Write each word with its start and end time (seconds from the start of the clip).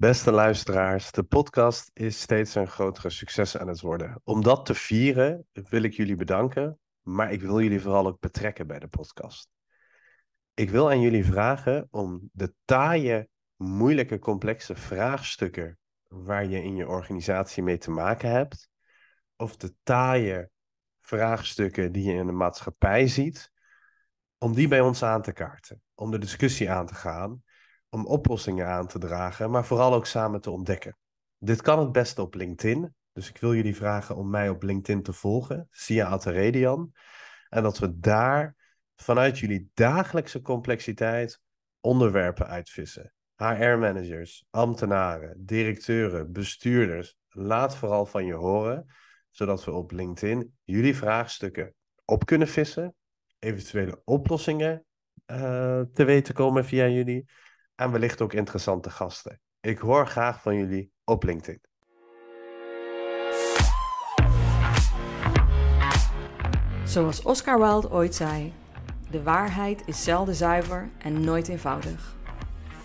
Beste 0.00 0.30
luisteraars, 0.30 1.12
de 1.12 1.22
podcast 1.22 1.90
is 1.92 2.20
steeds 2.20 2.54
een 2.54 2.66
grotere 2.66 3.10
succes 3.10 3.56
aan 3.56 3.68
het 3.68 3.80
worden. 3.80 4.20
Om 4.24 4.42
dat 4.42 4.66
te 4.66 4.74
vieren 4.74 5.46
wil 5.52 5.82
ik 5.82 5.92
jullie 5.92 6.16
bedanken, 6.16 6.78
maar 7.02 7.32
ik 7.32 7.40
wil 7.40 7.60
jullie 7.60 7.80
vooral 7.80 8.06
ook 8.06 8.20
betrekken 8.20 8.66
bij 8.66 8.78
de 8.78 8.88
podcast. 8.88 9.48
Ik 10.54 10.70
wil 10.70 10.90
aan 10.90 11.00
jullie 11.00 11.24
vragen 11.24 11.88
om 11.90 12.28
de 12.32 12.54
taaie, 12.64 13.28
moeilijke, 13.56 14.18
complexe 14.18 14.74
vraagstukken 14.74 15.78
waar 16.08 16.46
je 16.46 16.62
in 16.62 16.76
je 16.76 16.88
organisatie 16.88 17.62
mee 17.62 17.78
te 17.78 17.90
maken 17.90 18.30
hebt, 18.30 18.68
of 19.36 19.56
de 19.56 19.74
taaie 19.82 20.50
vraagstukken 21.00 21.92
die 21.92 22.10
je 22.10 22.18
in 22.18 22.26
de 22.26 22.32
maatschappij 22.32 23.08
ziet, 23.08 23.52
om 24.38 24.54
die 24.54 24.68
bij 24.68 24.80
ons 24.80 25.02
aan 25.02 25.22
te 25.22 25.32
kaarten, 25.32 25.82
om 25.94 26.10
de 26.10 26.18
discussie 26.18 26.70
aan 26.70 26.86
te 26.86 26.94
gaan 26.94 27.42
om 27.90 28.06
oplossingen 28.06 28.66
aan 28.66 28.86
te 28.86 28.98
dragen, 28.98 29.50
maar 29.50 29.64
vooral 29.64 29.94
ook 29.94 30.06
samen 30.06 30.40
te 30.40 30.50
ontdekken. 30.50 30.96
Dit 31.38 31.62
kan 31.62 31.78
het 31.78 31.92
beste 31.92 32.22
op 32.22 32.34
LinkedIn. 32.34 32.94
Dus 33.12 33.28
ik 33.28 33.38
wil 33.38 33.54
jullie 33.54 33.76
vragen 33.76 34.16
om 34.16 34.30
mij 34.30 34.48
op 34.48 34.62
LinkedIn 34.62 35.02
te 35.02 35.12
volgen, 35.12 35.68
Sia 35.70 36.06
Ateredian. 36.06 36.92
En 37.48 37.62
dat 37.62 37.78
we 37.78 37.98
daar 37.98 38.56
vanuit 38.96 39.38
jullie 39.38 39.70
dagelijkse 39.74 40.40
complexiteit 40.40 41.40
onderwerpen 41.80 42.46
uitvissen. 42.46 43.12
HR-managers, 43.36 44.46
ambtenaren, 44.50 45.44
directeuren, 45.44 46.32
bestuurders. 46.32 47.16
Laat 47.28 47.76
vooral 47.76 48.06
van 48.06 48.24
je 48.24 48.34
horen, 48.34 48.86
zodat 49.30 49.64
we 49.64 49.70
op 49.70 49.90
LinkedIn 49.90 50.56
jullie 50.64 50.96
vraagstukken 50.96 51.74
op 52.04 52.26
kunnen 52.26 52.48
vissen, 52.48 52.94
eventuele 53.38 54.00
oplossingen 54.04 54.84
uh, 55.26 55.80
te 55.92 56.04
weten 56.04 56.34
komen 56.34 56.64
via 56.64 56.86
jullie 56.86 57.28
en 57.78 57.90
wellicht 57.90 58.20
ook 58.20 58.32
interessante 58.32 58.90
gasten. 58.90 59.40
Ik 59.60 59.78
hoor 59.78 60.06
graag 60.06 60.42
van 60.42 60.56
jullie 60.56 60.92
op 61.04 61.22
LinkedIn. 61.22 61.60
Zoals 66.84 67.22
Oscar 67.22 67.58
Wilde 67.58 67.90
ooit 67.90 68.14
zei: 68.14 68.52
De 69.10 69.22
waarheid 69.22 69.82
is 69.86 70.04
zelden 70.04 70.34
zuiver 70.34 70.90
en 70.98 71.20
nooit 71.20 71.48
eenvoudig. 71.48 72.16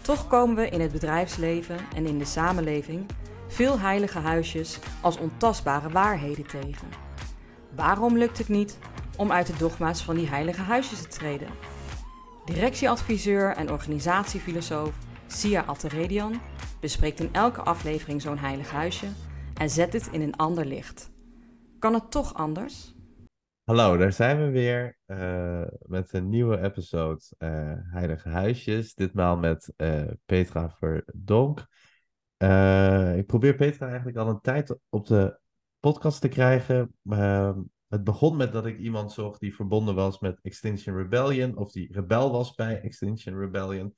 Toch 0.02 0.28
komen 0.28 0.56
we 0.56 0.70
in 0.70 0.82
het 0.82 0.92
bedrijfsleven 0.92 1.80
en 1.96 2.06
in 2.06 2.18
de 2.18 2.26
samenleving 2.26 3.06
veel 3.48 3.80
heilige 3.80 4.20
huisjes 4.20 4.80
als 5.02 5.18
ontastbare 5.18 5.90
waarheden 5.90 6.48
tegen. 6.48 6.88
Waarom 7.76 8.18
lukt 8.18 8.38
het 8.38 8.50
niet 8.50 8.78
om 9.18 9.32
uit 9.32 9.48
de 9.48 9.58
dogma's 9.58 10.04
van 10.04 10.16
die 10.16 10.30
heilige 10.30 10.62
huisjes 10.62 11.02
te 11.02 11.08
treden? 11.08 11.73
Directieadviseur 12.46 13.56
en 13.56 13.72
organisatiefilosoof 13.72 14.98
Sia 15.28 15.62
Atteredian 15.62 16.42
bespreekt 16.80 17.20
in 17.20 17.34
elke 17.34 17.62
aflevering 17.62 18.22
zo'n 18.22 18.38
heilig 18.38 18.72
huisje 18.72 19.08
en 19.54 19.70
zet 19.70 19.94
het 19.94 20.08
in 20.08 20.22
een 20.22 20.36
ander 20.36 20.66
licht. 20.66 21.12
Kan 21.80 21.94
het 21.94 22.12
toch 22.12 22.34
anders? 22.34 22.96
Hallo, 23.64 23.98
daar 23.98 24.12
zijn 24.12 24.38
we 24.38 24.50
weer 24.50 24.98
uh, 25.08 25.62
met 25.86 26.14
een 26.14 26.30
nieuwe 26.30 26.62
episode 26.62 27.22
uh, 27.40 27.74
Heilige 27.78 28.30
Huisjes. 28.30 28.94
Ditmaal 28.94 29.38
met 29.38 29.74
uh, 29.78 30.04
Petra 30.26 30.70
Verdonk. 30.70 31.60
ik 33.18 33.26
probeer 33.26 33.56
Petra 33.56 33.88
eigenlijk 33.88 34.18
al 34.18 34.28
een 34.28 34.42
tijd 34.42 34.78
op 34.90 35.08
de 35.08 35.40
podcast 35.80 36.22
te 36.22 36.28
krijgen. 36.28 36.96
Het 37.94 38.04
begon 38.04 38.38
met 38.38 38.52
dat 38.52 38.66
ik 38.66 38.80
iemand 38.80 39.12
zocht 39.12 39.40
die 39.40 39.56
verbonden 39.56 39.96
was 39.96 40.20
met 40.20 40.40
Extinction 40.42 40.96
Rebellion, 40.96 41.58
of 41.58 41.72
die 41.72 41.94
rebel 41.94 42.32
was 42.32 42.54
bij 42.56 42.82
Extinction 42.82 43.40
Rebellion. 43.40 43.96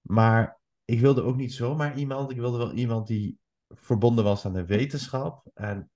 Maar 0.00 0.60
ik 0.84 1.00
wilde 1.00 1.22
ook 1.22 1.36
niet 1.36 1.52
zomaar 1.52 1.98
iemand, 1.98 2.30
ik 2.30 2.36
wilde 2.36 2.58
wel 2.58 2.72
iemand 2.72 3.06
die 3.06 3.38
verbonden 3.68 4.24
was 4.24 4.44
aan 4.44 4.52
de 4.52 4.66
wetenschap. 4.66 5.44
En 5.54 5.90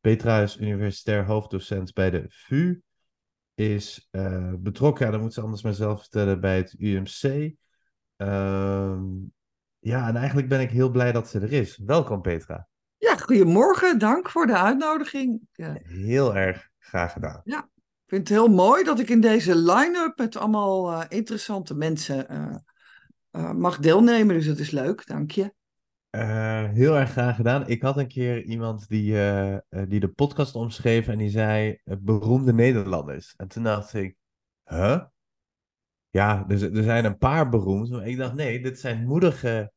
Petra 0.00 0.40
is 0.40 0.58
universitair 0.58 1.24
hoofddocent 1.24 1.92
bij 1.92 2.10
de 2.10 2.24
VU, 2.28 2.80
is 3.54 4.08
uh, 4.10 4.52
betrokken, 4.58 5.06
ja, 5.06 5.12
dat 5.12 5.20
moet 5.20 5.34
ze 5.34 5.40
anders 5.40 5.62
maar 5.62 5.74
zelf 5.74 6.00
vertellen, 6.00 6.40
bij 6.40 6.56
het 6.56 6.74
UMC. 6.78 7.22
Uh, 7.22 7.52
ehm, 8.16 9.04
ja, 9.78 10.08
en 10.08 10.16
eigenlijk 10.16 10.48
ben 10.48 10.60
ik 10.60 10.70
heel 10.70 10.90
blij 10.90 11.12
dat 11.12 11.28
ze 11.28 11.40
er 11.40 11.52
is. 11.52 11.76
Welkom 11.76 12.20
Petra. 12.20 12.68
Ja, 12.96 13.16
goedemorgen. 13.16 13.98
Dank 13.98 14.30
voor 14.30 14.46
de 14.46 14.58
uitnodiging. 14.58 15.48
Ja. 15.52 15.78
Heel 15.82 16.36
erg 16.36 16.70
Graag 16.82 17.12
gedaan. 17.12 17.40
Ja, 17.44 17.58
ik 17.74 18.08
vind 18.08 18.28
het 18.28 18.38
heel 18.38 18.48
mooi 18.48 18.84
dat 18.84 19.00
ik 19.00 19.08
in 19.08 19.20
deze 19.20 19.56
line-up 19.56 20.18
met 20.18 20.36
allemaal 20.36 20.92
uh, 20.92 21.04
interessante 21.08 21.74
mensen 21.74 22.26
uh, 22.32 22.56
uh, 23.42 23.52
mag 23.52 23.78
deelnemen. 23.78 24.34
Dus 24.34 24.46
dat 24.46 24.58
is 24.58 24.70
leuk, 24.70 25.06
dank 25.06 25.30
je. 25.30 25.54
heel 26.72 26.96
erg 26.96 27.10
graag 27.10 27.36
gedaan. 27.36 27.68
Ik 27.68 27.82
had 27.82 27.98
een 27.98 28.08
keer 28.08 28.42
iemand 28.42 28.88
die, 28.88 29.12
die 29.88 30.00
de 30.00 30.12
podcast 30.14 30.54
omschreef 30.54 31.08
en 31.08 31.18
die 31.18 31.30
zei 31.30 31.80
beroemde 31.84 32.52
Nederlanders. 32.52 33.34
En 33.36 33.48
toen 33.48 33.62
dacht 33.62 33.94
ik, 33.94 34.16
huh? 34.64 35.02
Ja, 36.10 36.44
dus, 36.44 36.62
er 36.62 36.82
zijn 36.82 37.04
een 37.04 37.18
paar 37.18 37.48
beroemd. 37.48 37.90
Maar 37.90 38.06
ik 38.06 38.16
dacht, 38.16 38.34
nee, 38.34 38.62
dit 38.62 38.80
zijn 38.80 39.06
moedige, 39.06 39.72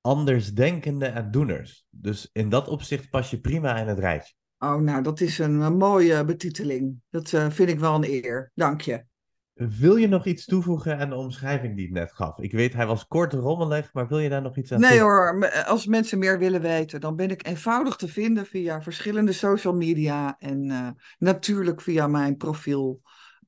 andersdenkende 0.00 1.06
en 1.06 1.30
doeners. 1.30 1.86
Dus 1.90 2.28
in 2.32 2.48
dat 2.48 2.68
opzicht 2.68 3.10
pas 3.10 3.30
je 3.30 3.40
prima 3.40 3.76
in 3.76 3.86
het 3.86 3.98
rijtje. 3.98 4.34
Oh, 4.58 4.76
nou, 4.76 5.02
dat 5.02 5.20
is 5.20 5.38
een, 5.38 5.76
mooie 5.76 6.24
betiteling. 6.24 7.00
Dat 7.10 7.32
uh, 7.32 7.50
vind 7.50 7.68
ik 7.68 7.78
wel 7.78 7.94
een 7.94 8.04
eer. 8.04 8.50
Dank 8.54 8.80
je. 8.80 9.04
Wil 9.52 9.96
je 9.96 10.08
nog 10.08 10.26
iets 10.26 10.44
toevoegen 10.44 10.98
aan 10.98 11.08
de 11.08 11.14
omschrijving 11.14 11.76
die 11.76 11.86
ik 11.86 11.92
net 11.92 12.12
gaf? 12.12 12.38
Ik 12.38 12.52
weet, 12.52 12.72
hij 12.72 12.86
was 12.86 13.06
kort 13.06 13.32
rommelig, 13.32 13.92
maar 13.92 14.08
wil 14.08 14.18
je 14.18 14.28
daar 14.28 14.42
nog 14.42 14.56
iets 14.56 14.72
aan 14.72 14.80
Nee 14.80 15.00
hoor, 15.00 15.50
als 15.66 15.86
mensen 15.86 16.18
meer 16.18 16.38
willen 16.38 16.60
weten, 16.60 17.00
dan 17.00 17.16
ben 17.16 17.30
ik 17.30 17.46
eenvoudig 17.46 17.96
te 17.96 18.08
vinden 18.08 18.46
via 18.46 18.82
verschillende 18.82 19.32
social 19.32 19.74
media 19.74 20.36
en 20.38 20.64
uh, 20.64 20.88
natuurlijk 21.18 21.80
via 21.80 22.06
mijn 22.06 22.36
profiel 22.36 23.00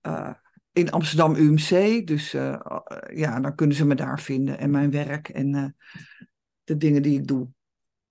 uh, 0.03 0.31
in 0.73 0.91
Amsterdam 0.91 1.35
UMC. 1.35 2.07
Dus 2.07 2.31
ja, 3.13 3.41
dan 3.41 3.55
kunnen 3.55 3.77
ze 3.77 3.87
me 3.87 3.95
daar 3.95 4.21
vinden 4.21 4.59
en 4.59 4.71
mijn 4.71 4.91
werk 4.91 5.29
en 5.29 5.77
de 6.65 6.77
dingen 6.77 7.03
die 7.03 7.19
ik 7.19 7.27
doe. 7.27 7.49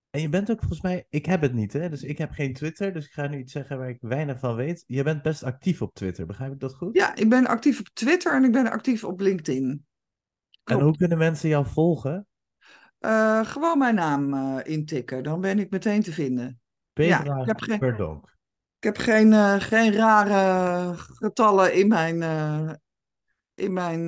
En 0.09 0.22
je 0.22 0.29
bent 0.29 0.51
ook 0.51 0.59
volgens 0.59 0.81
mij, 0.81 1.06
ik 1.09 1.25
heb 1.25 1.41
het 1.41 1.53
niet, 1.53 1.73
hè? 1.73 1.90
Dus 1.90 2.03
ik 2.03 2.18
heb 2.18 2.31
geen 2.31 2.53
Twitter, 2.53 2.94
dus 2.94 3.06
ik 3.06 3.12
ga 3.12 3.28
nu 3.28 3.38
iets 3.38 3.51
zeggen 3.51 3.78
waar 3.78 3.90
ik 3.90 3.97
weinig 4.00 4.40
van 4.40 4.56
weet. 4.56 4.84
Je 4.88 5.03
bent 5.03 5.22
best 5.22 5.44
actief 5.44 5.81
op 5.81 5.94
Twitter, 5.94 6.25
begrijp 6.25 6.51
ik 6.51 6.59
dat 6.59 6.75
goed? 6.75 6.95
Ja, 6.95 7.16
ik 7.16 7.29
ben 7.29 7.47
actief 7.47 7.79
op 7.79 7.90
Twitter 7.94 8.34
en 8.34 8.44
ik 8.44 8.51
ben 8.51 8.72
actief 8.72 9.03
op 9.03 9.19
LinkedIn. 9.19 9.85
En 10.63 10.79
hoe 10.79 10.97
kunnen 10.97 11.17
mensen 11.17 11.50
jou 11.50 11.66
volgen? 11.66 12.28
Uh, 13.00 13.46
gewoon 13.46 13.78
mijn 13.78 13.96
naam 13.96 14.34
uh, 14.34 14.59
intikken, 14.63 15.23
dan 15.23 15.41
ben 15.41 15.59
ik 15.59 15.69
meteen 15.69 16.01
te 16.01 16.12
vinden. 16.12 16.59
Petra 16.94 17.23
ja, 17.23 17.41
ik 17.41 17.47
heb 17.47 17.59
geen, 17.59 17.79
Perdonk. 17.79 18.25
Ik 18.78 18.84
heb 18.84 18.97
geen, 18.97 19.31
uh, 19.31 19.56
geen 19.59 19.94
rare 19.94 20.94
getallen 20.97 21.73
in 21.73 21.88
mijn, 21.88 22.22
in 23.53 23.73
mijn 23.73 24.06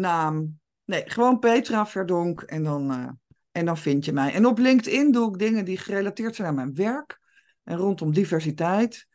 naam. 0.00 0.60
Nee, 0.84 1.02
gewoon 1.10 1.38
Petra 1.38 1.86
Verdonk 1.86 2.40
en 2.42 2.62
dan 2.62 3.18
en 3.52 3.64
dan 3.64 3.78
vind 3.78 4.04
je 4.04 4.12
mij. 4.12 4.32
En 4.32 4.46
op 4.46 4.58
LinkedIn 4.58 5.12
doe 5.12 5.32
ik 5.32 5.38
dingen 5.38 5.64
die 5.64 5.78
gerelateerd 5.78 6.34
zijn 6.34 6.48
aan 6.48 6.54
mijn 6.54 6.74
werk 6.74 7.20
en 7.62 7.76
rondom 7.76 8.12
diversiteit. 8.12 9.06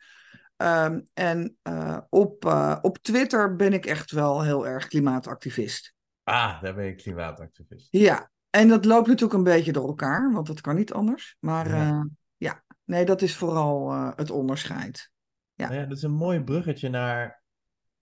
Um, 0.58 1.08
en 1.14 1.58
uh, 1.64 1.98
op, 2.10 2.46
uh, 2.46 2.78
op 2.82 2.98
Twitter 2.98 3.56
ben 3.56 3.74
ik 3.74 3.86
echt 3.86 4.12
wel 4.12 4.44
heel 4.44 4.68
erg 4.68 4.88
klimaatactivist. 4.88 5.94
Ah, 6.24 6.62
daar 6.62 6.76
ben 6.76 6.86
je 6.86 6.96
klimaatactivist. 6.96 7.88
Ja, 7.90 8.32
en 8.50 8.68
dat 8.68 8.86
loopt 8.86 9.08
natuurlijk 9.08 9.38
een 9.38 9.44
beetje 9.44 9.72
door 9.72 9.88
elkaar, 9.88 10.32
want 10.34 10.48
dat 10.48 10.62
kan 10.62 10.76
niet 10.76 10.94
anders. 10.94 11.36
Maar 11.40 11.70
ja, 11.70 11.92
uh, 11.92 12.04
ja. 12.38 12.64
nee, 12.84 13.06
dat 13.06 13.22
is 13.22 13.36
vooral 13.36 13.92
het 14.16 14.32
onderscheid. 14.32 15.12
Ja. 15.54 15.68
Nou 15.68 15.80
ja, 15.80 15.86
dat 15.86 15.98
is 15.98 16.04
een 16.04 16.12
mooi 16.12 16.42
bruggetje 16.42 16.90
naar 16.90 17.42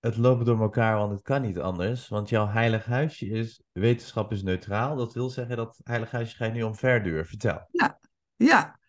het 0.06 0.18
loopt 0.18 0.46
door 0.46 0.62
elkaar, 0.62 0.98
want 0.98 1.12
het 1.12 1.22
kan 1.22 1.42
niet 1.42 1.60
anders. 1.60 2.08
Want 2.08 2.30
jouw 2.30 2.48
heilig 2.48 2.86
huisje 2.86 3.26
is, 3.26 3.62
wetenschap 3.72 4.32
is 4.32 4.44
neutraal. 4.44 4.96
Dat 4.96 5.14
wil 5.14 5.30
zeggen 5.30 5.58
dat 5.58 5.80
heilig 5.84 6.12
huisje 6.12 6.36
ga 6.36 6.46
je 6.46 6.52
nu 6.52 6.62
omverduwen. 6.62 7.26
Vertel. 7.26 7.68
Ja, 7.72 8.00
ja. 8.36 8.80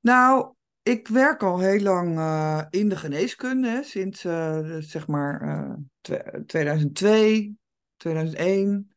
Nou, 0.00 0.54
ik 0.82 1.08
werk 1.08 1.42
al 1.42 1.58
heel 1.58 1.80
lang 1.80 2.18
uh, 2.18 2.62
in 2.70 2.88
de 2.88 2.96
geneeskunde. 2.96 3.82
Sinds, 3.84 4.24
uh, 4.24 4.76
zeg 4.78 5.06
maar, 5.06 5.42
uh, 5.42 6.22
2002, 6.46 7.56
2001. 7.96 8.92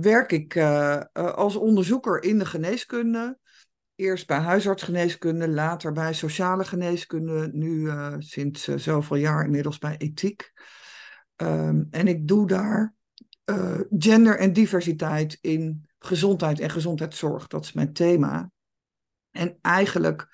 werk 0.00 0.32
ik 0.32 0.56
als 1.14 1.56
onderzoeker 1.56 2.22
in 2.22 2.38
de 2.38 2.46
geneeskunde. 2.46 3.38
Eerst 3.96 4.26
bij 4.26 4.38
huisartsgeneeskunde, 4.38 5.48
later 5.48 5.92
bij 5.92 6.14
sociale 6.14 6.64
geneeskunde, 6.64 7.48
nu 7.52 7.80
uh, 7.80 8.14
sinds 8.18 8.68
uh, 8.68 8.78
zoveel 8.78 9.16
jaar 9.16 9.44
inmiddels 9.44 9.78
bij 9.78 9.96
ethiek. 9.96 10.52
Um, 11.36 11.86
en 11.90 12.08
ik 12.08 12.28
doe 12.28 12.46
daar 12.46 12.94
uh, 13.44 13.80
gender 13.98 14.38
en 14.38 14.52
diversiteit 14.52 15.38
in 15.40 15.88
gezondheid 15.98 16.60
en 16.60 16.70
gezondheidszorg. 16.70 17.46
Dat 17.46 17.64
is 17.64 17.72
mijn 17.72 17.92
thema. 17.92 18.50
En 19.30 19.58
eigenlijk 19.60 20.28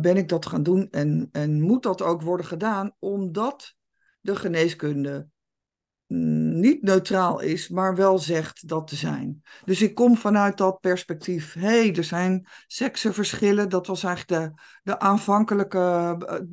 ben 0.00 0.16
ik 0.16 0.28
dat 0.28 0.46
gaan 0.46 0.62
doen 0.62 0.88
en, 0.90 1.28
en 1.32 1.60
moet 1.60 1.82
dat 1.82 2.02
ook 2.02 2.22
worden 2.22 2.46
gedaan, 2.46 2.94
omdat 2.98 3.74
de 4.20 4.36
geneeskunde 4.36 5.28
niet 6.06 6.82
neutraal 6.82 7.40
is, 7.40 7.68
maar 7.68 7.94
wel 7.94 8.18
zegt 8.18 8.68
dat 8.68 8.86
te 8.86 8.96
zijn. 8.96 9.42
Dus 9.64 9.82
ik 9.82 9.94
kom 9.94 10.16
vanuit 10.16 10.56
dat 10.56 10.80
perspectief. 10.80 11.52
Hé, 11.52 11.60
hey, 11.60 11.94
er 11.94 12.04
zijn 12.04 12.46
seksenverschillen. 12.66 13.68
Dat 13.68 13.86
was 13.86 14.04
eigenlijk 14.04 14.42
de, 14.42 14.62
de 14.82 14.98
aanvankelijke, 14.98 15.78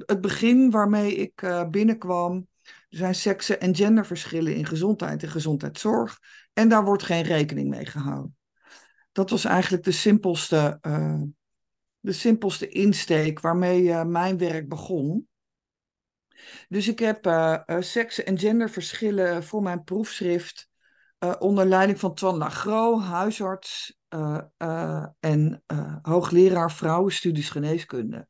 het 0.06 0.22
begin 0.22 0.72
waarmee 0.72 1.16
ik 1.16 1.42
uh, 1.42 1.70
binnenkwam. 1.70 2.48
Er 2.64 2.98
zijn 2.98 3.16
seksen- 3.16 3.60
en 3.60 3.76
genderverschillen 3.76 4.56
in 4.56 4.66
gezondheid 4.66 5.24
en 5.24 5.30
gezondheidszorg. 5.30 6.20
En 6.54 6.70
daar 6.70 6.86
wordt 6.86 7.04
geen 7.04 7.24
rekening 7.24 7.70
mee 7.70 7.86
gehouden. 7.86 8.36
Dat 9.12 9.30
was 9.30 9.46
eigenlijk 9.46 9.84
de 9.84 9.92
simpelste, 9.92 10.80
uh, 10.82 11.22
de 12.00 12.12
simpelste 12.12 12.68
insteek 12.68 13.40
waarmee 13.40 14.06
mijn 14.06 14.38
werk 14.38 14.70
begon. 14.70 15.30
Dus 16.70 16.88
ik 16.88 17.00
heb 17.00 17.28
uh, 17.28 17.58
seksen- 17.80 18.26
en 18.26 18.40
genderverschillen 18.40 19.44
voor 19.44 19.62
mijn 19.62 19.84
proefschrift 19.84 20.70
onder 21.40 21.66
leiding 21.66 22.00
van 22.00 22.14
Twan 22.14 22.38
Lagro, 22.38 23.00
huisarts 23.00 23.98
en 25.20 25.64
hoogleraar 26.02 26.72
vrouwenstudies 26.72 27.50
geneeskunde. 27.50 28.28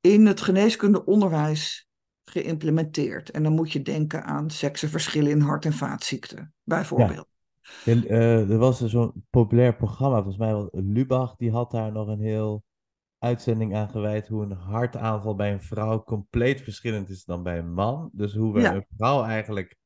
In 0.00 0.26
het 0.26 0.40
geneeskundeonderwijs 0.40 1.88
geïmplementeerd. 2.24 3.30
En 3.30 3.42
dan 3.42 3.52
moet 3.52 3.72
je 3.72 3.82
denken 3.82 4.24
aan 4.24 4.50
seksenverschillen 4.50 5.30
in 5.30 5.40
hart- 5.40 5.64
en 5.64 5.72
vaatziekten, 5.72 6.54
bijvoorbeeld. 6.62 7.26
Uh, 7.84 8.50
er 8.50 8.58
was 8.58 8.84
zo'n 8.84 9.26
populair 9.30 9.76
programma, 9.76 10.16
volgens 10.16 10.36
mij 10.36 10.54
was 10.54 10.68
Lubach, 10.72 11.36
die 11.36 11.50
had 11.50 11.70
daar 11.70 11.92
nog 11.92 12.08
een 12.08 12.20
heel 12.20 12.64
uitzending 13.24 13.74
aan 13.76 13.88
gewijd 13.90 14.28
hoe 14.28 14.42
een 14.42 14.52
hartaanval 14.52 15.34
bij 15.34 15.52
een 15.52 15.62
vrouw 15.62 16.04
compleet 16.04 16.60
verschillend 16.62 17.08
is 17.08 17.24
dan 17.24 17.42
bij 17.42 17.58
een 17.58 17.72
man. 17.72 18.10
Dus 18.12 18.34
hoe 18.34 18.52
we 18.52 18.60
Ja. 18.60 18.74
een 18.74 18.86
vrouw 18.96 19.24
eigenlijk 19.24 19.76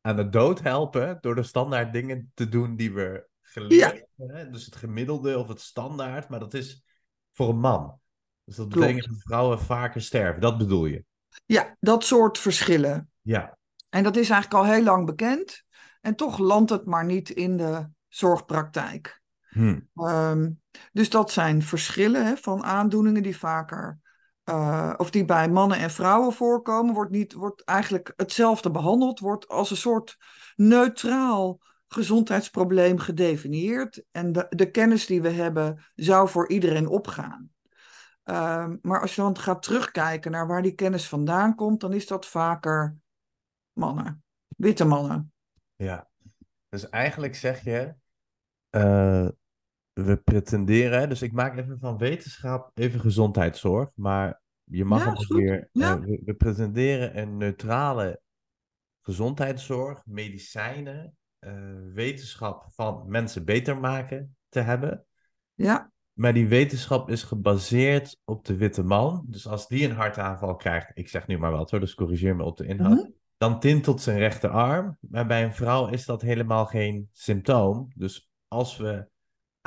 aan 0.00 0.16
de 0.16 0.28
dood 0.28 0.60
helpen 0.60 1.18
door 1.20 1.34
de 1.34 1.42
standaard 1.42 1.92
dingen 1.92 2.30
te 2.34 2.48
doen 2.48 2.76
die 2.76 2.92
we 2.92 3.28
geleerd 3.42 4.04
hebben. 4.16 4.52
Dus 4.52 4.64
het 4.64 4.76
gemiddelde 4.76 5.38
of 5.38 5.48
het 5.48 5.60
standaard, 5.60 6.28
maar 6.28 6.40
dat 6.40 6.54
is 6.54 6.84
voor 7.32 7.48
een 7.48 7.60
man. 7.60 7.98
Dus 8.44 8.56
dat 8.56 8.68
Klopt. 8.68 8.86
betekent 8.86 9.12
dat 9.12 9.22
vrouwen 9.22 9.60
vaker 9.60 10.02
sterven. 10.02 10.40
Dat 10.40 10.58
bedoel 10.58 10.86
je? 10.86 11.04
Ja, 11.46 11.76
dat 11.80 12.04
soort 12.04 12.38
verschillen. 12.38 13.10
Ja. 13.20 13.58
En 13.88 14.02
dat 14.02 14.16
is 14.16 14.30
eigenlijk 14.30 14.64
al 14.64 14.72
heel 14.72 14.82
lang 14.84 15.06
bekend. 15.06 15.64
En 16.00 16.14
toch 16.14 16.38
landt 16.38 16.70
het 16.70 16.84
maar 16.84 17.04
niet 17.04 17.30
in 17.30 17.56
de 17.56 17.88
zorgpraktijk. 18.08 19.19
Hm. 19.50 19.80
Ehm, 19.94 20.50
dus 20.92 21.10
dat 21.10 21.30
zijn 21.30 21.62
verschillen 21.62 22.26
hè, 22.26 22.36
van 22.36 22.64
aandoeningen 22.64 23.22
die 23.22 23.36
vaker, 23.36 23.98
eh, 24.44 24.94
of 24.96 25.10
die 25.10 25.24
bij 25.24 25.48
mannen 25.48 25.78
en 25.78 25.90
vrouwen 25.90 26.32
voorkomen, 26.32 26.94
wordt, 26.94 27.10
niet, 27.10 27.32
wordt 27.32 27.64
eigenlijk 27.64 28.12
hetzelfde 28.16 28.70
behandeld, 28.70 29.18
wordt 29.18 29.48
als 29.48 29.70
een 29.70 29.76
soort 29.76 30.16
neutraal 30.56 31.60
gezondheidsprobleem 31.88 32.98
gedefinieerd. 32.98 34.02
En 34.10 34.32
de, 34.32 34.46
de 34.48 34.70
kennis 34.70 35.06
die 35.06 35.22
we 35.22 35.30
hebben 35.30 35.84
zou 35.94 36.28
voor 36.28 36.48
iedereen 36.48 36.86
opgaan. 36.86 37.50
Ehm, 38.22 38.76
maar 38.82 39.00
als 39.00 39.14
je 39.14 39.20
dan 39.20 39.38
gaat 39.38 39.62
terugkijken 39.62 40.30
naar 40.30 40.46
waar 40.46 40.62
die 40.62 40.74
kennis 40.74 41.08
vandaan 41.08 41.54
komt, 41.54 41.80
dan 41.80 41.92
is 41.92 42.06
dat 42.06 42.26
vaker 42.26 42.96
mannen, 43.72 44.22
witte 44.56 44.84
mannen. 44.84 45.32
Ja. 45.76 46.08
Dus 46.68 46.88
eigenlijk 46.88 47.34
zeg 47.34 47.64
je, 47.64 47.94
eh, 48.70 49.28
we 49.92 50.16
pretenderen, 50.16 51.08
dus 51.08 51.22
ik 51.22 51.32
maak 51.32 51.56
even 51.56 51.78
van 51.78 51.98
wetenschap 51.98 52.70
even 52.74 53.00
gezondheidszorg, 53.00 53.90
maar 53.94 54.40
je 54.64 54.84
mag 54.84 55.04
Ja, 55.04 55.10
ook 55.10 55.26
weer. 55.26 55.68
Ja. 55.72 55.94
eh, 55.96 56.00
we, 56.00 56.20
we 56.24 56.34
pretenderen 56.34 57.18
een 57.18 57.36
neutrale 57.36 58.20
gezondheidszorg, 59.02 60.02
medicijnen, 60.06 61.16
eh, 61.38 61.52
wetenschap 61.94 62.66
van 62.70 63.04
mensen 63.06 63.44
beter 63.44 63.78
maken 63.78 64.36
te 64.48 64.60
hebben. 64.60 65.04
Ja, 65.54 65.90
Maar 66.12 66.32
die 66.34 66.48
wetenschap 66.48 67.10
is 67.10 67.22
gebaseerd 67.22 68.18
op 68.24 68.44
de 68.44 68.56
witte 68.56 68.82
man. 68.82 69.24
Dus 69.28 69.46
als 69.46 69.68
die 69.68 69.84
een 69.88 69.94
hartaanval 69.96 70.56
krijgt, 70.56 70.90
ik 70.94 71.08
zeg 71.08 71.26
nu 71.26 71.38
maar 71.38 71.50
wat 71.50 71.70
hoor, 71.70 71.80
dus 71.80 71.94
corrigeer 71.94 72.36
me 72.36 72.44
op 72.44 72.56
de 72.56 72.66
inhoud. 72.66 72.96
Mhm. 72.98 73.10
Dan 73.36 73.60
tintelt 73.60 74.00
zijn 74.00 74.18
rechterarm. 74.18 74.98
Maar 75.00 75.26
bij 75.26 75.44
een 75.44 75.54
vrouw 75.54 75.88
is 75.88 76.04
dat 76.04 76.22
helemaal 76.22 76.66
geen 76.66 77.08
symptoom. 77.12 77.90
Dus 77.94 78.29
als 78.52 78.76
we 78.76 79.08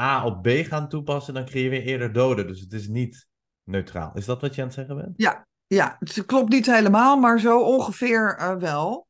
A 0.02 0.26
op 0.26 0.42
B 0.42 0.48
gaan 0.48 0.90
toepassen, 0.90 1.34
dan 1.34 1.46
creëer 1.46 1.64
je 1.64 1.70
weer 1.70 1.84
eerder 1.84 2.14
doden. 2.14 2.48
Dus 2.48 2.60
het 2.60 2.74
is 2.74 2.88
niet 2.88 3.28
neutraal. 3.64 4.12
Is 4.14 4.26
dat 4.26 4.42
wat 4.42 4.56
je 4.56 4.62
aan 4.62 4.68
het 4.68 4.76
zeggen 4.76 4.96
bent? 4.96 5.14
ja, 5.16 5.48
ja. 5.68 5.96
Het 6.00 6.26
klopt 6.26 6.50
niet 6.50 6.66
helemaal, 6.66 7.18
maar 7.18 7.40
zo 7.40 7.60
ongeveer 7.60 8.36
eh, 8.38 8.56
wel. 8.56 9.08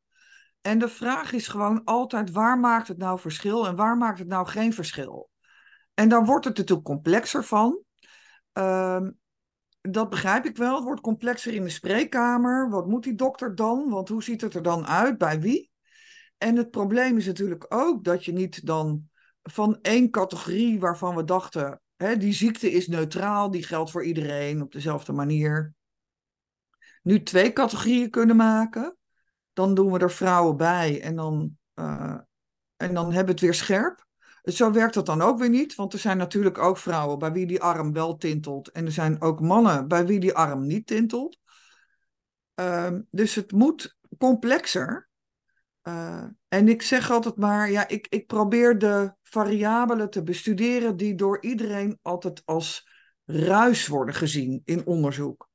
En 0.60 0.78
de 0.78 0.88
vraag 0.88 1.32
is 1.32 1.48
gewoon 1.48 1.84
altijd, 1.84 2.30
waar 2.30 2.58
maakt 2.58 2.88
het 2.88 2.98
nou 2.98 3.18
verschil 3.18 3.66
en 3.66 3.76
waar 3.76 3.96
maakt 3.96 4.18
het 4.18 4.28
nou 4.28 4.46
geen 4.46 4.72
verschil? 4.72 5.30
En 5.94 6.08
dan 6.08 6.24
wordt 6.24 6.44
het 6.44 6.56
natuurlijk 6.56 6.86
complexer 6.86 7.44
van. 7.44 7.82
Ehm, 8.52 9.10
dat 9.80 10.10
begrijp 10.10 10.44
ik 10.44 10.56
wel. 10.56 10.74
Het 10.74 10.84
wordt 10.84 11.00
complexer 11.00 11.54
in 11.54 11.62
de 11.62 11.68
spreekkamer. 11.68 12.70
Wat 12.70 12.86
moet 12.86 13.02
die 13.02 13.14
dokter 13.14 13.54
dan? 13.54 13.90
Want 13.90 14.08
hoe 14.08 14.22
ziet 14.22 14.40
het 14.40 14.54
er 14.54 14.62
dan 14.62 14.86
uit? 14.86 15.18
Bij 15.18 15.40
wie? 15.40 15.70
En 16.38 16.56
het 16.56 16.70
probleem 16.70 17.16
is 17.16 17.26
natuurlijk 17.26 17.66
ook 17.68 18.04
dat 18.04 18.24
je 18.24 18.32
niet 18.32 18.66
dan 18.66 19.08
van 19.50 19.78
één 19.82 20.10
categorie 20.10 20.80
waarvan 20.80 21.16
we 21.16 21.24
dachten, 21.24 21.80
hè, 21.96 22.16
die 22.16 22.32
ziekte 22.32 22.70
is 22.70 22.86
neutraal, 22.86 23.50
die 23.50 23.62
geldt 23.62 23.90
voor 23.90 24.04
iedereen 24.04 24.62
op 24.62 24.72
dezelfde 24.72 25.12
manier, 25.12 25.74
nu 27.02 27.22
twee 27.22 27.52
categorieën 27.52 28.10
kunnen 28.10 28.36
maken. 28.36 28.96
Dan 29.52 29.74
doen 29.74 29.92
we 29.92 29.98
er 29.98 30.10
vrouwen 30.10 30.56
bij 30.56 31.02
en 31.02 31.16
dan, 31.16 31.58
eh, 31.74 32.18
en 32.76 32.94
dan 32.94 33.04
hebben 33.04 33.24
we 33.24 33.30
het 33.30 33.40
weer 33.40 33.54
scherp. 33.54 34.06
Zo 34.42 34.70
werkt 34.72 34.94
dat 34.94 35.06
dan 35.06 35.22
ook 35.22 35.38
weer 35.38 35.48
niet, 35.48 35.74
want 35.74 35.92
er 35.92 35.98
zijn 35.98 36.16
natuurlijk 36.16 36.58
ook 36.58 36.78
vrouwen 36.78 37.18
bij 37.18 37.32
wie 37.32 37.46
die 37.46 37.62
arm 37.62 37.92
wel 37.92 38.16
tintelt. 38.16 38.68
En 38.70 38.84
er 38.84 38.92
zijn 38.92 39.20
ook 39.20 39.40
mannen 39.40 39.88
bij 39.88 40.06
wie 40.06 40.20
die 40.20 40.34
arm 40.34 40.66
niet 40.66 40.86
tintelt. 40.86 41.38
Ehm, 42.54 43.02
dus 43.10 43.34
het 43.34 43.52
moet 43.52 43.96
complexer. 44.18 45.08
Uh, 45.82 46.24
en 46.48 46.68
ik 46.68 46.82
zeg 46.82 47.10
altijd 47.10 47.36
maar, 47.36 47.70
ja, 47.70 47.88
ik, 47.88 48.06
ik 48.10 48.26
probeer 48.26 48.78
de 48.78 49.14
variabelen 49.34 50.10
te 50.10 50.22
bestuderen 50.22 50.96
die 50.96 51.14
door 51.14 51.42
iedereen 51.42 51.98
altijd 52.02 52.42
als 52.44 52.88
ruis 53.24 53.86
worden 53.86 54.14
gezien 54.14 54.62
in 54.64 54.86
onderzoek. 54.86 55.48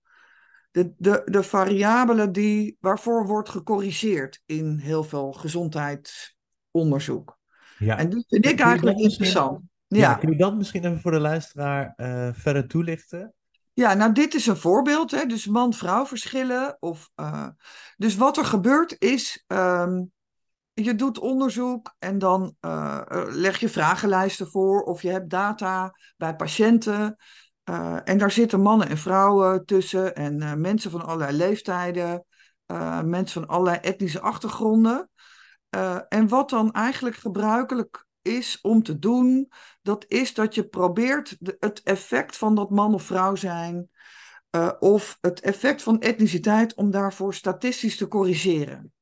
De, 0.71 0.93
de, 0.97 1.21
de 1.25 1.43
variabelen 1.43 2.31
die, 2.31 2.77
waarvoor 2.79 3.27
wordt 3.27 3.49
gecorrigeerd 3.49 4.41
in 4.45 4.77
heel 4.77 5.03
veel 5.03 5.31
gezondheidsonderzoek. 5.31 7.37
Ja. 7.77 7.97
En 7.97 8.09
die 8.09 8.25
vind 8.27 8.45
ik 8.45 8.59
eigenlijk 8.59 8.97
interessant. 8.97 9.61
Ja, 9.87 9.99
Ja. 9.99 10.15
kun 10.15 10.31
je 10.31 10.37
dat 10.37 10.55
misschien 10.55 10.85
even 10.85 11.01
voor 11.01 11.11
de 11.11 11.19
luisteraar 11.19 11.93
eh, 11.95 12.29
verder 12.33 12.67
toelichten? 12.67 13.33
Ja, 13.73 13.93
nou 13.93 14.11
dit 14.11 14.33
is 14.33 14.47
een 14.47 14.57
voorbeeld, 14.57 15.11
hè? 15.11 15.25
dus 15.25 15.47
man-vrouw 15.47 16.05
verschillen. 16.05 16.77
Of, 16.79 17.09
eh, 17.15 17.47
dus 17.97 18.15
wat 18.15 18.37
er 18.37 18.45
gebeurt 18.45 18.95
is, 18.97 19.43
ehm, 19.47 20.03
je 20.83 20.95
doet 20.95 21.19
onderzoek 21.19 21.95
en 21.99 22.17
dan 22.17 22.55
eh, 22.59 23.01
eh, 23.07 23.25
leg 23.27 23.59
je 23.59 23.69
vragenlijsten 23.69 24.47
voor 24.47 24.81
of 24.81 25.01
je 25.01 25.09
hebt 25.09 25.29
data 25.29 25.95
bij 26.17 26.35
patiënten. 26.35 27.15
Eh, 27.63 27.97
en 28.03 28.17
daar 28.17 28.31
zitten 28.31 28.61
mannen 28.61 28.89
en 28.89 28.97
vrouwen 28.97 29.65
tussen 29.65 30.15
en 30.15 30.61
mensen 30.61 30.91
van 30.91 31.05
allerlei 31.05 31.37
leeftijden, 31.37 32.25
mensen 33.03 33.41
van 33.41 33.47
allerlei 33.47 33.77
etnische 33.81 34.19
achtergronden. 34.19 35.09
En 36.09 36.27
wat 36.27 36.49
dan 36.49 36.71
eigenlijk 36.71 37.15
gebruikelijk 37.15 38.05
is 38.21 38.61
om 38.61 38.83
te 38.83 38.99
doen, 38.99 39.51
dat 39.81 40.05
is 40.07 40.33
dat 40.33 40.55
je 40.55 40.67
probeert 40.67 41.37
het 41.59 41.81
effect 41.83 42.37
van 42.37 42.55
dat 42.55 42.69
man 42.69 42.93
of 42.93 43.03
vrouw 43.03 43.35
zijn, 43.35 43.89
of 44.79 45.17
het 45.21 45.39
effect 45.39 45.83
van 45.83 45.99
etniciteit, 45.99 46.75
om 46.75 46.91
daarvoor 46.91 47.33
statistisch 47.33 47.97
te 47.97 48.07
corrigeren. 48.07 48.93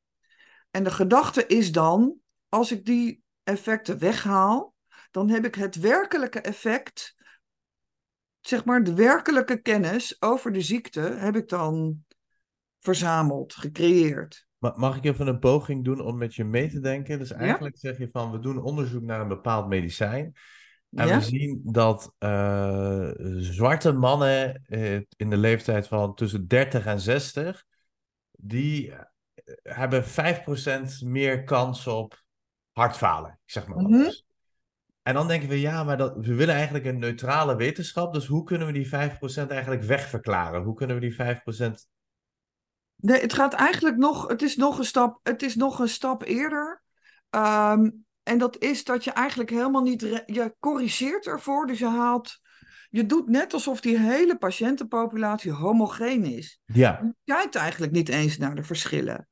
En 0.77 0.83
de 0.83 0.91
gedachte 0.91 1.45
is 1.45 1.71
dan, 1.71 2.15
als 2.49 2.71
ik 2.71 2.85
die 2.85 3.23
effecten 3.43 3.99
weghaal, 3.99 4.75
dan 5.11 5.29
heb 5.29 5.45
ik 5.45 5.55
het 5.55 5.75
werkelijke 5.75 6.41
effect, 6.41 7.15
zeg 8.39 8.65
maar 8.65 8.83
de 8.83 8.93
werkelijke 8.93 9.61
kennis 9.61 10.21
over 10.21 10.51
de 10.51 10.61
ziekte, 10.61 10.99
heb 10.99 11.35
ik 11.35 11.49
dan 11.49 12.03
verzameld, 12.79 13.53
gecreëerd. 13.53 14.47
Ma- 14.57 14.73
Mag 14.75 14.97
ik 14.97 15.03
even 15.05 15.27
een 15.27 15.39
poging 15.39 15.83
doen 15.83 16.01
om 16.01 16.17
met 16.17 16.35
je 16.35 16.43
mee 16.43 16.69
te 16.69 16.79
denken? 16.79 17.19
Dus 17.19 17.31
eigenlijk 17.31 17.77
zeg 17.77 17.97
je 17.97 18.09
van, 18.11 18.31
we 18.31 18.39
doen 18.39 18.61
onderzoek 18.61 19.03
naar 19.03 19.21
een 19.21 19.27
bepaald 19.27 19.67
medicijn. 19.67 20.33
En 20.91 21.07
Ja? 21.07 21.17
we 21.17 21.23
zien 21.23 21.61
dat 21.63 22.13
eh, 22.17 23.09
zwarte 23.37 23.91
mannen 23.91 24.61
eh, 24.65 24.95
in 24.95 25.29
de 25.29 25.37
leeftijd 25.37 25.87
van 25.87 26.15
tussen 26.15 26.47
30 26.47 26.85
en 26.85 26.99
60, 26.99 27.65
die 28.31 28.93
hebben 29.63 30.03
5% 30.03 31.05
meer 31.05 31.43
kans 31.43 31.87
op 31.87 32.23
hartfalen. 32.71 33.39
Zeg 33.45 33.67
maar. 33.67 33.81
Mhm. 33.81 34.11
En 35.01 35.13
dan 35.13 35.27
denken 35.27 35.49
we, 35.49 35.59
ja, 35.59 35.83
maar 35.83 35.97
dat, 35.97 36.15
we 36.15 36.35
willen 36.35 36.55
eigenlijk 36.55 36.85
een 36.85 36.99
neutrale 36.99 37.55
wetenschap. 37.55 38.13
Dus 38.13 38.25
hoe 38.25 38.43
kunnen 38.43 38.67
we 38.67 38.73
die 38.73 38.87
5% 38.87 38.89
eigenlijk 39.47 39.83
wegverklaren? 39.83 40.63
Hoe 40.63 40.75
kunnen 40.75 40.99
we 40.99 41.01
die 41.01 41.15
5% 41.15 41.87
Nee, 42.97 43.21
het 43.21 43.33
gaat 43.33 43.53
eigenlijk 43.53 43.97
nog, 43.97 44.27
het 44.27 44.41
is 44.41 44.55
nog 44.55 44.77
een 44.77 44.85
stap, 44.85 45.19
het 45.23 45.41
is 45.41 45.55
nog 45.55 45.79
een 45.79 45.89
stap 45.89 46.23
eerder. 46.23 46.83
Ehm, 47.29 47.89
en 48.23 48.37
dat 48.37 48.57
is 48.57 48.83
dat 48.83 49.03
je 49.03 49.11
eigenlijk 49.11 49.49
helemaal 49.49 49.81
niet, 49.81 50.01
je 50.25 50.55
corrigeert 50.59 51.27
ervoor, 51.27 51.67
dus 51.67 51.79
je 51.79 51.87
haalt, 51.87 52.39
je 52.89 53.05
doet 53.05 53.27
net 53.27 53.53
alsof 53.53 53.81
die 53.81 53.97
hele 53.97 54.37
patiëntenpopulatie 54.37 55.51
homogeen 55.51 56.25
is. 56.25 56.59
Ja, 56.65 56.99
Je 57.03 57.15
kijkt 57.23 57.55
eigenlijk 57.55 57.91
niet 57.91 58.09
eens 58.09 58.37
naar 58.37 58.55
de 58.55 58.63
verschillen. 58.63 59.27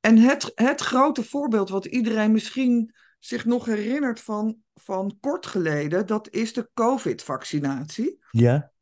En 0.00 0.16
het, 0.18 0.52
het 0.54 0.80
grote 0.80 1.24
voorbeeld 1.24 1.68
wat 1.68 1.84
iedereen 1.84 2.32
misschien 2.32 2.94
zich 3.18 3.44
nog 3.44 3.64
herinnert 3.64 4.20
van, 4.20 4.56
van 4.74 5.16
kort 5.20 5.46
geleden, 5.46 6.06
dat 6.06 6.30
is 6.30 6.52
de 6.52 6.70
COVID-vaccinatie. 6.74 8.18
ja, 8.30 8.72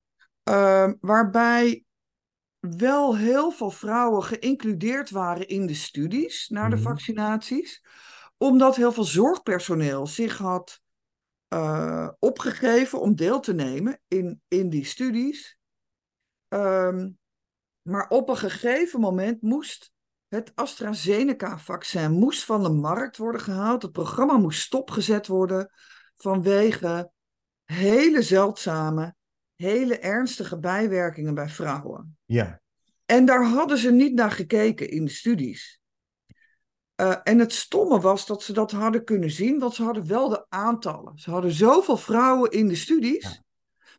Ehm, 0.43 0.95
waarbij 1.01 1.85
wel 2.59 3.17
heel 3.17 3.51
veel 3.51 3.71
vrouwen 3.71 4.23
geïncludeerd 4.23 5.11
waren 5.11 5.49
in 5.49 5.67
de 5.67 5.75
studies 5.75 6.49
naar 6.49 6.71
de 6.71 6.77
Mhm. 6.77 6.85
vaccinaties, 6.85 7.85
omdat 8.37 8.77
heel 8.77 8.93
veel 8.93 9.05
zorgpersoneel 9.05 10.07
zich 10.07 10.39
had 10.39 10.81
eh, 11.49 12.09
opgegeven 12.19 13.01
om 13.01 13.15
deel 13.15 13.41
te 13.41 13.55
nemen 13.55 14.01
in, 14.09 14.43
in 14.49 14.69
die 14.69 14.85
studies. 14.85 15.59
Ehm, 16.49 17.11
maar 17.83 18.09
op 18.09 18.29
een 18.29 18.37
gegeven 18.37 19.01
moment 19.01 19.43
moest 19.43 19.93
het 20.29 20.53
AstraZeneca-vaccin 20.55 22.11
moest 22.11 22.45
van 22.45 22.63
de 22.63 22.69
markt 22.69 23.17
worden 23.17 23.41
gehaald. 23.41 23.83
Het 23.83 23.93
programma 23.93 24.37
moest 24.37 24.61
stopgezet 24.61 25.27
worden 25.27 25.71
vanwege 26.17 27.11
hele 27.65 28.23
zeldzame, 28.23 29.15
hele 29.57 29.99
ernstige 29.99 30.59
bijwerkingen 30.59 31.35
bij 31.35 31.49
vrouwen. 31.49 32.19
ja. 32.25 32.61
En 33.07 33.25
daar 33.25 33.45
hadden 33.45 33.79
ze 33.79 33.91
niet 33.91 34.15
naar 34.15 34.31
gekeken 34.31 34.91
in 34.91 35.05
de 35.05 35.11
studies. 35.11 35.81
Eh, 36.95 37.17
en 37.23 37.39
het 37.39 37.53
stomme 37.53 38.01
was 38.01 38.27
dat 38.27 38.43
ze 38.43 38.53
dat 38.53 38.71
hadden 38.71 39.05
kunnen 39.05 39.31
zien, 39.31 39.59
want 39.59 39.75
ze 39.75 39.83
hadden 39.83 40.07
wel 40.07 40.29
de 40.29 40.47
aantallen. 40.49 41.19
Ze 41.19 41.31
hadden 41.31 41.51
zoveel 41.53 41.97
vrouwen 41.97 42.51
in 42.51 42.69
de 42.69 42.75
studies, 42.75 43.23
Ja. 43.23 43.43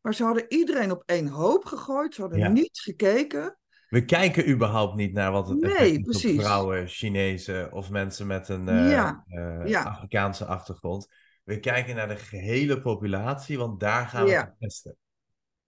maar 0.02 0.14
ze 0.14 0.24
hadden 0.24 0.46
iedereen 0.48 0.92
op 0.92 1.04
één 1.06 1.28
hoop 1.28 1.66
gegooid. 1.66 2.14
Ze 2.14 2.22
hadden 2.22 2.40
Ja. 2.40 2.48
niet 2.48 2.80
gekeken. 2.80 3.58
We 3.90 4.06
kijken 4.06 4.50
überhaupt 4.50 4.96
niet 4.96 5.14
naar 5.14 5.32
wat 5.32 5.48
het 5.48 5.60
Nee, 5.60 6.06
op 6.06 6.42
vrouwen, 6.42 6.88
Chinezen 6.88 7.72
of 7.72 7.90
mensen 7.90 8.28
met 8.28 8.50
een 8.50 8.68
eh, 8.68 8.90
Ja, 8.90 9.24
eh, 9.28 9.62
ja. 9.66 9.84
Afrikaanse 9.84 10.46
achtergrond. 10.46 11.08
We 11.44 11.60
kijken 11.60 11.96
naar 11.96 12.08
de 12.08 12.16
gehele 12.16 12.82
populatie, 12.82 13.58
want 13.58 13.80
daar 13.80 14.08
gaan 14.08 14.24
we 14.26 14.30
Ja. 14.32 14.56
testen. 14.60 14.96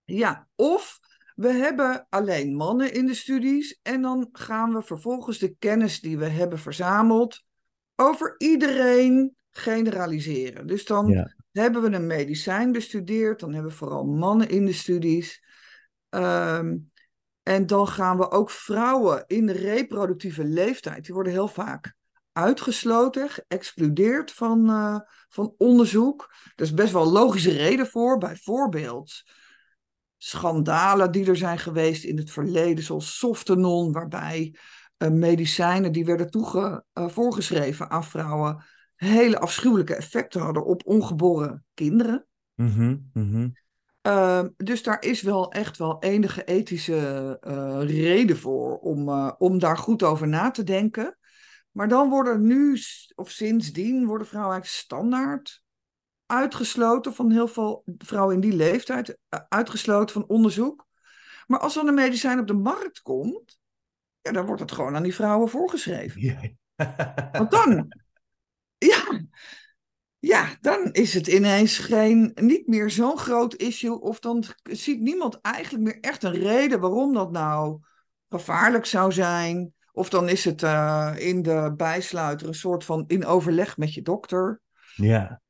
Ja, 0.03 0.47
of 0.55 0.99
we 1.35 1.49
hebben 1.51 2.05
alleen 2.09 2.55
mannen 2.55 2.93
in 2.93 3.05
de 3.05 3.13
studies 3.13 3.79
en 3.81 4.01
dan 4.01 4.29
gaan 4.31 4.73
we 4.73 4.81
vervolgens 4.81 5.37
de 5.37 5.55
kennis 5.59 5.99
die 5.99 6.17
we 6.17 6.27
hebben 6.27 6.59
verzameld 6.59 7.43
over 7.95 8.35
iedereen 8.37 9.35
generaliseren. 9.51 10.67
Dus 10.67 10.85
dan 10.85 11.07
Ja. 11.07 11.33
hebben 11.51 11.81
we 11.81 11.91
een 11.91 12.07
medicijn 12.07 12.71
bestudeerd, 12.71 13.39
dan 13.39 13.53
hebben 13.53 13.71
we 13.71 13.77
vooral 13.77 14.05
mannen 14.05 14.49
in 14.49 14.65
de 14.65 14.73
studies. 14.73 15.43
Ehm, 16.09 16.77
en 17.43 17.67
dan 17.67 17.87
gaan 17.87 18.17
we 18.17 18.31
ook 18.31 18.49
vrouwen 18.49 19.23
in 19.27 19.45
de 19.45 19.53
reproductieve 19.53 20.43
leeftijd, 20.43 21.05
die 21.05 21.13
worden 21.13 21.33
heel 21.33 21.47
vaak 21.47 21.93
uitgesloten, 22.31 23.29
geëxcludeerd 23.29 24.31
van, 24.31 24.69
eh, 24.69 24.99
van 25.29 25.53
onderzoek. 25.57 26.33
Er 26.55 26.63
is 26.63 26.73
best 26.73 26.93
wel 26.93 27.11
logische 27.11 27.51
reden 27.51 27.87
voor, 27.87 28.17
bijvoorbeeld 28.17 29.23
schandalen 30.17 31.11
die 31.11 31.25
er 31.25 31.37
zijn 31.37 31.59
geweest 31.59 32.03
in 32.03 32.17
het 32.17 32.31
verleden, 32.31 32.83
zoals 32.83 33.17
Softenon, 33.17 33.91
waarbij 33.91 34.55
eh, 34.97 35.09
medicijnen 35.09 35.91
die 35.91 36.05
werden 36.05 36.29
toege, 36.29 36.83
eh, 36.93 37.07
voorgeschreven 37.07 37.89
aan 37.89 38.03
vrouwen 38.03 38.63
hele 38.95 39.39
afschuwelijke 39.39 39.95
effecten 39.95 40.41
hadden 40.41 40.65
op 40.65 40.81
ongeboren 40.85 41.65
kinderen. 41.73 42.25
Mhm. 43.13 43.49
Ehm, 44.01 44.49
dus 44.57 44.83
daar 44.83 45.03
is 45.03 45.21
wel 45.21 45.51
echt 45.51 45.77
wel 45.77 45.99
enige 45.99 46.43
ethische 46.43 47.37
eh, 47.41 47.79
reden 47.83 48.37
voor 48.37 48.77
om, 48.77 49.09
eh, 49.09 49.31
om 49.37 49.59
daar 49.59 49.77
goed 49.77 50.03
over 50.03 50.27
na 50.27 50.51
te 50.51 50.63
denken. 50.63 51.17
Maar 51.71 51.87
dan 51.87 52.09
worden 52.09 52.41
nu, 52.41 52.79
of 53.15 53.29
sindsdien, 53.29 54.05
worden 54.05 54.27
vrouwen 54.27 54.53
eigenlijk 54.53 54.81
standaard 54.81 55.63
uitgesloten 56.25 57.13
van 57.13 57.31
heel 57.31 57.47
veel 57.47 57.83
vrouwen 57.97 58.35
in 58.35 58.41
die 58.41 58.53
leeftijd, 58.53 59.17
eh, 59.29 59.39
uitgesloten 59.49 60.13
van 60.13 60.27
onderzoek. 60.27 60.87
Maar 61.47 61.59
als 61.59 61.73
dan 61.73 61.87
een 61.87 61.93
medicijn 61.93 62.39
op 62.39 62.47
de 62.47 62.53
markt 62.53 63.01
komt, 63.01 63.59
ja, 64.21 64.31
dan 64.31 64.45
wordt 64.45 64.61
het 64.61 64.71
gewoon 64.71 64.95
aan 64.95 65.03
die 65.03 65.15
vrouwen 65.15 65.49
voorgeschreven. 65.49 66.21
Ja. 66.21 66.39
Want 67.31 67.51
dan, 67.51 67.91
ja, 68.77 69.21
ja, 70.21 70.57
dan 70.59 70.89
is 70.91 71.13
het 71.13 71.27
ineens 71.27 71.77
geen, 71.77 72.31
niet 72.41 72.67
meer 72.67 72.89
zo'n 72.89 73.17
groot 73.17 73.55
issue. 73.55 74.01
Of 74.01 74.19
dan 74.19 74.43
ziet 74.63 75.01
niemand 75.01 75.41
eigenlijk 75.41 75.83
meer 75.83 75.99
echt 75.99 76.23
een 76.23 76.33
reden 76.33 76.79
waarom 76.79 77.13
dat 77.13 77.31
nou 77.31 77.79
gevaarlijk 78.29 78.85
zou 78.85 79.11
zijn. 79.11 79.73
Of 79.91 80.09
dan 80.09 80.29
is 80.29 80.45
het 80.45 80.63
eh, 80.63 81.13
in 81.17 81.41
de 81.41 81.73
bijsluiter 81.77 82.47
een 82.47 82.53
soort 82.53 82.83
van 82.83 83.03
in 83.07 83.25
overleg 83.25 83.77
met 83.77 83.93
je 83.93 84.01
dokter. 84.01 84.61
ja. 84.95 85.41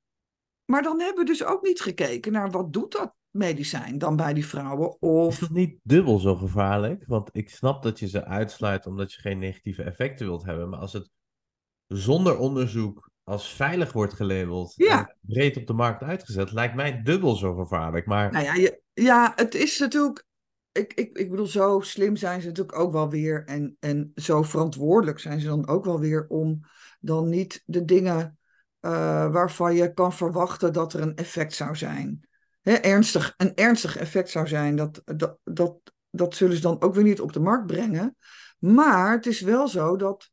Maar 0.66 0.84
dan 0.84 1.00
hebben 1.00 1.24
we 1.24 1.30
dus 1.30 1.44
ook 1.44 1.62
niet 1.62 1.82
gekeken 1.82 2.32
naar 2.32 2.52
wat 2.52 2.74
doet 2.74 2.92
dat 2.92 3.14
medicijn 3.30 3.98
dan 3.98 4.16
bij 4.16 4.34
die 4.34 4.46
vrouwen. 4.46 4.90
Is 4.90 4.96
Of 5.00 5.38
dat 5.38 5.50
niet 5.50 5.80
dubbel 5.84 6.20
zo 6.20 6.36
gevaarlijk? 6.36 7.04
Want 7.08 7.30
ik 7.32 7.50
snap 7.50 7.84
dat 7.84 8.00
je 8.00 8.08
ze 8.08 8.26
uitsluit 8.26 8.86
omdat 8.86 9.14
je 9.14 9.22
geen 9.22 9.40
negatieve 9.40 9.84
effecten 9.84 10.26
wilt 10.26 10.46
hebben. 10.46 10.70
Maar 10.70 10.80
als 10.80 10.94
het 10.94 11.10
zonder 11.88 12.38
onderzoek 12.38 13.11
als 13.24 13.54
veilig 13.54 13.94
wordt 13.94 14.14
gelabeld 14.14 14.74
Ja. 14.76 15.00
en 15.00 15.18
breed 15.22 15.58
op 15.58 15.68
de 15.68 15.74
markt 15.74 16.02
uitgezet, 16.04 16.52
lijkt 16.52 16.76
mij 16.76 17.02
dubbel 17.02 17.36
zo 17.36 17.56
gevaarlijk. 17.56 18.06
Maar 18.06 18.32
Nou 18.32 18.46
ja, 18.46 18.54
je, 18.54 18.82
ja, 18.94 19.32
het 19.36 19.56
is 19.56 19.80
natuurlijk. 19.80 20.26
Ik, 20.72 20.94
ik, 20.94 21.18
ik 21.18 21.30
bedoel, 21.30 21.46
zo 21.46 21.80
slim 21.80 22.16
zijn 22.16 22.42
ze 22.42 22.48
natuurlijk 22.48 22.80
ook 22.80 22.92
wel 22.92 23.10
weer. 23.10 23.44
En, 23.46 23.78
en 23.80 24.12
zo 24.16 24.42
verantwoordelijk 24.42 25.20
zijn 25.20 25.40
ze 25.40 25.48
dan 25.48 25.68
ook 25.68 25.86
wel 25.86 26.00
weer 26.00 26.28
om 26.28 26.60
dan 27.00 27.30
niet 27.30 27.64
de 27.66 27.86
dingen 27.86 28.40
eh, 28.80 29.32
waarvan 29.32 29.76
je 29.76 29.94
kan 29.94 30.14
verwachten 30.14 30.74
dat 30.74 30.94
er 30.94 31.02
een 31.02 31.16
effect 31.16 31.54
zou 31.54 31.76
zijn. 31.76 32.28
Hè, 32.62 32.74
ernstig, 32.74 33.34
een 33.38 33.56
ernstig 33.56 33.98
effect 33.98 34.30
zou 34.30 34.48
zijn. 34.48 34.76
Dat, 34.76 35.02
dat, 35.06 35.38
dat, 35.44 35.78
dat 36.10 36.36
zullen 36.36 36.56
ze 36.56 36.62
dan 36.62 36.82
ook 36.82 36.94
weer 36.94 37.04
niet 37.04 37.22
op 37.22 37.34
de 37.34 37.40
markt 37.40 37.68
brengen. 37.68 38.16
Maar 38.60 39.12
het 39.12 39.26
is 39.26 39.42
wel 39.42 39.68
zo 39.68 39.96
dat 39.96 40.30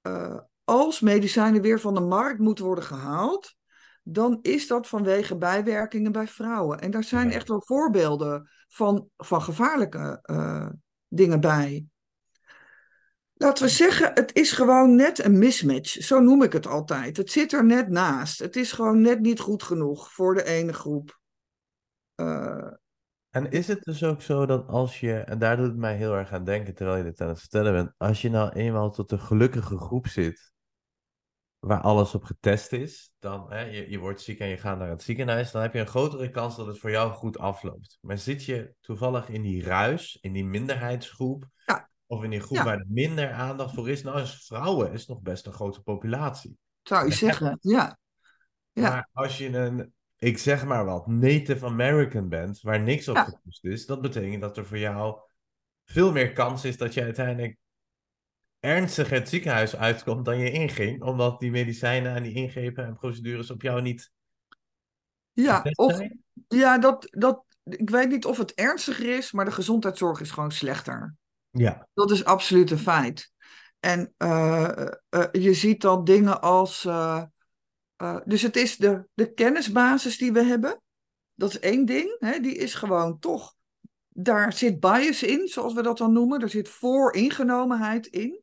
eh, 0.00 0.38
als 0.64 1.00
medicijnen 1.00 1.62
weer 1.62 1.80
van 1.80 1.94
de 1.94 2.00
markt 2.00 2.38
moeten 2.38 2.64
worden 2.64 2.84
gehaald 2.84 3.56
dan 4.04 4.38
is 4.42 4.66
dat 4.66 4.88
vanwege 4.88 5.36
bijwerkingen 5.36 6.12
bij 6.12 6.28
vrouwen. 6.28 6.80
En 6.80 6.90
daar 6.90 7.04
zijn 7.04 7.28
Ja. 7.28 7.34
echt 7.34 7.48
wel 7.48 7.62
voorbeelden 7.64 8.50
van, 8.68 9.08
van 9.16 9.42
gevaarlijke 9.42 10.18
eh, 10.22 10.68
dingen 11.08 11.40
bij. 11.40 11.86
Laten 13.34 13.64
we 13.64 13.70
zeggen, 13.70 14.10
het 14.14 14.34
is 14.34 14.52
gewoon 14.52 14.94
net 14.94 15.24
een 15.24 15.38
mismatch. 15.38 15.90
Zo 15.90 16.20
noem 16.20 16.42
ik 16.42 16.52
het 16.52 16.66
altijd. 16.66 17.16
Het 17.16 17.30
zit 17.30 17.52
er 17.52 17.64
net 17.64 17.88
naast. 17.88 18.38
Het 18.38 18.56
is 18.56 18.72
gewoon 18.72 19.00
net 19.00 19.20
niet 19.20 19.40
goed 19.40 19.62
genoeg 19.62 20.12
voor 20.12 20.34
de 20.34 20.44
ene 20.44 20.72
groep. 20.72 21.20
Eh, 22.14 22.66
En 23.30 23.50
is 23.50 23.66
het 23.68 23.82
dus 23.82 24.04
ook 24.04 24.22
zo 24.22 24.46
dat 24.46 24.68
als 24.68 25.00
je, 25.00 25.14
en 25.14 25.38
daar 25.38 25.56
doet 25.56 25.66
het 25.66 25.76
mij 25.76 25.96
heel 25.96 26.14
erg 26.14 26.32
aan 26.32 26.44
denken 26.44 26.74
terwijl 26.74 26.96
je 26.98 27.04
dit 27.04 27.20
aan 27.20 27.28
het 27.28 27.40
vertellen 27.40 27.72
bent, 27.72 27.92
als 27.96 28.22
je 28.22 28.30
nou 28.30 28.52
eenmaal 28.52 28.90
tot 28.90 29.08
de 29.08 29.18
gelukkige 29.18 29.78
groep 29.78 30.06
zit, 30.06 30.51
waar 31.66 31.80
alles 31.80 32.14
op 32.14 32.24
getest 32.24 32.72
is, 32.72 33.12
dan 33.18 33.46
hè, 33.52 33.60
je, 33.60 33.90
je 33.90 33.98
wordt 33.98 34.20
ziek 34.20 34.38
en 34.38 34.46
je 34.48 34.56
gaat 34.56 34.78
naar 34.78 34.88
het 34.88 35.02
ziekenhuis, 35.02 35.50
dan 35.50 35.62
heb 35.62 35.72
je 35.72 35.80
een 35.80 35.86
grotere 35.86 36.30
kans 36.30 36.56
dat 36.56 36.66
het 36.66 36.78
voor 36.78 36.90
jou 36.90 37.12
goed 37.12 37.38
afloopt. 37.38 37.98
Maar 38.00 38.18
zit 38.18 38.44
je 38.44 38.74
toevallig 38.80 39.28
in 39.28 39.42
die 39.42 39.64
ruis, 39.64 40.18
in 40.20 40.32
die 40.32 40.44
minderheidsgroep, 40.44 41.46
Ja. 41.66 41.90
of 42.06 42.22
in 42.22 42.30
die 42.30 42.40
groep 42.40 42.56
Ja. 42.56 42.64
waar 42.64 42.78
er 42.78 42.86
minder 42.88 43.32
aandacht 43.32 43.74
voor 43.74 43.90
is, 43.90 44.02
nou 44.02 44.20
is 44.20 44.44
vrouwen 44.46 44.92
is 44.92 45.06
nog 45.06 45.20
best 45.20 45.46
een 45.46 45.52
grote 45.52 45.82
populatie. 45.82 46.56
zou 46.82 47.04
je 47.04 47.10
Ja. 47.10 47.16
zeggen, 47.16 47.58
ja. 47.60 47.98
Ja. 48.72 48.88
Maar 48.90 49.08
als 49.12 49.38
je 49.38 49.56
een, 49.56 49.92
ik 50.16 50.38
zeg 50.38 50.64
maar 50.64 50.84
wat, 50.84 51.06
Native 51.06 51.66
American 51.66 52.28
bent, 52.28 52.60
waar 52.60 52.80
niks 52.80 53.08
op 53.08 53.16
Ja. 53.16 53.24
getoetst 53.24 53.64
is, 53.64 53.86
dat 53.86 54.00
betekent 54.00 54.40
dat 54.40 54.56
er 54.56 54.66
voor 54.66 54.78
jou 54.78 55.20
veel 55.84 56.12
meer 56.12 56.32
kans 56.32 56.64
is 56.64 56.76
dat 56.76 56.94
je 56.94 57.02
uiteindelijk 57.02 57.56
ernstig 58.62 59.08
het 59.10 59.28
ziekenhuis 59.28 59.76
uitkomt 59.76 60.24
dan 60.24 60.38
je 60.38 60.50
inging, 60.50 61.02
omdat 61.02 61.40
die 61.40 61.50
medicijnen 61.50 62.14
en 62.14 62.22
die 62.22 62.34
ingrepen 62.34 62.84
en 62.84 62.94
procedures 62.94 63.50
op 63.50 63.62
jou 63.62 63.82
niet 63.82 64.10
Ja, 65.32 65.62
of, 65.74 66.00
ja 66.48 66.78
dat, 66.78 67.06
dat, 67.10 67.44
ik 67.64 67.90
weet 67.90 68.08
niet 68.08 68.24
of 68.24 68.38
het 68.38 68.54
ernstiger 68.54 69.16
is, 69.16 69.32
maar 69.32 69.44
de 69.44 69.50
gezondheidszorg 69.50 70.20
is 70.20 70.30
gewoon 70.30 70.52
slechter. 70.52 71.14
Ja, 71.50 71.88
Dat 71.94 72.10
is 72.10 72.24
absoluut 72.24 72.70
een 72.70 72.78
feit. 72.78 73.32
En 73.80 74.14
eh, 74.16 74.86
eh, 75.08 75.28
je 75.32 75.54
ziet 75.54 75.80
dan 75.80 76.04
dingen 76.04 76.40
als. 76.40 76.84
eh, 76.84 77.22
dus 78.24 78.42
het 78.42 78.56
is 78.56 78.76
de, 78.76 79.06
de 79.14 79.32
kennisbasis 79.32 80.18
die 80.18 80.32
we 80.32 80.42
hebben. 80.42 80.82
Dat 81.34 81.50
is 81.50 81.58
één 81.58 81.84
ding. 81.84 82.16
Hè, 82.18 82.40
die 82.40 82.54
is 82.54 82.74
gewoon 82.74 83.18
toch 83.18 83.54
daar 84.14 84.52
zit 84.52 84.80
bias 84.80 85.22
in, 85.22 85.48
zoals 85.48 85.74
we 85.74 85.82
dat 85.82 85.98
dan 85.98 86.12
noemen. 86.12 86.40
Er 86.40 86.48
zit 86.48 86.68
vooringenomenheid 86.68 88.06
in. 88.06 88.41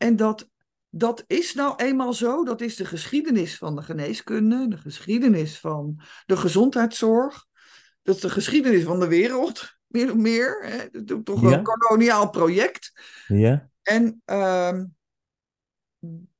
En 0.00 0.16
dat, 0.16 0.48
dat 0.88 1.24
is 1.26 1.54
nou 1.54 1.74
eenmaal 1.76 2.12
zo. 2.12 2.44
Dat 2.44 2.60
is 2.60 2.76
de 2.76 2.84
geschiedenis 2.84 3.58
van 3.58 3.76
de 3.76 3.82
geneeskunde, 3.82 4.68
de 4.68 4.76
geschiedenis 4.78 5.58
van 5.58 6.00
de 6.26 6.36
gezondheidszorg. 6.36 7.46
Dat 8.02 8.14
is 8.14 8.20
de 8.20 8.30
geschiedenis 8.30 8.84
van 8.84 9.00
de 9.00 9.08
wereld, 9.08 9.74
meer 9.86 10.10
of 10.10 10.16
meer. 10.16 10.64
Hè? 10.66 11.04
Toch 11.22 11.42
Ja. 11.42 11.58
een 11.58 11.62
koloniaal 11.64 12.30
project. 12.30 12.92
Ja? 13.26 13.70
En 13.82 14.22
ehm, 14.24 14.84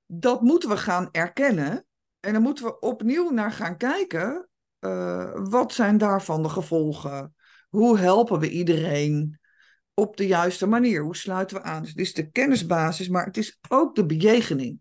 dat 0.07 0.40
moeten 0.43 0.69
we 0.69 0.76
gaan 0.76 1.09
erkennen. 1.12 1.85
En 2.21 2.33
dan 2.33 2.43
moeten 2.43 2.64
we 2.64 2.79
opnieuw 2.81 3.31
naar 3.31 3.52
gaan 3.52 3.76
kijken. 3.76 4.49
eh, 4.79 5.31
wat 5.35 5.73
zijn 5.73 5.99
daarvan 5.99 6.43
de 6.43 6.49
gevolgen? 6.49 7.35
Hoe 7.69 7.99
helpen 7.99 8.38
we 8.38 8.50
iedereen 8.50 9.40
op 10.00 10.16
de 10.16 10.26
juiste 10.26 10.66
manier? 10.66 11.02
Hoe 11.02 11.16
sluiten 11.16 11.57
we 11.57 11.62
aan? 11.62 11.80
Dus 11.80 11.90
het 11.90 11.99
is 12.00 12.14
de 12.14 12.30
kennisbasis, 12.30 13.09
maar 13.09 13.25
het 13.25 13.37
is 13.37 13.59
ook 13.69 13.95
de 13.95 14.07
bejegening. 14.07 14.80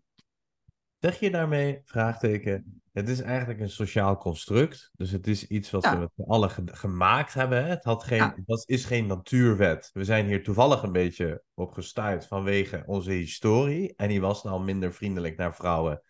Zeg 0.98 1.20
je 1.20 1.30
daarmee, 1.30 1.80
vraagteken, 1.84 2.82
het 2.92 3.08
is 3.08 3.20
eigenlijk 3.20 3.60
een 3.60 3.70
sociaal 3.70 4.16
construct. 4.16 4.90
Dus 4.96 5.10
het 5.10 5.26
is 5.26 5.46
iets 5.46 5.70
wat 5.70 5.82
Ja. 5.82 5.92
we 5.94 5.98
met 5.98 6.10
z'n 6.16 6.30
allen 6.30 6.50
ge- 6.50 6.62
gemaakt 6.66 7.34
hebben. 7.34 7.62
hè? 7.64 7.68
Het, 7.68 7.84
had 7.84 8.04
geen, 8.04 8.18
Ja. 8.18 8.36
was, 8.46 8.64
is 8.64 8.84
geen 8.84 9.06
natuurwet. 9.06 9.90
We 9.92 10.04
zijn 10.04 10.26
hier 10.26 10.42
toevallig 10.42 10.82
een 10.82 10.92
beetje 10.92 11.42
op 11.54 11.72
gestuurd 11.72 12.26
vanwege 12.26 12.82
onze 12.86 13.10
historie. 13.10 13.92
En 13.96 14.08
die 14.08 14.20
was 14.20 14.42
nou 14.42 14.64
minder 14.64 14.92
vriendelijk 14.94 15.36
naar 15.36 15.54
vrouwen 15.54 16.02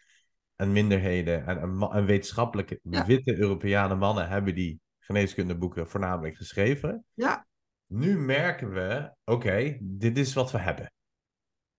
en 0.56 0.72
minderheden. 0.72 1.46
En, 1.46 1.58
en, 1.92 2.04
wetenschappelijke 2.04 2.80
Ja. 2.82 3.06
witte 3.06 3.36
Europeanen 3.36 3.98
mannen 3.98 4.28
hebben 4.28 4.54
die 4.54 4.80
geneeskundeboeken 4.98 5.88
voornamelijk 5.88 6.36
geschreven. 6.36 7.04
Ja, 7.14 7.46
Nu 7.92 8.18
merken 8.18 8.72
we, 8.72 9.14
oké, 9.24 9.78
dit 9.80 10.18
is 10.18 10.34
wat 10.34 10.50
we 10.50 10.58
hebben. 10.58 10.92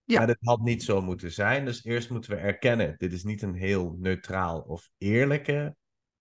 Ja. 0.03 0.17
Maar 0.17 0.27
dit 0.27 0.37
had 0.39 0.61
niet 0.61 0.83
zo 0.83 1.01
moeten 1.01 1.31
zijn. 1.31 1.65
Dus 1.65 1.83
eerst 1.83 2.09
moeten 2.09 2.31
we 2.31 2.37
erkennen, 2.37 2.95
dit 2.97 3.13
is 3.13 3.23
niet 3.23 3.41
een 3.41 3.53
heel 3.53 3.95
neutraal 3.99 4.61
of 4.61 4.89
eerlijke 4.97 5.75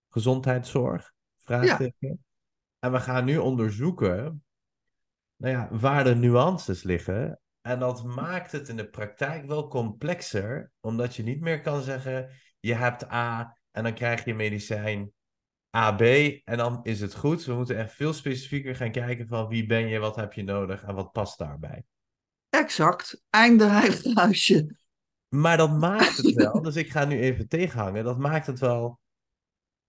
gezondheidszorg. 0.09 1.12
Vraagteken. 1.37 2.25
En 2.78 2.92
we 2.92 3.00
gaan 3.00 3.25
nu 3.25 3.37
onderzoeken 3.37 4.44
nou 5.37 5.54
ja, 5.54 5.68
waar 5.70 6.04
de 6.04 6.14
nuances 6.14 6.82
liggen. 6.82 7.40
En 7.61 7.78
dat 7.78 8.04
maakt 8.04 8.52
het 8.52 8.68
in 8.68 8.76
de 8.76 8.88
praktijk 8.88 9.47
wel 9.47 9.68
complexer, 9.68 10.73
omdat 10.80 11.16
je 11.16 11.23
niet 11.23 11.40
meer 11.40 11.61
kan 11.61 11.82
zeggen, 11.82 12.30
je 12.61 12.75
hebt 12.75 13.12
A 13.12 13.59
en 13.70 13.82
dan 13.82 13.94
krijg 13.94 14.25
je 14.25 14.35
medicijn 14.35 15.12
AB 15.70 16.00
en 16.44 16.56
dan 16.56 16.80
is 16.82 17.00
het 17.00 17.14
goed. 17.14 17.44
We 17.44 17.54
moeten 17.54 17.76
echt 17.76 17.92
veel 17.92 18.12
specifieker 18.12 18.76
gaan 18.76 18.92
kijken 18.92 19.26
van 19.26 19.48
wie 19.48 19.66
ben 19.66 19.88
je, 19.88 19.98
wat 19.98 20.16
heb 20.16 20.32
je 20.32 20.42
nodig 20.42 20.82
en 20.82 20.94
wat 20.94 21.12
past 21.12 21.38
daarbij. 21.38 21.84
exact. 22.50 23.22
Einde 23.30 23.64
huisje. 24.14 24.78
Maar 25.28 25.56
dat 25.56 25.78
maakt 25.78 26.16
het 26.16 26.34
wel, 26.34 26.62
dus 26.62 26.76
ik 26.76 26.90
ga 26.90 27.04
nu 27.04 27.20
even 27.20 27.48
tegenhangen, 27.48 28.04
dat 28.04 28.18
maakt 28.18 28.46
het 28.46 28.60
wel 28.60 29.00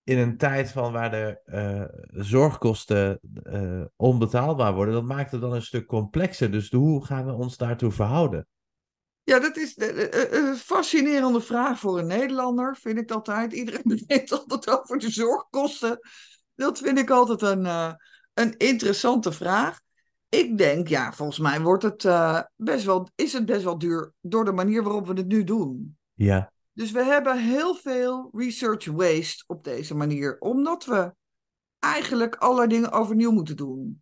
in 0.04 0.18
een 0.18 0.38
tijd 0.38 0.72
van 0.72 0.92
waar 0.92 1.12
de 1.12 1.42
eh, 1.46 2.24
zorgkosten 2.24 3.20
eh, 3.44 3.84
onbetaalbaar 3.96 4.74
worden, 4.74 4.94
dat 4.94 5.04
maakt 5.04 5.32
het 5.32 5.42
dan 5.42 5.54
een 5.54 5.62
stuk 5.62 5.88
complexer. 5.88 6.52
Dus 6.52 6.70
hoe 6.72 7.06
gaan 7.06 7.26
we 7.26 7.34
ons 7.34 7.58
daartoe 7.58 7.92
verhouden? 7.92 8.48
Ja, 9.32 9.40
dat 9.40 9.58
is 9.58 9.74
een- 9.78 10.20
een 10.20 10.36
een 10.48 10.56
fascinerende 10.56 11.42
vraag 11.42 11.80
voor 11.80 12.00
een 12.00 12.08
Nederlander, 12.08 12.76
vind 12.76 12.98
ik 12.98 13.12
altijd. 13.12 13.54
Iedereen 13.54 14.04
heeft 14.08 14.32
altijd 14.32 14.70
over 14.82 14.98
de 14.98 15.10
zorgkosten. 15.10 16.00
Dat 16.56 16.80
vind 16.80 16.98
ik 17.00 17.10
altijd 17.10 17.42
een, 17.42 17.66
eh, 17.66 17.94
een 18.34 18.58
interessante 18.58 19.32
vraag. 19.32 19.80
Ik 20.30 20.58
denk, 20.58 20.88
ja, 20.88 21.14
volgens 21.14 21.40
mij 21.40 21.62
wordt 21.62 21.84
het, 21.84 22.06
eh, 22.06 22.40
best 22.56 22.86
wel, 22.86 23.10
is 23.16 23.34
het 23.34 23.46
best 23.46 23.64
wel 23.64 23.78
duur 23.78 24.14
door 24.22 24.46
de 24.46 24.52
manier 24.52 24.84
waarop 24.84 25.08
we 25.08 25.14
het 25.14 25.28
nu 25.28 25.44
doen. 25.44 25.98
Ja, 26.14 26.52
Dus 26.74 26.92
we 26.92 27.04
hebben 27.04 27.38
heel 27.38 27.76
veel 27.76 28.30
research 28.34 28.86
waste 28.86 29.44
op 29.48 29.64
deze 29.64 29.96
manier, 29.96 30.40
omdat 30.40 30.86
we 30.86 31.14
eigenlijk 31.80 32.36
allerlei 32.36 32.68
dingen 32.68 32.92
overnieuw 32.92 33.32
moeten 33.32 33.56
doen. 33.56 34.01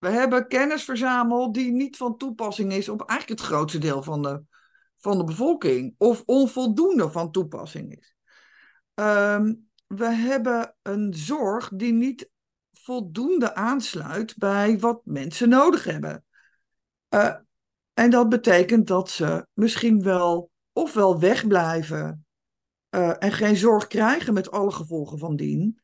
We 0.00 0.08
hebben 0.08 0.48
kennis 0.48 0.84
verzameld 0.84 1.54
die 1.54 1.72
niet 1.72 1.96
van 1.96 2.16
toepassing 2.16 2.72
is 2.72 2.88
op 2.88 3.08
eigenlijk 3.08 3.40
het 3.40 3.48
grootste 3.48 3.78
deel 3.78 4.02
van 4.02 4.22
de, 4.22 4.42
van 4.96 5.18
de 5.18 5.24
bevolking, 5.24 5.94
of 5.98 6.22
onvoldoende 6.26 7.10
van 7.10 7.30
toepassing 7.30 7.96
is. 7.98 8.16
Ehm, 8.94 9.54
we 9.86 10.06
hebben 10.06 10.74
een 10.82 11.14
zorg 11.14 11.70
die 11.74 11.92
niet 11.92 12.30
voldoende 12.72 13.54
aansluit 13.54 14.36
bij 14.36 14.78
wat 14.78 15.00
mensen 15.04 15.48
nodig 15.48 15.84
hebben. 15.84 16.24
Eh, 17.08 17.36
en 17.94 18.10
dat 18.10 18.28
betekent 18.28 18.86
dat 18.86 19.10
ze 19.10 19.46
misschien 19.52 20.02
wel 20.02 20.50
ofwel 20.72 21.20
wegblijven 21.20 22.26
eh, 22.88 23.14
en 23.18 23.32
geen 23.32 23.56
zorg 23.56 23.86
krijgen 23.86 24.34
met 24.34 24.50
alle 24.50 24.72
gevolgen 24.72 25.18
van 25.18 25.36
dien, 25.36 25.80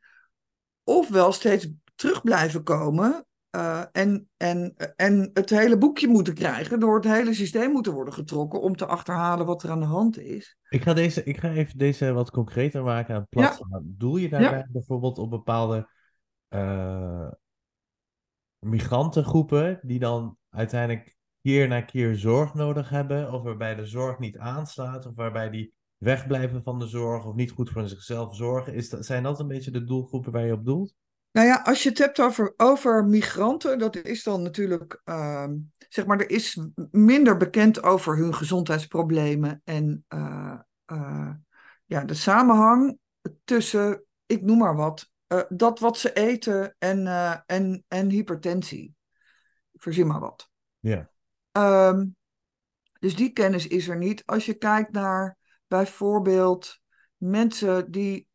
ofwel 0.85 1.33
steeds 1.33 1.69
terug 1.95 2.23
blijven 2.23 2.63
komen 2.63 3.26
eh, 3.57 3.83
en, 3.93 4.29
en, 4.37 4.75
en 4.97 5.31
het 5.33 5.51
hele 5.51 5.79
boekje 5.79 6.09
moeten 6.09 6.35
krijgen, 6.35 6.81
door 6.81 6.95
het 6.95 7.05
hele 7.05 7.35
systeem 7.35 7.71
moeten 7.71 7.93
worden 7.93 8.15
getrokken 8.15 8.61
om 8.61 8.77
te 8.77 8.87
achterhalen 8.87 9.47
wat 9.47 9.63
er 9.63 9.71
aan 9.71 9.81
de 9.81 9.87
hand 9.87 10.19
is. 10.19 10.57
ik 10.69 10.83
ga, 10.83 10.95
deze, 10.95 11.25
ik 11.25 11.39
ga 11.39 11.51
even 11.51 11.79
deze 11.79 12.13
wat 12.13 12.31
concreter 12.31 12.83
maken 12.83 13.15
aan 13.15 13.21
het 13.21 13.29
plat 13.29 13.45
Ja. 13.45 13.53
slaan. 13.53 13.83
Doel 13.85 14.17
je 14.17 14.29
daarbij 14.29 14.67
bijvoorbeeld 14.71 15.19
op 15.19 15.31
bepaalde 15.31 15.89
eh, 16.49 17.31
migrantengroepen 18.59 19.81
die 19.83 19.99
dan 19.99 20.37
uiteindelijk 20.51 21.17
keer 21.43 21.69
na 21.69 21.81
keer 21.81 22.15
zorg 22.15 22.55
nodig 22.55 22.89
hebben, 22.89 23.33
of 23.33 23.43
waarbij 23.43 23.75
de 23.75 23.87
zorg 23.87 24.19
niet 24.19 24.39
aanslaat, 24.39 25.07
of 25.07 25.15
waarbij 25.15 25.51
die 25.51 25.75
wegblijven 25.97 26.63
van 26.63 26.79
de 26.79 26.87
zorg, 26.87 27.25
of 27.27 27.35
niet 27.35 27.51
goed 27.51 27.71
voor 27.71 27.89
zichzelf 27.89 28.37
zorgen? 28.37 28.75
Is 28.75 28.89
dat, 28.89 29.07
zijn 29.07 29.23
dat 29.23 29.41
een 29.41 29.49
beetje 29.49 29.71
de 29.71 29.85
doelgroepen 29.85 30.33
waar 30.33 30.47
je 30.47 30.53
op 30.53 30.65
doelt? 30.65 30.95
Nou 31.37 31.49
ja, 31.49 31.63
als 31.65 31.83
je 31.83 31.89
het 31.89 31.99
hebt 31.99 32.21
over, 32.21 32.55
over 32.57 33.05
migranten, 33.05 33.79
dat 33.79 33.97
is 33.97 34.23
dan 34.23 34.43
natuurlijk, 34.43 35.01
ehm, 35.05 35.55
zeg 35.89 36.07
maar, 36.07 36.21
er 36.21 36.31
is 36.31 36.61
minder 36.91 37.37
bekend 37.37 37.83
over 37.83 38.17
hun 38.17 38.35
gezondheidsproblemen 38.35 39.61
en 39.65 40.05
eh, 40.09 40.59
eh, 40.85 41.31
ja, 41.85 42.05
de 42.05 42.15
samenhang 42.15 42.99
tussen, 43.45 44.05
ik 44.27 44.43
noem 44.43 44.59
maar 44.59 44.77
wat, 44.77 45.11
eh, 45.27 45.43
dat 45.49 45.79
wat 45.79 45.99
ze 45.99 46.13
eten 46.13 46.75
en, 46.79 47.07
en, 47.47 47.85
en 47.89 48.11
hypertensie. 48.11 48.95
Verzin 49.75 50.07
maar 50.07 50.21
wat. 50.21 50.51
Ja. 50.79 51.11
Ehm, 51.53 52.07
dus 52.99 53.17
die 53.17 53.33
kennis 53.33 53.67
is 53.67 53.89
er 53.89 53.97
niet. 53.97 54.23
Als 54.27 54.47
je 54.47 54.55
kijkt 54.55 54.93
naar 54.93 55.37
bijvoorbeeld 55.67 56.81
mensen 57.17 57.91
die, 57.91 58.29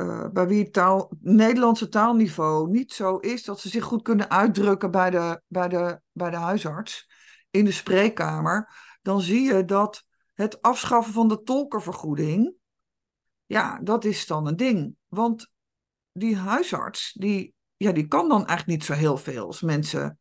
eh, 0.00 0.28
bij 0.32 0.46
wie 0.46 0.70
het 0.72 1.06
Nederlandse 1.20 1.88
taalniveau 1.88 2.70
niet 2.70 2.92
zo 2.92 3.16
is 3.16 3.44
dat 3.44 3.60
ze 3.60 3.68
zich 3.68 3.84
goed 3.84 4.02
kunnen 4.02 4.30
uitdrukken 4.30 4.90
bij 4.90 5.10
de, 5.10 5.42
bij, 5.46 5.68
de, 5.68 6.00
bij 6.12 6.30
de 6.30 6.36
huisarts 6.36 7.10
in 7.50 7.64
de 7.64 7.72
spreekkamer, 7.72 8.68
dan 9.02 9.20
zie 9.20 9.42
je 9.42 9.64
dat 9.64 10.04
het 10.34 10.62
afschaffen 10.62 11.12
van 11.12 11.28
de 11.28 11.42
tolkenvergoeding, 11.42 12.52
ja, 13.46 13.80
dat 13.82 14.04
is 14.04 14.26
dan 14.26 14.46
een 14.46 14.56
ding. 14.56 14.96
Want 15.08 15.50
die 16.12 16.36
huisarts, 16.36 17.12
die, 17.12 17.54
ja, 17.76 17.92
die 17.92 18.06
kan 18.06 18.28
dan 18.28 18.46
eigenlijk 18.46 18.66
niet 18.66 18.84
zo 18.84 18.92
heel 18.92 19.16
veel 19.16 19.46
als 19.46 19.60
mensen 19.60 20.18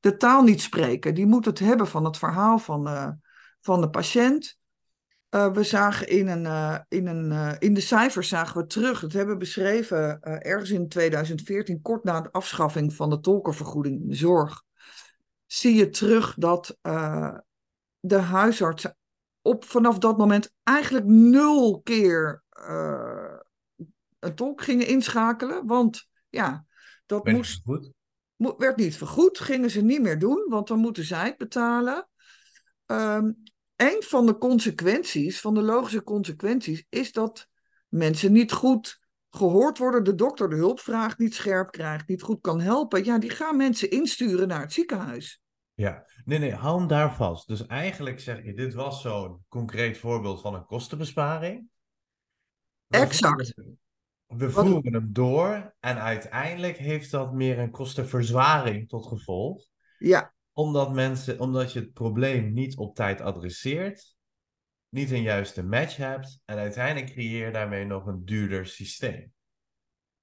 de 0.00 0.16
taal 0.16 0.42
niet 0.42 0.60
spreken. 0.60 1.14
Die 1.14 1.26
moet 1.26 1.44
het 1.44 1.58
hebben 1.58 1.86
van 1.86 2.04
het 2.04 2.18
verhaal 2.18 2.58
van, 2.58 2.88
eh, 2.88 3.10
van 3.60 3.80
de 3.80 3.90
patiënt. 3.90 4.58
Eh, 5.34 5.52
we 5.52 5.62
zagen 5.62 6.08
in, 6.08 6.28
een, 6.28 6.46
eh, 6.46 6.78
in, 6.88 7.06
een, 7.06 7.32
eh, 7.32 7.52
in 7.58 7.74
de 7.74 7.80
cijfers 7.80 8.28
zagen 8.28 8.60
we 8.60 8.66
terug, 8.66 9.00
dat 9.00 9.12
hebben 9.12 9.34
we 9.34 9.40
beschreven 9.40 10.22
ergens 10.22 10.70
in 10.70 10.88
2014, 10.88 11.82
kort 11.82 12.04
na 12.04 12.20
de 12.20 12.32
afschaffing 12.32 12.94
van 12.94 13.10
de 13.10 13.20
tolkenvergoeding 13.20 14.00
in 14.00 14.08
de 14.08 14.14
zorg, 14.14 14.62
zie 15.46 15.74
je 15.74 15.88
terug 15.88 16.34
dat 16.34 16.78
de 18.00 18.16
huisartsen 18.16 18.96
op 19.42 19.64
vanaf 19.64 19.98
dat 19.98 20.18
moment 20.18 20.52
eigenlijk 20.62 21.06
nul 21.06 21.80
keer 21.80 22.42
een 24.18 24.34
tolk 24.34 24.62
gingen 24.62 24.86
inschakelen. 24.86 25.66
Want 25.66 26.08
ja, 26.28 26.66
dat 27.06 27.26
moest 27.26 27.62
mo- 28.36 28.56
werd 28.56 28.76
niet 28.76 28.96
vergoed, 28.96 29.38
gingen 29.38 29.70
ze 29.70 29.80
niet 29.80 30.02
meer 30.02 30.18
doen, 30.18 30.46
want 30.48 30.68
dan 30.68 30.78
moeten 30.78 31.04
zij 31.04 31.26
het 31.26 31.38
betalen. 31.38 32.08
Ehm 32.86 33.30
een 33.76 34.02
van 34.02 34.26
de 34.26 34.38
consequenties, 34.38 35.40
van 35.40 35.54
de 35.54 35.62
logische 35.62 36.02
consequenties, 36.02 36.84
is 36.88 37.12
dat 37.12 37.48
mensen 37.88 38.32
niet 38.32 38.52
goed 38.52 39.02
gehoord 39.30 39.78
worden, 39.78 40.04
de 40.04 40.14
dokter 40.14 40.48
de 40.50 40.56
hulpvraag 40.56 41.18
niet 41.18 41.34
scherp 41.34 41.70
krijgt, 41.70 42.08
niet 42.08 42.22
goed 42.22 42.40
kan 42.40 42.60
helpen. 42.60 43.04
Ja, 43.04 43.18
die 43.18 43.30
gaan 43.30 43.56
mensen 43.56 43.90
insturen 43.90 44.48
naar 44.48 44.60
het 44.60 44.72
ziekenhuis. 44.72 45.42
Ja, 45.74 46.06
nee, 46.24 46.38
nee, 46.38 46.54
hou 46.54 46.78
hem 46.78 46.88
daar 46.88 47.14
vast. 47.14 47.48
Dus 47.48 47.66
eigenlijk 47.66 48.20
zeg 48.20 48.44
je, 48.44 48.54
dit 48.54 48.74
was 48.74 49.00
zo'n 49.02 49.44
concreet 49.48 49.98
voorbeeld 49.98 50.40
van 50.40 50.54
een 50.54 50.64
kostenbesparing. 50.64 51.68
Waarvan 52.86 53.08
Exact. 53.08 53.52
we 53.54 53.76
we 54.26 54.50
Wat- 54.50 54.66
voeren 54.66 54.92
hem 54.92 55.12
door 55.12 55.74
en 55.80 55.98
uiteindelijk 55.98 56.76
heeft 56.76 57.10
dat 57.10 57.32
meer 57.32 57.58
een 57.58 57.70
kostenverzwaring 57.70 58.88
tot 58.88 59.06
gevolg. 59.06 59.66
Ja, 59.98 60.33
Omdat 60.54 60.92
mensen, 60.92 61.40
omdat 61.40 61.72
je 61.72 61.80
het 61.80 61.92
probleem 61.92 62.52
niet 62.52 62.76
op 62.76 62.94
tijd 62.94 63.20
adresseert, 63.20 64.14
niet 64.88 65.10
een 65.10 65.22
juiste 65.22 65.62
match 65.62 65.96
hebt 65.96 66.40
en 66.44 66.56
uiteindelijk 66.58 67.12
creëer 67.12 67.46
je 67.46 67.52
daarmee 67.52 67.84
nog 67.84 68.06
een 68.06 68.24
duurder 68.24 68.66
systeem. 68.66 69.32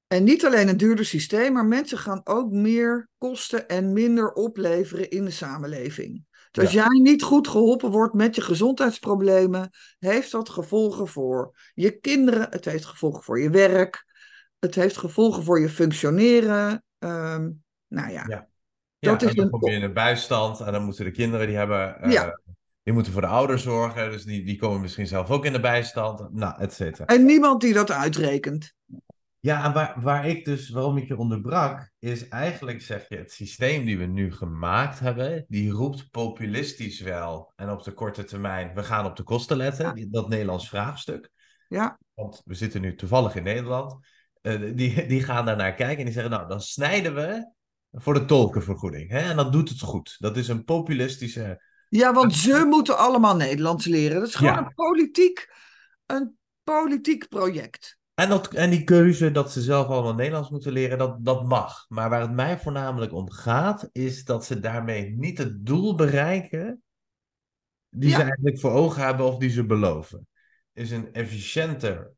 en 0.08 0.24
niet 0.24 0.46
alleen 0.46 0.68
een 0.68 0.78
duurder 0.78 1.06
systeem, 1.06 1.54
maar 1.54 1.66
mensen 1.66 1.98
gaan 1.98 2.22
ook 2.24 2.52
meer 2.52 3.10
kosten 3.18 3.68
en 3.68 3.94
minder 3.94 4.34
opleveren 4.34 5.10
in 5.10 5.26
de 5.26 5.32
samenleving. 5.32 6.26
Dus 6.52 6.64
als 6.64 6.74
Ja. 6.74 6.86
jij 6.88 7.00
niet 7.02 7.24
goed 7.24 7.48
geholpen 7.48 7.92
wordt 7.92 8.14
met 8.14 8.36
je 8.36 8.42
gezondheidsproblemen, 8.42 9.70
heeft 10.00 10.32
dat 10.32 10.50
gevolgen 10.50 11.08
voor 11.08 11.56
je 11.74 12.00
kinderen, 12.00 12.48
het 12.50 12.66
heeft 12.66 12.86
gevolgen 12.86 13.24
voor 13.24 13.42
je 13.42 13.50
werk, 13.50 14.06
het 14.60 14.76
heeft 14.76 14.98
gevolgen 14.98 15.44
voor 15.44 15.60
je 15.60 15.70
functioneren. 15.70 16.84
Ehm, 17.00 17.50
nou 17.88 18.12
ja, 18.12 18.26
Ja. 18.28 18.50
Dat 19.02 19.22
ja, 19.22 19.28
is 19.28 19.34
en 19.34 19.42
dan 19.42 19.50
kom 19.60 19.70
je 19.70 19.76
in 19.76 19.82
de 19.82 19.92
bijstand 19.92 20.60
en 20.60 20.72
dan 20.72 20.84
moeten 20.84 21.06
de 21.06 21.12
kinderen 21.12 21.48
die 21.48 21.56
hebben, 21.56 22.02
eh, 22.02 22.12
Ja. 22.12 22.40
die 22.84 22.94
moeten 22.94 23.12
voor 23.12 23.22
de 23.22 23.28
ouders 23.28 23.64
zorgen, 23.64 24.12
dus 24.12 24.24
die, 24.24 24.46
die 24.46 24.58
komen 24.58 24.82
misschien 24.82 25.08
zelf 25.08 25.30
ook 25.30 25.46
in 25.46 25.54
de 25.54 25.60
bijstand, 25.60 26.34
nou, 26.34 26.62
et 26.62 26.74
cetera. 26.74 27.06
en 27.06 27.26
niemand 27.26 27.62
die 27.62 27.74
dat 27.74 27.92
uitrekent. 27.92 28.74
Ja, 29.40 29.66
en 29.66 29.74
waar, 29.74 29.96
waar 30.02 30.28
ik 30.28 30.46
dus, 30.46 30.70
waarom 30.70 30.98
ik 30.98 31.08
je 31.08 31.18
onderbrak, 31.18 31.92
is 32.00 32.28
eigenlijk 32.28 32.82
zeg 32.82 33.06
je, 33.10 33.18
het 33.18 33.32
systeem 33.32 33.86
die 33.86 33.98
we 33.98 34.06
nu 34.06 34.34
gemaakt 34.34 35.00
hebben, 35.00 35.46
die 35.48 35.72
roept 35.72 36.10
populistisch 36.12 37.00
wel. 37.00 37.52
En 37.56 37.70
op 37.70 37.84
de 37.84 37.92
korte 37.92 38.24
termijn, 38.24 38.74
we 38.74 38.84
gaan 38.84 39.06
op 39.06 39.16
de 39.16 39.24
kosten 39.24 39.58
letten, 39.58 40.12
dat 40.12 40.30
Nederlands 40.30 40.70
vraagstuk. 40.70 41.30
Ja, 41.68 42.00
Want 42.14 42.42
we 42.46 42.54
zitten 42.54 42.82
nu 42.82 42.96
toevallig 42.96 43.36
in 43.36 43.44
Nederland. 43.44 43.96
Eh, 44.42 44.60
die, 44.76 45.06
die 45.08 45.24
gaan 45.24 45.46
daar 45.46 45.56
naar 45.58 45.74
kijken 45.74 45.98
en 45.98 46.04
die 46.06 46.14
zeggen, 46.14 46.32
nou, 46.32 46.48
dan 46.48 46.62
snijden 46.62 47.16
we 47.16 47.52
voor 47.92 48.14
de 48.14 48.26
tolkenvergoeding. 48.26 49.10
Hè? 49.10 49.20
En 49.20 49.36
dat 49.36 49.52
doet 49.52 49.70
het 49.70 49.82
goed. 49.82 50.16
Dat 50.20 50.38
is 50.38 50.48
een 50.48 50.64
populistische... 50.64 51.62
ja 51.90 52.14
want 52.14 52.36
ze 52.36 52.66
moeten 52.70 52.98
allemaal 52.98 53.36
Nederlands 53.36 53.86
leren. 53.86 54.20
Dat 54.20 54.28
is 54.28 54.36
gewoon 54.36 54.54
Ja. 54.54 54.60
een 54.60 54.74
politiek, 54.74 55.54
een 56.06 56.38
politiek 56.64 57.28
project. 57.30 58.00
En, 58.14 58.30
dat, 58.30 58.54
en 58.54 58.70
die 58.70 58.84
keuze 58.84 59.32
dat 59.32 59.52
ze 59.52 59.62
zelf 59.62 59.88
allemaal 59.88 60.16
Nederlands 60.16 60.50
moeten 60.50 60.72
leren, 60.72 60.98
dat, 60.98 61.26
dat 61.26 61.48
mag. 61.48 61.86
Maar 61.88 62.10
waar 62.10 62.22
het 62.22 62.32
mij 62.32 62.60
voornamelijk 62.60 63.14
om 63.14 63.32
gaat, 63.32 63.90
is 63.92 64.24
dat 64.24 64.46
ze 64.46 64.60
daarmee 64.60 65.10
niet 65.18 65.38
het 65.38 65.66
doel 65.66 65.96
bereiken 65.96 66.84
die 67.90 68.10
Ja. 68.10 68.16
ze 68.16 68.22
eigenlijk 68.22 68.60
voor 68.60 68.72
ogen 68.72 69.04
hebben 69.06 69.26
of 69.26 69.38
die 69.38 69.50
ze 69.50 69.66
beloven. 69.66 70.28
Is 70.74 70.92
een 70.92 71.14
efficiënter 71.14 72.12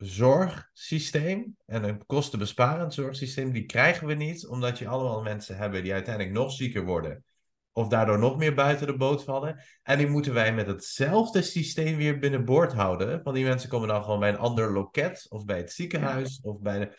zorgsysteem 0.00 1.56
en 1.66 1.84
een 1.84 2.06
kostenbesparend 2.06 2.94
zorgsysteem, 2.94 3.52
die 3.52 3.66
krijgen 3.66 4.06
we 4.06 4.14
niet, 4.14 4.46
omdat 4.46 4.78
je 4.78 4.88
allemaal 4.88 5.22
mensen 5.22 5.56
hebben 5.56 5.82
die 5.82 5.92
uiteindelijk 5.92 6.34
nog 6.34 6.52
zieker 6.52 6.84
worden. 6.84 7.24
Of 7.72 7.88
daardoor 7.88 8.18
nog 8.18 8.36
meer 8.36 8.54
buiten 8.54 8.86
de 8.86 8.96
boot 8.96 9.24
vallen. 9.24 9.62
En 9.82 9.98
die 9.98 10.06
moeten 10.06 10.34
wij 10.34 10.54
met 10.54 10.66
hetzelfde 10.66 11.42
systeem 11.42 11.96
weer 11.96 12.18
binnenboord 12.18 12.72
houden. 12.72 13.22
Want 13.22 13.36
die 13.36 13.44
mensen 13.44 13.68
komen 13.68 13.88
dan 13.88 14.04
gewoon 14.04 14.20
bij 14.20 14.28
een 14.28 14.38
ander 14.38 14.72
loket. 14.72 15.26
Of 15.28 15.44
bij 15.44 15.56
het 15.56 15.72
ziekenhuis. 15.72 16.40
Of 16.42 16.60
bij 16.60 16.78
de 16.78 16.96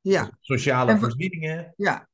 Ja. 0.00 0.30
sociale 0.40 0.90
En 0.90 0.98
voorzieningen. 0.98 1.74
Ja. 1.76 2.08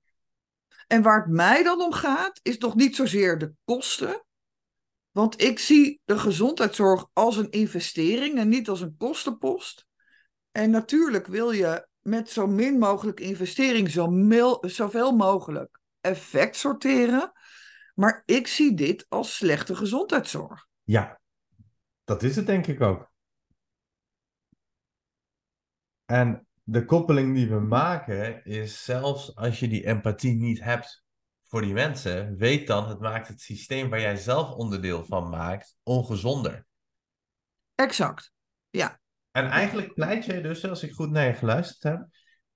En 0.86 1.02
waar 1.02 1.20
het 1.22 1.30
mij 1.30 1.62
dan 1.62 1.80
om 1.80 1.92
gaat, 1.92 2.40
is 2.42 2.58
nog 2.58 2.74
niet 2.74 2.96
zozeer 2.96 3.38
de 3.38 3.52
kosten. 3.64 4.24
Want 5.10 5.42
ik 5.42 5.58
zie 5.58 6.00
de 6.04 6.18
gezondheidszorg 6.18 7.06
als 7.12 7.36
een 7.36 7.50
investering 7.50 8.38
en 8.38 8.48
niet 8.48 8.68
als 8.68 8.80
een 8.80 8.96
kostenpost. 8.96 9.86
En 10.56 10.70
natuurlijk 10.70 11.26
wil 11.26 11.50
je 11.50 11.88
met 12.00 12.30
zo 12.30 12.46
min 12.46 12.78
mogelijk 12.78 13.20
investering 13.20 13.90
zo 13.90 14.06
mil- 14.06 14.58
zoveel 14.66 15.16
mogelijk 15.16 15.80
effect 16.00 16.56
sorteren. 16.56 17.32
Maar 17.94 18.22
ik 18.24 18.46
zie 18.46 18.74
dit 18.74 19.06
als 19.08 19.36
slechte 19.36 19.76
gezondheidszorg. 19.76 20.66
Ja, 20.82 21.20
dat 22.04 22.22
is 22.22 22.36
het 22.36 22.46
denk 22.46 22.66
ik 22.66 22.80
ook. 22.80 23.12
En 26.04 26.46
de 26.62 26.84
koppeling 26.84 27.34
die 27.34 27.48
we 27.48 27.60
maken 27.60 28.44
is 28.44 28.84
zelfs 28.84 29.36
als 29.36 29.60
je 29.60 29.68
die 29.68 29.86
empathie 29.86 30.34
niet 30.34 30.60
hebt 30.60 31.04
voor 31.42 31.60
die 31.60 31.72
mensen, 31.72 32.36
weet 32.36 32.66
dan, 32.66 32.88
het 32.88 33.00
maakt 33.00 33.28
het 33.28 33.40
systeem 33.40 33.90
waar 33.90 34.00
jij 34.00 34.16
zelf 34.16 34.50
onderdeel 34.50 35.04
van 35.04 35.28
maakt 35.28 35.76
ongezonder. 35.82 36.66
Exact. 37.74 38.32
Ja, 38.70 39.00
En 39.34 39.50
eigenlijk 39.50 39.94
pleit 39.94 40.24
jij 40.24 40.42
dus, 40.42 40.68
als 40.68 40.82
ik 40.82 40.92
goed 40.92 41.10
naar 41.10 41.26
je 41.26 41.32
geluisterd 41.32 41.82
heb, 41.82 42.06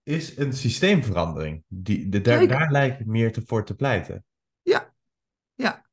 is 0.03 0.37
een 0.37 0.53
systeemverandering. 0.53 1.65
Die, 1.67 2.09
de, 2.09 2.21
daar, 2.21 2.71
lijkt 2.71 2.99
het 2.99 3.07
meer 3.07 3.33
te, 3.33 3.43
voor 3.47 3.65
te 3.65 3.75
pleiten. 3.75 4.25
Ja. 4.63 4.95
Ja. 5.55 5.87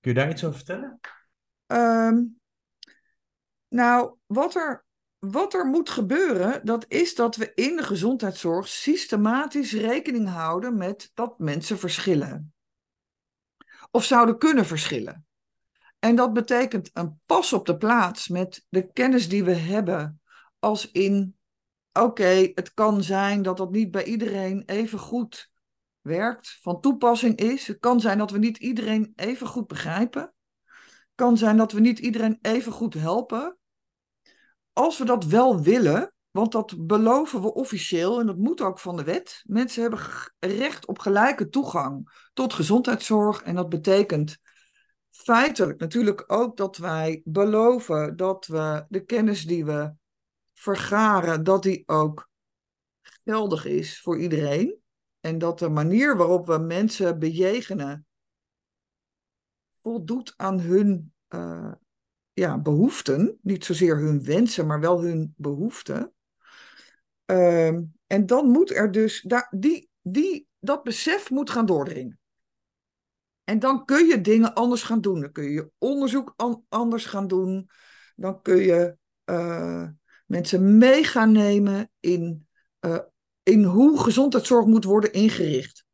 Kun 0.00 0.10
je 0.12 0.18
daar 0.18 0.30
iets 0.30 0.44
over 0.44 0.56
vertellen? 0.56 1.00
Ehm, 1.66 2.24
nou, 3.68 4.16
wat 4.26 4.54
er, 4.54 4.84
wat 5.18 5.54
er 5.54 5.66
moet 5.66 5.90
gebeuren, 5.90 6.64
dat 6.64 6.84
is 6.88 7.14
dat 7.14 7.36
we 7.36 7.52
in 7.54 7.76
de 7.76 7.82
gezondheidszorg 7.82 8.68
systematisch 8.68 9.72
rekening 9.72 10.28
houden 10.28 10.76
met 10.76 11.10
dat 11.14 11.38
mensen 11.38 11.78
verschillen. 11.78 12.54
Of 13.90 14.04
zouden 14.04 14.38
kunnen 14.38 14.66
verschillen. 14.66 15.27
En 15.98 16.16
dat 16.16 16.32
betekent 16.32 16.90
een 16.92 17.20
pas 17.26 17.52
op 17.52 17.66
de 17.66 17.76
plaats 17.76 18.28
met 18.28 18.64
de 18.68 18.92
kennis 18.92 19.28
die 19.28 19.44
we 19.44 19.54
hebben, 19.54 20.20
als 20.58 20.90
in, 20.90 21.36
oké, 21.92 22.50
het 22.54 22.74
kan 22.74 23.02
zijn 23.02 23.42
dat 23.42 23.56
dat 23.56 23.70
niet 23.70 23.90
bij 23.90 24.04
iedereen 24.04 24.62
even 24.66 24.98
goed 24.98 25.50
werkt, 26.00 26.58
van 26.60 26.80
toepassing 26.80 27.36
is. 27.36 27.66
Het 27.66 27.78
kan 27.78 28.00
zijn 28.00 28.18
dat 28.18 28.30
we 28.30 28.38
niet 28.38 28.58
iedereen 28.58 29.12
even 29.16 29.46
goed 29.46 29.66
begrijpen 29.66 30.32
kan 31.18 31.36
zijn 31.36 31.56
dat 31.56 31.72
we 31.72 31.80
niet 31.80 31.98
iedereen 31.98 32.38
even 32.42 32.72
goed 32.72 32.94
helpen. 32.94 33.56
Als 34.72 34.98
we 34.98 35.04
dat 35.04 35.24
wel 35.24 35.62
willen, 35.62 36.12
want 36.30 36.52
dat 36.52 36.86
beloven 36.86 37.42
we 37.42 37.54
officieel 37.54 38.20
en 38.20 38.26
dat 38.26 38.36
moet 38.36 38.60
ook 38.60 38.78
van 38.78 38.96
de 38.96 39.04
wet. 39.04 39.42
Mensen 39.46 39.82
hebben 39.82 40.00
recht 40.38 40.86
op 40.86 40.98
gelijke 40.98 41.48
toegang 41.48 42.26
tot 42.32 42.52
gezondheidszorg 42.52 43.42
en 43.42 43.54
dat 43.54 43.68
betekent 43.68 44.38
feitelijk 45.22 45.80
natuurlijk 45.80 46.24
ook 46.26 46.56
dat 46.56 46.76
wij 46.76 47.20
beloven 47.24 48.16
dat 48.16 48.46
we 48.46 48.84
de 48.88 49.04
kennis 49.04 49.44
die 49.44 49.64
we 49.64 49.92
vergaren, 50.52 51.44
dat 51.44 51.62
die 51.62 51.82
ook 51.86 52.30
geldig 53.24 53.64
is 53.64 54.00
voor 54.00 54.18
iedereen. 54.18 54.80
En 55.20 55.38
dat 55.38 55.58
de 55.58 55.68
manier 55.68 56.16
waarop 56.16 56.46
we 56.46 56.58
mensen 56.58 57.18
bejegenen 57.18 58.06
voldoet 59.80 60.34
aan 60.36 60.60
hun 60.60 61.12
eh, 61.28 61.72
ja, 62.32 62.58
behoeften. 62.58 63.38
Niet 63.42 63.64
zozeer 63.64 63.98
hun 63.98 64.24
wensen, 64.24 64.66
maar 64.66 64.80
wel 64.80 65.02
hun 65.02 65.34
behoeften. 65.36 66.12
Ehm, 67.24 67.82
en 68.06 68.26
dan 68.26 68.50
moet 68.50 68.70
er 68.70 68.90
dus, 68.90 69.22
daar, 69.22 69.54
die, 69.56 69.90
die, 70.00 70.46
dat 70.58 70.82
besef 70.82 71.30
moet 71.30 71.50
gaan 71.50 71.66
doordringen. 71.66 72.20
En 73.48 73.58
dan 73.58 73.84
kun 73.84 74.06
je 74.06 74.20
dingen 74.20 74.54
anders 74.54 74.82
gaan 74.82 75.00
doen. 75.00 75.20
Dan 75.20 75.32
kun 75.32 75.44
je 75.44 75.50
je 75.50 75.70
onderzoek 75.78 76.32
an- 76.36 76.64
anders 76.68 77.04
gaan 77.06 77.26
doen. 77.26 77.70
Dan 78.16 78.42
kun 78.42 78.56
je 78.56 78.96
eh, 79.24 79.86
mensen 80.26 80.78
mee 80.78 81.04
gaan 81.04 81.32
nemen 81.32 81.90
in, 82.00 82.46
eh, 82.78 82.98
in 83.42 83.62
hoe 83.64 84.00
gezondheidszorg 84.00 84.66
moet 84.66 84.84
worden 84.84 85.12
ingericht. 85.12 85.84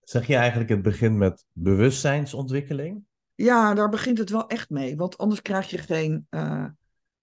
Zeg 0.00 0.26
je 0.26 0.36
eigenlijk 0.36 0.70
het 0.70 0.82
begint 0.82 1.16
met 1.16 1.44
bewustzijnsontwikkeling? 1.52 3.02
Ja, 3.34 3.74
daar 3.74 3.88
begint 3.88 4.18
het 4.18 4.30
wel 4.30 4.46
echt 4.48 4.70
mee. 4.70 4.96
Want 4.96 5.18
anders 5.18 5.42
krijg 5.42 5.70
je 5.70 5.78
geen, 5.78 6.26
eh, 6.30 6.66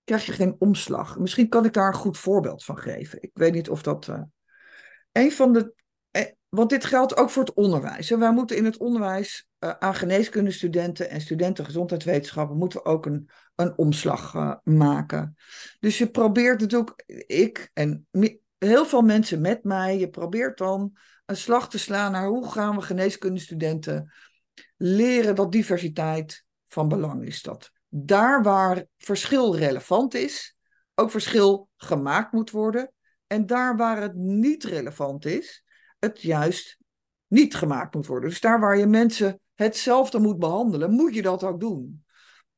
krijg 0.03 0.25
je 0.25 0.31
geen 0.31 0.55
omslag. 0.59 1.19
Misschien 1.19 1.49
kan 1.49 1.65
ik 1.65 1.73
daar 1.73 1.87
een 1.87 1.93
goed 1.93 2.17
voorbeeld 2.17 2.63
van 2.63 2.77
geven. 2.77 3.21
Ik 3.21 3.31
weet 3.33 3.53
niet 3.53 3.69
of 3.69 3.81
dat. 3.81 4.11
een 5.11 5.31
van 5.31 5.53
de. 5.53 5.73
want 6.49 6.69
dit 6.69 6.85
geldt 6.85 7.17
ook 7.17 7.29
voor 7.29 7.43
het 7.43 7.53
onderwijs. 7.53 8.09
hè. 8.09 8.17
Wij 8.17 8.31
moeten 8.33 8.57
in 8.57 8.65
het 8.65 8.77
onderwijs 8.77 9.49
eh, 9.61 9.69
aan 9.79 9.95
geneeskundestudenten 9.95 11.09
en 11.09 11.21
studenten 11.21 11.65
gezondheidswetenschappen 11.65 12.57
moeten 12.57 12.79
we 12.83 12.85
ook 12.85 13.05
een, 13.05 13.29
een 13.55 13.77
omslag 13.77 14.35
eh, 14.35 14.55
maken. 14.63 15.35
Dus 15.79 15.97
je 15.97 16.09
probeert 16.09 16.59
natuurlijk, 16.59 17.03
ik 17.27 17.69
en 17.73 18.07
heel 18.57 18.85
veel 18.85 19.01
mensen 19.01 19.41
met 19.41 19.63
mij, 19.63 19.99
je 19.99 20.09
probeert 20.09 20.57
dan 20.57 20.97
een 21.25 21.37
slag 21.37 21.69
te 21.69 21.77
slaan 21.77 22.11
naar 22.11 22.27
hoe 22.27 22.51
gaan 22.51 22.75
we 22.75 22.81
geneeskundestudenten 22.81 24.11
leren 24.77 25.35
dat 25.35 25.51
diversiteit 25.51 26.45
van 26.67 26.87
belang 26.87 27.25
is. 27.25 27.41
Dat 27.41 27.71
daar 27.89 28.43
waar 28.43 28.85
verschil 28.97 29.55
relevant 29.55 30.13
is, 30.13 30.57
ook 30.95 31.11
verschil 31.11 31.69
gemaakt 31.75 32.31
moet 32.31 32.51
worden. 32.51 32.93
En 33.27 33.45
daar 33.45 33.77
waar 33.77 34.01
het 34.01 34.15
niet 34.15 34.63
relevant 34.63 35.25
is, 35.25 35.63
het 35.99 36.21
juist 36.21 36.79
niet 37.27 37.55
gemaakt 37.55 37.93
moet 37.93 38.07
worden. 38.07 38.29
Dus 38.29 38.41
daar 38.41 38.59
waar 38.59 38.77
je 38.77 38.87
mensen 38.87 39.39
hetzelfde 39.55 40.19
moet 40.19 40.39
behandelen, 40.39 40.91
moet 40.91 41.15
je 41.15 41.21
dat 41.21 41.43
ook 41.43 41.59
doen. 41.59 42.05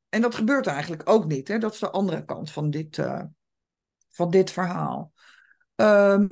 En 0.10 0.22
dat 0.22 0.36
gebeurt 0.36 0.68
eigenlijk 0.68 1.10
ook 1.10 1.26
niet. 1.26 1.48
Hè? 1.48 1.58
Dat 1.58 1.74
is 1.74 1.80
de 1.80 1.90
andere 1.90 2.26
kant 2.26 2.52
van 2.52 2.70
dit, 2.70 2.98
eh, 2.98 3.24
van 4.10 4.30
dit 4.30 4.52
verhaal. 4.52 5.12
Ehm, 5.76 6.28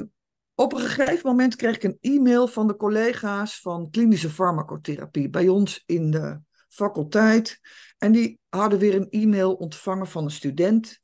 op 0.55 0.73
een 0.73 0.79
gegeven 0.79 1.29
moment 1.29 1.55
kreeg 1.55 1.75
ik 1.75 1.83
een 1.83 1.97
e-mail 2.01 2.47
van 2.47 2.67
de 2.67 2.75
collega's 2.75 3.61
van 3.61 3.89
klinische 3.89 4.29
farmacotherapie 4.29 5.29
bij 5.29 5.47
ons 5.47 5.83
in 5.85 6.11
de 6.11 6.39
faculteit. 6.67 7.59
En 7.97 8.11
die 8.11 8.39
hadden 8.49 8.79
weer 8.79 8.95
een 8.95 9.09
e-mail 9.09 9.53
ontvangen 9.53 10.07
van 10.07 10.23
een 10.23 10.31
student. 10.31 10.99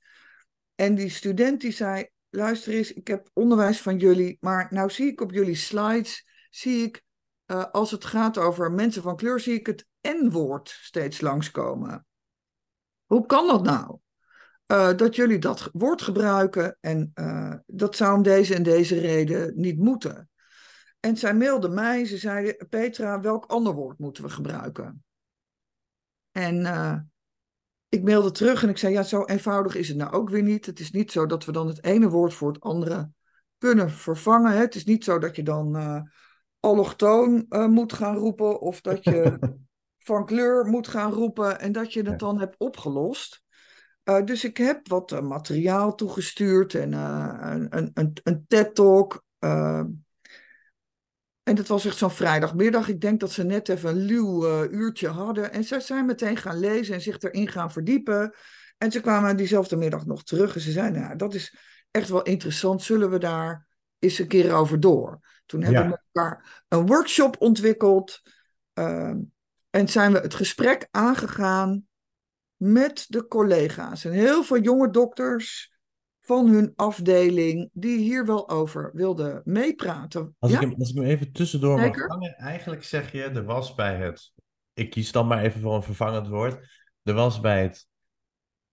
En 0.75 0.95
die 0.95 1.09
student 1.09 1.61
die 1.61 1.71
zei: 1.71 2.09
Luister 2.29 2.73
eens, 2.73 2.93
ik 2.93 3.07
heb 3.07 3.29
onderwijs 3.33 3.81
van 3.81 3.97
jullie, 3.97 4.37
maar 4.39 4.67
nou 4.69 4.89
zie 4.89 5.11
ik 5.11 5.21
op 5.21 5.31
jullie 5.31 5.55
slides, 5.55 6.27
zie 6.49 6.83
ik, 6.83 7.03
uh, 7.47 7.65
als 7.71 7.91
het 7.91 8.05
gaat 8.05 8.37
over 8.37 8.71
mensen 8.71 9.01
van 9.01 9.15
kleur, 9.15 9.39
zie 9.39 9.53
ik 9.53 9.65
het 9.65 9.85
N-woord 10.01 10.69
steeds 10.69 11.21
langskomen. 11.21 12.05
Hoe 13.05 13.25
kan 13.25 13.47
dat 13.47 13.63
nou? 13.63 13.97
Uh, 14.67 14.93
dat 14.95 15.15
jullie 15.15 15.39
dat 15.39 15.69
woord 15.73 16.01
gebruiken 16.01 16.77
en 16.79 17.11
uh, 17.15 17.53
dat 17.65 17.95
zou 17.95 18.15
om 18.15 18.23
deze 18.23 18.55
en 18.55 18.63
deze 18.63 18.99
reden 18.99 19.51
niet 19.55 19.77
moeten. 19.77 20.29
En 20.99 21.17
zij 21.17 21.35
mailde 21.35 21.69
mij, 21.69 22.05
ze 22.05 22.17
zei, 22.17 22.53
Petra, 22.69 23.21
welk 23.21 23.45
ander 23.45 23.73
woord 23.73 23.99
moeten 23.99 24.23
we 24.23 24.29
gebruiken? 24.29 25.03
En 26.31 26.65
ik 27.89 28.03
mailde 28.03 28.31
terug 28.31 28.63
en 28.63 28.69
ik 28.69 28.77
zei, 28.77 28.93
ja, 28.93 29.03
zo 29.03 29.25
eenvoudig 29.25 29.75
is 29.75 29.87
het 29.87 29.97
nou 29.97 30.11
ook 30.11 30.29
weer 30.29 30.43
niet. 30.43 30.65
Het 30.65 30.79
is 30.79 30.91
niet 30.91 31.11
zo 31.11 31.25
dat 31.25 31.45
we 31.45 31.51
dan 31.51 31.67
het 31.67 31.83
ene 31.83 32.09
woord 32.09 32.33
voor 32.33 32.51
het 32.51 32.61
andere 32.61 33.11
kunnen 33.57 33.91
vervangen. 33.91 34.51
Hè? 34.51 34.59
Het 34.59 34.75
is 34.75 34.85
niet 34.85 35.03
zo 35.03 35.19
dat 35.19 35.35
je 35.35 35.43
dan 35.43 35.75
allochtoon 36.59 37.45
uh, 37.49 37.65
moet 37.65 37.93
gaan 37.93 38.15
roepen 38.15 38.61
of 38.61 38.81
dat 38.81 39.03
je 39.03 39.39
van 39.97 40.25
kleur 40.25 40.65
moet 40.65 40.87
gaan 40.87 41.11
roepen 41.11 41.59
en 41.59 41.71
dat 41.71 41.93
je 41.93 42.01
het 42.01 42.19
dan 42.19 42.39
hebt 42.39 42.57
opgelost. 42.57 43.43
Uh, 44.03 44.25
dus 44.25 44.43
ik 44.43 44.57
heb 44.57 44.87
wat 44.87 45.21
materiaal 45.21 45.95
toegestuurd 45.95 46.75
en 46.75 46.93
een, 46.93 47.77
een, 47.77 47.91
een, 47.93 48.13
een 48.23 48.45
TED-talk. 48.47 49.25
En 51.43 51.55
dat 51.55 51.67
was 51.67 51.85
echt 51.85 51.97
zo'n 51.97 52.11
vrijdagmiddag. 52.11 52.87
Ik 52.87 53.01
denk 53.01 53.19
dat 53.19 53.31
ze 53.31 53.43
net 53.43 53.69
even 53.69 53.89
een 53.89 54.01
luw 54.05 54.65
uurtje 54.69 55.07
hadden. 55.07 55.51
En 55.51 55.63
ze 55.63 55.79
zijn 55.79 56.05
meteen 56.05 56.37
gaan 56.37 56.59
lezen 56.59 56.93
en 56.93 57.01
zich 57.01 57.19
erin 57.19 57.47
gaan 57.47 57.71
verdiepen. 57.71 58.33
En 58.77 58.91
ze 58.91 59.01
kwamen 59.01 59.37
diezelfde 59.37 59.75
middag 59.75 60.05
nog 60.05 60.23
terug. 60.23 60.55
En 60.55 60.61
ze 60.61 60.71
zeiden, 60.71 61.01
nou, 61.01 61.15
dat 61.15 61.33
is 61.33 61.55
echt 61.91 62.09
wel 62.09 62.21
interessant. 62.21 62.81
Zullen 62.81 63.09
we 63.09 63.17
daar 63.17 63.67
eens 63.99 64.19
een 64.19 64.27
keer 64.27 64.53
over 64.53 64.79
door? 64.79 65.19
Toen 65.47 65.63
hebben 65.63 65.83
ja. 65.83 65.89
we 65.89 65.99
elkaar 66.11 66.65
een 66.67 66.85
workshop 66.85 67.35
ontwikkeld. 67.39 68.21
Uh, 68.73 69.13
en 69.69 69.87
zijn 69.87 70.11
we 70.11 70.19
het 70.19 70.33
gesprek 70.33 70.87
aangegaan 70.91 71.87
met 72.55 73.05
de 73.07 73.27
collega's. 73.27 74.05
En 74.05 74.11
heel 74.11 74.43
veel 74.43 74.59
jonge 74.59 74.89
dokters 74.89 75.75
van 76.19 76.47
hun 76.47 76.73
afdeling 76.75 77.69
die 77.73 77.97
hier 77.97 78.25
wel 78.25 78.49
over 78.49 78.91
wilden 78.93 79.41
meepraten. 79.45 80.35
Als, 80.39 80.51
ja? 80.51 80.59
ik, 80.59 80.69
hem, 80.69 80.79
als 80.79 80.89
ik 80.89 80.95
hem 80.95 81.05
even 81.05 81.31
tussendoor 81.31 81.79
mag 81.79 82.07
hangen, 82.07 82.35
eigenlijk 82.35 82.83
zeg 82.83 83.11
je, 83.11 83.23
er 83.23 83.45
was 83.45 83.75
bij 83.75 83.95
het, 83.95 84.33
ik 84.73 84.89
kies 84.89 85.11
dan 85.11 85.27
maar 85.27 85.43
even 85.43 85.61
voor 85.61 85.75
een 85.75 85.83
vervangend 85.83 86.27
woord, 86.27 86.69
er 87.03 87.13
was 87.13 87.39
bij 87.39 87.61
het 87.61 87.87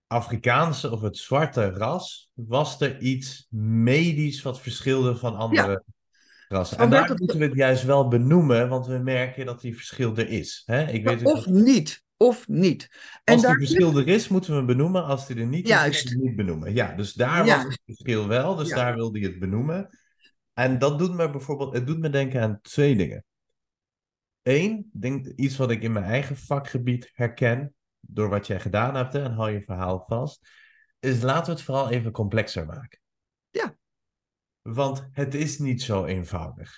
Afrikaanse 0.07 0.91
of 0.91 1.01
het 1.01 1.17
zwarte 1.17 1.71
ras, 1.71 2.31
was 2.33 2.81
er 2.81 3.01
iets 3.01 3.47
medisch 3.59 4.43
wat 4.43 4.61
verschilde 4.61 5.17
van 5.17 5.37
andere 5.37 5.85
rassen. 6.55 6.79
En 6.79 6.91
daar 6.91 7.15
moeten 7.17 7.39
we 7.39 7.45
het 7.45 7.55
juist 7.55 7.85
wel 7.85 8.09
benoemen, 8.09 8.69
want 8.69 8.87
we 8.87 8.99
merken 8.99 9.47
dat 9.47 9.61
die 9.61 9.77
verschil 9.77 10.17
er 10.17 10.29
is. 10.29 10.63
Hè? 10.67 10.89
Ik 10.89 11.05
weet 11.05 11.23
of 11.23 11.45
dat... 11.45 11.55
niet 11.55 12.03
of 12.17 12.49
niet. 12.49 12.89
En 13.25 13.35
als 13.35 13.43
die 13.43 13.55
verschil 13.55 13.99
er 13.99 14.09
is, 14.09 14.29
moeten 14.29 14.51
we 14.51 14.57
hem 14.57 14.67
benoemen. 14.67 15.05
Als 15.05 15.27
die 15.27 15.37
er 15.37 15.47
niet 15.47 15.69
is, 15.69 16.03
moeten 16.03 16.19
we 16.19 16.25
niet 16.25 16.37
benoemen. 16.37 16.75
Ja, 16.75 16.95
dus 16.95 17.13
daar 17.13 17.47
Juist. 17.47 17.65
was 17.65 17.73
het 17.73 17.83
verschil 17.85 18.29
wel. 18.29 18.55
Dus 18.55 18.69
ja. 18.69 18.77
daar 18.77 18.95
wilde 18.95 19.19
hij 19.19 19.29
het 19.29 19.39
benoemen. 19.39 19.99
En 20.53 20.79
dat 20.79 20.99
doet 20.99 21.15
me 21.15 21.31
bijvoorbeeld, 21.31 21.75
het 21.75 21.87
doet 21.87 21.99
me 21.99 22.11
denken 22.11 22.43
aan 22.43 22.59
twee 22.63 22.97
dingen. 22.97 23.25
Eén, 24.43 24.91
denk, 24.93 25.27
iets 25.27 25.57
wat 25.57 25.71
ik 25.71 25.83
in 25.83 25.93
mijn 25.93 26.05
eigen 26.05 26.37
vakgebied 26.37 27.11
herken, 27.13 27.75
door 28.01 28.29
wat 28.29 28.47
jij 28.47 28.61
gedaan 28.61 28.95
hebt, 28.95 29.15
en 29.15 29.33
hou 29.33 29.51
je 29.51 29.63
verhaal 29.63 30.05
vast, 30.07 30.49
is 31.01 31.23
laten 31.23 31.45
we 31.45 31.53
het 31.53 31.63
vooral 31.63 31.91
even 31.91 32.13
complexer 32.13 32.67
maken. 32.67 32.99
Want 34.69 35.09
het 35.13 35.35
is 35.35 35.59
niet 35.59 35.83
zo 35.83 36.05
eenvoudig. 36.05 36.77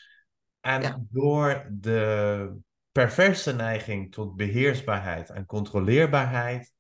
En 0.61 0.83
ja. 0.83 1.05
door 1.11 1.69
de 1.73 2.59
perverse 2.93 3.53
neiging 3.55 4.13
tot 4.13 4.37
beheersbaarheid 4.37 5.31
en 5.31 5.47
controleerbaarheid. 5.47 6.73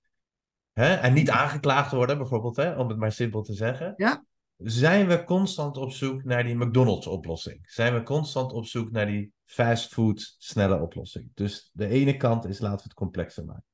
Hè, 0.73 0.95
en 0.95 1.13
niet 1.13 1.31
aangeklaagd 1.31 1.93
worden, 1.93 2.19
bijvoorbeeld, 2.19 2.57
hè, 2.57 2.77
om 2.77 2.89
het 2.89 2.99
maar 2.99 3.13
simpel 3.13 3.43
te 3.43 3.53
zeggen. 3.53 3.93
Ja. 3.97 4.25
Zijn 4.57 5.07
we 5.07 5.25
constant 5.25 5.77
op 5.77 5.93
zoek 5.93 6.25
naar 6.25 6.45
die 6.45 6.57
McDonald's-oplossing? 6.57 7.59
Zijn 7.63 7.95
we 7.95 8.03
constant 8.03 8.53
op 8.53 8.67
zoek 8.67 8.91
naar 8.91 9.07
die 9.07 9.33
fastfood 9.45 10.35
snelle 10.39 10.81
oplossing? 10.81 11.31
Dus 11.35 11.71
de 11.73 11.89
ene 11.89 12.17
kant 12.17 12.45
is 12.45 12.59
laten 12.59 12.77
we 12.77 12.83
het 12.83 12.95
complexer 12.95 13.45
maken. 13.45 13.65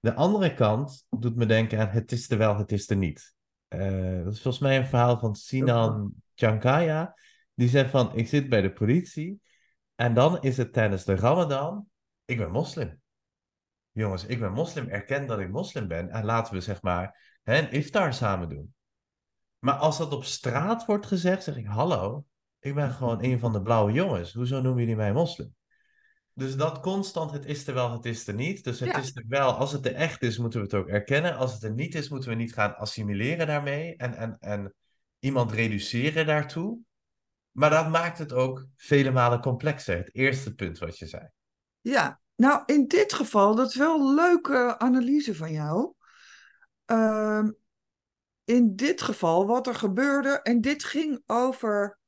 De 0.00 0.14
andere 0.14 0.54
kant 0.54 1.06
doet 1.10 1.36
me 1.36 1.46
denken 1.46 1.78
aan 1.78 1.88
het 1.88 2.12
is 2.12 2.30
er 2.30 2.38
wel, 2.38 2.56
het 2.56 2.72
is 2.72 2.90
er 2.90 2.96
niet. 2.96 3.36
Uh, 3.68 4.24
dat 4.24 4.32
is 4.32 4.42
volgens 4.42 4.62
mij 4.62 4.76
een 4.76 4.86
verhaal 4.86 5.18
van 5.18 5.34
Sinan 5.34 6.12
Chankaya. 6.34 7.14
Die 7.54 7.68
zegt 7.68 7.90
van, 7.90 8.16
ik 8.16 8.28
zit 8.28 8.48
bij 8.48 8.60
de 8.60 8.72
politie 8.72 9.40
en 9.94 10.14
dan 10.14 10.42
is 10.42 10.56
het 10.56 10.72
tijdens 10.72 11.04
de 11.04 11.14
Ramadan, 11.14 11.86
ik 12.24 12.36
ben 12.36 12.50
moslim. 12.50 13.00
Jongens, 13.90 14.26
ik 14.26 14.40
ben 14.40 14.52
moslim, 14.52 14.88
erken 14.88 15.26
dat 15.26 15.38
ik 15.38 15.50
moslim 15.50 15.88
ben 15.88 16.10
en 16.10 16.24
laten 16.24 16.54
we 16.54 16.60
zeg 16.60 16.82
maar 16.82 17.38
hè, 17.42 17.58
een 17.58 17.70
iftar 17.70 18.14
samen 18.14 18.48
doen. 18.48 18.74
Maar 19.58 19.74
als 19.74 19.98
dat 19.98 20.12
op 20.12 20.24
straat 20.24 20.84
wordt 20.84 21.06
gezegd, 21.06 21.42
zeg 21.42 21.56
ik, 21.56 21.66
hallo, 21.66 22.24
ik 22.58 22.74
ben 22.74 22.90
gewoon 22.90 23.24
een 23.24 23.38
van 23.38 23.52
de 23.52 23.62
blauwe 23.62 23.92
jongens. 23.92 24.32
Hoezo 24.32 24.60
noemen 24.60 24.80
jullie 24.80 24.96
mij 24.96 25.12
moslim? 25.12 25.54
Dus 26.38 26.56
dat 26.56 26.80
constant, 26.80 27.30
het 27.30 27.46
is 27.46 27.66
er 27.66 27.74
wel, 27.74 27.92
het 27.92 28.04
is 28.04 28.26
er 28.26 28.34
niet. 28.34 28.64
Dus 28.64 28.80
het 28.80 28.88
ja. 28.88 28.98
is 28.98 29.16
er 29.16 29.24
wel, 29.28 29.52
als 29.52 29.72
het 29.72 29.86
er 29.86 29.94
echt 29.94 30.22
is, 30.22 30.38
moeten 30.38 30.60
we 30.60 30.64
het 30.64 30.74
ook 30.74 30.88
erkennen. 30.88 31.36
Als 31.36 31.52
het 31.52 31.62
er 31.62 31.72
niet 31.72 31.94
is, 31.94 32.08
moeten 32.08 32.28
we 32.28 32.34
niet 32.34 32.52
gaan 32.52 32.76
assimileren 32.76 33.46
daarmee 33.46 33.96
en, 33.96 34.14
en, 34.14 34.36
en 34.38 34.74
iemand 35.18 35.52
reduceren 35.52 36.26
daartoe. 36.26 36.78
Maar 37.50 37.70
dat 37.70 37.88
maakt 37.88 38.18
het 38.18 38.32
ook 38.32 38.66
vele 38.76 39.10
malen 39.10 39.40
complexer. 39.40 39.96
Het 39.96 40.14
eerste 40.14 40.54
punt 40.54 40.78
wat 40.78 40.98
je 40.98 41.06
zei. 41.06 41.28
Ja, 41.80 42.20
nou 42.36 42.62
in 42.66 42.86
dit 42.86 43.12
geval, 43.12 43.54
dat 43.54 43.68
is 43.68 43.76
wel 43.76 44.00
een 44.00 44.14
leuke 44.14 44.78
analyse 44.78 45.34
van 45.34 45.52
jou. 45.52 45.92
Uh, 46.86 47.48
in 48.44 48.76
dit 48.76 49.02
geval, 49.02 49.46
wat 49.46 49.66
er 49.66 49.74
gebeurde, 49.74 50.40
en 50.42 50.60
dit 50.60 50.84
ging 50.84 51.22
over 51.26 51.98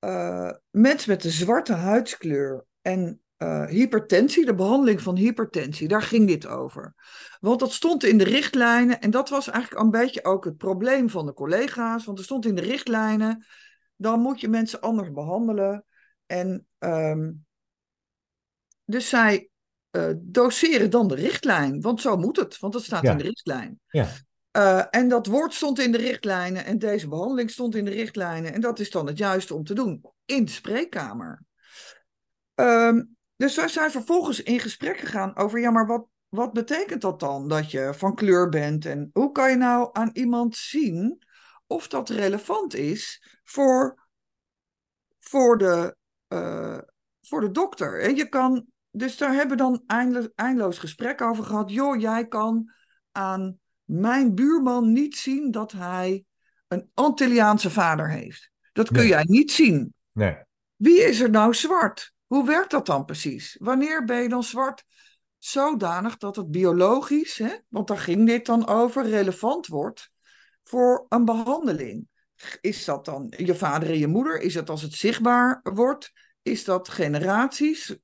uh, 0.00 0.50
mensen 0.70 1.10
met 1.10 1.24
een 1.24 1.30
zwarte 1.30 1.72
huidskleur 1.72 2.64
en 2.82 3.22
uh, 3.38 3.66
hypertensie, 3.66 4.46
de 4.46 4.54
behandeling 4.54 5.02
van 5.02 5.16
hypertensie. 5.16 5.88
Daar 5.88 6.02
ging 6.02 6.26
dit 6.26 6.46
over. 6.46 6.94
Want 7.40 7.60
dat 7.60 7.72
stond 7.72 8.04
in 8.04 8.18
de 8.18 8.24
richtlijnen, 8.24 9.00
en 9.00 9.10
dat 9.10 9.28
was 9.28 9.48
eigenlijk 9.48 9.82
een 9.82 9.90
beetje 9.90 10.24
ook 10.24 10.44
het 10.44 10.56
probleem 10.56 11.10
van 11.10 11.26
de 11.26 11.32
collega's, 11.32 12.04
want 12.04 12.18
er 12.18 12.24
stond 12.24 12.46
in 12.46 12.54
de 12.54 12.62
richtlijnen 12.62 13.46
dan 13.98 14.20
moet 14.20 14.40
je 14.40 14.48
mensen 14.48 14.80
anders 14.80 15.12
behandelen. 15.12 15.84
En 16.26 16.66
um, 16.78 17.46
dus 18.84 19.08
zij 19.08 19.48
uh, 19.90 20.12
doseren 20.16 20.90
dan 20.90 21.08
de 21.08 21.14
richtlijn, 21.14 21.80
want 21.80 22.00
zo 22.00 22.16
moet 22.16 22.36
het, 22.36 22.58
want 22.58 22.72
dat 22.72 22.82
staat 22.82 23.02
ja. 23.02 23.10
in 23.10 23.18
de 23.18 23.24
richtlijn. 23.24 23.80
Ja. 23.88 24.08
Uh, 24.52 24.84
en 24.90 25.08
dat 25.08 25.26
woord 25.26 25.54
stond 25.54 25.78
in 25.78 25.92
de 25.92 25.98
richtlijnen 25.98 26.64
en 26.64 26.78
deze 26.78 27.08
behandeling 27.08 27.50
stond 27.50 27.74
in 27.74 27.84
de 27.84 27.90
richtlijnen. 27.90 28.52
En 28.52 28.60
dat 28.60 28.78
is 28.78 28.90
dan 28.90 29.06
het 29.06 29.18
juiste 29.18 29.54
om 29.54 29.64
te 29.64 29.74
doen 29.74 30.04
in 30.24 30.44
de 30.44 30.50
spreekkamer. 30.50 31.42
Um, 32.54 33.16
dus 33.38 33.56
wij 33.56 33.68
zijn 33.68 33.90
vervolgens 33.90 34.42
in 34.42 34.60
gesprek 34.60 34.98
gegaan 34.98 35.36
over, 35.36 35.60
ja, 35.60 35.70
maar 35.70 35.86
wat, 35.86 36.06
wat 36.28 36.52
betekent 36.52 37.00
dat 37.00 37.20
dan 37.20 37.48
dat 37.48 37.70
je 37.70 37.94
van 37.94 38.14
kleur 38.14 38.48
bent? 38.48 38.84
En 38.86 39.10
hoe 39.12 39.32
kan 39.32 39.50
je 39.50 39.56
nou 39.56 39.90
aan 39.92 40.10
iemand 40.12 40.56
zien 40.56 41.22
of 41.66 41.88
dat 41.88 42.08
relevant 42.08 42.74
is 42.74 43.22
voor, 43.44 44.08
voor, 45.20 45.58
de, 45.58 45.96
uh, 46.28 46.78
voor 47.22 47.40
de 47.40 47.50
dokter. 47.50 48.00
En 48.00 48.16
je 48.16 48.28
kan, 48.28 48.66
dus 48.90 49.16
daar 49.16 49.32
hebben 49.32 49.56
we 49.56 49.62
dan 49.62 49.82
eindeloos, 49.86 50.28
eindeloos 50.34 50.78
gesprek 50.78 51.20
over 51.20 51.44
gehad. 51.44 51.70
Joh, 51.70 52.00
jij 52.00 52.26
kan 52.26 52.72
aan 53.12 53.58
mijn 53.84 54.34
buurman 54.34 54.92
niet 54.92 55.16
zien 55.16 55.50
dat 55.50 55.72
hij 55.72 56.24
een 56.68 56.90
Antilliaanse 56.94 57.70
vader 57.70 58.10
heeft. 58.10 58.50
Dat 58.72 58.88
kun 58.88 58.96
Nee. 58.96 59.08
jij 59.08 59.24
niet 59.26 59.52
zien. 59.52 59.94
Nee. 60.12 60.36
Wie 60.76 61.00
is 61.02 61.20
er 61.20 61.30
nou 61.30 61.54
zwart? 61.54 62.12
Hoe 62.28 62.46
werkt 62.46 62.70
dat 62.70 62.86
dan 62.86 63.04
precies? 63.04 63.56
Wanneer 63.60 64.04
ben 64.04 64.22
je 64.22 64.28
dan 64.28 64.44
zwart 64.44 64.84
zodanig 65.38 66.16
dat 66.16 66.36
het 66.36 66.50
biologisch, 66.50 67.38
hè, 67.38 67.54
want 67.68 67.88
daar 67.88 67.98
ging 67.98 68.26
dit 68.26 68.46
dan 68.46 68.66
over, 68.66 69.04
relevant 69.04 69.66
wordt 69.66 70.10
voor 70.62 71.06
een 71.08 71.24
behandeling? 71.24 72.08
Is 72.60 72.84
dat 72.84 73.04
dan 73.04 73.32
je 73.36 73.54
vader 73.54 73.88
en 73.88 73.98
je 73.98 74.06
moeder? 74.06 74.40
Is 74.40 74.54
het 74.54 74.70
als 74.70 74.82
het 74.82 74.92
zichtbaar 74.92 75.60
wordt? 75.62 76.12
Is 76.42 76.64
dat 76.64 76.88
generaties 76.88 77.96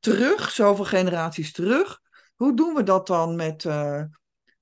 terug, 0.00 0.50
zoveel 0.50 0.84
generaties 0.84 1.52
terug? 1.52 2.00
Hoe 2.34 2.56
doen 2.56 2.74
we 2.74 2.82
dat 2.82 3.06
dan 3.06 3.36
met, 3.36 3.64
uh, 3.64 4.02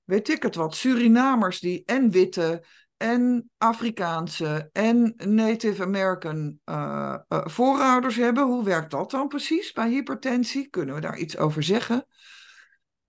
weet 0.03 0.29
ik 0.29 0.43
het 0.43 0.55
wat, 0.55 0.75
Surinamers 0.75 1.59
die 1.59 1.81
en 1.85 2.09
witte 2.09 2.65
en 3.03 3.49
Afrikaanse 3.57 4.69
en 4.71 5.13
Native 5.17 5.83
American 5.83 6.59
uh, 6.65 7.15
uh, 7.29 7.45
voorouders 7.45 8.15
hebben. 8.15 8.43
Hoe 8.43 8.63
werkt 8.63 8.91
dat 8.91 9.11
dan 9.11 9.27
precies 9.27 9.71
bij 9.71 9.89
hypertensie? 9.89 10.69
Kunnen 10.69 10.95
we 10.95 11.01
daar 11.01 11.17
iets 11.17 11.37
over 11.37 11.63
zeggen? 11.63 12.05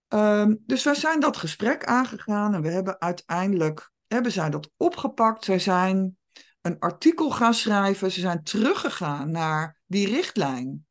Um, 0.08 0.62
dus 0.66 0.84
wij 0.84 0.94
zijn 0.94 1.20
dat 1.20 1.36
gesprek 1.36 1.84
aangegaan 1.84 2.54
en 2.54 2.62
we 2.62 2.68
hebben 2.68 3.00
uiteindelijk 3.00 3.92
hebben 4.06 4.32
zij 4.32 4.50
dat 4.50 4.70
opgepakt. 4.76 5.44
Zij 5.44 5.58
zijn 5.58 6.16
een 6.60 6.78
artikel 6.78 7.30
gaan 7.30 7.54
schrijven. 7.54 8.12
Ze 8.12 8.20
zijn 8.20 8.42
teruggegaan 8.42 9.30
naar 9.30 9.80
die 9.86 10.06
richtlijn. 10.06 10.86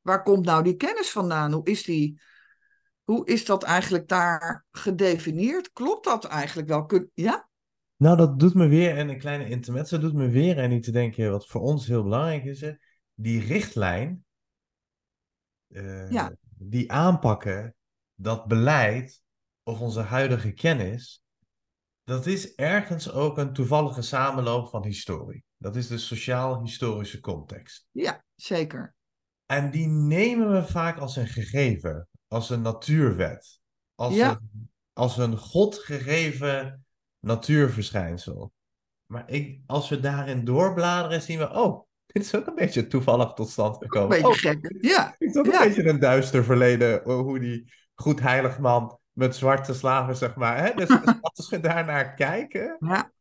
Waar 0.00 0.22
komt 0.22 0.44
nou 0.44 0.62
die 0.62 0.76
kennis 0.76 1.10
vandaan? 1.10 1.52
Hoe 1.52 1.66
is, 1.66 1.82
die, 1.82 2.20
hoe 3.04 3.26
is 3.26 3.44
dat 3.44 3.62
eigenlijk 3.62 4.08
daar 4.08 4.66
gedefinieerd? 4.70 5.72
Klopt 5.72 6.04
dat 6.04 6.24
eigenlijk 6.24 6.68
wel? 6.68 7.08
Ja? 7.14 7.47
Nou, 7.98 8.16
dat 8.16 8.38
doet 8.38 8.54
me 8.54 8.68
weer, 8.68 8.96
en 8.96 9.08
een 9.08 9.18
kleine 9.18 9.48
intermezzo 9.48 9.98
doet 9.98 10.14
me 10.14 10.28
weer 10.28 10.58
en 10.58 10.70
niet 10.70 10.82
te 10.82 10.90
denken 10.90 11.30
wat 11.30 11.46
voor 11.46 11.60
ons 11.60 11.86
heel 11.86 12.02
belangrijk 12.02 12.44
is. 12.44 12.76
Die 13.14 13.40
richtlijn, 13.40 14.24
uh, 15.68 16.10
ja. 16.10 16.36
die 16.58 16.92
aanpakken, 16.92 17.74
dat 18.14 18.46
beleid 18.46 19.22
of 19.62 19.80
onze 19.80 20.00
huidige 20.00 20.52
kennis, 20.52 21.22
dat 22.04 22.26
is 22.26 22.54
ergens 22.54 23.10
ook 23.10 23.38
een 23.38 23.52
toevallige 23.52 24.02
samenloop 24.02 24.68
van 24.68 24.84
historie. 24.84 25.44
Dat 25.56 25.76
is 25.76 25.86
de 25.86 25.98
sociaal-historische 25.98 27.20
context. 27.20 27.86
Ja, 27.90 28.24
zeker. 28.34 28.94
En 29.46 29.70
die 29.70 29.86
nemen 29.86 30.52
we 30.52 30.66
vaak 30.66 30.98
als 30.98 31.16
een 31.16 31.28
gegeven, 31.28 32.08
als 32.26 32.50
een 32.50 32.62
natuurwet, 32.62 33.60
als, 33.94 34.14
ja. 34.14 34.30
een, 34.30 34.70
als 34.92 35.16
een 35.16 35.36
God 35.36 35.78
gegeven 35.78 36.86
natuurverschijnsel. 37.28 38.52
Maar 39.06 39.30
ik, 39.30 39.60
als 39.66 39.88
we 39.88 40.00
daarin 40.00 40.44
doorbladeren, 40.44 41.22
zien 41.22 41.38
we, 41.38 41.50
oh, 41.50 41.86
dit 42.06 42.22
is 42.22 42.34
ook 42.34 42.46
een 42.46 42.54
beetje 42.54 42.86
toevallig 42.86 43.32
tot 43.32 43.48
stand 43.48 43.76
gekomen. 43.76 44.16
Een 44.16 44.22
beetje 44.22 44.48
oh, 44.48 44.60
gek, 44.60 44.76
ja. 44.80 45.14
Het 45.18 45.30
is 45.30 45.36
ook 45.36 45.46
ja. 45.46 45.62
een 45.62 45.68
beetje 45.68 45.88
een 45.88 45.98
duister 45.98 46.44
verleden, 46.44 47.02
hoe 47.02 47.38
die 47.38 47.72
goed 47.94 48.20
heilig 48.20 48.58
man 48.58 48.98
met 49.12 49.36
zwarte 49.36 49.74
slaven, 49.74 50.16
zeg 50.16 50.34
maar. 50.34 50.64
Hè? 50.64 50.74
Dus, 50.74 50.88
dus 50.88 51.14
als 51.20 51.48
we 51.48 51.60
daarnaar 51.60 52.14
kijken, 52.14 52.76
ja. 52.80 53.12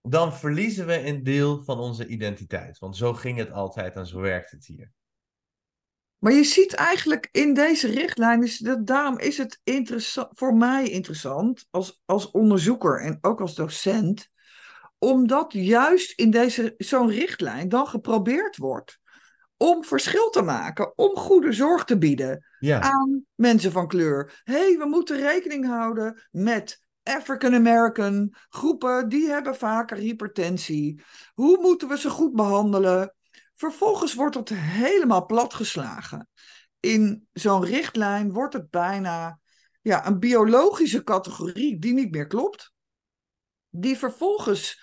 dan 0.00 0.34
verliezen 0.34 0.86
we 0.86 1.06
een 1.06 1.22
deel 1.22 1.62
van 1.62 1.78
onze 1.78 2.06
identiteit. 2.06 2.78
Want 2.78 2.96
zo 2.96 3.14
ging 3.14 3.38
het 3.38 3.52
altijd 3.52 3.94
en 3.94 4.06
zo 4.06 4.20
werkt 4.20 4.50
het 4.50 4.66
hier. 4.66 4.92
Maar 6.18 6.32
je 6.32 6.44
ziet 6.44 6.74
eigenlijk 6.74 7.28
in 7.32 7.54
deze 7.54 7.88
richtlijn, 7.90 8.50
dat, 8.58 8.86
daarom 8.86 9.18
is 9.18 9.38
het 9.38 9.60
voor 10.32 10.54
mij 10.54 10.88
interessant 10.88 11.66
als, 11.70 12.00
als 12.04 12.30
onderzoeker 12.30 13.00
en 13.00 13.18
ook 13.20 13.40
als 13.40 13.54
docent, 13.54 14.28
omdat 14.98 15.52
juist 15.52 16.18
in 16.18 16.30
deze, 16.30 16.74
zo'n 16.76 17.10
richtlijn 17.10 17.68
dan 17.68 17.86
geprobeerd 17.86 18.56
wordt 18.56 18.98
om 19.56 19.84
verschil 19.84 20.30
te 20.30 20.42
maken, 20.42 20.92
om 20.98 21.16
goede 21.16 21.52
zorg 21.52 21.84
te 21.84 21.98
bieden 21.98 22.46
ja. 22.58 22.80
aan 22.80 23.24
mensen 23.34 23.72
van 23.72 23.88
kleur. 23.88 24.40
Hé, 24.44 24.52
hey, 24.52 24.76
we 24.78 24.86
moeten 24.86 25.20
rekening 25.20 25.66
houden 25.66 26.22
met 26.30 26.82
African 27.02 27.54
American 27.54 28.34
groepen, 28.48 29.08
die 29.08 29.28
hebben 29.28 29.56
vaker 29.56 29.96
hypertensie. 29.96 31.02
Hoe 31.34 31.58
moeten 31.60 31.88
we 31.88 31.98
ze 31.98 32.10
goed 32.10 32.34
behandelen? 32.34 33.14
Vervolgens 33.58 34.14
wordt 34.14 34.34
het 34.34 34.48
helemaal 34.48 35.26
platgeslagen. 35.26 36.28
In 36.80 37.28
zo'n 37.32 37.64
richtlijn 37.64 38.32
wordt 38.32 38.54
het 38.54 38.70
bijna 38.70 39.40
ja, 39.80 40.06
een 40.06 40.18
biologische 40.18 41.04
categorie 41.04 41.78
die 41.78 41.92
niet 41.92 42.10
meer 42.10 42.26
klopt. 42.26 42.72
Die 43.68 43.96
vervolgens 43.96 44.82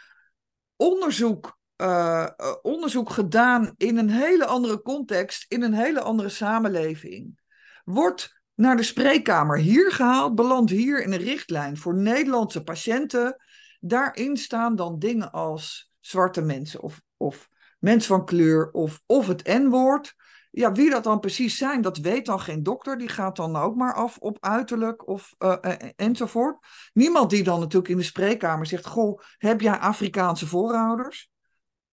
onderzoek 0.75 1.59
uh, 1.77 2.29
onderzoek 2.61 3.09
gedaan 3.09 3.73
in 3.77 3.97
een 3.97 4.09
hele 4.09 4.45
andere 4.45 4.81
context, 4.81 5.45
in 5.51 5.61
een 5.61 5.73
hele 5.73 6.01
andere 6.01 6.29
samenleving. 6.29 7.39
Wordt 7.83 8.41
naar 8.53 8.77
de 8.77 8.83
spreekkamer 8.83 9.57
hier 9.57 9.91
gehaald, 9.91 10.35
belandt 10.35 10.71
hier 10.71 11.03
in 11.03 11.11
een 11.11 11.19
richtlijn 11.19 11.77
voor 11.77 11.95
Nederlandse 11.95 12.63
patiënten. 12.63 13.35
Daarin 13.79 14.37
staan 14.37 14.75
dan 14.75 14.99
dingen 14.99 15.31
als 15.31 15.91
zwarte 15.99 16.41
mensen 16.41 16.81
of, 16.81 17.01
of 17.17 17.49
mensen 17.77 18.15
van 18.15 18.25
kleur 18.25 18.71
of, 18.71 19.01
of 19.05 19.27
het 19.27 19.47
N-woord. 19.47 20.15
Ja, 20.51 20.71
wie 20.71 20.89
dat 20.89 21.03
dan 21.03 21.19
precies 21.19 21.57
zijn, 21.57 21.81
dat 21.81 21.97
weet 21.97 22.25
dan 22.25 22.39
geen 22.39 22.63
dokter. 22.63 22.97
Die 22.97 23.09
gaat 23.09 23.35
dan 23.35 23.55
ook 23.55 23.75
maar 23.75 23.93
af 23.93 24.17
op 24.17 24.37
uiterlijk 24.39 25.07
of 25.07 25.35
uh, 25.39 25.55
enzovoort. 25.95 26.57
Niemand 26.93 27.29
die 27.29 27.43
dan 27.43 27.59
natuurlijk 27.59 27.91
in 27.91 27.97
de 27.97 28.03
spreekkamer 28.03 28.65
zegt: 28.65 28.85
Goh, 28.85 29.19
heb 29.37 29.61
jij 29.61 29.77
Afrikaanse 29.77 30.47
voorouders? 30.47 31.29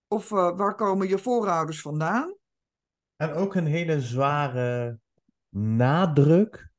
Of 0.09 0.31
uh, 0.31 0.57
waar 0.57 0.75
komen 0.75 1.09
je 1.09 1.19
voorouders 1.19 1.81
vandaan? 1.81 2.37
En 3.17 3.33
ook 3.33 3.55
een 3.55 3.67
hele 3.67 4.01
zware 4.01 4.99
nadruk 5.49 6.71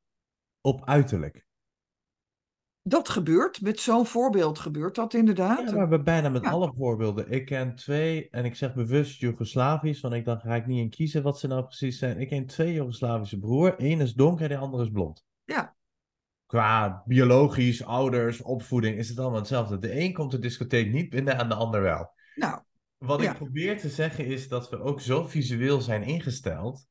op 0.60 0.84
uiterlijk. 0.84 1.43
Dat 2.86 3.08
gebeurt, 3.08 3.60
met 3.60 3.80
zo'n 3.80 4.06
voorbeeld 4.06 4.58
gebeurt 4.58 4.94
dat 4.94 5.14
inderdaad. 5.14 5.70
Ja, 5.70 5.86
maar 5.86 6.02
bijna 6.02 6.28
met 6.28 6.44
ja. 6.44 6.50
alle 6.50 6.72
voorbeelden. 6.76 7.30
Ik 7.30 7.46
ken 7.46 7.74
twee, 7.74 8.28
en 8.30 8.44
ik 8.44 8.54
zeg 8.54 8.74
bewust 8.74 9.20
Joegoslavisch, 9.20 10.00
want 10.00 10.14
ik 10.14 10.24
dacht, 10.24 10.42
ga 10.42 10.54
ik 10.54 10.66
niet 10.66 10.78
in 10.78 10.90
kiezen 10.90 11.22
wat 11.22 11.38
ze 11.38 11.46
nou 11.46 11.64
precies 11.64 11.98
zijn. 11.98 12.20
Ik 12.20 12.28
ken 12.28 12.46
twee 12.46 12.72
Joegoslavische 12.72 13.38
broer. 13.38 13.74
Eén 13.76 14.00
is 14.00 14.14
donker, 14.14 14.48
de 14.48 14.56
andere 14.56 14.82
is 14.82 14.90
blond. 14.90 15.24
Ja. 15.44 15.76
Qua 16.46 17.02
biologisch, 17.06 17.84
ouders, 17.84 18.42
opvoeding 18.42 18.96
is 18.96 19.08
het 19.08 19.18
allemaal 19.18 19.38
hetzelfde. 19.38 19.78
De 19.78 20.00
een 20.00 20.12
komt 20.12 20.30
de 20.30 20.38
discotheek 20.38 20.92
niet 20.92 21.10
binnen 21.10 21.38
en 21.38 21.48
de 21.48 21.54
ander 21.54 21.82
wel. 21.82 22.10
Nou, 22.34 22.60
wat 22.98 23.22
ja. 23.22 23.30
ik 23.30 23.36
probeer 23.36 23.78
te 23.78 23.88
zeggen 23.88 24.26
is 24.26 24.48
dat 24.48 24.70
we 24.70 24.80
ook 24.80 25.00
zo 25.00 25.26
visueel 25.26 25.80
zijn 25.80 26.02
ingesteld 26.02 26.86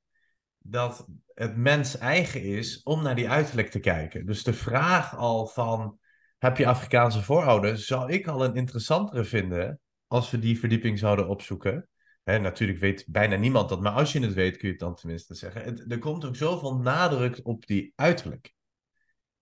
dat 0.63 1.06
het 1.34 1.58
mens 1.58 1.97
eigen 1.97 2.41
is 2.41 2.84
om 2.84 3.04
naar 3.04 3.15
die 3.15 3.30
uiterlijk 3.30 3.71
te 3.71 3.80
kijken. 3.80 4.26
Dus 4.26 4.43
de 4.43 4.54
vraag 4.54 5.17
al 5.17 5.47
van 5.47 5.99
heb 6.38 6.58
je 6.58 6.67
Afrikaanse 6.67 7.23
voorouders, 7.23 7.86
zou 7.86 8.12
ik 8.12 8.28
al 8.28 8.43
een 8.43 8.56
interessantere 8.56 9.23
vinden 9.23 9.80
als 10.08 10.32
we 10.32 10.39
die 10.39 10.60
verdieping 10.60 10.99
zouden 10.99 11.28
opzoeken. 11.28 11.88
Hè, 12.23 12.39
natuurlijk 12.39 12.80
weet 12.80 13.06
bijna 13.08 13.36
niemand 13.36 13.69
dat, 13.69 13.82
maar 13.82 13.91
als 13.91 14.12
je 14.12 14.19
het 14.19 14.34
weet 14.34 14.58
kun 14.58 14.67
je 14.67 14.73
het 14.73 14.84
dan 14.84 14.95
tenminste 14.95 15.36
zeggen. 15.36 15.63
Het, 15.63 15.91
er 15.91 15.99
komt 15.99 16.26
ook 16.26 16.36
zoveel 16.36 16.76
nadruk 16.76 17.39
op 17.43 17.65
die 17.65 17.93
uiterlijk. 17.95 18.54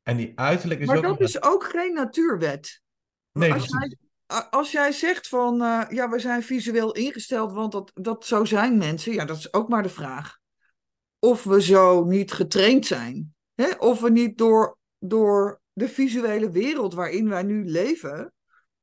En 0.04 0.18
die 0.18 0.32
uiterlijk 0.36 0.80
is 0.80 0.88
maar 0.88 0.98
ook... 0.98 1.04
dat 1.04 1.20
is 1.20 1.42
ook 1.42 1.64
geen 1.64 1.94
natuurwet. 1.94 2.82
Nee, 3.32 3.54
als 3.54 3.68
jij, 3.68 3.98
als 4.50 4.72
jij 4.72 4.92
zegt 4.92 5.28
van, 5.28 5.62
uh, 5.62 5.84
ja, 5.90 6.10
we 6.10 6.20
zijn 6.20 6.44
visueel 6.44 6.92
ingesteld, 6.92 7.54
want 7.54 7.72
dat, 7.72 7.92
dat 7.94 8.26
zo 8.26 8.46
zijn 8.46 8.78
mensen, 8.78 9.14
ja, 9.14 9.26
dat 9.26 9.38
is 9.38 9.54
ook 9.54 9.70
maar 9.70 9.84
de 9.84 9.90
vraag. 9.90 10.41
Of 11.24 11.44
we 11.44 11.62
zo 11.62 12.04
niet 12.04 12.32
getraind 12.32 12.86
zijn. 12.86 13.36
Hè? 13.54 13.72
Of 13.78 14.02
we 14.02 14.10
niet 14.10 14.38
door, 14.38 14.78
door 15.00 15.62
de 15.74 15.88
visuele 15.88 16.52
wereld 16.52 16.94
waarin 16.94 17.30
wij 17.30 17.44
nu 17.44 17.66
leven, 17.66 18.34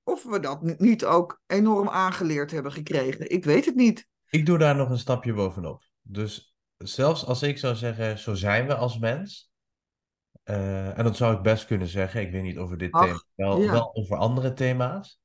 of 0.03 0.23
we 0.23 0.41
dat 0.41 0.79
niet 0.79 1.05
ook 1.05 1.41
enorm 1.47 1.89
aangeleerd 1.89 2.51
hebben 2.51 2.73
gekregen. 2.73 3.31
Ik 3.31 3.45
weet 3.45 3.65
het 3.65 3.75
niet. 3.75 4.07
Ik 4.31 4.47
doe 4.47 4.59
daar 4.59 4.77
nog 4.77 4.91
een 4.91 4.99
stapje 4.99 5.35
bovenop. 5.35 5.83
Dus 6.03 6.57
zelfs 6.77 7.25
als 7.25 7.43
ik 7.43 7.59
zou 7.59 7.75
zeggen, 7.75 8.19
zo 8.19 8.35
zijn 8.35 8.67
we 8.67 8.75
als 8.75 8.99
mens. 8.99 9.51
Uh, 10.45 10.99
en 10.99 11.05
dat 11.05 11.17
zou 11.17 11.37
ik 11.37 11.43
best 11.43 11.67
kunnen 11.67 11.89
zeggen. 11.89 12.21
Ik 12.21 12.31
weet 12.31 12.43
niet 12.43 12.59
over 12.59 12.79
dit 12.79 12.93
Ach, 12.93 13.05
thema, 13.05 13.23
wel, 13.35 13.61
ja. 13.61 13.73
wel 13.73 13.95
over 13.95 14.17
andere 14.17 14.53
thema's. 14.53 15.21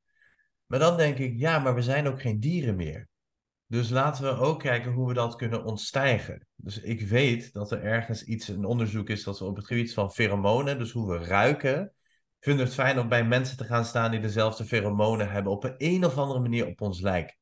Maar 0.66 0.80
dan 0.80 0.98
denk 0.98 1.18
ik, 1.18 1.34
ja, 1.38 1.60
maar 1.60 1.76
we 1.76 1.82
zijn 1.82 2.08
ook 2.08 2.22
geen 2.22 2.40
dieren 2.40 2.76
meer. 2.76 3.08
Dus 3.74 3.90
laten 3.90 4.24
we 4.24 4.42
ook 4.42 4.60
kijken 4.60 4.92
hoe 4.92 5.08
we 5.08 5.14
dat 5.14 5.36
kunnen 5.36 5.64
ontstijgen. 5.64 6.48
Dus 6.56 6.80
ik 6.80 7.02
weet 7.02 7.54
dat 7.54 7.72
er 7.72 7.84
ergens 7.84 8.24
iets, 8.24 8.48
een 8.48 8.66
onderzoek 8.66 9.10
is 9.10 9.24
dat 9.24 9.40
we 9.40 9.46
op 9.46 9.56
het 9.56 9.66
gebied 9.66 9.94
van 9.94 10.12
pheromonen, 10.12 10.78
dus 10.78 10.92
hoe 10.92 11.12
we 11.12 11.26
ruiken, 11.26 11.94
vinden 12.40 12.66
het 12.66 12.74
fijn 12.74 13.00
om 13.00 13.10
bij 13.10 13.26
mensen 13.26 13.58
te 13.58 13.64
gaan 13.64 13.86
staan 13.86 14.12
die 14.12 14.20
dezelfde 14.20 14.66
pheromonen 14.66 15.32
hebben, 15.32 15.52
op 15.52 15.64
een, 15.64 15.76
een 15.78 16.06
of 16.06 16.18
andere 16.18 16.40
manier 16.40 16.68
op 16.68 16.82
ons 16.82 17.02
lijken. 17.02 17.36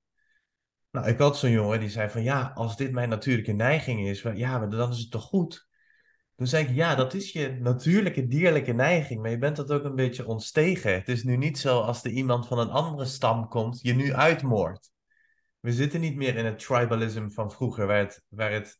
Nou, 0.91 1.07
ik 1.07 1.17
had 1.17 1.37
zo'n 1.37 1.51
jongen 1.51 1.79
die 1.79 1.89
zei 1.89 2.09
van 2.09 2.23
ja, 2.23 2.51
als 2.55 2.77
dit 2.77 2.91
mijn 2.91 3.09
natuurlijke 3.09 3.53
neiging 3.53 4.07
is, 4.07 4.21
ja, 4.21 4.67
dan 4.67 4.91
is 4.91 4.99
het 4.99 5.11
toch 5.11 5.23
goed? 5.23 5.67
Toen 6.35 6.47
zei 6.47 6.67
ik, 6.67 6.75
ja, 6.75 6.95
dat 6.95 7.13
is 7.13 7.31
je 7.31 7.57
natuurlijke 7.59 8.27
dierlijke 8.27 8.73
neiging, 8.73 9.21
maar 9.21 9.31
je 9.31 9.37
bent 9.37 9.55
dat 9.55 9.71
ook 9.71 9.83
een 9.83 9.95
beetje 9.95 10.27
ontstegen. 10.27 10.93
Het 10.93 11.09
is 11.09 11.23
nu 11.23 11.37
niet 11.37 11.59
zo 11.59 11.79
als 11.79 12.03
er 12.03 12.11
iemand 12.11 12.47
van 12.47 12.59
een 12.59 12.69
andere 12.69 13.05
stam 13.05 13.47
komt, 13.47 13.79
je 13.81 13.93
nu 13.93 14.13
uitmoordt. 14.13 14.90
We 15.61 15.73
zitten 15.73 15.99
niet 15.99 16.15
meer 16.15 16.35
in 16.35 16.45
het 16.45 16.59
tribalism 16.59 17.29
van 17.29 17.51
vroeger, 17.51 17.87
waar 17.87 17.97
het, 17.97 18.23
waar 18.27 18.51
het 18.51 18.79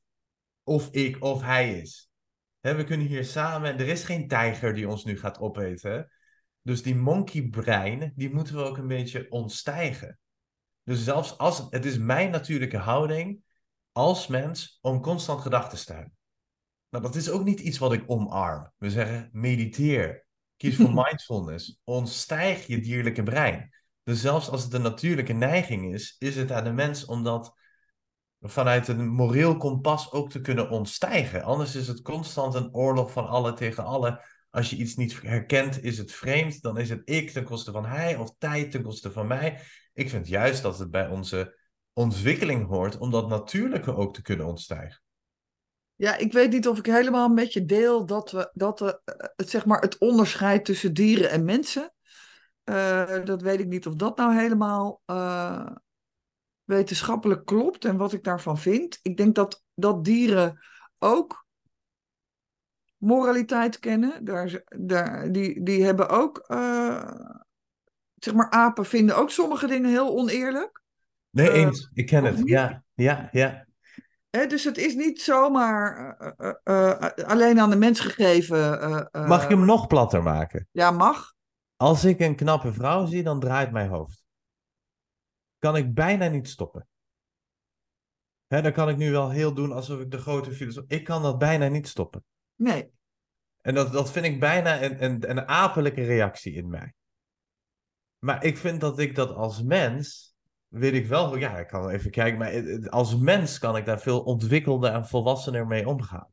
of 0.63 0.91
ik 0.91 1.23
of 1.23 1.41
hij 1.41 1.79
is. 1.79 2.09
He, 2.59 2.75
we 2.75 2.83
kunnen 2.83 3.07
hier 3.07 3.25
samen, 3.25 3.79
er 3.79 3.87
is 3.87 4.03
geen 4.03 4.27
tijger 4.27 4.73
die 4.73 4.87
ons 4.87 5.03
nu 5.03 5.19
gaat 5.19 5.39
opeten. 5.39 6.11
Dus 6.61 6.83
die 6.83 6.95
monkey 6.95 7.47
brein, 7.47 8.13
die 8.15 8.33
moeten 8.33 8.55
we 8.55 8.63
ook 8.63 8.77
een 8.77 8.87
beetje 8.87 9.25
ontstijgen. 9.29 10.19
Dus 10.83 11.03
zelfs 11.03 11.37
als, 11.37 11.67
het 11.69 11.85
is 11.85 11.97
mijn 11.97 12.31
natuurlijke 12.31 12.77
houding 12.77 13.43
als 13.91 14.27
mens 14.27 14.77
om 14.81 15.01
constant 15.01 15.41
gedachten 15.41 15.85
te 15.85 15.93
hebben. 15.93 16.15
Nou, 16.89 17.03
dat 17.03 17.15
is 17.15 17.29
ook 17.29 17.43
niet 17.43 17.59
iets 17.59 17.77
wat 17.77 17.93
ik 17.93 18.03
omarm. 18.05 18.71
We 18.77 18.89
zeggen 18.89 19.29
mediteer. 19.31 20.25
Kies 20.57 20.75
voor 20.75 20.93
mindfulness. 21.03 21.79
Ontstijg 21.83 22.67
je 22.67 22.79
dierlijke 22.79 23.23
brein. 23.23 23.69
Dus 24.11 24.21
zelfs 24.21 24.49
als 24.49 24.63
het 24.63 24.73
een 24.73 24.81
natuurlijke 24.81 25.33
neiging 25.33 25.93
is, 25.93 26.15
is 26.19 26.35
het 26.35 26.51
aan 26.51 26.63
de 26.63 26.71
mens 26.71 27.05
om 27.05 27.23
dat 27.23 27.53
vanuit 28.41 28.87
een 28.87 29.07
moreel 29.07 29.57
kompas 29.57 30.11
ook 30.11 30.29
te 30.29 30.41
kunnen 30.41 30.69
ontstijgen. 30.69 31.43
Anders 31.43 31.75
is 31.75 31.87
het 31.87 32.01
constant 32.01 32.53
een 32.53 32.73
oorlog 32.73 33.11
van 33.11 33.27
alle 33.27 33.53
tegen 33.53 33.83
alle. 33.85 34.25
Als 34.49 34.69
je 34.69 34.75
iets 34.75 34.95
niet 34.95 35.21
herkent, 35.21 35.83
is 35.83 35.97
het 35.97 36.11
vreemd. 36.11 36.61
Dan 36.61 36.77
is 36.77 36.89
het 36.89 37.01
ik 37.05 37.29
ten 37.29 37.43
koste 37.43 37.71
van 37.71 37.85
hij 37.85 38.15
of 38.15 38.35
tijd 38.37 38.71
ten 38.71 38.83
koste 38.83 39.11
van 39.11 39.27
mij. 39.27 39.59
Ik 39.93 40.09
vind 40.09 40.27
juist 40.27 40.61
dat 40.61 40.79
het 40.79 40.91
bij 40.91 41.07
onze 41.07 41.57
ontwikkeling 41.93 42.67
hoort 42.67 42.97
om 42.97 43.11
dat 43.11 43.27
natuurlijke 43.27 43.95
ook 43.95 44.13
te 44.13 44.21
kunnen 44.21 44.45
ontstijgen. 44.45 45.01
Ja, 45.95 46.17
ik 46.17 46.33
weet 46.33 46.51
niet 46.51 46.67
of 46.67 46.77
ik 46.77 46.85
helemaal 46.85 47.29
met 47.29 47.53
je 47.53 47.65
deel 47.65 48.05
dat 48.05 48.31
we 48.31 48.49
dat 48.53 48.81
eh, 48.81 48.89
het, 49.35 49.49
zeg 49.49 49.65
maar, 49.65 49.81
het 49.81 49.97
onderscheid 49.97 50.65
tussen 50.65 50.93
dieren 50.93 51.29
en 51.29 51.45
mensen. 51.45 51.93
Uh, 52.71 53.25
dat 53.25 53.41
weet 53.41 53.59
ik 53.59 53.67
niet 53.67 53.87
of 53.87 53.95
dat 53.95 54.17
nou 54.17 54.35
helemaal 54.35 55.01
uh, 55.05 55.71
wetenschappelijk 56.63 57.45
klopt 57.45 57.85
en 57.85 57.97
wat 57.97 58.13
ik 58.13 58.23
daarvan 58.23 58.57
vind. 58.57 58.99
Ik 59.01 59.17
denk 59.17 59.35
dat, 59.35 59.63
dat 59.73 60.03
dieren 60.03 60.59
ook 60.99 61.45
moraliteit 62.97 63.79
kennen. 63.79 64.25
Daar, 64.25 64.63
daar, 64.77 65.31
die, 65.31 65.63
die 65.63 65.83
hebben 65.83 66.09
ook, 66.09 66.45
uh, 66.47 67.11
zeg 68.15 68.33
maar, 68.33 68.49
apen 68.49 68.85
vinden 68.85 69.15
ook 69.15 69.29
sommige 69.29 69.67
dingen 69.67 69.89
heel 69.89 70.17
oneerlijk. 70.17 70.81
Nee, 71.29 71.51
eens. 71.51 71.89
Ik 71.93 72.05
ken 72.05 72.23
het. 72.23 72.41
Ja, 72.43 72.83
ja, 72.93 73.29
ja. 73.31 73.65
He, 74.29 74.47
dus 74.47 74.63
het 74.63 74.77
is 74.77 74.95
niet 74.95 75.21
zomaar 75.21 76.17
uh, 76.37 76.53
uh, 76.63 77.09
alleen 77.25 77.59
aan 77.59 77.69
de 77.69 77.75
mens 77.75 77.99
gegeven. 77.99 79.09
mag 79.11 79.43
ik 79.43 79.49
hem 79.49 79.65
nog 79.65 79.87
platter 79.87 80.23
maken? 80.23 80.67
Ja, 80.71 80.91
mag. 80.91 81.33
Als 81.81 82.05
ik 82.05 82.19
een 82.19 82.35
knappe 82.35 82.73
vrouw 82.73 83.05
zie, 83.05 83.23
dan 83.23 83.39
draait 83.39 83.71
mijn 83.71 83.89
hoofd. 83.89 84.23
Kan 85.59 85.75
ik 85.75 85.93
bijna 85.93 86.27
niet 86.27 86.49
stoppen. 86.49 86.87
Hè, 88.47 88.61
dan 88.61 88.71
kan 88.71 88.89
ik 88.89 88.97
nu 88.97 89.11
wel 89.11 89.29
heel 89.29 89.53
doen 89.53 89.71
alsof 89.71 89.99
ik 89.99 90.11
de 90.11 90.17
grote 90.17 90.51
filosoof... 90.51 90.83
Ik 90.87 91.03
kan 91.03 91.21
dat 91.21 91.37
bijna 91.37 91.67
niet 91.67 91.87
stoppen. 91.87 92.23
Nee. 92.55 92.91
En 93.61 93.73
dat, 93.73 93.91
dat 93.91 94.11
vind 94.11 94.25
ik 94.25 94.39
bijna 94.39 94.83
een, 94.83 95.03
een, 95.03 95.29
een 95.29 95.47
apenlijke 95.47 96.03
reactie 96.03 96.53
in 96.53 96.69
mij. 96.69 96.93
Maar 98.19 98.43
ik 98.43 98.57
vind 98.57 98.81
dat 98.81 98.99
ik 98.99 99.15
dat 99.15 99.31
als 99.31 99.61
mens 99.61 100.35
weet 100.67 100.93
ik 100.93 101.05
wel, 101.05 101.35
ja, 101.35 101.57
ik 101.57 101.67
kan 101.67 101.89
even 101.89 102.11
kijken, 102.11 102.39
maar 102.39 102.89
als 102.89 103.17
mens 103.17 103.59
kan 103.59 103.77
ik 103.77 103.85
daar 103.85 104.01
veel 104.01 104.23
ontwikkelder 104.23 104.93
en 104.93 105.07
volwassener 105.07 105.67
mee 105.67 105.87
omgaan. 105.87 106.31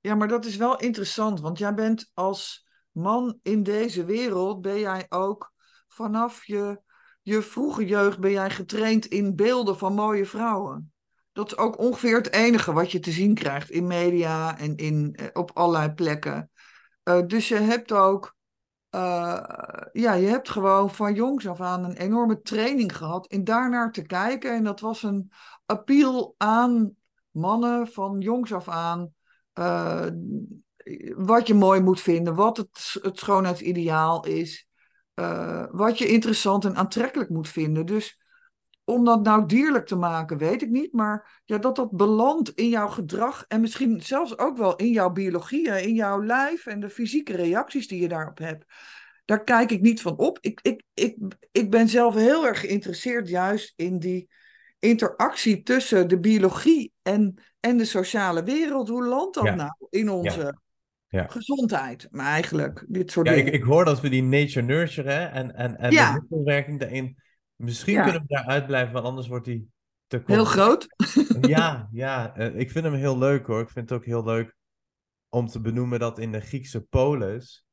Ja, 0.00 0.14
maar 0.14 0.28
dat 0.28 0.44
is 0.44 0.56
wel 0.56 0.78
interessant, 0.78 1.40
want 1.40 1.58
jij 1.58 1.74
bent 1.74 2.10
als 2.14 2.67
man 2.98 3.38
in 3.42 3.62
deze 3.62 4.04
wereld, 4.04 4.60
ben 4.60 4.78
jij 4.78 5.06
ook 5.08 5.52
vanaf 5.88 6.44
je, 6.44 6.80
je 7.22 7.42
vroege 7.42 7.86
jeugd, 7.86 8.18
ben 8.18 8.30
jij 8.30 8.50
getraind 8.50 9.06
in 9.06 9.36
beelden 9.36 9.78
van 9.78 9.94
mooie 9.94 10.26
vrouwen. 10.26 10.92
Dat 11.32 11.46
is 11.46 11.56
ook 11.56 11.78
ongeveer 11.78 12.16
het 12.16 12.32
enige 12.32 12.72
wat 12.72 12.92
je 12.92 13.00
te 13.00 13.10
zien 13.10 13.34
krijgt 13.34 13.70
in 13.70 13.86
media 13.86 14.58
en 14.58 14.76
in, 14.76 15.14
eh, 15.14 15.26
op 15.32 15.50
allerlei 15.54 15.92
plekken. 15.92 16.50
Uh, 17.04 17.26
dus 17.26 17.48
je 17.48 17.54
hebt 17.54 17.92
ook 17.92 18.36
uh, 18.94 19.44
ja, 19.92 20.12
je 20.12 20.26
hebt 20.26 20.48
gewoon 20.48 20.90
van 20.90 21.14
jongs 21.14 21.48
af 21.48 21.60
aan 21.60 21.84
een 21.84 21.96
enorme 21.96 22.40
training 22.40 22.96
gehad 22.96 23.26
in 23.26 23.44
daarnaar 23.44 23.92
te 23.92 24.02
kijken. 24.02 24.54
En 24.54 24.64
dat 24.64 24.80
was 24.80 25.02
een 25.02 25.32
appeal 25.66 26.34
aan 26.36 26.96
mannen 27.30 27.86
van 27.86 28.20
jongs 28.20 28.52
af 28.52 28.68
aan. 28.68 29.14
Wat 31.16 31.46
je 31.46 31.54
mooi 31.54 31.80
moet 31.80 32.00
vinden, 32.00 32.34
wat 32.34 32.56
het, 32.56 32.96
het 33.02 33.18
schoonheidsideaal 33.18 34.26
is. 34.26 34.68
Uh, 35.14 35.64
wat 35.70 35.98
je 35.98 36.06
interessant 36.06 36.64
en 36.64 36.76
aantrekkelijk 36.76 37.30
moet 37.30 37.48
vinden. 37.48 37.86
Dus 37.86 38.20
om 38.84 39.04
dat 39.04 39.22
nou 39.22 39.46
dierlijk 39.46 39.86
te 39.86 39.96
maken, 39.96 40.38
weet 40.38 40.62
ik 40.62 40.70
niet. 40.70 40.92
Maar 40.92 41.42
ja, 41.44 41.58
dat 41.58 41.76
dat 41.76 41.90
belandt 41.90 42.50
in 42.50 42.68
jouw 42.68 42.88
gedrag 42.88 43.44
en 43.48 43.60
misschien 43.60 44.02
zelfs 44.02 44.38
ook 44.38 44.56
wel 44.56 44.76
in 44.76 44.90
jouw 44.90 45.10
biologie, 45.10 45.82
in 45.82 45.94
jouw 45.94 46.24
lijf 46.24 46.66
en 46.66 46.80
de 46.80 46.90
fysieke 46.90 47.36
reacties 47.36 47.88
die 47.88 48.00
je 48.00 48.08
daarop 48.08 48.38
hebt. 48.38 48.64
Daar 49.24 49.44
kijk 49.44 49.70
ik 49.70 49.80
niet 49.80 50.00
van 50.00 50.16
op. 50.16 50.38
Ik, 50.40 50.60
ik, 50.62 50.82
ik, 50.94 51.16
ik 51.52 51.70
ben 51.70 51.88
zelf 51.88 52.14
heel 52.14 52.46
erg 52.46 52.60
geïnteresseerd 52.60 53.28
juist 53.28 53.72
in 53.76 53.98
die 53.98 54.28
interactie 54.78 55.62
tussen 55.62 56.08
de 56.08 56.20
biologie 56.20 56.92
en, 57.02 57.34
en 57.60 57.76
de 57.76 57.84
sociale 57.84 58.42
wereld. 58.42 58.88
Hoe 58.88 59.04
landt 59.04 59.34
dat 59.34 59.54
nou 59.54 59.72
in 59.90 60.10
onze 60.10 60.40
ja. 60.40 60.58
Ja. 61.08 61.26
gezondheid? 61.26 62.08
Maar 62.10 62.26
eigenlijk, 62.26 62.84
dit 62.88 63.10
soort 63.10 63.26
ja, 63.26 63.32
dingen. 63.32 63.52
Ik, 63.52 63.58
ik 63.60 63.66
hoor 63.66 63.84
dat 63.84 64.00
we 64.00 64.08
die 64.08 64.22
nature-nurture 64.22 65.14
en, 65.14 65.54
en, 65.54 65.76
en 65.76 65.90
de 65.90 66.20
wisselwerking 66.28 66.80
daarin 66.80 67.16
Misschien 67.58 67.94
ja. 67.94 68.02
kunnen 68.02 68.20
we 68.20 68.34
daar 68.34 68.44
uitblijven, 68.44 68.92
want 68.92 69.06
anders 69.06 69.28
wordt 69.28 69.46
hij 69.46 69.64
te 70.06 70.16
kort. 70.16 70.28
Heel 70.28 70.44
groot? 70.44 70.86
ja, 71.40 71.88
ja. 71.92 72.36
ik 72.36 72.70
vind 72.70 72.84
hem 72.84 72.94
heel 72.94 73.18
leuk 73.18 73.46
hoor. 73.46 73.60
Ik 73.60 73.70
vind 73.70 73.90
het 73.90 73.98
ook 73.98 74.04
heel 74.04 74.24
leuk 74.24 74.56
om 75.28 75.46
te 75.46 75.60
benoemen 75.60 75.98
dat 75.98 76.18
in 76.18 76.32
de 76.32 76.40
Griekse 76.40 76.80
polis 76.80 77.64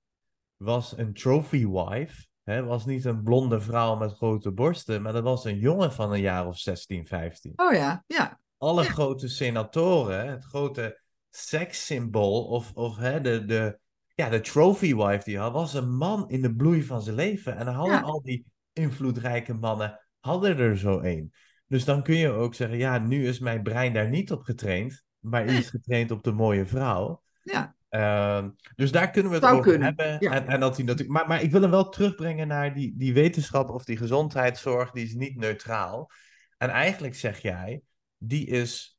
was 0.57 0.97
een 0.97 1.13
trophy 1.13 1.67
wife. 1.67 2.25
Hè, 2.43 2.63
was 2.63 2.86
niet 2.86 3.05
een 3.05 3.23
blonde 3.23 3.61
vrouw 3.61 3.95
met 3.95 4.13
grote 4.13 4.51
borsten, 4.51 5.01
maar 5.01 5.13
dat 5.13 5.23
was 5.23 5.45
een 5.45 5.59
jongen 5.59 5.93
van 5.93 6.11
een 6.11 6.21
jaar 6.21 6.47
of 6.47 6.57
16, 6.57 7.07
15. 7.07 7.53
Oh 7.55 7.73
ja, 7.73 8.03
ja. 8.07 8.39
Alle 8.57 8.83
ja. 8.83 8.89
grote 8.89 9.27
senatoren, 9.27 10.27
het 10.27 10.45
grote 10.45 11.01
sekssymbool 11.36 12.45
of, 12.45 12.71
of 12.73 12.97
hè, 12.97 13.21
de, 13.21 13.45
de, 13.45 13.79
ja, 14.15 14.29
de 14.29 14.41
trophy 14.41 14.95
wife 14.95 15.23
die 15.23 15.38
had, 15.38 15.53
was 15.53 15.73
een 15.73 15.95
man 15.95 16.29
in 16.29 16.41
de 16.41 16.55
bloei 16.55 16.83
van 16.83 17.01
zijn 17.01 17.15
leven. 17.15 17.57
En 17.57 17.65
dan 17.65 17.73
hadden 17.73 17.95
ja. 17.95 18.01
al 18.01 18.21
die 18.21 18.45
invloedrijke 18.73 19.53
mannen 19.53 19.99
hadden 20.19 20.57
er 20.57 20.77
zo 20.77 20.99
één. 20.99 21.31
Dus 21.67 21.86
dan 21.86 22.03
kun 22.03 22.15
je 22.15 22.29
ook 22.29 22.55
zeggen, 22.55 22.77
ja, 22.77 22.97
nu 22.97 23.27
is 23.27 23.39
mijn 23.39 23.63
brein 23.63 23.93
daar 23.93 24.09
niet 24.09 24.31
op 24.31 24.43
getraind, 24.43 25.03
maar 25.19 25.45
is 25.45 25.69
getraind 25.69 26.11
op 26.11 26.23
de 26.23 26.31
mooie 26.31 26.65
vrouw. 26.65 27.21
Ja. 27.41 27.75
Uh, 27.89 28.45
dus 28.75 28.91
daar 28.91 29.11
kunnen 29.11 29.31
we 29.31 29.38
het 29.38 29.45
Zou 29.45 29.57
over 29.59 29.71
kunnen. 29.71 29.88
hebben. 29.88 30.17
Ja. 30.19 30.31
En, 30.31 30.47
en 30.47 30.59
dat 30.59 30.75
die 30.75 30.86
natuurlijk, 30.86 31.17
maar, 31.17 31.27
maar 31.27 31.41
ik 31.41 31.51
wil 31.51 31.61
hem 31.61 31.71
wel 31.71 31.89
terugbrengen 31.89 32.47
naar 32.47 32.73
die, 32.73 32.93
die 32.97 33.13
wetenschap 33.13 33.69
of 33.69 33.83
die 33.83 33.97
gezondheidszorg, 33.97 34.91
die 34.91 35.05
is 35.05 35.13
niet 35.13 35.36
neutraal. 35.36 36.11
En 36.57 36.69
eigenlijk 36.69 37.15
zeg 37.15 37.39
jij, 37.39 37.81
die 38.17 38.47
is 38.47 38.97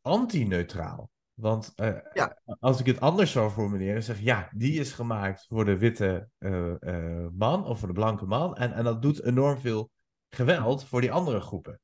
anti-neutraal. 0.00 1.10
Want 1.40 1.72
uh, 1.76 1.96
Ja. 2.12 2.38
als 2.60 2.80
ik 2.80 2.86
het 2.86 3.00
anders 3.00 3.32
zou 3.32 3.50
formuleren, 3.50 4.02
zeg 4.02 4.20
ja, 4.20 4.48
die 4.54 4.80
is 4.80 4.92
gemaakt 4.92 5.46
voor 5.48 5.64
de 5.64 5.78
witte 5.78 6.28
uh, 6.38 6.72
uh, 6.80 7.26
man 7.32 7.64
of 7.64 7.78
voor 7.78 7.88
de 7.88 7.94
blanke 7.94 8.26
man. 8.26 8.56
En, 8.56 8.72
en 8.72 8.84
dat 8.84 9.02
doet 9.02 9.22
enorm 9.22 9.58
veel 9.58 9.90
geweld 10.30 10.84
voor 10.84 11.00
die 11.00 11.12
andere 11.12 11.40
groepen. 11.40 11.80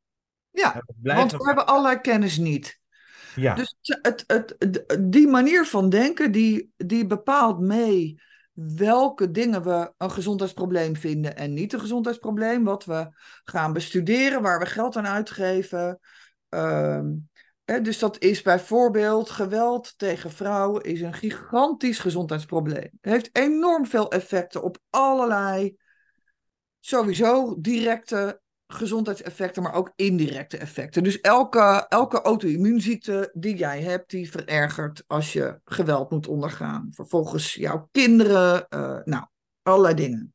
Ja, 0.50 0.82
we 1.02 1.14
want 1.14 1.32
we 1.32 1.46
hebben 1.46 1.66
allerlei 1.66 2.00
kennis 2.00 2.38
niet. 2.38 2.80
Ja, 3.34 3.54
Dus 3.54 3.76
het, 3.80 4.24
het, 4.26 4.54
het- 4.58 4.96
die 5.00 5.28
manier 5.28 5.64
van 5.66 5.88
denken, 5.88 6.32
die, 6.32 6.72
die 6.76 7.06
bepaalt 7.06 7.60
mee 7.60 8.20
welke 8.52 9.30
dingen 9.30 9.62
we 9.62 9.92
een 9.96 10.10
gezondheidsprobleem 10.10 10.96
vinden 10.96 11.36
en 11.36 11.54
niet 11.54 11.72
een 11.72 11.80
gezondheidsprobleem. 11.80 12.64
Wat 12.64 12.84
we 12.84 13.08
gaan 13.44 13.72
bestuderen, 13.72 14.42
waar 14.42 14.58
we 14.58 14.66
geld 14.66 14.96
aan 14.96 15.06
uitgeven. 15.06 15.98
Ehm, 16.48 17.06
dus 17.66 17.98
dat 17.98 18.18
is 18.18 18.42
bijvoorbeeld 18.42 19.30
geweld 19.30 19.98
tegen 19.98 20.30
vrouwen 20.30 20.82
is 20.82 21.00
een 21.00 21.14
gigantisch 21.14 21.98
gezondheidsprobleem. 21.98 22.90
Het 23.00 23.12
heeft 23.12 23.28
enorm 23.32 23.86
veel 23.86 24.10
effecten 24.10 24.62
op 24.62 24.78
allerlei, 24.90 25.76
sowieso 26.80 27.56
directe 27.58 28.40
gezondheidseffecten, 28.66 29.62
maar 29.62 29.74
ook 29.74 29.92
indirecte 29.96 30.56
effecten. 30.56 31.02
Dus 31.02 31.20
elke, 31.20 31.86
elke 31.88 32.22
auto-immuunziekte 32.22 33.30
die 33.32 33.56
jij 33.56 33.82
hebt, 33.82 34.10
die 34.10 34.30
verergert 34.30 35.04
als 35.06 35.32
je 35.32 35.60
geweld 35.64 36.10
moet 36.10 36.28
ondergaan. 36.28 36.88
Vervolgens 36.90 37.54
jouw 37.54 37.88
kinderen, 37.92 38.68
eh, 38.68 38.98
nou, 39.04 39.26
allerlei 39.62 39.94
dingen. 39.94 40.34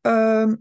Ehm, 0.00 0.54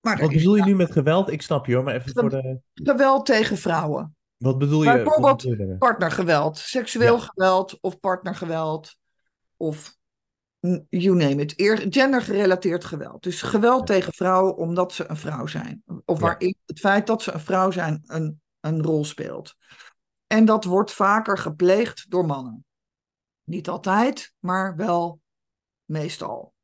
maar 0.00 0.18
wat 0.20 0.32
bedoel 0.32 0.56
je 0.56 0.64
nu 0.64 0.74
met 0.74 0.92
geweld? 0.92 1.30
Ik 1.30 1.42
snap 1.42 1.66
je 1.66 1.74
hoor, 1.74 1.84
maar 1.84 1.94
even 1.94 2.12
voor 2.12 2.30
de... 2.30 2.58
geweld 2.74 3.26
tegen 3.26 3.56
vrouwen. 3.56 4.16
Wat 4.42 4.58
bedoel 4.58 4.82
je? 4.82 4.92
Bijvoorbeeld 4.92 5.42
wat? 5.42 5.78
Partnergeweld, 5.78 6.58
seksueel 6.58 7.16
Ja. 7.16 7.20
geweld 7.20 7.78
of 7.80 8.00
partnergeweld 8.00 8.96
of 9.56 9.96
you 10.88 11.16
name 11.16 11.34
it. 11.42 11.60
Eer, 11.60 11.86
gendergerelateerd 11.90 12.84
geweld. 12.84 13.22
Dus 13.22 13.42
geweld 13.42 13.88
Ja. 13.88 13.94
tegen 13.94 14.12
vrouwen 14.12 14.56
omdat 14.56 14.92
ze 14.92 15.08
een 15.10 15.16
vrouw 15.16 15.46
zijn. 15.46 15.82
Of 16.04 16.18
Ja. 16.18 16.24
waarin 16.24 16.56
het 16.66 16.80
feit 16.80 17.06
dat 17.06 17.22
ze 17.22 17.32
een 17.32 17.40
vrouw 17.40 17.70
zijn 17.70 18.02
een, 18.06 18.40
een 18.60 18.82
rol 18.82 19.04
speelt. 19.04 19.54
En 20.26 20.44
dat 20.44 20.64
wordt 20.64 20.92
vaker 20.92 21.38
gepleegd 21.38 22.10
door 22.10 22.26
mannen. 22.26 22.64
Niet 23.44 23.68
altijd, 23.68 24.32
maar 24.38 24.76
wel 24.76 25.20
meestal. 25.84 26.54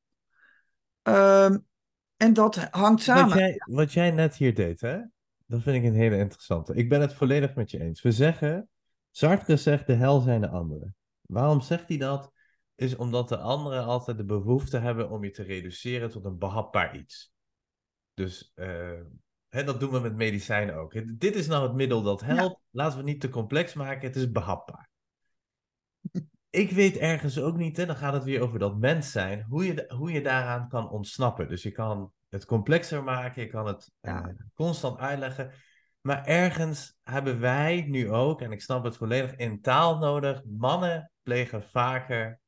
Ehm, 1.03 1.59
en 2.17 2.33
dat 2.33 2.55
hangt 2.57 3.07
Wat 3.07 3.17
samen. 3.17 3.39
jij, 3.39 3.55
wat 3.65 3.93
jij 3.93 4.11
net 4.11 4.35
hier 4.37 4.55
deed, 4.55 4.81
hè? 4.81 4.99
Dat 5.49 5.63
vind 5.63 5.77
ik 5.77 5.91
een 5.91 5.97
hele 5.97 6.19
interessante. 6.19 6.75
Ik 6.75 6.89
ben 6.89 7.01
het 7.01 7.15
volledig 7.15 7.55
met 7.55 7.71
je 7.71 7.81
eens. 7.81 8.03
We 8.03 8.13
zeggen, 8.13 8.69
Sartre 9.11 9.57
zegt 9.57 9.87
de 9.87 9.95
hel 9.95 10.21
zijn 10.21 10.41
de 10.41 10.49
anderen. 10.49 10.97
Waarom 11.21 11.61
zegt 11.61 11.89
hij 11.89 11.97
dat? 11.97 12.33
Is 12.75 12.97
omdat 12.97 13.29
de 13.29 13.37
anderen 13.37 13.85
altijd 13.85 14.17
de 14.17 14.25
behoefte 14.25 14.79
hebben 14.79 15.11
om 15.11 15.25
je 15.25 15.31
te 15.31 15.43
reduceren 15.43 16.11
tot 16.11 16.25
een 16.25 16.39
behapbaar 16.39 16.97
iets. 16.97 17.33
Dus 18.15 18.53
eh, 18.55 19.01
hè, 19.49 19.65
dat 19.65 19.81
doen 19.81 19.91
we 19.91 19.99
met 19.99 20.17
medicijnen 20.17 20.75
ook. 20.75 21.19
Dit 21.19 21.35
is 21.35 21.47
nou 21.47 21.63
het 21.63 21.75
middel 21.75 22.03
dat 22.03 22.21
helpt. 22.21 22.61
Laten 22.71 22.93
we 22.93 23.03
het 23.03 23.13
niet 23.13 23.21
te 23.21 23.29
complex 23.29 23.75
maken. 23.75 24.07
Het 24.07 24.17
is 24.17 24.31
behapbaar. 24.31 24.91
Ik 26.51 26.71
weet 26.71 26.97
ergens 26.97 27.39
ook 27.39 27.57
niet, 27.57 27.77
hè, 27.77 27.87
dan 27.87 27.97
gaat 27.97 28.13
het 28.13 28.25
weer 28.25 28.41
over 28.41 28.59
dat 28.59 28.79
mens 28.79 29.11
zijn, 29.11 29.43
hoe 29.43 29.65
je, 29.65 29.85
hoe 29.97 30.13
je 30.13 30.23
daaraan 30.23 30.69
kan 30.69 30.91
ontsnappen. 30.91 31.49
Dus 31.49 31.63
je 31.63 31.71
kan 31.71 32.13
het 32.29 32.45
complexer 32.45 33.05
maken, 33.05 33.43
je 33.43 33.49
kan 33.49 33.67
het 33.67 33.91
Ja. 34.01 34.29
eh, 34.29 34.35
constant 34.55 34.99
uitleggen. 34.99 35.53
Maar 36.01 36.25
ergens 36.27 36.99
hebben 37.03 37.41
wij 37.41 37.85
nu 37.89 38.11
ook, 38.11 38.41
en 38.43 38.53
ik 38.53 38.63
snap 38.63 38.85
het 38.85 38.97
volledig, 38.97 39.37
in 39.37 39.61
taal 39.61 39.99
nodig. 39.99 40.43
Mannen 40.45 41.13
plegen 41.23 41.63
vaker 41.63 42.41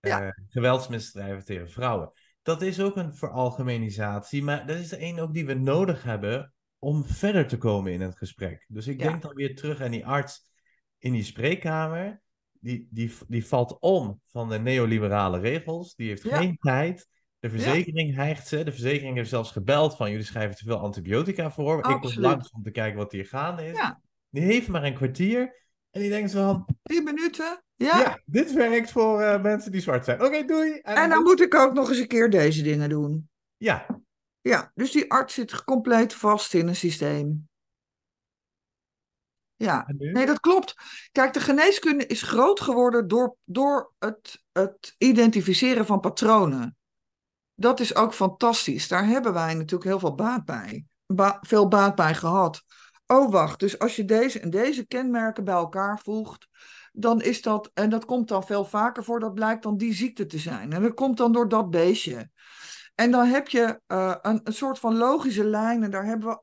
eh, 0.00 0.10
Ja. 0.10 0.34
geweldsmisdrijven 0.48 1.44
tegen 1.44 1.70
vrouwen. 1.70 2.12
Dat 2.42 2.62
is 2.62 2.80
ook 2.80 2.96
een 2.96 3.14
veralgemenisatie, 3.14 4.42
maar 4.42 4.66
dat 4.66 4.76
is 4.78 4.88
de 4.88 5.00
een 5.02 5.20
ook 5.20 5.34
die 5.34 5.46
we 5.46 5.54
nodig 5.54 6.02
hebben 6.02 6.54
om 6.78 7.04
verder 7.04 7.46
te 7.48 7.58
komen 7.58 7.92
in 7.92 8.00
het 8.00 8.16
gesprek. 8.16 8.64
Dus 8.68 8.86
ik 8.86 9.00
Ja. 9.00 9.08
denk 9.08 9.22
dan 9.22 9.34
weer 9.34 9.56
terug 9.56 9.80
aan 9.80 9.90
die 9.90 10.06
arts 10.06 10.50
in 10.98 11.12
die 11.12 11.24
spreekkamer. 11.24 12.20
Die, 12.60 12.88
die, 12.90 13.12
die 13.28 13.46
valt 13.46 13.80
om 13.80 14.20
van 14.26 14.48
de 14.48 14.58
neoliberale 14.58 15.38
regels. 15.38 15.94
Die 15.94 16.08
heeft 16.08 16.22
geen 16.22 16.56
tijd. 16.60 17.08
De 17.42 17.50
verzekering 17.50 18.14
hijgt 18.14 18.48
ze. 18.48 18.64
De 18.64 18.70
verzekering 18.70 19.16
heeft 19.16 19.28
zelfs 19.28 19.50
gebeld 19.50 19.96
van 19.96 20.10
jullie 20.10 20.24
schrijven 20.24 20.56
te 20.56 20.64
veel 20.64 20.78
antibiotica 20.78 21.50
voor. 21.50 21.78
Ik 21.78 22.00
kom 22.00 22.12
langs 22.14 22.50
om 22.50 22.62
te 22.62 22.70
kijken 22.70 22.98
wat 22.98 23.12
hier 23.12 23.26
gaande 23.26 23.66
is. 23.66 23.76
Ja. 23.76 24.00
Die 24.30 24.42
heeft 24.42 24.68
maar 24.68 24.84
een 24.84 24.94
kwartier. 24.94 25.40
En 25.90 26.00
die 26.00 26.10
denkt 26.10 26.32
van, 26.32 26.66
Tien 26.82 27.04
minuten? 27.04 27.62
Ja. 27.74 27.98
ja, 27.98 28.20
dit 28.24 28.52
werkt 28.52 28.90
voor 28.90 29.20
eh, 29.20 29.42
mensen 29.42 29.72
die 29.72 29.80
zwart 29.80 30.04
zijn. 30.04 30.22
Oké, 30.24 30.44
doei. 30.44 30.78
En 30.82 31.10
dan 31.10 31.22
moet 31.22 31.40
ik 31.40 31.54
ook 31.54 31.72
nog 31.72 31.88
eens 31.88 31.98
een 31.98 32.06
keer 32.06 32.30
deze 32.30 32.62
dingen 32.62 32.88
doen. 32.88 33.28
Ja, 33.56 33.86
Ja, 34.40 34.72
dus 34.74 34.90
die 34.90 35.10
arts 35.10 35.34
zit 35.34 35.64
compleet 35.64 36.14
vast 36.14 36.54
in 36.54 36.68
een 36.68 36.76
systeem. 36.76 37.48
Ja, 39.56 39.86
en 39.86 39.96
nee, 39.98 40.26
dat 40.26 40.40
klopt. 40.40 40.74
Kijk, 41.12 41.32
de 41.32 41.40
geneeskunde 41.40 42.06
is 42.06 42.22
groot 42.22 42.60
geworden 42.60 43.08
door, 43.08 43.36
door 43.44 43.92
het, 43.98 44.42
het 44.52 44.94
identificeren 44.98 45.86
van 45.86 46.00
patronen. 46.00 46.76
Dat 47.62 47.80
is 47.80 47.94
ook 47.94 48.14
fantastisch. 48.14 48.88
Daar 48.88 49.06
hebben 49.06 49.32
wij 49.32 49.54
natuurlijk 49.54 49.84
heel 49.84 49.98
veel 49.98 50.14
baat 50.14 50.44
bij. 50.44 50.86
Veel 51.40 51.68
baat 51.68 51.94
bij 51.94 52.14
gehad. 52.14 52.64
Oh, 53.06 53.30
wacht. 53.30 53.60
Dus 53.60 53.78
als 53.78 53.96
je 53.96 54.04
deze 54.04 54.40
en 54.40 54.50
deze 54.50 54.86
kenmerken 54.86 55.44
bij 55.44 55.54
elkaar 55.54 55.98
voegt, 55.98 56.48
dan 56.92 57.20
is 57.20 57.42
dat, 57.42 57.70
en 57.74 57.90
dat 57.90 58.04
komt 58.04 58.28
dan 58.28 58.44
veel 58.44 58.64
vaker 58.64 59.04
voor, 59.04 59.20
dat 59.20 59.34
blijkt 59.34 59.62
dan 59.62 59.76
die 59.76 59.94
ziekte 59.94 60.26
te 60.26 60.38
zijn. 60.38 60.72
En 60.72 60.82
dat 60.82 60.94
komt 60.94 61.16
dan 61.16 61.32
door 61.32 61.48
dat 61.48 61.70
beestje. 61.70 62.30
En 62.94 63.10
dan 63.10 63.26
heb 63.26 63.48
je 63.48 63.80
eh, 63.86 64.14
een, 64.22 64.40
een 64.44 64.52
soort 64.52 64.78
van 64.78 64.96
logische 64.96 65.44
lijn 65.44 65.82
en 65.82 65.90
daar 65.90 66.04
hebben 66.04 66.28
we 66.28 66.42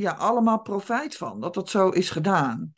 ja, 0.00 0.12
allemaal 0.12 0.62
profijt 0.62 1.16
van, 1.16 1.40
dat 1.40 1.54
dat 1.54 1.70
zo 1.70 1.88
is 1.88 2.10
gedaan. 2.10 2.72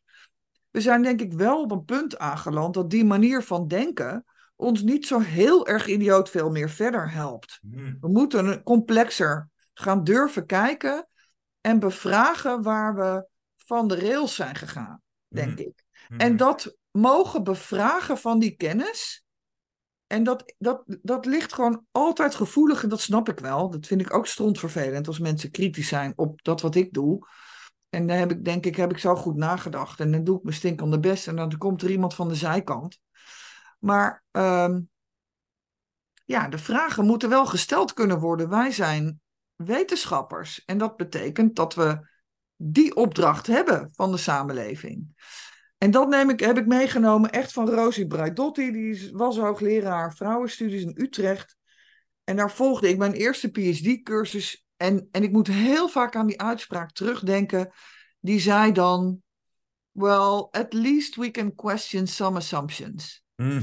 We 0.70 0.80
zijn 0.80 1.02
denk 1.02 1.20
ik 1.20 1.32
wel 1.32 1.62
op 1.62 1.70
een 1.70 1.84
punt 1.84 2.18
aangeland 2.18 2.74
dat 2.74 2.90
die 2.90 3.04
manier 3.04 3.42
van 3.42 3.68
denken 3.68 4.24
ons 4.60 4.82
niet 4.82 5.06
zo 5.06 5.18
heel 5.18 5.66
erg 5.66 5.86
idioot 5.86 6.30
veel 6.30 6.50
meer 6.50 6.70
verder 6.70 7.10
helpt. 7.10 7.58
Hm. 7.70 7.94
We 8.00 8.08
moeten 8.08 8.62
complexer 8.62 9.48
gaan 9.74 10.04
durven 10.04 10.46
kijken 10.46 11.06
en 11.60 11.78
bevragen 11.78 12.62
waar 12.62 12.94
we 12.94 13.26
van 13.56 13.88
de 13.88 13.98
rails 13.98 14.34
zijn 14.34 14.54
gegaan, 14.54 15.02
denk 15.28 15.50
Mhm. 15.50 15.60
ik. 15.60 15.82
En 16.08 16.28
Mhm. 16.28 16.36
dat 16.36 16.76
mogen 16.90 17.44
bevragen 17.44 18.18
van 18.18 18.38
die 18.38 18.56
kennis. 18.56 19.24
En 20.06 20.22
dat, 20.24 20.54
dat, 20.58 20.82
dat 21.02 21.26
ligt 21.26 21.52
gewoon 21.52 21.84
altijd 21.90 22.34
gevoelig, 22.34 22.82
en 22.82 22.88
dat 22.88 23.00
snap 23.00 23.28
ik 23.28 23.38
wel. 23.38 23.70
Dat 23.70 23.86
vind 23.86 24.00
ik 24.00 24.14
ook 24.14 24.26
strontvervelend 24.26 25.06
als 25.06 25.18
mensen 25.18 25.50
kritisch 25.50 25.88
zijn 25.88 26.12
op 26.16 26.42
dat 26.42 26.60
wat 26.60 26.74
ik 26.74 26.92
doe. 26.92 27.26
En 27.88 28.06
dan 28.06 28.16
heb 28.16 28.30
ik, 28.30 28.44
denk 28.44 28.66
ik, 28.66 28.76
heb 28.76 28.90
ik 28.90 28.98
zo 28.98 29.14
goed 29.16 29.36
nagedacht. 29.36 30.00
En 30.00 30.12
dan 30.12 30.24
doe 30.24 30.36
ik 30.36 30.42
mijn 30.42 30.54
stinkende 30.56 31.00
best 31.00 31.28
en 31.28 31.36
dan 31.36 31.58
komt 31.58 31.82
er 31.82 31.90
iemand 31.90 32.14
van 32.14 32.28
de 32.28 32.34
zijkant. 32.34 32.98
Maar 33.80 34.24
ehm, 34.30 34.80
ja, 36.24 36.48
de 36.48 36.58
vragen 36.58 37.06
moeten 37.06 37.28
wel 37.28 37.46
gesteld 37.46 37.92
kunnen 37.92 38.18
worden. 38.18 38.48
Wij 38.48 38.70
zijn 38.70 39.20
wetenschappers. 39.54 40.64
En 40.64 40.78
dat 40.78 40.96
betekent 40.96 41.56
dat 41.56 41.74
we 41.74 42.08
die 42.56 42.96
opdracht 42.96 43.46
hebben 43.46 43.90
van 43.92 44.10
de 44.10 44.16
samenleving. 44.16 45.14
En 45.78 45.90
dat 45.90 46.08
neem 46.08 46.30
ik, 46.30 46.40
heb 46.40 46.58
ik 46.58 46.66
meegenomen 46.66 47.30
echt 47.30 47.52
van 47.52 47.70
Rosie 47.70 48.06
Braidotti. 48.06 48.72
Die 48.72 49.10
was 49.12 49.36
hoogleraar 49.36 50.14
vrouwenstudies 50.14 50.82
in 50.82 50.94
Utrecht. 50.96 51.56
En 52.24 52.36
daar 52.36 52.50
volgde 52.50 52.88
ik 52.88 52.98
mijn 52.98 53.12
eerste 53.12 53.50
PhD-cursus. 53.50 54.66
En, 54.76 55.08
en 55.10 55.22
ik 55.22 55.32
moet 55.32 55.46
heel 55.46 55.88
vaak 55.88 56.16
aan 56.16 56.26
die 56.26 56.40
uitspraak 56.40 56.92
terugdenken. 56.92 57.72
Die 58.20 58.40
zei 58.40 58.72
dan: 58.72 59.22
Well, 59.90 60.48
at 60.50 60.72
least 60.72 61.16
we 61.16 61.30
can 61.30 61.54
question 61.54 62.06
some 62.06 62.36
assumptions. 62.36 63.24
Hm. 63.40 63.60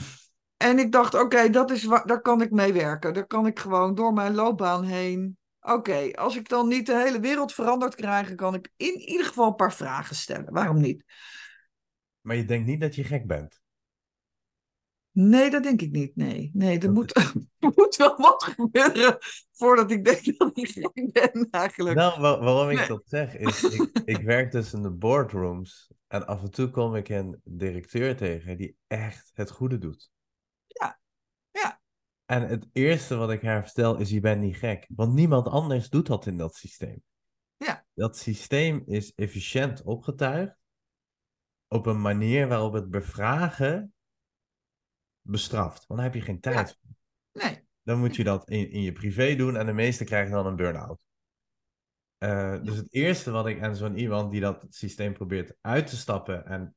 En 0.57 0.79
ik 0.79 0.91
dacht, 0.91 1.13
oké, 1.13 1.49
dat 1.49 1.71
is 1.71 1.81
daar 1.81 2.21
kan 2.21 2.41
ik 2.41 2.51
mee 2.51 2.73
werken. 2.73 3.13
Daar 3.13 3.27
kan 3.27 3.47
ik 3.47 3.59
gewoon 3.59 3.95
door 3.95 4.13
mijn 4.13 4.33
loopbaan 4.33 4.83
heen. 4.83 5.37
Oké, 5.61 6.11
als 6.13 6.35
ik 6.35 6.49
dan 6.49 6.67
niet 6.67 6.85
de 6.85 6.97
hele 6.97 7.19
wereld 7.19 7.53
veranderd 7.53 7.95
krijg, 7.95 8.35
kan 8.35 8.53
ik 8.53 8.69
in 8.75 8.99
ieder 8.99 9.25
geval 9.25 9.47
een 9.47 9.55
paar 9.55 9.73
vragen 9.73 10.15
stellen. 10.15 10.53
Waarom 10.53 10.81
niet? 10.81 11.03
Maar 12.21 12.35
je 12.35 12.45
denkt 12.45 12.67
niet 12.67 12.81
dat 12.81 12.95
je 12.95 13.03
gek 13.03 13.27
bent. 13.27 13.61
Nee, 15.19 15.49
dat 15.49 15.63
denk 15.63 15.81
ik 15.81 15.91
niet. 15.91 16.15
Nee, 16.15 16.51
nee 16.53 16.79
er 16.79 16.91
moet, 16.91 17.15
er 17.17 17.31
moet 17.75 17.95
wel 17.95 18.17
wat 18.17 18.43
gebeuren 18.43 19.17
voordat 19.51 19.91
ik 19.91 20.05
denk 20.05 20.37
dat 20.37 20.57
ik 20.57 20.67
gek 20.93 21.11
ben 21.11 21.47
eigenlijk. 21.51 21.95
Nou, 21.95 22.21
wa- 22.21 22.39
waarom 22.39 22.69
ik 22.69 22.77
Nee. 22.77 22.87
dat 22.87 23.03
zeg, 23.05 23.35
is 23.35 23.63
ik, 23.79 24.01
ik 24.05 24.21
werk 24.21 24.51
dus 24.51 24.73
in 24.73 24.81
de 24.81 24.89
boardrooms 24.91 25.91
en 26.07 26.27
af 26.27 26.41
en 26.41 26.51
toe 26.51 26.69
kom 26.69 26.95
ik 26.95 27.09
een 27.09 27.41
directeur 27.43 28.15
tegen 28.15 28.57
die 28.57 28.75
echt 28.87 29.31
het 29.33 29.51
goede 29.51 29.77
doet. 29.77 30.09
Ja, 30.67 30.99
ja. 31.51 31.81
En 32.25 32.47
het 32.47 32.67
eerste 32.73 33.15
wat 33.15 33.31
ik 33.31 33.41
haar 33.41 33.63
vertel 33.63 33.97
is, 33.97 34.09
je 34.09 34.19
bent 34.19 34.41
niet 34.41 34.57
gek. 34.57 34.87
Want 34.95 35.13
niemand 35.13 35.47
anders 35.47 35.89
doet 35.89 36.07
dat 36.07 36.25
in 36.25 36.37
dat 36.37 36.55
systeem. 36.55 37.03
Ja. 37.57 37.85
Dat 37.93 38.17
systeem 38.17 38.83
is 38.85 39.13
efficiënt 39.15 39.83
opgetuigd 39.83 40.55
op 41.67 41.85
een 41.85 42.01
manier 42.01 42.47
waarop 42.47 42.73
het 42.73 42.89
bevragen 42.89 43.91
bestraft. 45.27 45.87
Want 45.87 45.99
dan 45.99 46.09
heb 46.09 46.13
je 46.13 46.21
geen 46.21 46.39
tijd 46.39 46.77
voor. 46.81 46.95
Nee, 47.43 47.67
Dan 47.83 47.99
moet 47.99 48.15
je 48.15 48.23
dat 48.23 48.49
in, 48.49 48.71
in 48.71 48.81
je 48.81 48.91
privé 48.91 49.35
doen 49.35 49.57
en 49.57 49.65
de 49.65 49.73
meesten 49.73 50.05
krijgen 50.05 50.31
dan 50.31 50.45
een 50.45 50.55
burn-out. 50.55 50.99
Eh, 52.17 52.63
dus 52.63 52.75
het 52.75 52.93
eerste 52.93 53.31
wat 53.31 53.47
ik 53.47 53.61
aan 53.61 53.75
zo'n 53.75 53.97
iemand 53.97 54.31
die 54.31 54.41
dat 54.41 54.65
systeem 54.69 55.13
probeert 55.13 55.55
uit 55.61 55.87
te 55.87 55.97
stappen 55.97 56.45
en 56.45 56.75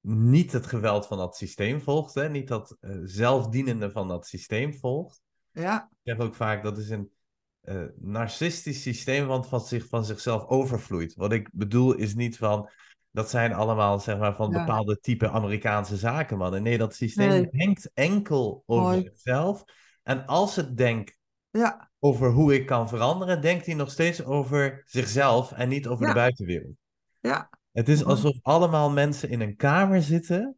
niet 0.00 0.52
het 0.52 0.66
geweld 0.66 1.06
van 1.06 1.18
dat 1.18 1.36
systeem 1.36 1.80
volgt, 1.80 2.14
hè, 2.14 2.28
niet 2.28 2.48
dat 2.48 2.76
eh, 2.80 2.96
zelfdienende 3.02 3.90
van 3.90 4.08
dat 4.08 4.26
systeem 4.26 4.74
volgt. 4.74 5.22
ja, 5.52 5.88
Ik 5.90 5.98
zeg 6.02 6.18
ook 6.18 6.34
vaak 6.34 6.62
dat 6.62 6.78
is 6.78 6.88
een 6.88 7.12
eh, 7.60 7.84
narcistisch 7.96 8.82
systeem 8.82 9.26
wat 9.26 9.48
van, 9.48 9.60
zich, 9.60 9.86
van 9.86 10.04
zichzelf 10.04 10.46
overvloeit. 10.46 11.14
Wat 11.14 11.32
ik 11.32 11.50
bedoel 11.52 11.94
is 11.94 12.14
niet 12.14 12.36
van 12.36 12.70
dat 13.14 13.30
zijn 13.30 13.52
allemaal 13.52 13.98
zeg 14.00 14.18
maar 14.18 14.34
van 14.34 14.50
Ja. 14.50 14.58
bepaalde 14.64 15.00
type 15.00 15.28
Amerikaanse 15.30 15.96
zakenmannen. 15.96 16.62
Nee, 16.62 16.78
dat 16.78 16.94
systeem 16.94 17.28
Nee. 17.28 17.48
denkt 17.50 17.90
enkel 17.92 18.62
over 18.66 18.84
Mooi. 18.90 19.02
zichzelf. 19.02 19.64
En 20.02 20.26
als 20.26 20.56
het 20.56 20.76
denkt 20.76 21.18
ja, 21.50 21.90
over 21.98 22.30
hoe 22.30 22.54
ik 22.54 22.66
kan 22.66 22.88
veranderen, 22.88 23.40
denkt 23.40 23.66
hij 23.66 23.74
nog 23.74 23.90
steeds 23.90 24.24
over 24.24 24.82
zichzelf 24.86 25.52
en 25.52 25.68
niet 25.68 25.86
over 25.86 26.02
Ja. 26.06 26.12
de 26.12 26.18
buitenwereld. 26.18 26.74
ja, 27.20 27.50
Het 27.72 27.88
is 27.88 27.98
Mooi. 28.02 28.10
alsof 28.10 28.38
allemaal 28.42 28.90
mensen 28.90 29.28
in 29.28 29.40
een 29.40 29.56
kamer 29.56 30.02
zitten 30.02 30.56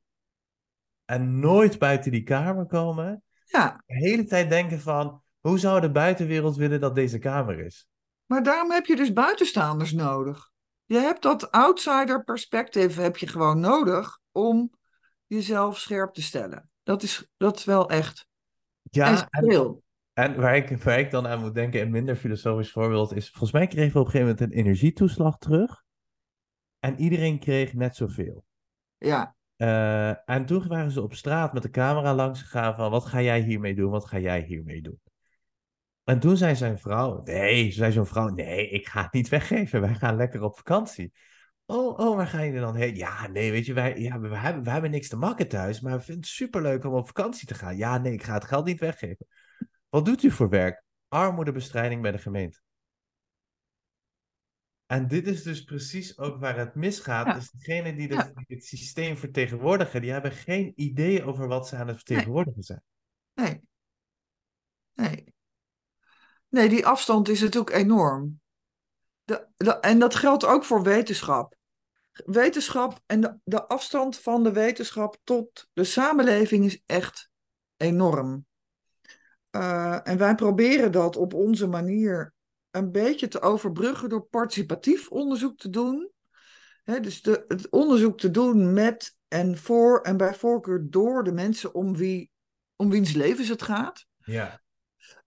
en 1.04 1.38
nooit 1.40 1.78
buiten 1.78 2.10
die 2.10 2.22
kamer 2.22 2.66
komen. 2.66 3.22
ja. 3.44 3.82
De 3.86 3.94
hele 3.94 4.24
tijd 4.24 4.48
denken 4.50 4.80
van, 4.80 5.22
hoe 5.40 5.58
zou 5.58 5.80
de 5.80 5.90
buitenwereld 5.90 6.56
willen 6.56 6.80
dat 6.80 6.94
deze 6.94 7.18
kamer 7.18 7.58
is? 7.58 7.86
Maar 8.26 8.42
daarom 8.42 8.70
heb 8.70 8.86
je 8.86 8.96
dus 8.96 9.12
buitenstaanders 9.12 9.92
nodig. 9.92 10.50
Je 10.86 10.98
hebt 10.98 11.22
dat 11.22 11.50
outsider 11.50 12.24
perspective 12.24 13.00
heb 13.00 13.16
je 13.16 13.26
gewoon 13.26 13.60
nodig 13.60 14.18
om 14.32 14.70
jezelf 15.26 15.78
scherp 15.78 16.14
te 16.14 16.22
stellen. 16.22 16.70
Dat 16.82 17.02
is, 17.02 17.28
dat 17.36 17.56
is 17.56 17.64
wel 17.64 17.88
echt. 17.90 18.26
Ja, 18.82 19.28
en 19.30 19.82
en 20.12 20.36
waar, 20.40 20.56
ik, 20.56 20.82
waar 20.82 20.98
ik 20.98 21.10
dan 21.10 21.26
aan 21.26 21.40
moet 21.40 21.54
denken, 21.54 21.80
een 21.80 21.90
minder 21.90 22.16
filosofisch 22.16 22.70
voorbeeld 22.70 23.14
is, 23.14 23.30
volgens 23.30 23.52
mij 23.52 23.66
kregen 23.66 23.92
we 23.92 23.98
op 23.98 24.04
een 24.04 24.10
gegeven 24.10 24.34
moment 24.34 24.52
een 24.52 24.58
energietoeslag 24.58 25.38
terug. 25.38 25.84
En 26.78 27.00
iedereen 27.00 27.38
kreeg 27.38 27.72
net 27.74 27.96
zoveel. 27.96 28.44
Ja, 28.98 29.34
Eh, 29.56 30.30
en 30.30 30.46
toen 30.46 30.68
waren 30.68 30.90
ze 30.90 31.02
op 31.02 31.14
straat 31.14 31.52
met 31.52 31.62
de 31.62 31.70
camera 31.70 32.14
langs 32.14 32.42
gegaan 32.42 32.74
van, 32.74 32.90
wat 32.90 33.04
ga 33.04 33.20
jij 33.20 33.40
hiermee 33.40 33.74
doen? 33.74 33.90
Wat 33.90 34.06
ga 34.06 34.18
jij 34.18 34.40
hiermee 34.40 34.82
doen? 34.82 35.00
En 36.06 36.20
toen 36.20 36.36
zei 36.36 36.56
zijn 36.56 36.78
vrouw, 36.78 37.22
nee, 37.22 37.70
zei 37.72 37.92
zo'n 37.92 38.06
vrouw, 38.06 38.28
nee, 38.28 38.68
ik 38.68 38.88
ga 38.88 39.02
het 39.02 39.12
niet 39.12 39.28
weggeven. 39.28 39.80
Wij 39.80 39.94
gaan 39.94 40.16
lekker 40.16 40.42
op 40.42 40.56
vakantie. 40.56 41.12
Oh, 41.64 41.98
oh, 41.98 42.16
waar 42.16 42.26
ga 42.26 42.40
je 42.40 42.60
dan 42.60 42.76
heen? 42.76 42.94
Ja, 42.96 43.26
nee, 43.26 43.50
weet 43.50 43.66
je, 43.66 43.72
wij, 43.72 43.98
ja, 43.98 44.20
we, 44.20 44.36
hebben, 44.36 44.62
we 44.62 44.70
hebben 44.70 44.90
niks 44.90 45.08
te 45.08 45.16
makken 45.16 45.48
thuis, 45.48 45.80
maar 45.80 45.92
we 45.96 46.00
vinden 46.04 46.22
het 46.24 46.32
superleuk 46.32 46.84
om 46.84 46.94
op 46.94 47.06
vakantie 47.06 47.46
te 47.46 47.54
gaan. 47.54 47.76
Ja, 47.76 47.98
nee, 47.98 48.12
ik 48.12 48.22
ga 48.22 48.34
het 48.34 48.44
geld 48.44 48.64
niet 48.64 48.80
weggeven. 48.80 49.26
Wat 49.88 50.04
doet 50.04 50.22
u 50.22 50.30
voor 50.30 50.48
werk? 50.48 50.84
Armoedebestrijding 51.08 52.02
bij 52.02 52.12
de 52.12 52.18
gemeente. 52.18 52.60
En 54.86 55.08
dit 55.08 55.26
is 55.26 55.42
dus 55.42 55.64
precies 55.64 56.18
ook 56.18 56.40
waar 56.40 56.58
het 56.58 56.74
misgaat. 56.74 57.26
Ja. 57.26 57.34
Dus 57.34 57.50
degenen 57.50 57.96
die, 57.96 58.08
dit- 58.08 58.16
Ja. 58.16 58.32
die 58.34 58.56
het 58.56 58.64
systeem 58.64 59.16
vertegenwoordigen, 59.16 60.00
die 60.00 60.10
hebben 60.12 60.32
geen 60.32 60.72
idee 60.76 61.24
over 61.24 61.48
wat 61.48 61.68
ze 61.68 61.76
aan 61.76 61.86
het 61.86 61.96
vertegenwoordigen 61.96 62.62
zijn. 62.62 62.82
Nee. 63.34 63.60
Nee. 64.92 65.34
Nee, 66.56 66.68
die 66.68 66.86
afstand 66.86 67.28
is 67.28 67.40
natuurlijk 67.40 67.76
enorm. 67.76 68.40
De, 69.24 69.46
de, 69.56 69.70
en 69.70 69.98
dat 69.98 70.14
geldt 70.14 70.44
ook 70.44 70.64
voor 70.64 70.82
wetenschap. 70.82 71.54
Wetenschap 72.12 73.00
en 73.06 73.20
de, 73.20 73.38
de 73.44 73.66
afstand 73.66 74.18
van 74.18 74.42
de 74.42 74.52
wetenschap 74.52 75.16
tot 75.24 75.68
de 75.72 75.84
samenleving 75.84 76.64
is 76.64 76.82
echt 76.86 77.30
enorm. 77.76 78.46
Eh, 79.50 80.08
en 80.08 80.18
wij 80.18 80.34
proberen 80.34 80.92
dat 80.92 81.16
op 81.16 81.34
onze 81.34 81.66
manier 81.66 82.34
een 82.70 82.92
beetje 82.92 83.28
te 83.28 83.40
overbruggen 83.40 84.08
door 84.08 84.22
participatief 84.22 85.10
onderzoek 85.10 85.58
te 85.58 85.70
doen. 85.70 86.10
Dus 86.84 87.22
de, 87.22 87.44
het 87.48 87.70
onderzoek 87.70 88.18
te 88.18 88.30
doen 88.30 88.72
met 88.72 89.16
en 89.28 89.58
voor 89.58 90.00
en 90.00 90.16
bij 90.16 90.34
voorkeur 90.34 90.90
door 90.90 91.24
de 91.24 91.32
mensen 91.32 91.74
om, 91.74 91.96
wie, 91.96 92.30
om 92.76 92.90
wiens 92.90 93.12
levens 93.12 93.48
het 93.48 93.62
gaat. 93.62 94.06
Ja. 94.16 94.60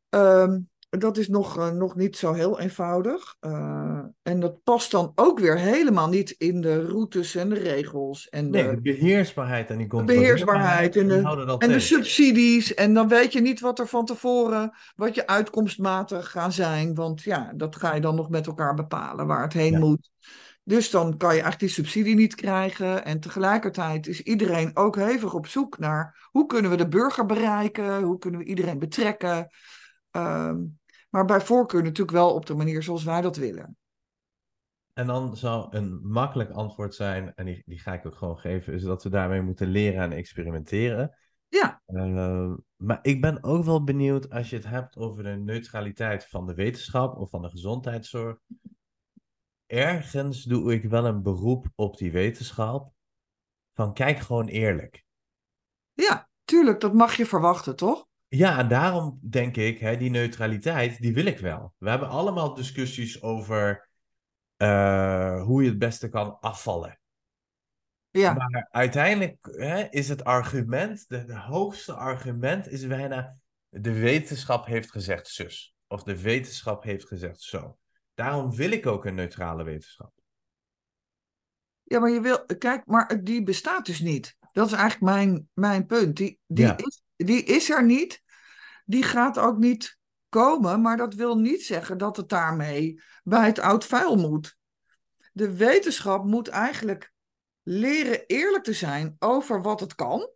Ehm, 0.09 0.59
dat 0.89 1.17
is 1.17 1.27
nog, 1.27 1.57
eh, 1.57 1.69
nog 1.69 1.95
niet 1.95 2.17
zo 2.17 2.33
heel 2.33 2.59
eenvoudig. 2.59 3.35
Eh, 3.39 3.99
en 4.21 4.39
dat 4.39 4.63
past 4.63 4.91
dan 4.91 5.11
ook 5.15 5.39
weer 5.39 5.57
helemaal 5.57 6.09
niet 6.09 6.31
in 6.31 6.61
de 6.61 6.85
routes 6.85 7.35
en 7.35 7.49
de 7.49 7.59
regels. 7.59 8.29
En 8.29 8.49
Nee, 8.49 8.63
de, 8.63 8.75
de 8.75 8.81
beheersbaarheid 8.81 9.69
en 9.69 9.77
die 9.77 9.87
de 9.87 10.03
beheersbaarheid 10.03 10.95
en 10.95 11.07
de, 11.07 11.55
en 11.57 11.71
de 11.71 11.79
subsidies. 11.79 12.73
En 12.73 12.93
dan 12.93 13.07
weet 13.07 13.33
je 13.33 13.41
niet 13.41 13.59
wat 13.59 13.79
er 13.79 13.87
van 13.87 14.05
tevoren, 14.05 14.71
wat 14.95 15.15
je 15.15 15.27
uitkomstmaten 15.27 16.23
gaan 16.23 16.51
zijn. 16.51 16.95
Want 16.95 17.21
ja, 17.21 17.53
dat 17.55 17.75
ga 17.75 17.93
je 17.93 18.01
dan 18.01 18.15
nog 18.15 18.29
met 18.29 18.47
elkaar 18.47 18.73
bepalen 18.73 19.27
waar 19.27 19.43
het 19.43 19.53
heen 19.53 19.71
Ja. 19.71 19.79
moet. 19.79 20.09
Dus 20.63 20.89
dan 20.89 21.17
kan 21.17 21.35
je 21.35 21.41
eigenlijk 21.41 21.59
die 21.59 21.69
subsidie 21.69 22.15
niet 22.15 22.35
krijgen. 22.35 23.05
En 23.05 23.19
tegelijkertijd 23.19 24.07
is 24.07 24.21
iedereen 24.21 24.71
ook 24.73 24.95
hevig 24.95 25.33
op 25.33 25.47
zoek 25.47 25.77
naar 25.77 26.27
hoe 26.31 26.45
kunnen 26.45 26.71
we 26.71 26.77
de 26.77 26.87
burger 26.87 27.25
bereiken? 27.25 28.01
Hoe 28.01 28.17
kunnen 28.17 28.39
we 28.39 28.45
iedereen 28.45 28.79
betrekken? 28.79 29.49
Ehm, 30.11 30.57
maar 31.09 31.25
bij 31.25 31.41
voorkeur 31.41 31.83
natuurlijk 31.83 32.17
wel 32.17 32.33
op 32.33 32.45
de 32.45 32.55
manier 32.55 32.83
zoals 32.83 33.03
wij 33.03 33.21
dat 33.21 33.35
willen. 33.35 33.77
En 34.93 35.07
dan 35.07 35.37
zou 35.37 35.75
een 35.75 35.99
makkelijk 36.07 36.49
antwoord 36.49 36.95
zijn, 36.95 37.35
en 37.35 37.45
die, 37.45 37.63
die 37.65 37.79
ga 37.79 37.93
ik 37.93 38.05
ook 38.05 38.15
gewoon 38.15 38.39
geven, 38.39 38.73
is 38.73 38.83
dat 38.83 39.03
we 39.03 39.09
daarmee 39.09 39.41
moeten 39.41 39.67
leren 39.67 40.01
en 40.01 40.11
experimenteren. 40.11 41.17
Ja, 41.47 41.81
Eh, 41.85 42.53
maar 42.75 42.99
ik 43.01 43.21
ben 43.21 43.43
ook 43.43 43.63
wel 43.63 43.83
benieuwd 43.83 44.29
als 44.29 44.49
je 44.49 44.55
het 44.55 44.65
hebt 44.65 44.97
over 44.97 45.23
de 45.23 45.29
neutraliteit 45.29 46.25
van 46.25 46.47
de 46.47 46.53
wetenschap 46.53 47.17
of 47.17 47.29
van 47.29 47.41
de 47.41 47.49
gezondheidszorg. 47.49 48.37
Ergens 49.65 50.43
doe 50.43 50.73
ik 50.73 50.83
wel 50.83 51.05
een 51.05 51.21
beroep 51.21 51.67
op 51.75 51.97
die 51.97 52.11
wetenschap. 52.11 52.91
Van 53.73 53.93
kijk 53.93 54.17
gewoon 54.19 54.47
eerlijk. 54.47 55.05
ja, 55.93 56.29
tuurlijk, 56.43 56.79
dat 56.79 56.93
mag 56.93 57.15
je 57.15 57.25
verwachten, 57.25 57.75
toch? 57.75 58.08
Ja, 58.29 58.57
en 58.57 58.67
daarom 58.67 59.19
denk 59.21 59.55
ik, 59.57 59.79
hè, 59.79 59.97
die 59.97 60.09
neutraliteit, 60.09 61.01
die 61.01 61.13
wil 61.13 61.25
ik 61.25 61.39
wel. 61.39 61.73
We 61.77 61.89
hebben 61.89 62.09
allemaal 62.09 62.53
discussies 62.53 63.21
over 63.21 63.89
eh, 64.57 65.43
hoe 65.43 65.63
je 65.63 65.69
het 65.69 65.79
beste 65.79 66.09
kan 66.09 66.39
afvallen. 66.39 66.99
Ja, 68.09 68.33
Maar 68.33 68.67
uiteindelijk 68.71 69.37
hè, 69.51 69.83
is 69.89 70.09
het 70.09 70.23
argument, 70.23 71.05
de, 71.07 71.25
de 71.25 71.37
hoogste 71.37 71.93
argument 71.93 72.67
is 72.67 72.87
bijna, 72.87 73.37
de 73.69 73.93
wetenschap 73.99 74.65
heeft 74.65 74.91
gezegd 74.91 75.27
zus. 75.27 75.75
Of 75.87 76.03
de 76.03 76.21
wetenschap 76.21 76.83
heeft 76.83 77.07
gezegd 77.07 77.41
zo. 77.41 77.77
Daarom 78.13 78.55
wil 78.55 78.71
ik 78.71 78.85
ook 78.85 79.05
een 79.05 79.15
neutrale 79.15 79.63
wetenschap. 79.63 80.11
ja 81.83 81.99
maar 81.99 82.09
je 82.09 82.21
wil, 82.21 82.45
kijk, 82.45 82.85
maar 82.85 83.23
die 83.23 83.43
bestaat 83.43 83.85
dus 83.85 83.99
niet. 83.99 84.37
Dat 84.51 84.67
is 84.67 84.73
eigenlijk 84.73 85.13
mijn, 85.13 85.49
mijn 85.53 85.85
punt. 85.85 86.17
Die, 86.17 86.39
die, 86.47 86.65
Ja. 86.65 86.77
is, 86.77 87.01
die 87.25 87.43
is 87.43 87.69
er 87.69 87.85
niet. 87.85 88.21
Die 88.85 89.03
gaat 89.03 89.37
ook 89.37 89.57
niet 89.57 89.97
komen, 90.29 90.81
maar 90.81 90.97
dat 90.97 91.13
wil 91.13 91.37
niet 91.37 91.63
zeggen 91.63 91.97
dat 91.97 92.17
het 92.17 92.29
daarmee 92.29 93.01
bij 93.23 93.45
het 93.45 93.59
oud 93.59 93.85
vuil 93.85 94.15
moet. 94.15 94.57
De 95.31 95.55
wetenschap 95.55 96.25
moet 96.25 96.47
eigenlijk 96.47 97.13
leren 97.63 98.25
eerlijk 98.25 98.63
te 98.63 98.73
zijn 98.73 99.15
over 99.19 99.61
wat 99.61 99.79
het 99.79 99.95
kan. 99.95 100.29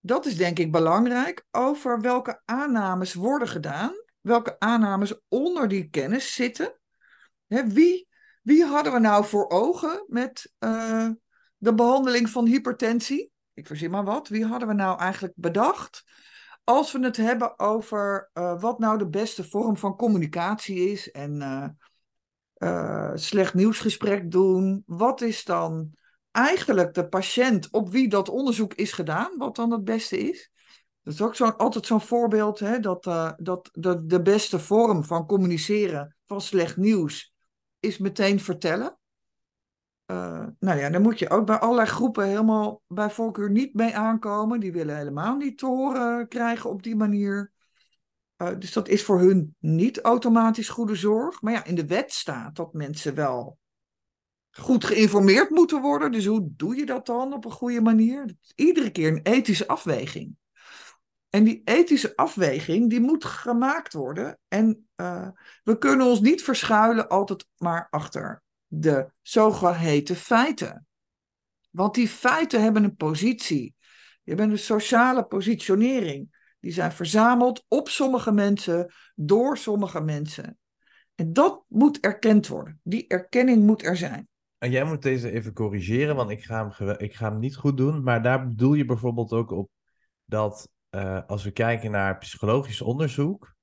Dat 0.00 0.26
is 0.26 0.36
denk 0.36 0.58
ik 0.58 0.72
belangrijk. 0.72 1.44
Over 1.50 2.00
welke 2.00 2.42
aannames 2.44 3.14
worden 3.14 3.48
gedaan. 3.48 3.92
Welke 4.20 4.58
aannames 4.58 5.20
onder 5.28 5.68
die 5.68 5.88
kennis 5.88 6.34
zitten. 6.34 6.78
Wie, 7.46 8.08
wie 8.42 8.64
hadden 8.64 8.92
we 8.92 8.98
nou 8.98 9.24
voor 9.24 9.48
ogen 9.48 10.04
met 10.06 10.52
eh, 10.58 11.08
de 11.56 11.74
behandeling 11.74 12.30
van 12.30 12.46
hypertensie? 12.46 13.32
Ik 13.54 13.66
verzin 13.66 13.90
maar 13.90 14.04
wat. 14.04 14.28
Wie 14.28 14.44
hadden 14.44 14.68
we 14.68 14.74
nou 14.74 14.98
eigenlijk 14.98 15.32
bedacht? 15.36 16.04
Als 16.64 16.92
we 16.92 17.04
het 17.04 17.16
hebben 17.16 17.58
over 17.58 18.30
eh, 18.32 18.60
wat 18.60 18.78
nou 18.78 18.98
de 18.98 19.08
beste 19.08 19.44
vorm 19.44 19.76
van 19.76 19.96
communicatie 19.96 20.90
is 20.90 21.10
en 21.10 21.40
eh, 22.54 23.10
slecht 23.14 23.54
nieuwsgesprek 23.54 24.30
doen. 24.30 24.82
Wat 24.86 25.20
is 25.20 25.44
dan 25.44 25.90
eigenlijk 26.30 26.94
de 26.94 27.08
patiënt 27.08 27.70
op 27.70 27.90
wie 27.90 28.08
dat 28.08 28.28
onderzoek 28.28 28.74
is 28.74 28.92
gedaan, 28.92 29.38
wat 29.38 29.56
dan 29.56 29.70
het 29.70 29.84
beste 29.84 30.18
is? 30.18 30.50
Dat 31.02 31.14
is 31.14 31.22
ook 31.22 31.34
zo, 31.34 31.44
altijd 31.44 31.86
zo'n 31.86 32.00
voorbeeld, 32.00 32.58
hè, 32.58 32.80
dat, 32.80 33.04
dat 33.38 33.68
de, 33.72 34.06
de 34.06 34.22
beste 34.22 34.58
vorm 34.58 35.04
van 35.04 35.26
communiceren 35.26 36.16
van 36.26 36.40
slecht 36.40 36.76
nieuws 36.76 37.34
is 37.80 37.98
meteen 37.98 38.40
vertellen. 38.40 38.98
Eh, 40.14 40.46
nou 40.58 40.78
ja, 40.78 40.90
daar 40.90 41.00
moet 41.00 41.18
je 41.18 41.30
ook 41.30 41.46
bij 41.46 41.58
allerlei 41.58 41.88
groepen 41.88 42.26
helemaal 42.26 42.82
bij 42.86 43.10
voorkeur 43.10 43.50
niet 43.50 43.74
mee 43.74 43.96
aankomen. 43.96 44.60
Die 44.60 44.72
willen 44.72 44.96
helemaal 44.96 45.36
niet 45.36 45.58
te 45.58 45.66
horen 45.66 46.28
krijgen 46.28 46.70
op 46.70 46.82
die 46.82 46.96
manier. 46.96 47.52
Eh, 48.36 48.58
dus 48.58 48.72
dat 48.72 48.88
is 48.88 49.04
voor 49.04 49.18
hun 49.18 49.56
niet 49.58 50.00
automatisch 50.00 50.68
goede 50.68 50.94
zorg. 50.94 51.42
Maar 51.42 51.52
ja, 51.52 51.64
in 51.64 51.74
de 51.74 51.86
wet 51.86 52.12
staat 52.12 52.56
dat 52.56 52.72
mensen 52.72 53.14
wel 53.14 53.58
goed 54.50 54.84
geïnformeerd 54.84 55.50
moeten 55.50 55.80
worden. 55.80 56.12
Dus 56.12 56.26
hoe 56.26 56.48
doe 56.56 56.76
je 56.76 56.86
dat 56.86 57.06
dan 57.06 57.32
op 57.32 57.44
een 57.44 57.50
goede 57.50 57.80
manier? 57.80 58.36
Iedere 58.54 58.90
keer 58.90 59.08
een 59.08 59.22
ethische 59.22 59.66
afweging. 59.66 60.36
En 61.30 61.44
die 61.44 61.62
ethische 61.64 62.16
afweging, 62.16 62.90
die 62.90 63.00
moet 63.00 63.24
gemaakt 63.24 63.92
worden. 63.92 64.38
En 64.48 64.88
eh, 64.94 65.28
we 65.64 65.78
kunnen 65.78 66.06
ons 66.06 66.20
niet 66.20 66.42
verschuilen 66.42 67.08
altijd 67.08 67.46
maar 67.56 67.86
achter 67.90 68.43
de 68.80 69.12
zogeheten 69.22 70.16
feiten. 70.16 70.86
Want 71.70 71.94
die 71.94 72.08
feiten 72.08 72.62
hebben 72.62 72.84
een 72.84 72.96
positie. 72.96 73.74
Die 74.24 74.34
hebben 74.34 74.50
een 74.50 74.58
sociale 74.58 75.24
positionering. 75.24 76.42
Die 76.60 76.72
zijn 76.72 76.92
verzameld 76.92 77.64
op 77.68 77.88
sommige 77.88 78.32
mensen, 78.32 78.92
door 79.14 79.58
sommige 79.58 80.00
mensen. 80.00 80.58
En 81.14 81.32
dat 81.32 81.64
moet 81.68 82.00
erkend 82.00 82.46
worden. 82.46 82.80
Die 82.82 83.06
erkenning 83.08 83.62
moet 83.62 83.84
er 83.84 83.96
zijn. 83.96 84.28
En 84.58 84.70
jij 84.70 84.84
moet 84.84 85.02
deze 85.02 85.30
even 85.30 85.52
corrigeren, 85.52 86.16
want 86.16 86.30
ik 86.30 86.44
ga 86.44 86.72
hem, 86.76 86.94
ik 86.98 87.14
ga 87.14 87.30
hem 87.30 87.38
niet 87.38 87.56
goed 87.56 87.76
doen. 87.76 88.02
Maar 88.02 88.22
daar 88.22 88.48
bedoel 88.48 88.74
je 88.74 88.84
bijvoorbeeld 88.84 89.32
ook 89.32 89.50
op 89.50 89.70
dat 90.24 90.68
eh, 90.90 91.20
als 91.26 91.44
we 91.44 91.50
kijken 91.50 91.90
naar 91.90 92.18
psychologisch 92.18 92.80
onderzoek, 92.80 93.53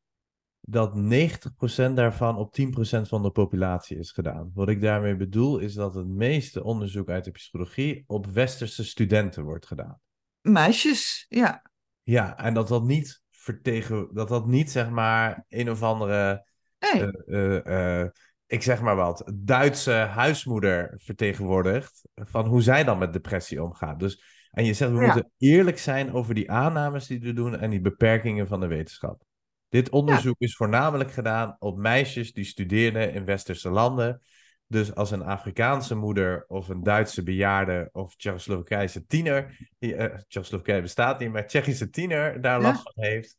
dat 0.71 0.95
90% 0.95 1.93
daarvan 1.93 2.37
op 2.37 2.53
10% 2.53 3.01
van 3.01 3.23
de 3.23 3.31
populatie 3.31 3.97
is 3.97 4.11
gedaan. 4.11 4.51
Wat 4.53 4.69
ik 4.69 4.81
daarmee 4.81 5.15
bedoel 5.15 5.57
is 5.59 5.73
dat 5.73 5.95
het 5.95 6.07
meeste 6.07 6.63
onderzoek 6.63 7.09
uit 7.09 7.23
de 7.23 7.31
psychologie 7.31 8.03
op 8.07 8.25
westerse 8.25 8.83
studenten 8.83 9.43
wordt 9.43 9.65
gedaan. 9.65 9.99
Meisjes, 10.41 11.25
ja. 11.29 11.61
Ja, 12.03 12.37
en 12.37 12.53
dat 12.53 12.67
dat 12.67 12.83
niet 12.83 13.21
vertegen, 13.29 14.09
dat 14.13 14.27
dat 14.27 14.47
niet 14.47 14.71
zeg 14.71 14.89
maar 14.89 15.45
een 15.49 15.69
of 15.71 15.83
andere 15.83 16.49
eh, 16.77 17.09
eh, 17.27 18.01
eh, 18.01 18.09
ik 18.45 18.61
zeg 18.61 18.81
maar 18.81 18.95
wat, 18.95 19.31
Duitse 19.35 19.91
huismoeder 19.91 20.93
vertegenwoordigt. 21.03 22.01
Van 22.13 22.45
hoe 22.45 22.61
zij 22.61 22.83
dan 22.83 22.97
met 22.97 23.13
depressie 23.13 23.63
omgaat. 23.63 23.99
Dus, 23.99 24.23
en 24.51 24.65
je 24.65 24.73
zegt, 24.73 24.91
we 24.91 24.97
Ja. 24.97 25.05
moeten 25.05 25.31
eerlijk 25.37 25.79
zijn 25.79 26.13
over 26.13 26.33
die 26.33 26.51
aannames 26.51 27.07
die 27.07 27.19
we 27.19 27.33
doen 27.33 27.57
en 27.59 27.69
die 27.69 27.81
beperkingen 27.81 28.47
van 28.47 28.59
de 28.59 28.67
wetenschap. 28.67 29.23
Dit 29.71 29.89
onderzoek 29.89 30.35
is 30.39 30.55
voornamelijk 30.55 31.11
gedaan 31.11 31.55
op 31.59 31.77
meisjes 31.77 32.33
die 32.33 32.43
studeerden 32.45 33.13
in 33.13 33.25
westerse 33.25 33.69
landen. 33.69 34.21
Dus 34.67 34.95
als 34.95 35.11
een 35.11 35.23
Afrikaanse 35.23 35.95
moeder 35.95 36.45
of 36.47 36.69
een 36.69 36.83
Duitse 36.83 37.23
bejaarde 37.23 37.89
of 37.91 38.15
Tsjechoslowakijse 38.15 39.05
tiener, 39.05 39.69
die, 39.79 39.95
eh, 39.95 40.17
Tsjechoslowakije 40.27 40.81
bestaat 40.81 41.19
niet, 41.19 41.31
maar 41.31 41.47
Tsjechische 41.47 41.89
tiener 41.89 42.41
daar 42.41 42.61
Ja. 42.61 42.67
last 42.67 42.81
van 42.83 43.03
heeft, 43.03 43.37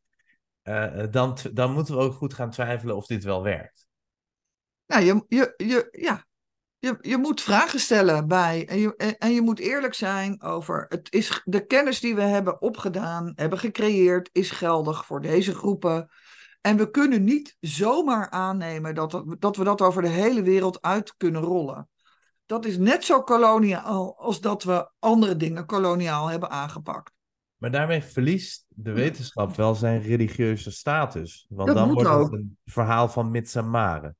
eh, 0.62 1.04
dan, 1.10 1.34
t- 1.34 1.56
dan 1.56 1.72
moeten 1.72 1.94
we 1.96 2.00
ook 2.00 2.14
goed 2.14 2.34
gaan 2.34 2.50
twijfelen 2.50 2.96
of 2.96 3.06
dit 3.06 3.24
wel 3.24 3.42
werkt. 3.42 3.86
nou, 4.86 5.04
je, 5.04 5.24
je, 5.28 5.54
je, 5.56 5.88
ja. 5.90 6.24
je, 6.78 6.98
je 7.00 7.16
moet 7.16 7.40
vragen 7.40 7.80
stellen 7.80 8.28
bij. 8.28 8.66
En 8.68 8.78
je, 8.78 8.96
en, 8.96 9.18
en 9.18 9.32
je 9.34 9.40
moet 9.42 9.58
eerlijk 9.58 9.94
zijn 9.94 10.42
over. 10.42 10.86
Het 10.88 11.12
is, 11.12 11.40
de 11.44 11.66
kennis 11.66 12.00
die 12.00 12.14
we 12.14 12.22
hebben 12.22 12.62
opgedaan, 12.62 13.32
hebben 13.34 13.58
gecreëerd, 13.58 14.28
is 14.32 14.50
geldig 14.50 15.06
voor 15.06 15.20
deze 15.20 15.54
groepen. 15.54 16.10
En 16.62 16.76
we 16.76 16.90
kunnen 16.90 17.24
niet 17.24 17.56
zomaar 17.60 18.30
aannemen 18.30 18.94
dat, 18.94 19.24
dat- 19.38 19.56
we 19.56 19.64
dat 19.64 19.80
over 19.80 20.02
de 20.02 20.08
hele 20.08 20.42
wereld 20.42 20.82
uit 20.82 21.16
kunnen 21.16 21.42
rollen. 21.42 21.88
Dat 22.46 22.64
is 22.64 22.78
net 22.78 23.04
zo 23.04 23.22
koloniaal 23.22 24.18
als 24.18 24.40
dat 24.40 24.62
we 24.62 24.90
andere 24.98 25.36
dingen 25.36 25.66
koloniaal 25.66 26.28
hebben 26.28 26.50
aangepakt. 26.50 27.12
Maar 27.56 27.70
daarmee 27.70 28.02
verliest 28.02 28.64
de 28.68 28.92
wetenschap 28.92 29.56
wel 29.56 29.74
zijn 29.74 30.00
religieuze 30.02 30.70
status. 30.70 31.46
Want 31.48 31.66
Dat 31.68 31.76
dan 31.76 31.92
wordt 31.92 32.08
ook. 32.08 32.22
het 32.30 32.32
een 32.32 32.58
verhaal 32.64 33.08
van 33.08 33.30
mits 33.30 33.54
en 33.54 33.70
maren. 33.70 34.16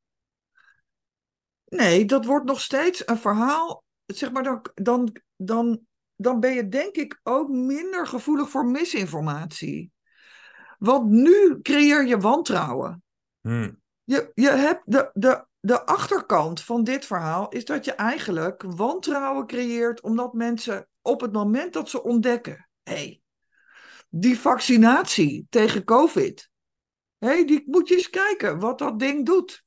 Nee, 1.65 2.05
dat 2.05 2.25
wordt 2.25 2.47
nog 2.47 2.61
steeds 2.61 3.09
een 3.09 3.19
verhaal. 3.19 3.85
Zeg 4.07 4.33
maar, 4.33 4.43
dan, 4.43 4.61
dan, 4.75 5.13
dan, 5.37 5.81
dan 6.17 6.41
ben 6.41 6.55
je 6.55 6.69
denk 6.69 6.95
ik 6.97 7.21
ook 7.23 7.49
minder 7.49 8.07
gevoelig 8.07 8.49
voor 8.51 8.67
misinformatie. 8.67 9.93
Want 10.83 11.11
nu 11.11 11.61
creëer 11.61 12.07
je 12.07 12.19
wantrouwen. 12.19 13.03
Hm. 13.41 13.73
Je, 14.05 14.31
je 14.35 14.51
hebt 14.51 14.83
de, 14.85 15.11
de, 15.13 15.47
de 15.61 15.85
achterkant 15.85 16.63
van 16.63 16.85
dit 16.85 17.07
verhaal 17.07 17.49
is 17.49 17.65
dat 17.65 17.85
je 17.85 17.93
eigenlijk 17.93 18.63
wantrouwen 18.63 19.47
creëert 19.47 20.01
omdat 20.01 20.33
mensen 20.33 20.89
op 21.03 21.21
het 21.21 21.33
moment 21.33 21.73
dat 21.73 21.89
ze 21.89 22.03
ontdekken, 22.03 22.69
hé, 22.83 22.93
hey, 22.95 23.21
die 24.09 24.39
vaccinatie 24.39 25.47
tegen 25.51 25.85
COVID, 25.85 26.51
hé, 27.19 27.29
hey, 27.29 27.45
die 27.47 27.63
moet 27.67 27.89
je 27.89 27.95
eens 27.95 28.11
kijken 28.11 28.59
wat 28.59 28.79
dat 28.79 28.99
ding 28.99 29.27
doet. 29.27 29.65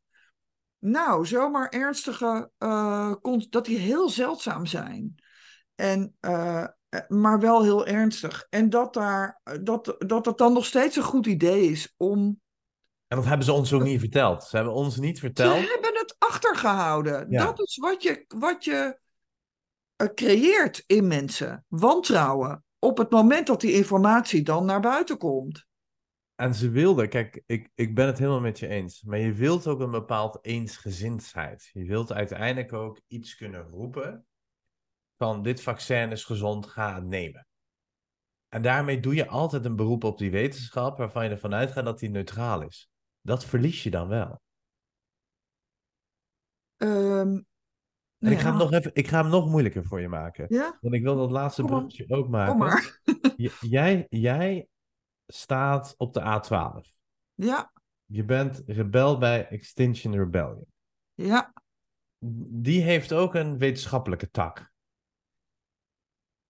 Nou, 0.80 1.26
zomaar 1.26 1.70
ernstige, 1.70 2.52
cons- 3.22 3.50
dat 3.50 3.66
die 3.66 3.78
heel 3.78 4.10
zeldzaam 4.10 4.66
zijn. 4.66 5.16
En, 5.76 6.16
eh, 6.20 6.68
maar 7.08 7.40
wel 7.40 7.64
heel 7.64 7.86
ernstig. 7.86 8.48
En 8.50 8.70
dat, 8.70 8.94
daar, 8.94 9.42
dat, 9.62 9.96
dat 9.98 10.26
het 10.26 10.38
dan 10.38 10.54
nog 10.54 10.66
steeds 10.66 10.96
een 10.96 11.04
goed 11.04 11.26
idee 11.26 11.70
is 11.70 11.94
om 11.98 12.40
En 13.08 13.18
dat 13.18 13.26
hebben 13.26 13.46
ze 13.46 13.52
ons 13.52 13.74
ook 13.74 13.84
niet 13.84 14.00
verteld. 14.00 14.44
Ze 14.44 14.56
hebben 14.56 14.74
ons 14.74 14.98
niet 14.98 15.18
Ze 15.18 15.24
verteld. 15.26 15.70
hebben 15.70 15.94
het 15.94 16.16
achtergehouden. 16.18 17.26
Ja. 17.30 17.46
Dat 17.46 17.60
is 17.60 17.78
wat 17.78 18.04
je, 18.04 18.26
wat 18.28 18.64
je 18.64 19.00
eh, 19.96 20.08
creëert 20.08 20.84
in 20.86 21.08
mensen. 21.08 21.66
Wantrouwen. 21.68 22.64
Op 22.80 22.98
het 22.98 23.10
moment 23.12 23.48
dat 23.48 23.62
die 23.62 23.74
informatie 23.74 24.44
dan 24.44 24.66
naar 24.66 24.82
buiten 24.82 25.18
komt. 25.18 25.66
En 26.36 26.54
ze 26.54 26.70
wilden, 26.70 27.10
kijk, 27.10 27.44
ik, 27.46 27.70
ik 27.76 27.96
ben 27.96 28.06
het 28.06 28.18
helemaal 28.18 28.40
met 28.40 28.60
je 28.60 28.68
eens. 28.68 29.02
Maar 29.02 29.20
je 29.20 29.34
wilt 29.34 29.68
ook 29.68 29.80
een 29.80 29.92
bepaald 29.92 30.40
eensgezindheid. 30.42 31.70
Je 31.74 31.86
wilt 31.86 32.12
uiteindelijk 32.12 32.74
ook 32.74 33.02
iets 33.08 33.36
kunnen 33.36 33.62
roepen. 33.62 34.26
Van 35.26 35.42
dit 35.42 35.62
vaccin 35.62 36.12
is 36.12 36.24
gezond, 36.24 36.68
ga 36.68 36.96
het 36.96 37.04
nemen. 37.06 37.48
En 38.48 38.62
daarmee 38.62 39.00
doe 39.00 39.16
je 39.16 39.28
altijd 39.28 39.66
een 39.66 39.76
beroep 39.76 40.04
op 40.04 40.18
die 40.18 40.32
wetenschap. 40.32 40.98
Waarvan 40.98 41.24
je 41.24 41.30
ervan 41.30 41.54
uitgaat 41.54 41.86
dat 41.86 42.00
die 42.00 42.10
neutraal 42.10 42.62
is. 42.62 42.90
Dat 43.22 43.46
verlies 43.46 43.84
je 43.84 43.90
dan 43.90 44.08
wel. 44.08 44.42
Ehm, 46.78 46.90
En 46.90 47.46
nou 48.18 48.34
ik 48.36 48.40
ga, 48.40 48.50
hem 48.50 48.58
ja. 48.58 48.64
nog 48.64 48.72
even, 48.72 48.92
ik 48.94 49.08
ga 49.08 49.22
hem 49.22 49.30
nog 49.32 49.50
moeilijker 49.50 49.86
voor 49.86 50.02
je 50.02 50.08
maken. 50.08 50.46
Ja, 50.50 50.78
Want 50.82 50.94
ik 50.96 51.04
wil 51.04 51.16
dat 51.16 51.32
laatste 51.32 51.64
bruggetje 51.64 52.06
ook 52.10 52.28
maken. 52.30 52.82
jij, 53.60 54.06
jij 54.10 54.68
staat 55.28 55.94
op 55.98 56.14
de 56.14 56.22
A12. 56.22 56.94
Ja, 57.34 57.72
Je 58.06 58.24
bent 58.24 58.64
rebel 58.66 59.18
bij 59.18 59.48
Extinction 59.48 60.16
Rebellion. 60.16 60.66
ja, 61.14 61.54
Die 62.50 62.82
heeft 62.82 63.14
ook 63.14 63.34
een 63.36 63.58
wetenschappelijke 63.58 64.30
tak. 64.30 64.74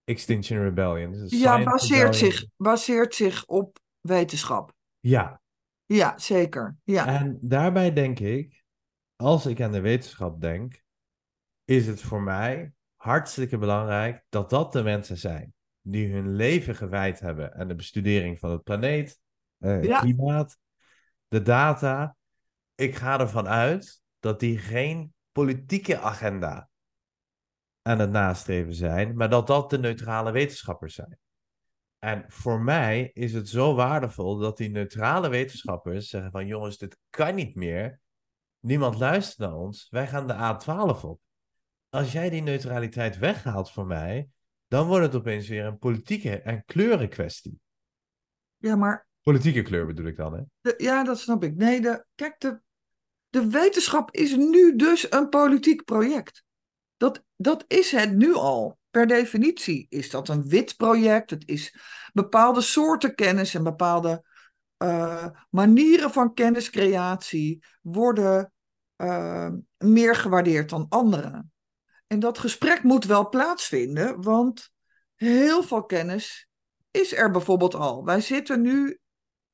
Extinction 0.06 0.62
Rebellion. 0.62 1.12
Dus 1.12 1.39
ja 1.39 1.64
baseert, 1.64 2.16
rebellion. 2.16 2.32
zich, 2.32 2.45
baseert 2.58 3.16
zich 3.16 3.45
op 3.45 3.80
wetenschap. 4.01 4.74
Ja, 4.99 5.41
Ja, 5.86 6.18
zeker. 6.18 6.76
Ja, 6.84 7.08
en 7.08 7.38
daarbij 7.41 7.93
denk 7.93 8.20
ik, 8.20 8.64
als 9.16 9.45
ik 9.45 9.62
aan 9.62 9.72
de 9.72 9.80
wetenschap 9.82 10.41
denk, 10.41 10.84
is 11.66 11.88
het 11.88 12.01
voor 12.01 12.22
mij 12.22 12.74
hartstikke 12.95 13.58
belangrijk 13.58 14.24
dat 14.30 14.49
dat 14.49 14.74
de 14.74 14.84
mensen 14.84 15.18
zijn 15.18 15.53
die 15.82 16.14
hun 16.14 16.36
leven 16.36 16.76
gewijd 16.76 17.20
hebben 17.20 17.53
aan 17.53 17.68
de 17.68 17.76
bestudering 17.76 18.39
van 18.39 18.51
het 18.51 18.64
planeet, 18.64 19.20
eh, 19.58 19.84
Ja. 19.84 19.99
klimaat, 19.99 20.58
de 21.28 21.41
data. 21.41 22.16
Ik 22.76 22.95
ga 22.95 23.20
ervan 23.20 23.47
uit 23.47 24.01
dat 24.20 24.39
die 24.39 24.58
geen 24.58 25.14
politieke 25.32 25.99
agenda 25.99 26.70
aan 27.86 28.00
het 28.00 28.10
nastreven 28.12 28.74
zijn, 28.74 29.16
maar 29.16 29.30
dat 29.30 29.48
dat 29.48 29.70
de 29.70 29.78
neutrale 29.80 30.32
wetenschappers 30.32 30.94
zijn. 30.96 31.18
En 32.00 32.26
voor 32.28 32.62
mij 32.62 33.12
is 33.14 33.34
het 33.34 33.50
zo 33.50 33.76
waardevol 33.76 34.38
dat 34.38 34.58
die 34.58 34.70
neutrale 34.70 35.30
wetenschappers 35.30 36.10
zeggen 36.10 36.32
van 36.32 36.48
jongens, 36.48 36.78
dit 36.78 36.98
kan 37.10 37.36
niet 37.36 37.56
meer. 37.56 38.00
Niemand 38.60 39.00
luistert 39.00 39.38
naar 39.38 39.58
ons. 39.58 39.88
Wij 39.90 40.08
gaan 40.08 40.28
de 40.28 40.34
A12 40.34 41.02
op. 41.04 41.20
Als 41.90 42.12
jij 42.12 42.30
die 42.30 42.42
neutraliteit 42.42 43.18
weghaalt 43.18 43.72
voor 43.72 43.86
mij, 43.86 44.30
dan 44.68 44.88
wordt 44.88 45.06
het 45.06 45.16
opeens 45.16 45.48
weer 45.48 45.66
een 45.66 45.78
politieke 45.78 46.42
en 46.42 46.64
kleurenkwestie. 46.66 47.60
ja 48.58 48.76
maar 48.76 49.08
Politieke 49.22 49.62
kleur 49.62 49.86
bedoel 49.86 50.06
ik 50.06 50.16
dan, 50.18 50.34
hè? 50.34 50.42
de- 50.62 50.74
ja, 50.78 51.04
dat 51.04 51.20
snap 51.20 51.44
ik. 51.44 51.56
Nee, 51.56 51.82
de, 51.82 52.06
kijk, 52.16 52.40
de, 52.40 52.60
de 53.30 53.48
wetenschap 53.50 54.12
is 54.12 54.36
nu 54.36 54.76
dus 54.76 55.12
een 55.12 55.30
politiek 55.30 55.84
project. 55.84 56.44
Dat, 56.98 57.24
dat 57.36 57.64
is 57.68 57.91
het 57.91 58.16
nu 58.16 58.34
al. 58.34 58.78
Per 58.89 59.08
definitie 59.08 59.86
is 59.89 60.10
dat 60.10 60.30
een 60.30 60.48
wit 60.48 60.78
project. 60.78 61.30
Het 61.30 61.48
is 61.48 61.76
bepaalde 62.14 62.62
soorten 62.62 63.16
kennis 63.16 63.56
en 63.56 63.64
bepaalde 63.64 64.24
eh, 64.78 65.28
manieren 65.50 66.12
van 66.12 66.34
kenniscreatie 66.34 67.64
worden 67.82 68.54
eh, 68.96 69.50
meer 69.78 70.16
gewaardeerd 70.16 70.70
dan 70.70 70.86
andere. 70.89 71.46
En 72.08 72.20
dat 72.20 72.38
gesprek 72.38 72.84
moet 72.84 73.06
wel 73.06 73.30
plaatsvinden, 73.30 74.22
want 74.22 74.72
heel 75.16 75.64
veel 75.64 75.86
kennis 75.86 76.50
is 76.91 77.14
er 77.14 77.32
bijvoorbeeld 77.32 77.76
al. 77.76 78.06
Wij 78.06 78.22
zitten 78.22 78.62
nu, 78.62 79.00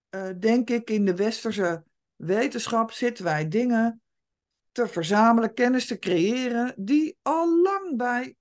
eh, 0.10 0.30
denk 0.40 0.70
ik, 0.70 0.90
in 0.90 1.06
de 1.06 1.16
westerse 1.16 1.84
wetenschap, 2.16 2.92
zitten 2.92 3.24
wij 3.24 3.48
dingen 3.48 4.02
te 4.72 4.88
verzamelen, 4.88 5.54
kennis 5.54 5.88
te 5.88 6.00
creëren, 6.00 6.74
die 6.78 7.18
al 7.22 7.62
lang 7.62 7.98
bij, 7.98 8.36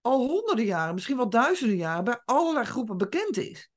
al 0.00 0.26
honderden 0.26 0.64
jaren, 0.64 0.94
misschien 0.94 1.16
wel 1.16 1.30
duizenden 1.30 1.76
jaren, 1.76 2.04
bij 2.04 2.22
allerlei 2.24 2.64
groepen 2.64 2.96
bekend 2.96 3.36
is. 3.36 3.70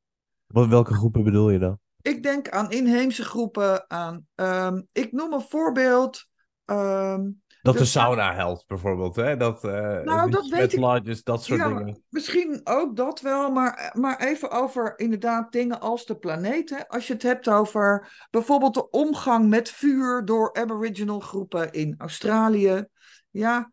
Wat, 0.47 0.67
welke 0.67 0.93
groepen 0.93 1.23
bedoel 1.23 1.49
je 1.49 1.59
dan? 1.59 1.79
Ik 2.01 2.23
denk 2.23 2.49
aan 2.49 2.71
inheemse 2.71 3.23
groepen, 3.23 3.89
aan, 3.89 4.27
ehm, 4.35 4.81
ik 4.91 5.11
noem 5.11 5.33
een 5.33 5.41
voorbeeld. 5.41 6.27
ehm, 6.65 7.29
Dat 7.61 7.77
de 7.77 7.85
sauna 7.85 8.33
helpt, 8.33 8.67
bijvoorbeeld, 8.67 9.15
hè? 9.15 9.37
Dat, 9.37 9.63
Nou, 9.63 10.23
die 10.23 10.31
dat 10.31 10.47
weet 10.47 10.61
ik- 10.63 10.69
sweatlodges, 10.69 11.23
dat 11.23 11.43
soort 11.43 11.59
ja, 11.59 11.67
dingen. 11.67 12.03
misschien 12.09 12.61
ook 12.63 12.95
dat 12.95 13.21
wel, 13.21 13.51
maar, 13.51 13.91
maar 13.99 14.19
even 14.19 14.51
over 14.51 14.93
inderdaad 14.99 15.51
dingen 15.51 15.79
als 15.79 16.05
de 16.05 16.15
planeet. 16.17 16.69
Hè. 16.69 16.87
Als 16.87 17.07
je 17.07 17.13
het 17.13 17.23
hebt 17.23 17.49
over 17.49 18.11
bijvoorbeeld 18.29 18.73
de 18.73 18.89
omgang 18.89 19.49
met 19.49 19.69
vuur 19.69 20.25
door 20.25 20.53
Aboriginal 20.53 21.19
groepen 21.19 21.71
in 21.71 21.95
Australië. 21.97 22.85
Ja, 23.29 23.71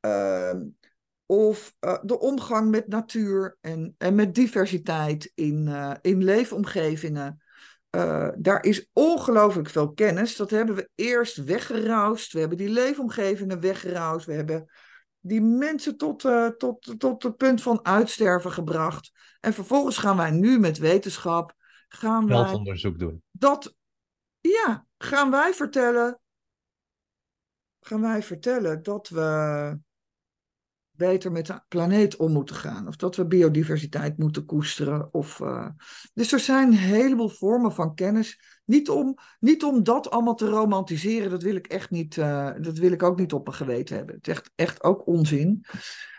ehm, 0.00 0.60
of 1.26 1.74
eh, 1.80 1.98
de 2.02 2.18
omgang 2.20 2.70
met 2.70 2.88
natuur 2.88 3.56
en, 3.60 3.94
en 3.98 4.14
met 4.14 4.34
diversiteit 4.34 5.32
in, 5.34 5.68
eh, 5.68 5.92
in 6.00 6.24
leefomgevingen. 6.24 7.42
Eh, 7.94 8.28
daar 8.36 8.64
is 8.64 8.88
ongelooflijk 8.92 9.68
veel 9.68 9.92
kennis. 9.92 10.36
Dat 10.36 10.50
hebben 10.50 10.74
we 10.74 10.88
eerst 10.94 11.36
weggeroust. 11.36 12.32
We 12.32 12.40
hebben 12.40 12.58
die 12.58 12.68
leefomgevingen 12.68 13.60
weggeroust. 13.60 14.26
We 14.26 14.32
hebben 14.32 14.70
die 15.20 15.40
mensen 15.40 15.96
tot, 15.96 16.24
eh, 16.24 16.46
tot, 16.46 16.94
tot 16.98 17.22
het 17.22 17.36
punt 17.36 17.62
van 17.62 17.84
uitsterven 17.84 18.52
gebracht. 18.52 19.12
En 19.40 19.52
vervolgens 19.52 19.98
gaan 19.98 20.16
wij 20.16 20.30
nu 20.30 20.58
met 20.58 20.78
wetenschap, 20.78 21.54
gaan 21.88 22.26
wij 22.26 22.44
Veldonderzoek 22.44 22.98
doen. 22.98 23.22
dat, 23.30 23.74
ja, 24.40 24.86
gaan 24.98 25.30
wij 25.30 25.52
vertellen, 25.52 26.20
gaan 27.80 28.00
wij 28.00 28.22
vertellen 28.22 28.82
dat 28.82 29.08
we 29.08 29.78
beter 30.96 31.32
met 31.32 31.46
de 31.46 31.60
planeet 31.68 32.16
om 32.16 32.32
moeten 32.32 32.56
gaan. 32.56 32.88
Of 32.88 32.96
dat 32.96 33.16
we 33.16 33.26
biodiversiteit 33.26 34.18
moeten 34.18 34.44
koesteren. 34.44 35.14
Of, 35.14 35.40
eh, 35.40 35.68
Dus 36.14 36.32
er 36.32 36.40
zijn 36.40 36.72
heleboel 36.72 37.28
vormen 37.28 37.72
van 37.72 37.94
kennis. 37.94 38.60
Niet 38.64 38.88
om, 38.88 39.18
niet 39.40 39.64
om 39.64 39.82
dat 39.82 40.10
allemaal 40.10 40.34
te 40.34 40.48
romantiseren, 40.48 41.30
dat 41.30 41.42
wil 41.42 41.56
ik 41.56 41.66
echt 41.66 41.90
niet, 41.90 42.18
eh, 42.18 42.50
dat 42.60 42.78
wil 42.78 42.92
ik 42.92 43.02
ook 43.02 43.18
niet 43.18 43.32
op 43.32 43.46
mijn 43.46 43.56
geweten 43.56 43.96
hebben. 43.96 44.14
Het 44.14 44.26
is 44.26 44.32
echt, 44.32 44.50
echt 44.54 44.82
ook 44.82 45.06
onzin. 45.06 45.64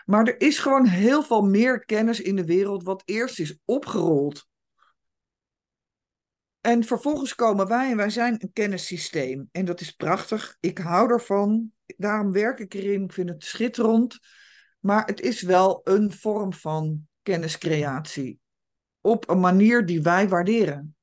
Maar 0.04 0.26
er 0.26 0.40
is 0.40 0.58
gewoon 0.58 0.86
heel 0.86 1.22
veel 1.22 1.42
meer 1.42 1.84
kennis 1.84 2.20
in 2.20 2.36
de 2.36 2.44
wereld 2.44 2.82
wat 2.82 3.02
eerst 3.04 3.38
is 3.38 3.58
opgerold. 3.64 4.48
En 6.60 6.84
vervolgens 6.84 7.34
komen 7.34 7.68
wij 7.68 7.90
en 7.90 7.96
wij 7.96 8.10
zijn 8.10 8.34
een 8.38 8.52
kennissysteem. 8.52 9.48
En 9.52 9.64
dat 9.64 9.80
is 9.80 9.90
prachtig. 9.90 10.56
Ik 10.60 10.78
hou 10.78 11.10
ervan. 11.10 11.72
Daarom 11.96 12.32
werk 12.32 12.58
ik 12.58 12.74
erin. 12.74 13.02
Ik 13.02 13.12
vind 13.12 13.28
het 13.28 13.44
schitterend. 13.44 14.18
Maar 14.78 15.04
het 15.04 15.20
is 15.20 15.42
wel 15.42 15.80
een 15.84 16.12
vorm 16.12 16.52
van 16.52 17.08
kenniscreatie. 17.22 18.40
Op 19.00 19.28
een 19.28 19.40
manier 19.40 19.86
die 19.86 20.02
wij 20.02 20.28
waarderen. 20.28 20.96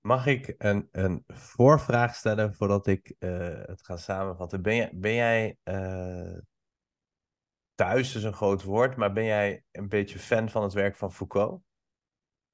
Mag 0.00 0.26
ik 0.26 0.54
een, 0.58 0.88
een 0.90 1.24
voorvraag 1.26 2.14
stellen 2.14 2.54
voordat 2.54 2.86
ik 2.86 3.14
eh, 3.18 3.60
het 3.62 3.84
ga 3.84 3.96
samenvatten? 3.96 4.62
Ben, 4.62 4.76
jij 4.76 4.90
ben 4.94 5.14
jij 5.14 5.56
uh, 5.64 6.38
thuis 7.74 8.14
is 8.14 8.22
een 8.22 8.32
groot 8.32 8.62
woord, 8.62 8.96
maar 8.96 9.12
ben 9.12 9.24
jij 9.24 9.62
een 9.70 9.88
beetje 9.88 10.18
fan 10.18 10.50
van 10.50 10.62
het 10.62 10.72
werk 10.72 10.96
van 10.96 11.12
Foucault? 11.12 11.60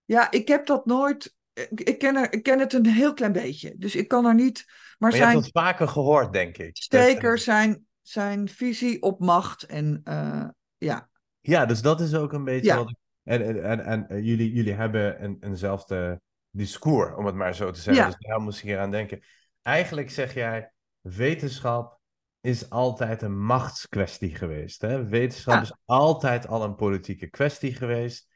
Ja, 0.05 0.31
ik 0.31 0.49
heb 0.49 0.67
dat 0.67 0.87
nooit. 0.87 1.37
Ik, 1.75 1.99
ken, 1.99 2.17
er, 2.17 2.33
ik 2.33 2.43
ken 2.43 2.59
het 2.59 2.73
een 2.73 2.87
heel 2.87 3.15
klein 3.15 3.33
beetje. 3.33 3.75
Dus 3.77 3.97
ik 3.97 4.09
kan 4.09 4.27
er 4.27 4.35
niet. 4.35 4.65
Maar, 4.67 4.77
Maar 4.99 5.11
je 5.11 5.17
zijn 5.17 5.31
hebt 5.31 5.45
het 5.45 5.53
vaker 5.53 5.89
gehoord, 5.89 6.33
denk 6.33 6.59
ik. 6.59 6.87
Dat- 6.89 7.39
zijn, 7.41 7.88
zijn 8.09 8.49
visie 8.49 9.03
op 9.03 9.21
macht 9.21 9.63
en 9.63 10.01
eh, 10.05 10.49
ja. 10.79 11.09
Ja, 11.41 11.67
dus 11.67 11.83
dat 11.83 12.01
is 12.01 12.15
ook 12.15 12.33
een 12.33 12.45
beetje 12.45 12.71
Ja. 12.71 12.77
wat 12.77 12.91
ik... 12.91 12.97
En, 13.23 13.43
en, 13.43 13.63
en, 13.63 13.85
en 13.85 14.09
eh, 14.09 14.25
jullie, 14.25 14.53
jullie 14.53 14.73
hebben 14.73 15.25
een, 15.25 15.37
eenzelfde 15.41 16.21
discours, 16.51 17.15
om 17.17 17.27
het 17.27 17.35
maar 17.35 17.55
zo 17.55 17.71
te 17.71 17.81
zeggen. 17.81 18.03
Ja. 18.05 18.11
Dus 18.11 18.19
daar 18.19 18.41
moest 18.41 18.59
ik 18.59 18.65
hier 18.65 18.79
aan 18.79 18.91
denken. 18.91 19.21
Eigenlijk 19.63 20.11
zeg 20.11 20.35
jij, 20.35 20.73
wetenschap 21.01 21.99
is 22.41 22.71
altijd 22.71 23.23
een 23.23 23.45
machtskwestie 23.45 24.35
geweest. 24.35 24.81
Hè? 24.81 25.05
Wetenschap 25.05 25.55
Ja. 25.55 25.61
is 25.61 25.75
altijd 25.85 26.47
al 26.47 26.65
een 26.65 26.75
politieke 26.75 27.27
kwestie 27.27 27.75
geweest. 27.75 28.29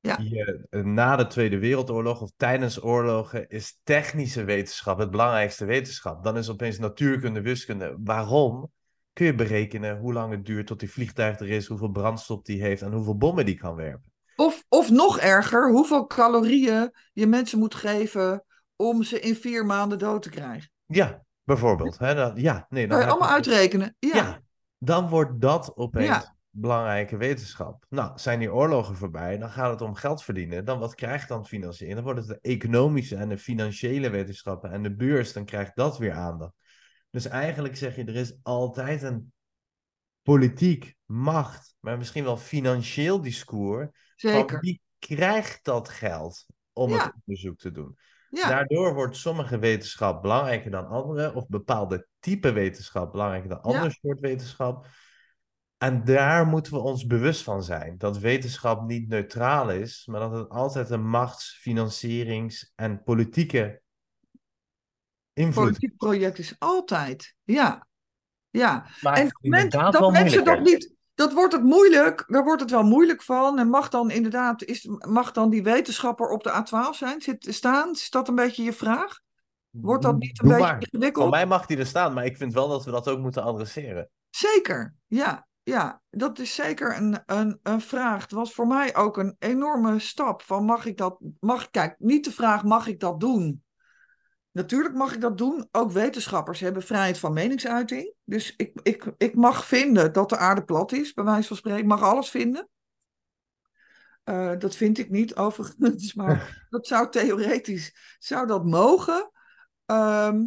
Ja. 0.00 0.18
Je, 0.22 0.66
eh, 0.70 0.82
na 0.82 1.16
de 1.16 1.26
Tweede 1.26 1.58
Wereldoorlog 1.58 2.20
of 2.20 2.30
tijdens 2.36 2.82
oorlogen 2.82 3.48
is 3.48 3.80
technische 3.82 4.44
wetenschap 4.44 4.98
het 4.98 5.10
belangrijkste 5.10 5.64
wetenschap. 5.64 6.24
Dan 6.24 6.36
is 6.36 6.50
opeens 6.50 6.78
natuurkunde, 6.78 7.40
wiskunde. 7.40 7.96
Waarom? 8.04 8.70
Kun 9.16 9.26
je 9.26 9.34
berekenen 9.34 9.98
hoe 9.98 10.12
lang 10.12 10.30
het 10.30 10.46
duurt 10.46 10.66
tot 10.66 10.80
die 10.80 10.90
vliegtuig 10.90 11.40
er 11.40 11.48
is, 11.48 11.66
hoeveel 11.66 11.90
brandstof 11.90 12.42
die 12.42 12.62
heeft 12.62 12.82
en 12.82 12.92
hoeveel 12.92 13.16
bommen 13.16 13.46
die 13.46 13.56
kan 13.56 13.74
werpen. 13.74 14.12
Of, 14.34 14.64
of 14.68 14.90
nog 14.90 15.18
erger, 15.18 15.70
hoeveel 15.70 16.06
calorieën 16.06 16.92
je 17.12 17.26
mensen 17.26 17.58
moet 17.58 17.74
geven 17.74 18.44
om 18.76 19.02
ze 19.02 19.20
in 19.20 19.34
vier 19.34 19.66
maanden 19.66 19.98
dood 19.98 20.22
te 20.22 20.30
krijgen. 20.30 20.70
Ja, 20.86 21.24
bijvoorbeeld. 21.44 21.98
Hè? 21.98 22.14
Dan, 22.14 22.32
ja, 22.34 22.66
nee, 22.68 22.86
dan 22.86 22.98
Kan 22.98 23.06
je 23.06 23.12
allemaal 23.12 23.32
uitrekenen. 23.34 23.96
Ja. 23.98 24.14
Ja, 24.14 24.40
dan 24.78 25.08
wordt 25.08 25.40
dat 25.40 25.76
opeens 25.76 26.06
Ja. 26.06 26.36
belangrijke 26.50 27.16
wetenschap. 27.16 27.84
Nou, 27.88 28.18
zijn 28.18 28.38
die 28.38 28.52
oorlogen 28.52 28.96
voorbij, 28.96 29.38
dan 29.38 29.50
gaat 29.50 29.70
het 29.70 29.80
om 29.80 29.94
geld 29.94 30.22
verdienen. 30.22 30.64
Dan 30.64 30.78
wat 30.78 30.94
krijgt 30.94 31.28
dan 31.28 31.46
financiering? 31.46 31.94
Dan 31.96 32.04
wordt 32.04 32.28
het 32.28 32.28
de 32.28 32.50
economische 32.50 33.16
en 33.16 33.28
de 33.28 33.38
financiële 33.38 34.10
wetenschappen 34.10 34.70
en 34.70 34.82
de 34.82 34.94
beurs, 34.94 35.32
dan 35.32 35.44
krijgt 35.44 35.76
dat 35.76 35.98
weer 35.98 36.12
aandacht. 36.12 36.54
Dus 37.16 37.26
eigenlijk 37.26 37.76
zeg 37.76 37.96
je, 37.96 38.04
er 38.04 38.14
is 38.16 38.38
altijd 38.42 39.02
een 39.02 39.32
politiek, 40.22 40.94
macht, 41.04 41.76
maar 41.80 41.98
misschien 41.98 42.24
wel 42.24 42.36
financieel 42.36 43.20
discours 43.20 43.88
van 44.16 44.30
Zeker. 44.30 44.60
wie 44.60 44.80
krijgt 44.98 45.64
dat 45.64 45.88
geld 45.88 46.46
om 46.72 46.90
Ja. 46.90 47.04
het 47.04 47.12
onderzoek 47.26 47.58
te 47.58 47.70
doen. 47.70 47.98
Ja. 48.30 48.48
Daardoor 48.48 48.94
wordt 48.94 49.16
sommige 49.16 49.58
wetenschap 49.58 50.22
belangrijker 50.22 50.70
dan 50.70 50.86
andere, 50.86 51.34
of 51.34 51.46
bepaalde 51.48 52.06
type 52.18 52.52
wetenschap 52.52 53.12
belangrijker 53.12 53.48
dan 53.48 53.58
Ja. 53.62 53.76
ander 53.76 53.92
soort 54.00 54.20
wetenschap. 54.20 54.86
En 55.78 56.04
daar 56.04 56.46
moeten 56.46 56.72
we 56.72 56.78
ons 56.78 57.06
bewust 57.06 57.42
van 57.42 57.62
zijn. 57.62 57.98
Dat 57.98 58.18
wetenschap 58.18 58.86
niet 58.86 59.08
neutraal 59.08 59.70
is, 59.70 60.06
maar 60.06 60.20
dat 60.20 60.32
het 60.32 60.48
altijd 60.48 60.90
een 60.90 61.08
machts-, 61.08 61.58
financierings- 61.60 62.72
en 62.74 63.02
politieke 63.02 63.82
invloed 65.36 65.64
Politiek 65.64 65.96
project 65.96 66.38
is 66.38 66.54
altijd. 66.58 67.34
Ja. 67.44 67.86
Ja. 68.50 68.86
maakt. 69.00 69.18
En 69.18 69.24
het 69.24 69.34
op 69.34 69.42
het 69.42 69.42
moment 69.42 69.62
inderdaad 69.62 69.92
dat 69.92 70.00
wel 70.00 70.10
mensen 70.10 70.44
dat 70.44 70.60
niet. 70.60 70.94
Dat 71.14 71.32
wordt 71.32 71.52
het 71.52 71.62
moeilijk, 71.62 72.24
daar 72.26 72.44
wordt 72.44 72.60
het 72.60 72.70
wel 72.70 72.82
moeilijk 72.82 73.22
van. 73.22 73.58
En 73.58 73.68
mag 73.68 73.88
dan 73.88 74.10
inderdaad, 74.10 74.62
is, 74.62 74.88
mag 74.98 75.32
dan 75.32 75.50
die 75.50 75.62
wetenschapper 75.62 76.28
op 76.28 76.42
de 76.42 76.50
A12 76.50 76.96
zijn, 76.96 77.22
zit, 77.22 77.46
staan? 77.50 77.90
Is 77.90 78.10
dat 78.10 78.28
een 78.28 78.34
beetje 78.34 78.62
je 78.62 78.72
vraag? 78.72 79.20
Wordt 79.70 80.02
dat 80.02 80.18
niet 80.18 80.42
een 80.42 80.48
Doe 80.48 80.56
beetje 80.56 80.72
maar. 80.72 80.82
ingewikkeld? 80.82 81.24
Van 81.24 81.32
mij 81.32 81.46
mag 81.46 81.66
die 81.66 81.78
er 81.78 81.86
staan, 81.86 82.12
maar 82.12 82.24
ik 82.24 82.36
vind 82.36 82.52
wel 82.52 82.68
dat 82.68 82.84
we 82.84 82.90
dat 82.90 83.08
ook 83.08 83.18
moeten 83.18 83.42
adresseren. 83.42 84.10
Zeker, 84.30 84.94
ja. 85.06 85.46
Ja, 85.62 86.00
dat 86.10 86.38
is 86.38 86.54
zeker 86.54 86.96
een, 86.96 87.22
een, 87.26 87.58
een 87.62 87.80
vraag. 87.80 88.22
Het 88.22 88.32
was 88.32 88.52
voor 88.52 88.66
mij 88.66 88.96
ook 88.96 89.16
een 89.16 89.36
enorme 89.38 89.98
stap 89.98 90.42
van 90.42 90.64
mag 90.64 90.86
ik 90.86 90.96
dat, 90.96 91.18
mag, 91.40 91.70
kijk, 91.70 91.94
niet 91.98 92.24
de 92.24 92.32
vraag 92.32 92.64
mag 92.64 92.86
ik 92.86 93.00
dat 93.00 93.20
doen? 93.20 93.64
Natuurlijk 94.56 94.94
mag 94.94 95.14
ik 95.14 95.20
dat 95.20 95.38
doen. 95.38 95.68
Ook 95.70 95.90
wetenschappers 95.90 96.60
hebben 96.60 96.82
vrijheid 96.82 97.18
van 97.18 97.32
meningsuiting. 97.32 98.14
Dus 98.24 98.54
ik, 98.56 98.80
ik, 98.82 99.04
ik 99.16 99.34
mag 99.34 99.66
vinden 99.66 100.12
dat 100.12 100.28
de 100.28 100.36
aarde 100.36 100.64
plat 100.64 100.92
is, 100.92 101.12
bij 101.12 101.24
wijze 101.24 101.48
van 101.48 101.56
spreken. 101.56 101.80
Ik 101.80 101.86
mag 101.86 102.02
alles 102.02 102.30
vinden. 102.30 102.68
Eh, 104.24 104.58
dat 104.58 104.76
vind 104.76 104.98
ik 104.98 105.10
niet 105.10 105.34
overigens, 105.34 106.14
maar 106.20 106.66
dat 106.70 106.86
zou 106.86 107.10
theoretisch, 107.10 108.16
zou 108.18 108.46
dat 108.46 108.64
mogen. 108.64 109.30
Ehm, 109.86 110.44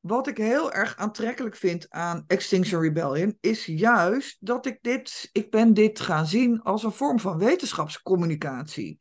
wat 0.00 0.26
ik 0.26 0.36
heel 0.36 0.72
erg 0.72 0.96
aantrekkelijk 0.96 1.56
vind 1.56 1.90
aan 1.90 2.24
Extinction 2.26 2.82
Rebellion 2.82 3.36
is 3.40 3.64
juist 3.64 4.36
dat 4.40 4.66
ik 4.66 4.78
dit, 4.80 5.28
ik 5.32 5.50
ben 5.50 5.74
dit 5.74 6.00
gaan 6.00 6.26
zien 6.26 6.62
als 6.62 6.82
een 6.82 6.92
vorm 6.92 7.20
van 7.20 7.38
wetenschapscommunicatie. 7.38 9.00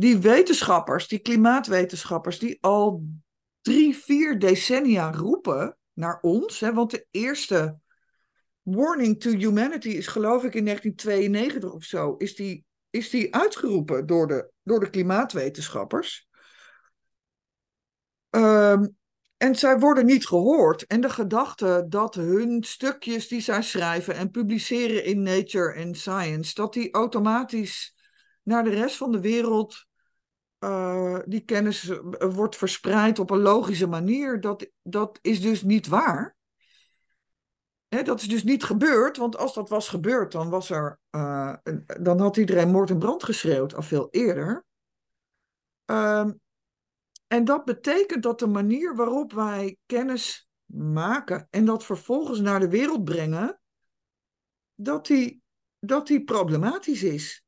Die 0.00 0.18
wetenschappers, 0.18 1.08
die 1.08 1.18
klimaatwetenschappers, 1.18 2.38
die 2.38 2.58
al 2.60 3.04
drie, 3.60 3.96
vier 3.96 4.38
decennia 4.38 5.12
roepen 5.12 5.76
naar 5.92 6.18
ons, 6.20 6.60
hè, 6.60 6.72
want 6.74 6.90
de 6.90 7.06
eerste 7.10 7.78
Warning 8.62 9.20
to 9.20 9.30
Humanity 9.30 9.88
is 9.88 10.06
geloof 10.06 10.44
ik 10.44 10.54
in 10.54 10.64
1992 10.64 11.72
of 11.72 11.84
zo, 11.84 12.14
is 12.16 12.34
die, 12.34 12.64
is 12.90 13.10
die 13.10 13.34
uitgeroepen 13.34 14.06
door 14.06 14.26
de, 14.26 14.50
door 14.62 14.80
de 14.80 14.90
klimaatwetenschappers. 14.90 16.28
Ehm, 18.30 18.86
en 19.36 19.54
zij 19.54 19.78
worden 19.78 20.06
niet 20.06 20.26
gehoord. 20.26 20.86
En 20.86 21.00
de 21.00 21.10
gedachte 21.10 21.86
dat 21.88 22.14
hun 22.14 22.64
stukjes 22.64 23.28
die 23.28 23.40
zij 23.40 23.62
schrijven 23.62 24.14
en 24.14 24.30
publiceren 24.30 25.04
in 25.04 25.22
Nature 25.22 25.72
en 25.72 25.94
Science, 25.94 26.54
dat 26.54 26.72
die 26.72 26.92
automatisch 26.92 27.94
naar 28.42 28.64
de 28.64 28.70
rest 28.70 28.96
van 28.96 29.12
de 29.12 29.20
wereld, 29.20 29.88
eh, 30.60 31.18
die 31.24 31.40
kennis 31.40 31.88
eh, 31.88 31.98
wordt 32.34 32.56
verspreid 32.56 33.18
op 33.18 33.30
een 33.30 33.40
logische 33.40 33.86
manier, 33.86 34.40
dat, 34.40 34.70
dat 34.82 35.18
is 35.22 35.40
dus 35.40 35.62
niet 35.62 35.86
waar. 35.86 36.36
Dat 37.88 38.20
is 38.20 38.28
dus 38.28 38.44
niet 38.44 38.64
gebeurd, 38.64 39.16
want 39.16 39.36
als 39.36 39.54
dat 39.54 39.68
was 39.68 39.88
gebeurd, 39.88 40.32
dan, 40.32 40.50
was 40.50 40.70
er, 40.70 40.98
eh, 41.10 41.54
dan 42.00 42.20
had 42.20 42.36
iedereen 42.36 42.70
moord 42.70 42.90
en 42.90 42.98
brand 42.98 43.24
geschreeuwd 43.24 43.74
al 43.74 43.82
veel 43.82 44.08
eerder. 44.10 44.64
Ehm, 45.84 46.32
en 47.26 47.44
dat 47.44 47.64
betekent 47.64 48.22
dat 48.22 48.38
de 48.38 48.46
manier 48.46 48.96
waarop 48.96 49.32
wij 49.32 49.76
kennis 49.86 50.50
maken 50.64 51.46
en 51.50 51.64
dat 51.64 51.84
vervolgens 51.84 52.40
naar 52.40 52.60
de 52.60 52.68
wereld 52.68 53.04
brengen, 53.04 53.60
dat 54.74 55.06
die, 55.06 55.42
dat 55.78 56.06
die 56.06 56.24
problematisch 56.24 57.02
is. 57.02 57.44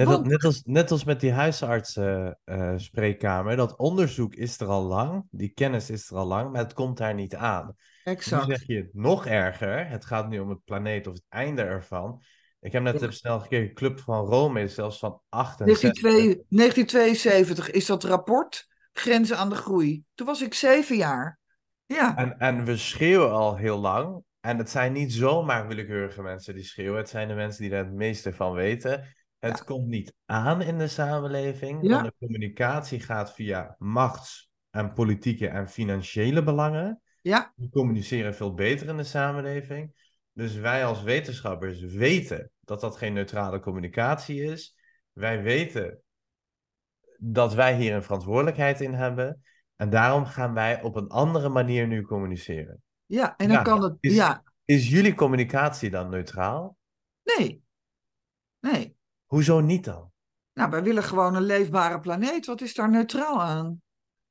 Net, 0.00 0.08
als, 0.08 0.16
Want- 0.16 0.28
net, 0.28 0.44
als, 0.44 0.62
net 0.64 0.90
als 0.90 1.04
met 1.04 1.20
die 1.20 1.32
huisartspreekkamer, 1.32 3.56
dat 3.56 3.76
onderzoek 3.76 4.34
is 4.34 4.60
er 4.60 4.66
al 4.66 4.82
lang, 4.82 5.24
die 5.30 5.48
kennis 5.48 5.90
is 5.90 6.10
er 6.10 6.16
al 6.16 6.26
lang, 6.26 6.52
maar 6.52 6.62
het 6.62 6.72
komt 6.72 6.96
daar 6.98 7.14
niet 7.14 7.34
aan. 7.34 7.74
Exact. 8.04 8.46
Nu 8.46 8.54
zeg 8.54 8.66
je 8.66 8.76
het 8.76 8.94
nog 8.94 9.26
erger, 9.26 9.88
het 9.88 10.04
gaat 10.04 10.28
nu 10.28 10.38
om 10.38 10.48
het 10.48 10.64
planeet 10.64 11.06
of 11.06 11.12
het 11.14 11.24
einde 11.28 11.62
ervan. 11.62 12.22
Ik 12.60 12.72
heb 12.72 12.82
net 12.82 12.94
Ja. 12.94 13.00
even 13.00 13.14
snel 13.14 13.40
gekeken, 13.40 13.74
Club 13.74 14.00
van 14.00 14.24
Rome 14.26 14.62
is 14.62 14.74
zelfs 14.74 14.98
van 14.98 15.20
68. 15.28 15.92
1902 15.92 16.44
1972 16.48 17.70
is 17.70 17.86
dat 17.86 18.04
rapport, 18.04 18.68
Grenzen 18.92 19.36
aan 19.38 19.48
de 19.48 19.54
Groei. 19.54 20.02
Toen 20.14 20.26
was 20.26 20.42
ik 20.42 20.54
zeven 20.54 20.96
jaar. 20.96 21.38
Ja, 21.86 22.16
En, 22.16 22.38
en 22.38 22.64
we 22.64 22.76
schreeuwen 22.76 23.30
al 23.32 23.56
heel 23.56 23.78
lang. 23.78 24.22
En 24.40 24.58
het 24.58 24.70
zijn 24.70 24.92
niet 24.92 25.12
zomaar 25.12 25.66
willekeurige 25.66 26.22
mensen 26.22 26.54
die 26.54 26.64
schreeuwen. 26.64 26.98
Het 26.98 27.08
zijn 27.08 27.28
de 27.28 27.34
mensen 27.34 27.62
die 27.62 27.72
er 27.72 27.84
het 27.84 27.92
meeste 27.92 28.32
van 28.32 28.52
weten. 28.52 29.04
Het 29.40 29.58
Ja. 29.58 29.64
komt 29.64 29.86
niet 29.86 30.14
aan 30.26 30.62
in 30.62 30.78
de 30.78 30.88
samenleving. 30.88 31.82
Ja. 31.82 31.88
Want 31.94 32.04
de 32.04 32.14
communicatie 32.26 33.00
gaat 33.00 33.32
via 33.34 33.74
machts- 33.78 34.50
en 34.70 34.92
politieke 34.92 35.48
en 35.48 35.68
financiële 35.68 36.42
belangen. 36.42 37.02
ja, 37.22 37.52
Die 37.56 37.70
communiceren 37.70 38.34
veel 38.34 38.54
beter 38.54 38.88
in 38.88 38.96
de 38.96 39.04
samenleving. 39.04 40.08
Dus 40.32 40.54
wij 40.54 40.84
als 40.84 41.02
wetenschappers 41.02 41.80
weten 41.80 42.50
dat 42.60 42.80
dat 42.80 42.96
geen 42.96 43.12
neutrale 43.12 43.60
communicatie 43.60 44.42
is. 44.42 44.76
Wij 45.12 45.42
weten 45.42 46.02
dat 47.18 47.54
wij 47.54 47.76
hier 47.76 47.94
een 47.94 48.02
verantwoordelijkheid 48.02 48.80
in 48.80 48.92
hebben. 48.94 49.42
En 49.76 49.90
daarom 49.90 50.24
gaan 50.24 50.54
wij 50.54 50.82
op 50.82 50.96
een 50.96 51.08
andere 51.08 51.48
manier 51.48 51.86
nu 51.86 52.02
communiceren. 52.02 52.82
ja. 53.06 53.36
En 53.36 53.46
dan 53.48 53.56
Ja, 53.56 53.62
kan 53.62 53.82
het. 53.82 53.96
is- 54.00 54.14
Ja, 54.14 54.42
Is 54.64 54.88
jullie 54.88 55.14
communicatie 55.14 55.90
dan 55.90 56.10
neutraal? 56.10 56.76
nee. 57.22 57.62
Nee. 58.60 58.96
Hoezo 59.30 59.60
niet 59.60 59.84
dan? 59.84 60.12
Nou, 60.52 60.70
wij 60.70 60.82
willen 60.82 61.02
gewoon 61.02 61.34
een 61.34 61.42
leefbare 61.42 62.00
planeet. 62.00 62.46
Wat 62.46 62.60
is 62.60 62.74
daar 62.74 62.90
neutraal 62.90 63.42
aan? 63.42 63.82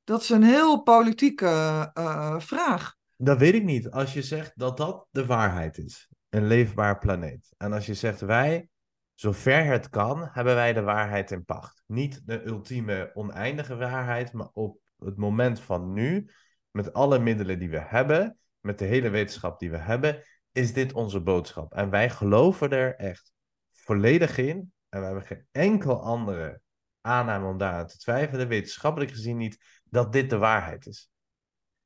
Dat 0.04 0.22
is 0.22 0.28
een 0.28 0.42
heel 0.42 0.82
politieke 0.82 1.90
eh, 1.94 2.40
vraag. 2.40 2.96
Dat 3.16 3.38
weet 3.38 3.54
ik 3.54 3.64
niet. 3.64 3.90
Als 3.90 4.12
je 4.12 4.22
zegt 4.22 4.52
dat 4.54 4.76
dat 4.76 5.06
de 5.10 5.26
waarheid 5.26 5.78
is. 5.78 6.08
Een 6.28 6.46
leefbaar 6.46 6.98
planeet. 6.98 7.54
En 7.56 7.72
als 7.72 7.86
je 7.86 7.94
zegt 7.94 8.20
wij 8.20 8.68
zover 9.14 9.64
het 9.64 9.88
kan, 9.88 10.28
hebben 10.32 10.54
wij 10.54 10.72
de 10.72 10.82
waarheid 10.82 11.30
in 11.30 11.44
pacht. 11.44 11.82
Niet 11.86 12.22
de 12.24 12.46
ultieme 12.46 13.10
oneindige 13.14 13.76
waarheid, 13.76 14.32
maar 14.32 14.48
op 14.52 14.78
het 14.98 15.16
moment 15.16 15.60
van 15.60 15.92
nu, 15.92 16.30
met 16.70 16.92
alle 16.92 17.18
middelen 17.18 17.58
die 17.58 17.70
we 17.70 17.80
hebben, 17.80 18.38
met 18.60 18.78
de 18.78 18.84
hele 18.84 19.08
wetenschap 19.08 19.58
die 19.58 19.70
we 19.70 19.78
hebben, 19.78 20.22
is 20.52 20.72
dit 20.72 20.92
onze 20.92 21.20
boodschap. 21.20 21.72
En 21.74 21.90
wij 21.90 22.10
geloven 22.10 22.70
er 22.70 22.96
echt 22.96 23.32
volledig 23.72 24.38
in. 24.38 24.72
En 24.90 25.00
we 25.00 25.06
hebben 25.06 25.24
geen 25.24 25.46
enkel 25.52 26.02
andere 26.02 26.60
aanname 27.00 27.48
om 27.48 27.58
daaraan 27.58 27.86
te 27.86 27.98
twijfelen, 27.98 28.48
wetenschappelijk 28.48 29.10
gezien 29.10 29.36
niet, 29.36 29.58
dat 29.84 30.12
dit 30.12 30.30
de 30.30 30.38
waarheid 30.38 30.86
is. 30.86 31.08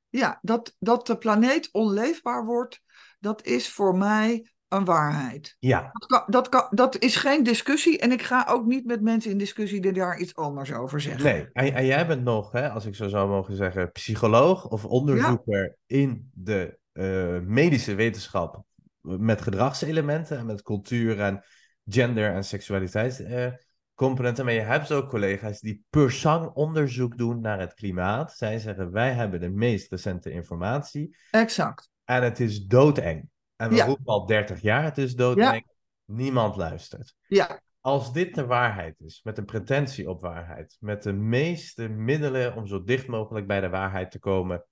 Ja, 0.08 0.38
dat, 0.42 0.76
dat 0.78 1.06
de 1.06 1.18
planeet 1.18 1.68
onleefbaar 1.72 2.44
wordt, 2.44 2.80
dat 3.18 3.46
is 3.46 3.70
voor 3.70 3.96
mij 3.96 4.52
een 4.68 4.84
waarheid. 4.84 5.56
Ja. 5.58 5.90
Dat, 5.92 6.06
kan, 6.06 6.22
dat, 6.26 6.48
kan, 6.48 6.66
dat 6.70 6.98
is 6.98 7.16
geen 7.16 7.42
discussie 7.42 7.98
en 7.98 8.12
ik 8.12 8.22
ga 8.22 8.46
ook 8.48 8.66
niet 8.66 8.86
met 8.86 9.00
mensen 9.00 9.30
in 9.30 9.38
discussie 9.38 9.80
die 9.80 9.92
daar 9.92 10.18
iets 10.18 10.34
anders 10.34 10.72
over 10.72 11.00
zeggen. 11.00 11.24
Nee, 11.24 11.48
en, 11.52 11.74
en 11.74 11.86
jij 11.86 12.06
bent 12.06 12.22
nog, 12.22 12.52
hè, 12.52 12.70
als 12.70 12.84
ik 12.84 12.94
zo 12.94 13.08
zou 13.08 13.28
mogen 13.28 13.56
zeggen, 13.56 13.92
psycholoog 13.92 14.68
of 14.68 14.84
onderzoeker 14.84 15.76
in 15.86 16.30
de 16.34 16.78
uh, 16.92 17.40
medische 17.40 17.94
wetenschap 17.94 18.62
met 19.00 19.40
gedragselementen 19.40 20.38
en 20.38 20.46
met 20.46 20.62
cultuur 20.62 21.20
en 21.20 21.44
gender 21.86 22.32
en 22.32 22.44
seksualiteitscomponenten. 22.44 24.44
maar 24.44 24.54
je 24.54 24.60
hebt 24.60 24.92
ook 24.92 25.08
collega's 25.08 25.60
die 25.60 25.84
per 25.90 26.12
sang 26.12 26.50
onderzoek 26.54 27.18
doen 27.18 27.40
naar 27.40 27.60
het 27.60 27.74
klimaat. 27.74 28.32
Zij 28.32 28.58
zeggen, 28.58 28.92
wij 28.92 29.12
hebben 29.12 29.40
de 29.40 29.50
meest 29.50 29.90
recente 29.90 30.30
informatie. 30.30 31.16
Exact. 31.30 31.90
En 32.04 32.22
het 32.22 32.40
is 32.40 32.66
doodeng. 32.66 33.28
En 33.56 33.70
we 33.70 33.82
roepen 33.82 34.04
al 34.04 34.26
30 34.26 34.60
jaar, 34.60 34.82
het 34.82 34.98
is 34.98 35.14
doodeng. 35.14 35.66
Niemand 36.04 36.56
luistert. 36.56 37.14
Ja. 37.26 37.60
Als 37.80 38.12
dit 38.12 38.34
de 38.34 38.46
waarheid 38.46 39.00
is, 39.00 39.20
met 39.22 39.38
een 39.38 39.44
pretentie 39.44 40.10
op 40.10 40.20
waarheid, 40.20 40.76
met 40.80 41.02
de 41.02 41.12
meeste 41.12 41.88
middelen 41.88 42.56
om 42.56 42.66
zo 42.66 42.82
dicht 42.82 43.06
mogelijk 43.06 43.46
bij 43.46 43.60
de 43.60 43.68
waarheid 43.68 44.10
te 44.10 44.18
komen, 44.18 44.66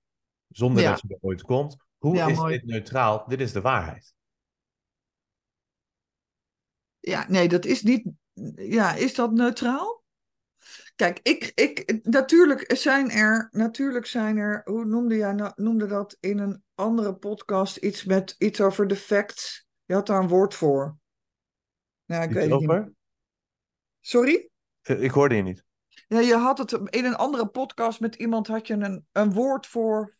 zonder 0.47 0.83
dat 0.83 1.01
je 1.01 1.07
er 1.07 1.17
ooit 1.21 1.41
komt, 1.41 1.75
hoe 1.97 2.17
is 2.17 2.39
dit 2.39 2.65
neutraal? 2.65 3.23
Dit 3.27 3.39
is 3.39 3.51
de 3.51 3.61
waarheid. 3.61 4.12
Ja, 7.05 7.25
nee, 7.27 7.47
dat 7.47 7.65
is 7.65 7.81
niet. 7.81 8.05
Ja, 8.55 8.93
is 8.93 9.15
dat 9.15 9.31
neutraal? 9.31 10.03
Kijk, 10.95 11.19
ik, 11.23 11.51
ik, 11.55 11.99
natuurlijk 12.03 12.77
zijn 12.77 13.11
er, 13.11 13.47
natuurlijk 13.51 14.05
zijn 14.05 14.37
er, 14.37 14.61
hoe 14.63 14.85
noemde 14.85 15.15
jij 15.15 15.33
nou, 15.33 15.51
noemde 15.55 15.87
dat 15.87 16.17
in 16.19 16.37
een 16.37 16.63
andere 16.75 17.15
podcast 17.15 17.77
iets 17.77 18.03
met 18.03 18.35
iets 18.37 18.61
over 18.61 18.87
de 18.87 18.95
facts? 18.95 19.67
Je 19.85 19.93
had 19.93 20.07
daar 20.07 20.19
een 20.19 20.27
woord 20.27 20.55
voor. 20.55 20.97
Ja, 22.05 22.21
ik 22.21 22.31
weet 22.31 22.49
het 22.49 22.59
niet. 22.59 22.91
Sorry? 24.01 24.49
Ik 24.81 25.11
hoorde 25.11 25.35
je 25.35 25.43
niet. 25.43 25.63
Ja, 26.07 26.19
je 26.19 26.35
had 26.35 26.57
het 26.57 26.71
in 26.71 27.05
een 27.05 27.15
andere 27.15 27.47
podcast 27.47 27.99
met 27.99 28.15
iemand 28.15 28.47
had 28.47 28.67
je 28.67 28.73
een, 28.73 29.05
een 29.11 29.33
woord 29.33 29.67
voor 29.67 30.15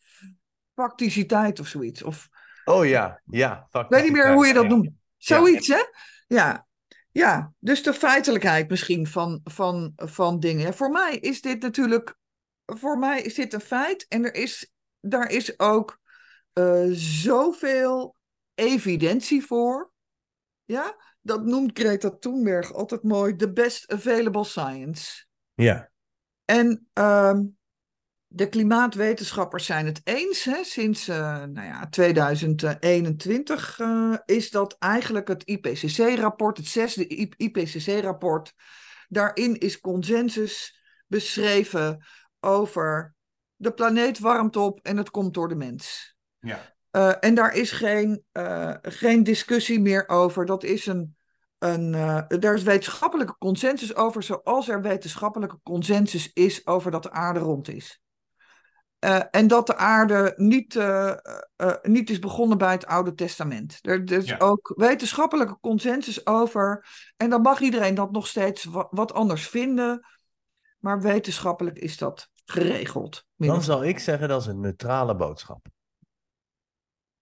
facticiteit 0.74 1.60
of 1.60 1.66
zoiets. 1.66 2.02
Of, 2.02 2.28
oh 2.64 2.86
ja, 2.86 3.20
ja. 3.24 3.68
Ik 3.70 3.86
weet 3.88 4.02
niet 4.02 4.12
meer 4.12 4.32
hoe 4.32 4.46
je 4.46 4.52
dat 4.52 4.68
noemt. 4.68 4.90
Zoiets, 5.16 5.68
hè? 5.68 5.82
Ja. 6.26 6.66
Ja, 7.14 7.52
dus 7.58 7.82
de 7.82 7.94
feitelijkheid 7.94 8.68
misschien 8.68 9.06
van, 9.06 9.40
van, 9.44 9.92
van 9.96 10.40
dingen. 10.40 10.74
Voor 10.74 10.90
mij 10.90 11.16
is 11.16 11.40
dit 11.40 11.62
natuurlijk, 11.62 12.16
voor 12.64 12.98
mij 12.98 13.22
is 13.22 13.34
dit 13.34 13.52
een 13.52 13.60
feit 13.60 14.06
en 14.08 14.24
er 14.24 14.34
is, 14.34 14.72
daar 15.00 15.30
is 15.30 15.58
ook 15.58 16.00
uh, 16.54 16.86
zoveel 16.92 18.16
evidentie 18.54 19.44
voor. 19.44 19.92
Ja, 20.64 20.96
dat 21.20 21.44
noemt 21.44 21.78
Greta 21.78 22.10
Thunberg 22.10 22.72
altijd 22.72 23.02
mooi, 23.02 23.36
the 23.36 23.52
best 23.52 23.92
available 23.92 24.44
science. 24.44 25.24
Ja. 25.54 25.90
En 26.44 26.88
um, 26.92 27.58
de 28.34 28.48
klimaatwetenschappers 28.48 29.66
zijn 29.66 29.86
het 29.86 30.00
eens. 30.04 30.44
Hè? 30.44 30.64
Sinds 30.64 31.08
uh, 31.08 31.16
nou 31.44 31.66
ja, 31.66 31.88
2021 31.88 33.78
uh, 33.78 34.16
is 34.24 34.50
dat 34.50 34.76
eigenlijk 34.78 35.28
het 35.28 35.42
IPCC-rapport, 35.44 36.56
het 36.56 36.66
zesde 36.66 37.06
IPCC-rapport. 37.36 38.54
Daarin 39.08 39.58
is 39.58 39.80
consensus 39.80 40.80
beschreven 41.06 42.04
over 42.40 43.14
de 43.56 43.72
planeet 43.72 44.18
warmt 44.18 44.56
op 44.56 44.80
en 44.82 44.96
het 44.96 45.10
komt 45.10 45.34
door 45.34 45.48
de 45.48 45.54
mens. 45.54 46.16
Ja. 46.38 46.72
Uh, 46.92 47.12
en 47.20 47.34
daar 47.34 47.54
is 47.54 47.72
geen, 47.72 48.24
geen 48.82 49.22
discussie 49.22 49.80
meer 49.80 50.08
over. 50.08 50.46
Dat 50.46 50.64
is 50.64 50.86
een, 50.86 51.16
een, 51.58 51.90
daar 52.40 52.54
is 52.54 52.62
wetenschappelijke 52.62 53.36
consensus 53.38 53.94
over, 53.94 54.22
zoals 54.22 54.68
er 54.68 54.82
wetenschappelijke 54.82 55.60
consensus 55.62 56.32
is 56.32 56.66
over 56.66 56.90
dat 56.90 57.02
de 57.02 57.10
aarde 57.10 57.40
rond 57.40 57.68
is. 57.68 58.02
Uh, 59.04 59.20
en 59.30 59.46
dat 59.46 59.66
de 59.66 59.76
aarde 59.76 60.32
niet, 60.36 60.74
uh, 60.74 61.14
uh, 61.56 61.74
niet 61.82 62.10
is 62.10 62.18
begonnen 62.18 62.58
bij 62.58 62.72
het 62.72 62.86
Oude 62.86 63.14
Testament. 63.14 63.78
Er, 63.82 64.04
er 64.04 64.12
is 64.12 64.28
ja. 64.28 64.36
ook 64.38 64.72
wetenschappelijke 64.76 65.58
consensus 65.60 66.26
over. 66.26 66.86
En 67.16 67.30
dan 67.30 67.42
mag 67.42 67.60
iedereen 67.60 67.94
dat 67.94 68.12
nog 68.12 68.26
steeds 68.26 68.64
wat, 68.64 68.88
wat 68.90 69.12
anders 69.12 69.48
vinden. 69.48 70.06
Maar 70.78 71.00
wetenschappelijk 71.00 71.78
is 71.78 71.96
dat 71.96 72.30
geregeld. 72.44 73.24
Dan 73.36 73.62
zal 73.62 73.84
ik 73.84 73.98
zeggen 73.98 74.28
dat 74.28 74.40
is 74.40 74.46
een 74.46 74.60
neutrale 74.60 75.16
boodschap. 75.16 75.66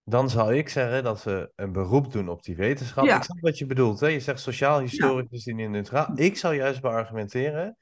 Dan 0.03 0.29
zal 0.29 0.51
ik 0.51 0.69
zeggen 0.69 1.03
dat 1.03 1.23
we 1.23 1.51
een 1.55 1.71
beroep 1.71 2.11
doen 2.11 2.29
op 2.29 2.43
die 2.43 2.55
wetenschap. 2.55 3.05
Ja. 3.05 3.15
Ik 3.15 3.23
snap 3.23 3.39
wat 3.39 3.57
je 3.57 3.65
bedoelt. 3.65 3.99
Hè? 3.99 4.07
Je 4.07 4.19
zegt 4.19 4.39
sociaal 4.39 4.79
historicus 4.79 5.43
ja. 5.43 5.55
die 5.55 5.69
neutraal. 5.69 6.11
Ik 6.15 6.37
zou 6.37 6.55
juist 6.55 6.81
beargumenteren. 6.81 7.77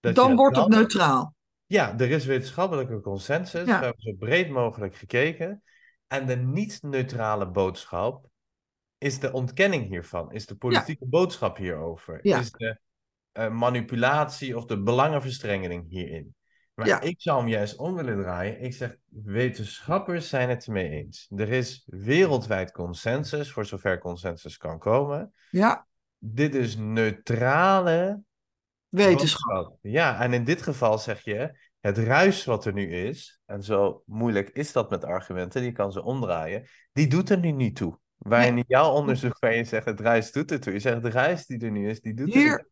Dat 0.00 0.14
dan 0.14 0.36
wordt 0.36 0.56
het 0.56 0.68
neutraal. 0.68 1.35
Ja, 1.66 1.98
er 1.98 2.10
is 2.10 2.24
wetenschappelijke 2.24 3.00
consensus. 3.00 3.66
Ja. 3.66 3.78
We 3.78 3.84
hebben 3.84 4.02
zo 4.02 4.12
breed 4.18 4.48
mogelijk 4.48 4.96
gekeken. 4.96 5.62
En 6.06 6.26
de 6.26 6.36
niet-neutrale 6.36 7.50
boodschap 7.50 8.28
is 8.98 9.18
de 9.18 9.32
ontkenning 9.32 9.88
hiervan, 9.88 10.32
is 10.32 10.46
de 10.46 10.56
politieke 10.56 11.04
ja. 11.04 11.10
boodschap 11.10 11.56
hierover, 11.56 12.18
ja. 12.22 12.38
is 12.38 12.50
de 12.50 12.78
uh, 13.32 13.50
manipulatie 13.50 14.56
of 14.56 14.64
de 14.64 14.82
belangenverstrengeling 14.82 15.88
hierin. 15.88 16.34
Maar 16.74 17.04
ik 17.04 17.20
zou 17.20 17.38
hem 17.38 17.48
juist 17.48 17.76
om 17.76 17.94
willen 17.94 18.22
draaien. 18.22 18.60
Ik 18.60 18.74
zeg, 18.74 18.96
wetenschappers 19.08 20.28
zijn 20.28 20.48
het 20.48 20.66
ermee 20.66 20.88
eens. 20.90 21.30
Er 21.36 21.48
is 21.48 21.82
wereldwijd 21.86 22.72
consensus, 22.72 23.52
voor 23.52 23.64
zover 23.64 23.98
consensus 23.98 24.56
kan 24.56 24.78
komen. 24.78 25.32
Ja. 25.50 25.86
Dit 26.18 26.54
is 26.54 26.76
neutrale 26.76 28.22
Wetenschap. 28.88 29.78
Ja, 29.80 30.20
en 30.20 30.32
in 30.32 30.44
dit 30.44 30.62
geval 30.62 30.98
zeg 30.98 31.24
je, 31.24 31.58
het 31.80 31.98
ruis 31.98 32.44
wat 32.44 32.64
er 32.64 32.72
nu 32.72 32.94
is, 32.94 33.40
en 33.44 33.62
zo 33.62 34.02
moeilijk 34.06 34.48
is 34.48 34.72
dat 34.72 34.90
met 34.90 35.04
argumenten, 35.04 35.62
die 35.62 35.72
kan 35.72 35.92
ze 35.92 36.02
omdraaien, 36.02 36.66
die 36.92 37.06
doet 37.06 37.30
er 37.30 37.38
nu 37.38 37.50
niet 37.50 37.76
toe. 37.76 37.98
Waar 38.16 38.46
in 38.46 38.64
jouw 38.66 38.90
onderzoek 38.90 39.38
waar 39.38 39.54
je 39.54 39.64
zegt, 39.64 39.86
het 39.86 40.00
ruis 40.00 40.32
doet 40.32 40.50
er 40.50 40.60
toe. 40.60 40.72
Je 40.72 40.78
zegt, 40.78 41.02
de 41.02 41.10
ruis 41.10 41.46
die 41.46 41.58
er 41.58 41.70
nu 41.70 41.88
is, 41.88 42.00
die 42.00 42.14
doet 42.14 42.34
Hier, 42.34 42.52
er 42.52 42.68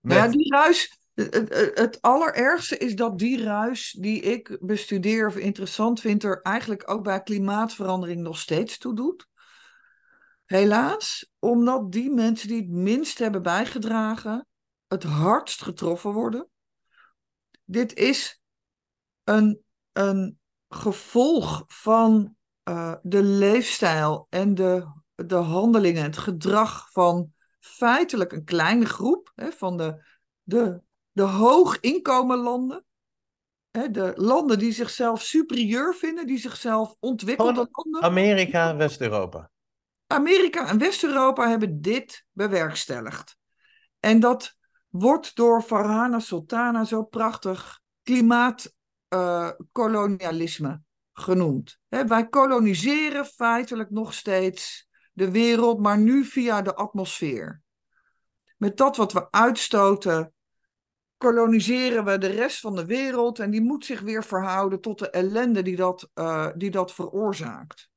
met... 0.00 0.16
Ja, 0.16 0.28
die 0.28 0.52
ruis, 0.52 0.98
het, 1.14 1.72
het 1.74 2.00
allerergste 2.00 2.76
is 2.76 2.94
dat 2.94 3.18
die 3.18 3.42
ruis 3.42 3.96
die 4.00 4.20
ik 4.20 4.58
bestudeer 4.60 5.26
of 5.26 5.36
interessant 5.36 6.00
vind, 6.00 6.22
er 6.22 6.42
eigenlijk 6.42 6.90
ook 6.90 7.04
bij 7.04 7.22
klimaatverandering 7.22 8.20
nog 8.20 8.38
steeds 8.38 8.78
toe 8.78 8.94
doet. 8.94 9.28
Helaas, 10.44 11.30
omdat 11.38 11.92
die 11.92 12.10
mensen 12.10 12.48
die 12.48 12.60
het 12.60 12.70
minst 12.70 13.18
hebben 13.18 13.42
bijgedragen, 13.42 14.46
het 14.90 15.02
hardst 15.02 15.62
getroffen 15.62 16.12
worden. 16.12 16.48
Dit 17.64 17.94
is 17.94 18.42
een, 19.24 19.62
een 19.92 20.38
gevolg 20.68 21.64
van 21.66 22.36
uh, 22.64 22.94
de 23.02 23.22
leefstijl 23.22 24.26
en 24.30 24.54
de, 24.54 24.86
de 25.14 25.34
handelingen, 25.34 26.02
het 26.02 26.18
gedrag 26.18 26.90
van 26.92 27.32
feitelijk 27.58 28.32
een 28.32 28.44
kleine 28.44 28.84
groep 28.84 29.32
hè, 29.34 29.52
van 29.52 29.76
de, 29.76 30.04
de, 30.42 30.80
de 31.12 31.22
hooginkomenlanden. 31.22 32.84
Hè, 33.70 33.90
de 33.90 34.12
landen 34.16 34.58
die 34.58 34.72
zichzelf 34.72 35.22
superieur 35.22 35.94
vinden, 35.94 36.26
die 36.26 36.38
zichzelf 36.38 36.96
ontwikkelde 36.98 37.68
landen. 37.70 38.02
Amerika 38.02 38.70
en 38.70 38.76
West-Europa. 38.76 39.50
Amerika 40.06 40.68
en 40.68 40.78
West-Europa 40.78 41.48
hebben 41.48 41.80
dit 41.80 42.26
bewerkstelligd. 42.32 43.36
En 44.00 44.20
dat 44.20 44.58
wordt 44.90 45.36
door 45.36 45.62
Farhana 45.62 46.18
Sultana 46.18 46.84
zo 46.84 47.02
prachtig 47.02 47.80
klimaatkolonialisme 48.02 50.68
uh, 50.68 50.76
genoemd. 51.12 51.78
Wij 51.88 52.28
koloniseren 52.28 53.24
feitelijk 53.24 53.90
nog 53.90 54.14
steeds 54.14 54.88
de 55.12 55.30
wereld, 55.30 55.80
maar 55.80 55.98
nu 55.98 56.24
via 56.24 56.62
de 56.62 56.74
atmosfeer. 56.74 57.62
Met 58.56 58.76
dat 58.76 58.96
wat 58.96 59.12
we 59.12 59.30
uitstoten, 59.30 60.32
koloniseren 61.16 62.04
we 62.04 62.18
de 62.18 62.26
rest 62.26 62.60
van 62.60 62.74
de 62.74 62.84
wereld 62.84 63.38
en 63.38 63.50
die 63.50 63.62
moet 63.62 63.84
zich 63.84 64.00
weer 64.00 64.24
verhouden 64.24 64.80
tot 64.80 64.98
de 64.98 65.10
ellende 65.10 65.62
die 65.62 65.76
dat, 65.76 66.10
uh, 66.14 66.48
die 66.56 66.70
dat 66.70 66.92
veroorzaakt. 66.92 67.88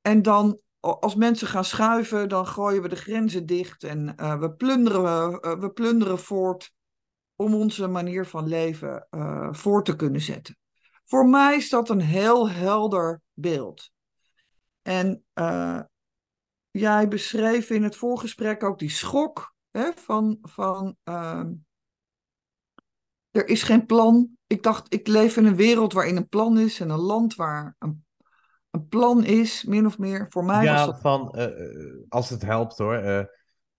En 0.00 0.22
dan 0.22 0.60
als 0.82 1.14
mensen 1.14 1.48
gaan 1.48 1.64
schuiven, 1.64 2.28
dan 2.28 2.46
gooien 2.46 2.82
we 2.82 2.88
de 2.88 2.96
grenzen 2.96 3.46
dicht 3.46 3.84
en 3.84 4.14
uh, 4.20 4.38
we, 4.38 4.52
plunderen, 4.52 5.32
uh, 5.32 5.60
we 5.60 5.70
plunderen 5.70 6.18
voort 6.18 6.72
om 7.36 7.54
onze 7.54 7.86
manier 7.86 8.26
van 8.26 8.48
leven 8.48 9.06
voor 9.50 9.84
te 9.84 9.96
kunnen 9.96 10.20
zetten. 10.20 10.58
Voor 11.04 11.28
mij 11.28 11.56
is 11.56 11.68
dat 11.68 11.88
een 11.88 12.00
heel 12.00 12.50
helder 12.50 13.22
beeld. 13.32 13.90
En 14.82 15.24
jij 16.70 17.08
beschreef 17.08 17.70
in 17.70 17.82
het 17.82 17.96
voorgesprek 17.96 18.62
ook 18.62 18.78
die 18.78 18.90
schok 18.90 19.54
hè, 19.70 19.92
van, 19.94 20.38
van 20.42 20.96
ehm, 21.02 21.52
er 23.30 23.48
is 23.48 23.62
geen 23.62 23.86
plan. 23.86 24.36
Ik 24.46 24.62
dacht, 24.62 24.94
ik 24.94 25.06
leef 25.06 25.36
in 25.36 25.44
een 25.44 25.56
wereld 25.56 25.92
waarin 25.92 26.16
een 26.16 26.28
plan 26.28 26.58
is 26.58 26.80
en 26.80 26.90
een 26.90 26.98
land 26.98 27.34
waar 27.34 27.76
een, 27.78 28.04
een 28.72 28.88
plan 28.88 29.24
is, 29.24 29.64
min 29.64 29.86
of 29.86 29.98
meer. 29.98 30.26
Voor 30.28 30.44
mij 30.44 30.64
ja, 30.64 30.74
was 30.74 30.86
dat... 30.86 31.00
van, 31.00 31.34
uh, 31.38 31.46
als 32.08 32.30
het 32.30 32.42
helpt 32.42 32.78
hoor, 32.78 33.02
uh, 33.02 33.22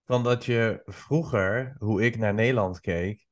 van 0.06 0.24
dat 0.24 0.46
je 0.46 0.82
vroeger, 0.86 1.76
hoe 1.78 2.04
ik 2.04 2.18
naar 2.18 2.34
Nederland 2.34 2.80
keek, 2.80 3.26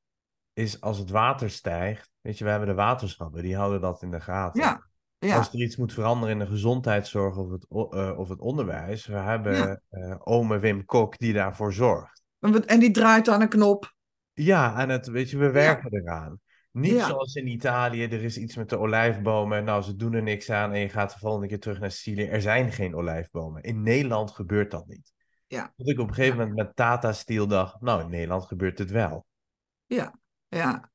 is 0.52 0.80
als 0.80 0.98
het 0.98 1.10
water 1.10 1.50
stijgt, 1.50 2.10
weet 2.20 2.38
je, 2.38 2.44
we 2.44 2.50
hebben 2.50 2.68
de 2.68 2.74
waterschappen, 2.74 3.42
die 3.42 3.56
houden 3.56 3.80
dat 3.80 4.02
in 4.02 4.10
de 4.10 4.20
gaten. 4.20 4.62
Ja, 4.62 4.86
ja. 5.18 5.36
Als 5.36 5.52
er 5.52 5.60
iets 5.60 5.76
moet 5.76 5.92
veranderen 5.92 6.32
in 6.32 6.38
de 6.38 6.50
gezondheidszorg 6.50 7.36
of 7.36 7.50
het, 7.50 7.66
uh, 7.70 8.18
of 8.18 8.28
het 8.28 8.40
onderwijs, 8.40 9.06
we 9.06 9.16
hebben 9.16 9.82
ja. 9.88 10.18
ome 10.18 10.58
Wim 10.58 10.84
Kok 10.84 11.18
die 11.18 11.32
daarvoor 11.32 11.72
zorgt. 11.72 12.22
En 12.66 12.80
die 12.80 12.90
draait 12.90 13.28
aan 13.28 13.40
een 13.40 13.48
knop. 13.48 13.94
Ja, 14.32 14.78
en 14.78 14.88
het, 14.88 15.06
weet 15.06 15.30
je, 15.30 15.38
we 15.38 15.50
werken 15.50 15.88
ja. 15.90 15.98
eraan. 15.98 16.40
Niet 16.72 16.92
ja. 16.92 17.06
zoals 17.06 17.34
in 17.34 17.46
Italië, 17.46 18.04
er 18.04 18.22
is 18.22 18.36
iets 18.36 18.56
met 18.56 18.68
de 18.68 18.78
olijfbomen. 18.78 19.64
Nou, 19.64 19.82
ze 19.82 19.96
doen 19.96 20.12
er 20.12 20.22
niks 20.22 20.50
aan 20.50 20.72
en 20.72 20.80
je 20.80 20.88
gaat 20.88 21.12
de 21.12 21.18
volgende 21.18 21.46
keer 21.46 21.60
terug 21.60 21.80
naar 21.80 21.90
Sicilië. 21.90 22.24
Er 22.24 22.40
zijn 22.40 22.72
geen 22.72 22.96
olijfbomen. 22.96 23.62
In 23.62 23.82
Nederland 23.82 24.30
gebeurt 24.30 24.70
dat 24.70 24.86
niet. 24.86 25.12
Ja. 25.46 25.72
Dat 25.76 25.88
ik 25.88 25.98
op 25.98 26.08
een 26.08 26.14
gegeven 26.14 26.38
moment 26.38 26.56
met 26.56 26.76
Tata 26.76 27.12
Steel 27.12 27.46
dacht, 27.46 27.80
nou, 27.80 28.00
in 28.00 28.10
Nederland 28.10 28.44
gebeurt 28.44 28.78
het 28.78 28.90
wel. 28.90 29.26
Ja, 29.86 30.18
ja. 30.48 30.90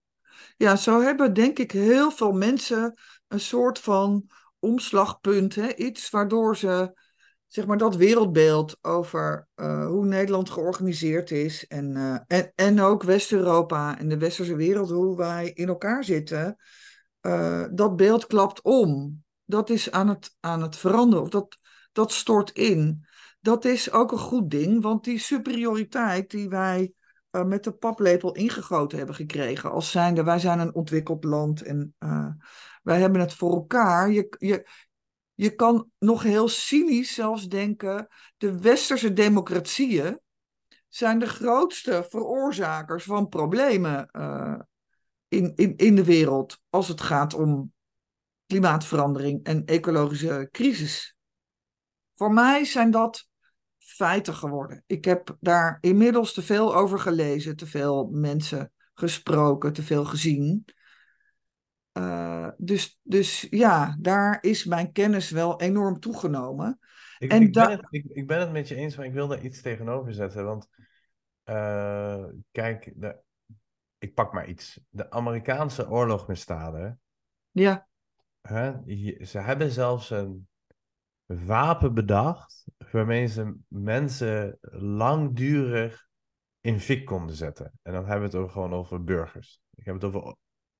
Ja, 0.57 0.75
zo 0.75 1.01
hebben 1.01 1.33
denk 1.33 1.59
ik 1.59 1.71
heel 1.71 2.11
veel 2.11 2.31
mensen 2.31 2.93
een 3.27 3.39
soort 3.39 3.79
van 3.79 4.29
omslagpunt. 4.59 5.55
Hè? 5.55 5.75
Iets 5.75 6.09
waardoor 6.09 6.57
ze 6.57 6.99
zeg 7.47 7.65
maar, 7.65 7.77
dat 7.77 7.95
wereldbeeld 7.95 8.77
over 8.81 9.47
uh, 9.55 9.85
hoe 9.85 10.05
Nederland 10.05 10.49
georganiseerd 10.49 11.31
is 11.31 11.67
en, 11.67 11.95
uh, 11.95 12.17
en, 12.27 12.51
en 12.55 12.81
ook 12.81 13.03
West-Europa 13.03 13.99
en 13.99 14.07
de 14.07 14.17
westerse 14.17 14.55
wereld, 14.55 14.89
hoe 14.89 15.17
wij 15.17 15.51
in 15.51 15.67
elkaar 15.67 16.03
zitten, 16.03 16.55
uh, 17.21 17.65
dat 17.71 17.95
beeld 17.95 18.27
klapt 18.27 18.61
om. 18.61 19.23
Dat 19.45 19.69
is 19.69 19.91
aan 19.91 20.07
het, 20.07 20.35
aan 20.39 20.61
het 20.61 20.77
veranderen, 20.77 21.23
of 21.23 21.29
dat, 21.29 21.57
dat 21.91 22.11
stort 22.11 22.51
in. 22.51 23.05
Dat 23.39 23.65
is 23.65 23.91
ook 23.91 24.11
een 24.11 24.17
goed 24.17 24.49
ding, 24.49 24.81
want 24.81 25.03
die 25.03 25.19
superioriteit 25.19 26.31
die 26.31 26.49
wij 26.49 26.91
met 27.45 27.63
de 27.63 27.71
paplepel 27.71 28.31
ingegoten 28.33 28.97
hebben 28.97 29.15
gekregen, 29.15 29.71
als 29.71 29.91
zijnde 29.91 30.23
wij 30.23 30.39
zijn 30.39 30.59
een 30.59 30.75
ontwikkeld 30.75 31.23
land 31.23 31.61
en 31.61 31.95
wij 32.83 32.99
hebben 32.99 33.21
het 33.21 33.33
voor 33.33 33.53
elkaar. 33.53 34.11
Je, 34.11 34.35
je, 34.37 34.67
je 35.37 35.55
kan 35.55 35.91
nog 35.99 36.23
heel 36.23 36.47
cynisch 36.47 37.13
zelfs 37.13 37.47
denken, 37.47 38.07
de 38.37 38.59
westerse 38.59 39.13
democratieën 39.13 40.19
zijn 40.87 41.19
de 41.19 41.27
grootste 41.27 42.05
veroorzakers 42.09 43.03
van 43.03 43.29
problemen 43.29 44.09
uh, 44.11 44.59
in, 45.27 45.53
in, 45.55 45.75
in 45.75 45.95
de 45.95 46.03
wereld 46.03 46.59
als 46.69 46.87
het 46.87 47.01
gaat 47.01 47.33
om 47.33 47.73
klimaatverandering 48.45 49.43
en 49.43 49.65
ecologische 49.65 50.49
crisis. 50.51 51.15
Voor 52.13 52.33
mij 52.33 52.65
zijn 52.65 52.91
dat 52.91 53.27
feiten 53.77 54.33
geworden. 54.33 54.83
Ik 54.87 55.05
heb 55.05 55.37
daar 55.39 55.77
inmiddels 55.81 56.33
te 56.33 56.41
veel 56.41 56.75
over 56.75 56.99
gelezen, 56.99 57.55
te 57.55 57.67
veel 57.67 58.09
mensen 58.11 58.71
gesproken, 58.93 59.73
te 59.73 59.83
veel 59.83 60.05
gezien. 60.05 60.65
Uh, 61.97 62.49
dus, 62.57 62.99
dus 63.03 63.47
ja, 63.49 63.97
daar 63.99 64.37
is 64.41 64.65
mijn 64.65 64.91
kennis 64.91 65.29
wel 65.29 65.61
enorm 65.61 65.99
toegenomen. 65.99 66.79
Ik, 67.17 67.31
en 67.31 67.41
ik, 67.41 67.53
ben, 67.53 67.71
het, 67.71 67.87
ik, 67.89 68.05
ik 68.05 68.27
ben 68.27 68.39
het 68.39 68.51
met 68.51 68.67
je 68.67 68.75
eens, 68.75 68.95
maar 68.95 69.05
ik 69.05 69.13
wil 69.13 69.27
daar 69.27 69.41
iets 69.43 69.61
tegenover 69.61 70.13
zetten. 70.13 70.45
Want 70.45 70.67
uh, 71.45 72.25
kijk, 72.51 72.93
de, 72.95 73.19
ik 73.97 74.13
pak 74.13 74.33
maar 74.33 74.47
iets. 74.47 74.79
De 74.89 75.11
Amerikaanse 75.11 75.89
oorlogsmisdaden. 75.89 76.99
Ja. 77.51 77.87
Hè, 78.41 78.73
ze 79.25 79.39
hebben 79.39 79.71
zelfs 79.71 80.09
een 80.09 80.47
wapen 81.25 81.93
bedacht 81.93 82.65
waarmee 82.91 83.27
ze 83.27 83.55
mensen 83.67 84.57
langdurig 84.71 86.07
in 86.61 86.79
fik 86.79 87.05
konden 87.05 87.35
zetten. 87.35 87.71
En 87.81 87.93
dan 87.93 88.05
hebben 88.05 88.29
we 88.29 88.35
het 88.35 88.35
over, 88.35 88.51
gewoon 88.51 88.73
over 88.73 89.03
burgers. 89.03 89.61
Ik 89.75 89.85
heb 89.85 89.93
het 89.93 90.03
over 90.03 90.35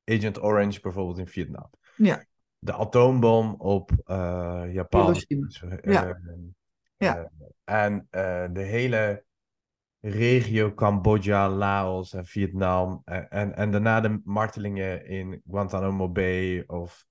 Agent 0.10 0.42
Orange 0.42 0.80
bijvoorbeeld 0.82 1.18
in 1.18 1.28
Vietnam. 1.28 1.70
Ja. 1.96 2.26
De 2.60 2.74
atoombom 2.74 3.56
op 3.58 3.92
uh, 4.06 4.64
Japan. 4.72 5.16
Uh, 5.28 5.78
ja. 5.82 6.20
ja. 6.98 7.32
en 7.64 8.08
de 8.54 8.62
hele 8.62 9.26
regio 10.00 10.74
Cambodja, 10.74 11.50
Laos 11.50 12.14
en 12.14 12.26
Vietnam. 12.26 13.02
En, 13.06 13.30
en, 13.30 13.56
en 13.56 13.72
daarna 13.72 14.02
de 14.02 14.22
martelingen 14.24 15.06
in 15.06 15.42
Guantanamo 15.50 16.10
Bay 16.10 16.64
of 16.68 17.06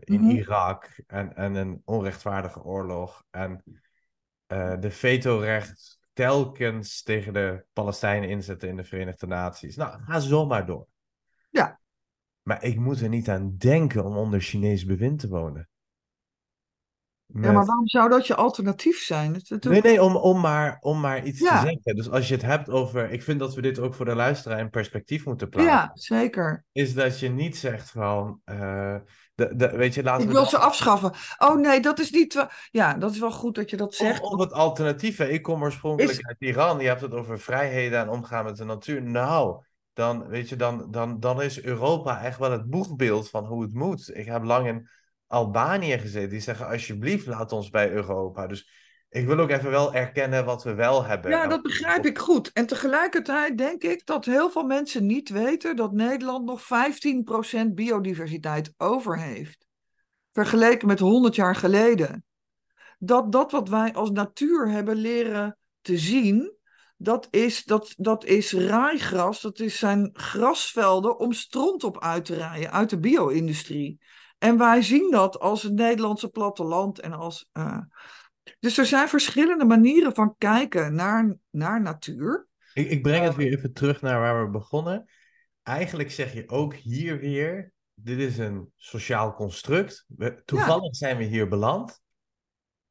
in 0.00 0.20
mm 0.20 0.28
-hmm. 0.28 0.36
Irak. 0.36 1.02
En, 1.06 1.36
en 1.36 1.54
een 1.54 1.82
onrechtvaardige 1.84 2.62
oorlog. 2.62 3.24
En 3.30 3.62
de 4.80 4.90
vetorecht 4.90 5.98
telkens 6.12 7.02
tegen 7.02 7.32
de 7.32 7.64
Palestijnen 7.72 8.28
inzetten 8.28 8.68
in 8.68 8.76
de 8.76 8.84
Verenigde 8.84 9.26
Naties. 9.26 9.76
Nou, 9.76 9.98
ga 9.98 10.20
zo 10.20 10.46
maar 10.46 10.66
door. 10.66 10.86
Ja. 11.50 11.80
Maar 12.48 12.62
ik 12.62 12.78
moet 12.78 13.00
er 13.00 13.08
niet 13.08 13.28
aan 13.28 13.54
denken 13.58 14.04
om 14.04 14.16
onder 14.16 14.40
Chinees 14.40 14.84
bewind 14.84 15.18
te 15.18 15.28
wonen. 15.28 15.68
Met... 17.26 17.44
Ja, 17.44 17.52
maar 17.52 17.64
waarom 17.64 17.88
zou 17.88 18.08
dat 18.08 18.26
je 18.26 18.34
alternatief 18.34 18.98
zijn? 18.98 19.42
Dat, 19.48 19.64
nee, 19.64 19.80
nee, 19.80 20.02
om, 20.02 20.16
om, 20.16 20.40
maar, 20.40 20.76
om 20.80 21.00
maar 21.00 21.24
iets 21.24 21.40
ja. 21.40 21.60
te 21.60 21.66
zeggen. 21.66 21.96
Dus 21.96 22.10
als 22.10 22.28
je 22.28 22.34
het 22.34 22.42
hebt 22.42 22.70
over... 22.70 23.10
Ik 23.10 23.22
vind 23.22 23.38
dat 23.38 23.54
we 23.54 23.62
dit 23.62 23.78
ook 23.78 23.94
voor 23.94 24.04
de 24.04 24.14
luisteraar 24.14 24.58
in 24.58 24.70
perspectief 24.70 25.24
moeten 25.24 25.48
plaatsen. 25.48 25.72
Ja, 25.72 25.90
zeker. 25.94 26.64
Is 26.72 26.94
dat 26.94 27.18
je 27.18 27.28
niet 27.28 27.56
zegt 27.56 27.90
van... 27.90 28.40
Uh, 28.44 28.96
de, 29.34 29.56
de, 29.56 29.76
weet 29.76 29.94
je, 29.94 30.02
laten 30.02 30.22
ik 30.22 30.28
we 30.28 30.34
wil 30.34 30.46
ze 30.46 30.58
afschaffen. 30.58 31.12
Oh 31.38 31.56
nee, 31.56 31.80
dat 31.80 31.98
is 31.98 32.10
niet... 32.10 32.46
Ja, 32.70 32.94
dat 32.94 33.12
is 33.12 33.18
wel 33.18 33.32
goed 33.32 33.54
dat 33.54 33.70
je 33.70 33.76
dat 33.76 33.94
zegt. 33.94 34.20
Of 34.20 34.40
het 34.40 34.52
alternatieve. 34.52 35.30
Ik 35.30 35.42
kom 35.42 35.62
oorspronkelijk 35.62 36.12
is... 36.12 36.26
uit 36.26 36.40
Iran. 36.40 36.80
Je 36.80 36.86
hebt 36.86 37.00
het 37.00 37.14
over 37.14 37.40
vrijheden 37.40 38.00
en 38.00 38.08
omgaan 38.08 38.44
met 38.44 38.56
de 38.56 38.64
natuur. 38.64 39.02
Nou 39.02 39.64
dan, 39.96 40.28
weet 40.28 40.48
je, 40.48 40.56
dan, 40.56 40.90
dan, 40.90 41.20
dan 41.20 41.42
is 41.42 41.62
Europa 41.62 42.22
echt 42.22 42.38
wel 42.38 42.50
het 42.50 42.70
boegbeeld 42.70 43.30
van 43.30 43.44
hoe 43.44 43.62
het 43.62 43.72
moet. 43.72 44.16
Ik 44.16 44.26
heb 44.26 44.44
lang 44.44 44.66
in 44.66 44.88
Albanië 45.26 45.98
gezeten. 45.98 46.30
Die 46.30 46.40
zeggen, 46.40 46.68
alsjeblieft, 46.68 47.26
laat 47.26 47.52
ons 47.52 47.70
bij 47.70 47.90
Europa. 47.90 48.46
Dus 48.46 48.70
ik 49.08 49.26
wil 49.26 49.38
ook 49.38 49.50
even 49.50 49.70
wel 49.70 49.94
erkennen 49.94 50.44
wat 50.44 50.64
we 50.64 50.74
wel 50.74 51.04
hebben. 51.04 51.30
Ja, 51.30 51.46
dat 51.46 51.62
begrijp 51.62 52.06
ik 52.06 52.18
goed. 52.18 52.52
En 52.52 52.66
tegelijkertijd 52.66 53.58
denk 53.58 53.82
ik 53.82 54.06
dat 54.06 54.24
heel 54.24 54.50
veel 54.50 54.64
mensen 54.64 55.06
niet 55.06 55.28
weten 55.28 55.76
dat 55.76 55.92
Nederland 55.92 56.44
nog 56.44 56.62
15% 57.64 57.74
biodiversiteit 57.74 58.72
over 58.76 59.18
heeft. 59.18 59.66
Vergeleken 60.32 60.86
met 60.86 60.98
100 60.98 61.34
jaar 61.34 61.54
geleden. 61.54 62.24
Dat 62.98 63.32
dat 63.32 63.52
wat 63.52 63.68
wij 63.68 63.92
als 63.92 64.10
natuur 64.10 64.68
hebben 64.68 64.96
leren 64.96 65.58
te 65.80 65.98
zien, 65.98 66.55
dat 66.96 67.28
is, 67.30 67.64
dat, 67.64 67.94
dat 67.96 68.24
is 68.24 68.52
raaigras, 68.52 69.40
dat 69.40 69.58
is 69.58 69.78
zijn 69.78 70.10
grasvelden 70.12 71.18
om 71.18 71.32
stront 71.32 71.84
op 71.84 72.02
uit 72.02 72.24
te 72.24 72.34
rijden 72.34 72.72
uit 72.72 72.90
de 72.90 72.98
bio-industrie. 72.98 74.00
En 74.38 74.58
wij 74.58 74.82
zien 74.82 75.10
dat 75.10 75.38
als 75.38 75.62
het 75.62 75.72
Nederlandse 75.72 76.28
platteland 76.28 77.00
en 77.00 77.12
als. 77.12 77.48
Uh... 77.52 77.78
Dus 78.58 78.78
er 78.78 78.86
zijn 78.86 79.08
verschillende 79.08 79.64
manieren 79.64 80.14
van 80.14 80.34
kijken 80.38 80.94
naar, 80.94 81.36
naar 81.50 81.82
natuur. 81.82 82.48
Ik, 82.72 82.90
ik 82.90 83.02
breng 83.02 83.24
het 83.24 83.34
weer 83.34 83.52
even 83.52 83.72
terug 83.72 84.00
naar 84.00 84.20
waar 84.20 84.44
we 84.44 84.50
begonnen. 84.50 85.10
Eigenlijk 85.62 86.10
zeg 86.10 86.32
je 86.32 86.48
ook 86.48 86.74
hier 86.74 87.18
weer: 87.18 87.72
dit 87.94 88.18
is 88.18 88.38
een 88.38 88.72
sociaal 88.76 89.34
construct. 89.34 90.04
We, 90.08 90.42
toevallig 90.44 90.84
ja. 90.84 90.92
zijn 90.92 91.16
we 91.16 91.24
hier 91.24 91.48
beland. 91.48 92.00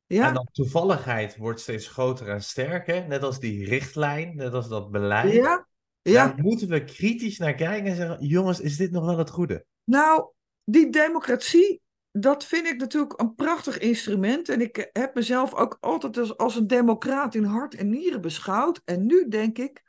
Ja. 0.08 0.28
En 0.28 0.34
dan 0.34 0.50
toevalligheid 0.52 1.38
wordt 1.38 1.60
steeds 1.60 1.88
groter 1.88 2.30
en 2.30 2.44
sterker, 2.44 3.08
net 3.08 3.24
als 3.24 3.40
die 3.40 3.66
richtlijn, 3.66 4.36
net 4.36 4.54
als 4.54 4.68
dat 4.68 4.92
beleid. 4.92 5.34
Ja. 5.34 5.68
ja. 6.02 6.28
Daar 6.28 6.44
moeten 6.44 6.70
we 6.70 6.84
kritisch 6.84 7.38
naar 7.38 7.54
kijken 7.54 7.90
en 7.90 7.96
zeggen: 7.96 8.26
jongens, 8.26 8.60
is 8.60 8.78
dit 8.78 8.92
nog 8.92 9.06
wel 9.06 9.18
het 9.18 9.30
goede? 9.30 9.66
Nou, 9.84 10.28
die 10.64 10.90
democratie, 10.90 11.82
dat 12.12 12.46
vind 12.46 12.68
ik 12.68 12.78
natuurlijk 12.78 13.20
een 13.20 13.36
prachtig 13.36 13.78
instrument. 13.78 14.50
En 14.50 14.62
ik 14.62 14.90
heb 14.94 15.16
mezelf 15.16 15.54
ook 15.54 15.78
altijd 15.80 16.18
als, 16.18 16.38
als 16.38 16.56
een 16.56 16.68
democraat 16.68 17.36
in 17.36 17.44
hart 17.44 17.76
en 17.76 17.90
nieren 17.90 18.22
beschouwd. 18.22 18.82
En 18.86 19.06
nu 19.06 19.28
denk 19.28 19.58
ik: 19.58 19.84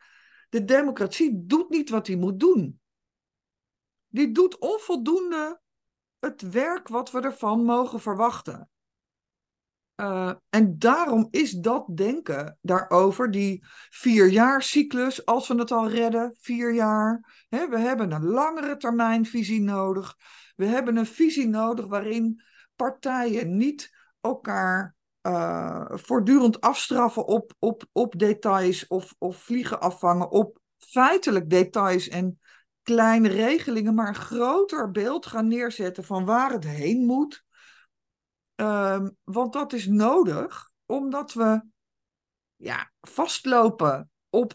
de 0.49 0.65
democratie 0.65 1.47
doet 1.47 1.71
niet 1.71 1.91
wat 1.91 2.07
hij 2.07 2.17
moet 2.17 2.41
doen. 2.41 2.81
Die 4.09 4.33
doet 4.33 4.59
onvoldoende 4.59 5.61
het 6.19 6.51
werk 6.51 6.89
wat 6.89 7.11
we 7.11 7.21
ervan 7.21 7.65
mogen 7.65 8.01
verwachten. 8.01 8.71
Uh, 9.97 10.33
en 10.49 10.79
daarom 10.79 11.29
is 11.31 11.53
dat 11.53 11.87
denken 11.97 12.59
daarover, 12.61 13.31
die 13.31 13.65
vierjaarscyclus, 13.91 15.27
als 15.27 15.49
we 15.49 15.55
het 15.55 15.71
al 15.71 15.89
redden, 15.89 16.37
vier 16.41 16.75
jaar. 16.75 17.45
Hè, 17.49 17.69
we 17.69 17.79
hebben 17.79 18.13
een 18.13 18.25
langere 18.25 18.77
termijnvisie 18.77 19.61
nodig. 19.61 20.17
We 20.57 20.67
hebben 20.67 20.97
een 20.97 21.07
visie 21.07 21.49
nodig 21.49 21.87
waarin 21.87 22.43
partijen 22.75 23.57
niet 23.57 23.95
elkaar 24.21 24.95
uh, 25.23 25.85
voortdurend 25.89 26.61
afstraffen 26.61 27.27
op, 27.27 27.55
op, 27.59 27.85
op 27.93 28.19
details 28.19 28.87
of, 28.87 29.15
of 29.19 29.37
vliegen 29.37 29.81
afvangen 29.81 30.31
op 30.31 30.59
feitelijk 30.79 31.51
details 31.51 32.09
en 32.09 32.41
kleine 32.83 33.29
regelingen, 33.29 33.95
maar 33.95 34.09
een 34.09 34.15
groter 34.15 34.91
beeld 34.91 35.27
gaan 35.27 35.49
neerzetten 35.49 36.05
van 36.05 36.25
waar 36.25 36.53
het 36.53 36.65
heen 36.65 37.05
moet. 37.05 37.46
Um, 38.57 39.17
want 39.25 39.53
dat 39.53 39.73
is 39.73 39.87
nodig, 39.87 40.71
omdat 40.87 41.33
we 41.33 41.63
ja, 42.57 42.93
vastlopen 43.01 44.11
op 44.31 44.55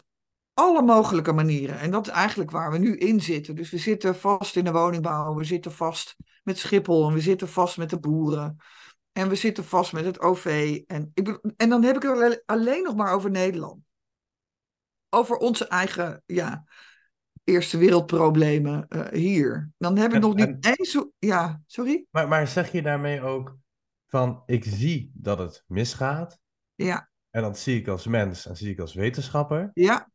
alle 0.54 0.82
mogelijke 0.82 1.32
manieren. 1.32 1.78
En 1.78 1.90
dat 1.90 2.06
is 2.06 2.12
eigenlijk 2.12 2.50
waar 2.50 2.70
we 2.70 2.78
nu 2.78 2.96
in 2.96 3.20
zitten. 3.20 3.54
Dus 3.54 3.70
we 3.70 3.78
zitten 3.78 4.16
vast 4.16 4.56
in 4.56 4.64
de 4.64 4.72
woningbouw, 4.72 5.34
we 5.34 5.44
zitten 5.44 5.72
vast 5.72 6.16
met 6.42 6.58
Schiphol 6.58 7.08
en 7.08 7.14
we 7.14 7.20
zitten 7.20 7.48
vast 7.48 7.78
met 7.78 7.90
de 7.90 7.98
boeren. 7.98 8.56
En 9.12 9.28
we 9.28 9.34
zitten 9.34 9.64
vast 9.64 9.92
met 9.92 10.04
het 10.04 10.20
OV. 10.20 10.80
En, 10.86 11.10
ik, 11.14 11.38
en 11.56 11.68
dan 11.68 11.82
heb 11.82 11.96
ik 11.96 12.02
het 12.02 12.42
alleen 12.46 12.82
nog 12.82 12.96
maar 12.96 13.14
over 13.14 13.30
Nederland. 13.30 13.82
Over 15.10 15.36
onze 15.36 15.68
eigen 15.68 16.22
ja, 16.26 16.64
eerste 17.44 17.78
wereldproblemen 17.78 18.86
uh, 18.88 19.06
hier. 19.08 19.70
Dan 19.78 19.96
heb 19.96 20.14
ik 20.14 20.20
nog 20.20 20.34
niet 20.34 20.46
en, 20.46 20.58
eens... 20.60 21.04
Ja, 21.18 21.62
sorry? 21.66 22.06
Maar, 22.10 22.28
maar 22.28 22.46
zeg 22.46 22.72
je 22.72 22.82
daarmee 22.82 23.22
ook 23.22 23.56
van... 24.12 24.42
Ik 24.46 24.64
zie 24.64 25.10
dat 25.14 25.38
het 25.38 25.64
misgaat. 25.66 26.40
Ja. 26.74 27.10
En 27.30 27.42
dat 27.42 27.58
zie 27.58 27.80
ik 27.80 27.88
als 27.88 28.06
mens 28.06 28.46
en 28.46 28.56
zie 28.56 28.70
ik 28.70 28.78
als 28.78 28.94
wetenschapper. 28.94 29.70
Ja. 29.74 30.10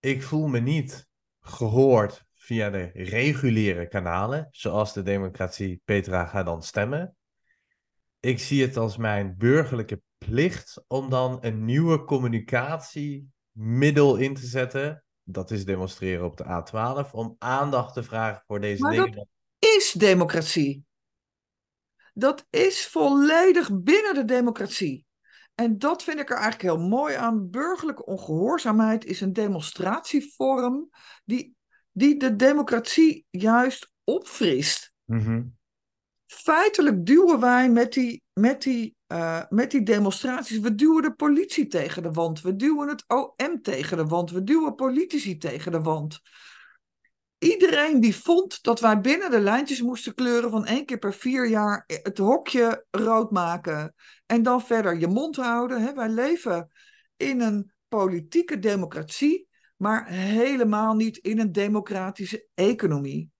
Ik 0.00 0.22
voel 0.22 0.46
me 0.46 0.60
niet 0.60 1.08
gehoord 1.40 2.24
via 2.34 2.70
de 2.70 2.90
reguliere 2.94 3.88
kanalen, 3.88 4.48
zoals 4.50 4.92
de 4.92 5.02
democratie 5.02 5.80
Petra 5.84 6.26
gaat 6.26 6.46
dan 6.46 6.62
stemmen 6.62 7.16
ik 8.20 8.38
zie 8.38 8.62
het 8.62 8.76
als 8.76 8.96
mijn 8.96 9.34
burgerlijke 9.38 10.02
plicht 10.18 10.84
om 10.86 11.10
dan 11.10 11.38
een 11.40 11.64
nieuwe 11.64 12.04
communicatiemiddel 12.04 14.16
in 14.16 14.34
te 14.34 14.46
zetten. 14.46 15.04
Dat 15.22 15.50
is 15.50 15.64
demonstreren 15.64 16.24
op 16.24 16.36
de 16.36 16.44
A12, 16.44 17.10
om 17.10 17.36
aandacht 17.38 17.94
te 17.94 18.02
vragen 18.02 18.42
voor 18.46 18.60
deze 18.60 18.82
maar 18.82 18.92
dingen. 18.92 19.14
Dat 19.14 19.26
is 19.58 19.92
democratie. 19.92 20.84
Dat 22.14 22.46
is 22.50 22.86
volledig 22.86 23.80
binnen 23.80 24.14
de 24.14 24.24
democratie. 24.24 25.06
En 25.54 25.78
dat 25.78 26.02
vind 26.02 26.20
ik 26.20 26.30
er 26.30 26.36
eigenlijk 26.36 26.62
heel 26.62 26.88
mooi 26.88 27.14
aan. 27.14 27.50
Burgerlijke 27.50 28.04
ongehoorzaamheid 28.04 29.04
is 29.04 29.20
een 29.20 29.32
demonstratievorm 29.32 30.90
die, 31.24 31.56
die 31.92 32.16
de 32.16 32.36
democratie 32.36 33.26
juist 33.30 33.92
opfrist. 34.04 34.92
Mm 35.04 35.58
feitelijk 36.30 37.06
duwen 37.06 37.40
wij 37.40 37.70
met 37.70 37.92
die, 37.92 38.22
met, 38.32 38.62
die, 38.62 38.96
uh, 39.08 39.42
met 39.48 39.70
die 39.70 39.82
demonstraties, 39.82 40.58
we 40.58 40.74
duwen 40.74 41.02
de 41.02 41.14
politie 41.14 41.66
tegen 41.66 42.02
de 42.02 42.10
wand, 42.10 42.40
we 42.40 42.56
duwen 42.56 42.88
het 42.88 43.04
OM 43.06 43.62
tegen 43.62 43.96
de 43.96 44.04
wand, 44.04 44.30
we 44.30 44.42
duwen 44.42 44.74
politici 44.74 45.36
tegen 45.36 45.72
de 45.72 45.80
wand. 45.80 46.20
Iedereen 47.40 48.00
die 48.00 48.16
vond 48.16 48.62
dat 48.62 48.80
wij 48.80 49.00
binnen 49.00 49.30
de 49.30 49.40
lijntjes 49.40 49.82
moesten 49.82 50.14
kleuren 50.14 50.50
van 50.50 50.66
één 50.66 50.84
keer 50.84 50.98
per 50.98 51.14
vier 51.14 51.48
jaar 51.48 51.84
het 51.86 52.18
hokje 52.18 52.84
rood 52.90 53.30
maken 53.30 53.94
en 54.26 54.42
dan 54.42 54.62
verder 54.62 54.98
je 54.98 55.06
mond 55.06 55.36
houden. 55.36 55.82
Hè? 55.82 55.94
Wij 55.94 56.08
leven 56.08 56.70
in 57.16 57.40
een 57.40 57.72
politieke 57.88 58.58
democratie, 58.58 59.48
maar 59.76 60.06
helemaal 60.08 60.94
niet 60.94 61.16
in 61.16 61.38
een 61.38 61.52
democratische 61.52 62.46
economie. 62.54 63.30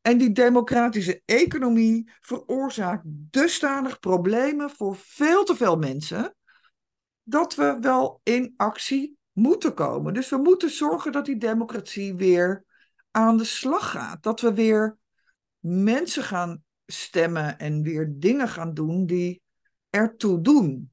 En 0.00 0.18
die 0.18 0.32
democratische 0.32 1.22
economie 1.24 2.10
veroorzaakt 2.20 3.02
dusdanig 3.06 3.98
problemen 3.98 4.70
voor 4.70 4.96
veel 4.96 5.44
te 5.44 5.56
veel 5.56 5.76
mensen, 5.76 6.34
dat 7.22 7.54
we 7.54 7.76
wel 7.80 8.20
in 8.22 8.54
actie 8.56 9.16
moeten 9.32 9.74
komen. 9.74 10.14
Dus 10.14 10.28
we 10.28 10.36
moeten 10.36 10.70
zorgen 10.70 11.12
dat 11.12 11.24
die 11.24 11.36
democratie 11.36 12.14
weer 12.14 12.64
aan 13.12 13.36
de 13.36 13.44
slag 13.44 13.90
gaat. 13.90 14.22
Dat 14.22 14.40
we 14.40 14.54
weer 14.54 14.98
mensen 15.58 16.22
gaan 16.22 16.64
stemmen 16.86 17.58
en 17.58 17.82
weer 17.82 18.12
dingen 18.14 18.48
gaan 18.48 18.74
doen 18.74 19.06
die 19.06 19.42
ertoe 19.90 20.40
doen. 20.40 20.92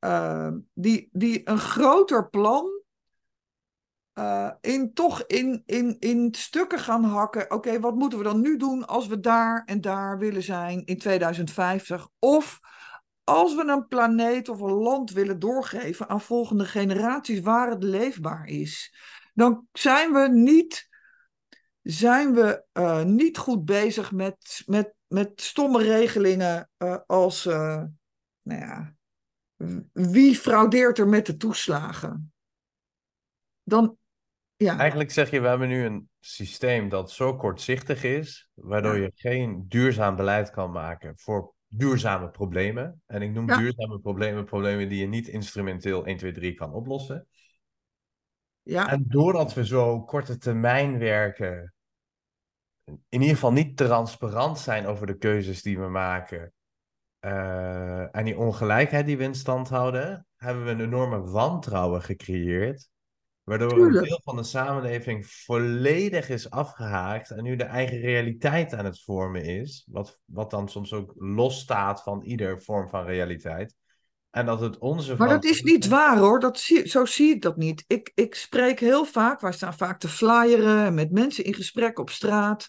Uh, 0.00 0.52
die, 0.74 1.08
die 1.12 1.48
een 1.48 1.58
groter 1.58 2.28
plan 2.28 2.82
uh, 4.14 4.50
in, 4.60 4.92
toch 4.92 5.22
in, 5.26 5.62
in, 5.66 5.96
in 5.98 6.34
stukken 6.34 6.78
gaan 6.78 7.04
hakken. 7.04 7.50
Oké, 7.50 7.80
wat 7.80 7.94
moeten 7.94 8.18
we 8.18 8.24
dan 8.24 8.40
nu 8.40 8.56
doen 8.56 8.86
als 8.86 9.06
we 9.06 9.20
daar 9.20 9.62
en 9.64 9.80
daar 9.80 10.18
willen 10.18 10.42
zijn 10.42 10.84
in 10.84 10.98
2050? 10.98 12.08
Of 12.18 12.60
als 13.24 13.54
we 13.54 13.64
een 13.64 13.86
planeet 13.86 14.48
of 14.48 14.60
een 14.60 14.72
land 14.72 15.10
willen 15.10 15.38
doorgeven 15.38 16.08
aan 16.08 16.20
volgende 16.20 16.64
generaties 16.64 17.40
waar 17.40 17.70
het 17.70 17.82
leefbaar 17.82 18.46
is, 18.46 18.94
dan 19.34 19.66
zijn 19.72 20.12
we 20.12 20.28
niet, 20.28 20.88
zijn 21.84 22.34
we, 22.34 22.64
uh, 22.72 23.02
niet 23.02 23.38
goed 23.38 23.64
bezig 23.64 24.12
met, 24.12 24.62
met, 24.66 24.94
met 25.06 25.40
stomme 25.40 25.82
regelingen 25.82 26.70
uh, 26.78 26.96
als, 27.06 27.44
nou 27.44 28.60
ja, 28.60 28.94
wie 29.92 30.36
fraudeert 30.36 30.98
er 30.98 31.08
met 31.08 31.26
de 31.26 31.36
toeslagen? 31.36 32.32
Dan, 33.62 33.96
ja. 34.56 34.78
Eigenlijk 34.78 35.10
zeg 35.10 35.30
je, 35.30 35.40
we 35.40 35.48
hebben 35.48 35.68
nu 35.68 35.84
een 35.84 36.08
systeem 36.20 36.88
dat 36.88 37.10
zo 37.10 37.36
kortzichtig 37.36 38.04
is, 38.04 38.48
waardoor 38.54 38.98
je 38.98 39.12
geen 39.14 39.64
duurzaam 39.68 40.16
beleid 40.16 40.50
kan 40.50 40.70
maken 40.70 41.12
voor 41.16 41.54
duurzame 41.66 42.30
problemen. 42.30 43.02
En 43.06 43.22
ik 43.22 43.32
noem 43.32 43.46
duurzame 43.46 43.98
problemen 43.98 44.44
problemen 44.44 44.88
die 44.88 45.00
je 45.00 45.06
niet 45.06 45.28
instrumenteel 45.28 46.06
1, 46.06 46.16
2, 46.16 46.32
3 46.32 46.54
kan 46.54 46.72
oplossen. 46.72 47.26
Ja. 48.62 48.90
En 48.90 49.04
doordat 49.08 49.54
we 49.54 49.66
zo 49.66 50.02
korte 50.02 50.38
termijn 50.38 50.98
werken, 50.98 51.73
in 52.84 53.20
ieder 53.20 53.34
geval 53.34 53.52
niet 53.52 53.76
transparant 53.76 54.58
zijn 54.58 54.86
over 54.86 55.06
de 55.06 55.18
keuzes 55.18 55.62
die 55.62 55.78
we 55.78 55.88
maken, 55.88 56.52
uh, 57.20 58.16
en 58.16 58.24
die 58.24 58.38
ongelijkheid 58.38 59.06
die 59.06 59.16
we 59.16 59.24
in 59.24 59.34
stand 59.34 59.68
houden, 59.68 60.26
hebben 60.36 60.64
we 60.64 60.70
een 60.70 60.80
enorme 60.80 61.20
wantrouwen 61.20 62.02
gecreëerd 62.02 62.88
Waardoor 63.44 63.68
Tuurlijk. 63.68 63.96
een 63.96 64.08
deel 64.08 64.20
van 64.24 64.36
de 64.36 64.42
samenleving 64.42 65.26
volledig 65.26 66.28
is 66.28 66.50
afgehaakt 66.50 67.30
en 67.30 67.42
nu 67.42 67.56
de 67.56 67.64
eigen 67.64 67.98
realiteit 67.98 68.74
aan 68.74 68.84
het 68.84 69.02
vormen 69.02 69.44
is. 69.44 69.86
Wat, 69.90 70.20
wat 70.24 70.50
dan 70.50 70.68
soms 70.68 70.92
ook 70.92 71.12
losstaat 71.16 72.02
van 72.02 72.22
ieder 72.22 72.62
vorm 72.62 72.88
van 72.88 73.04
realiteit. 73.04 73.76
En 74.34 74.46
dat 74.46 74.60
het 74.60 74.78
onze. 74.78 75.14
Maar 75.16 75.28
dat 75.28 75.44
is 75.44 75.62
niet 75.62 75.88
waar 75.88 76.18
hoor, 76.18 76.40
dat 76.40 76.58
zie, 76.58 76.88
zo 76.88 77.04
zie 77.04 77.34
ik 77.34 77.42
dat 77.42 77.56
niet. 77.56 77.84
Ik, 77.86 78.12
ik 78.14 78.34
spreek 78.34 78.80
heel 78.80 79.04
vaak, 79.04 79.40
wij 79.40 79.52
staan 79.52 79.74
vaak 79.74 80.00
te 80.00 80.08
flyeren 80.08 80.94
met 80.94 81.10
mensen 81.10 81.44
in 81.44 81.54
gesprek 81.54 81.98
op 81.98 82.10
straat. 82.10 82.68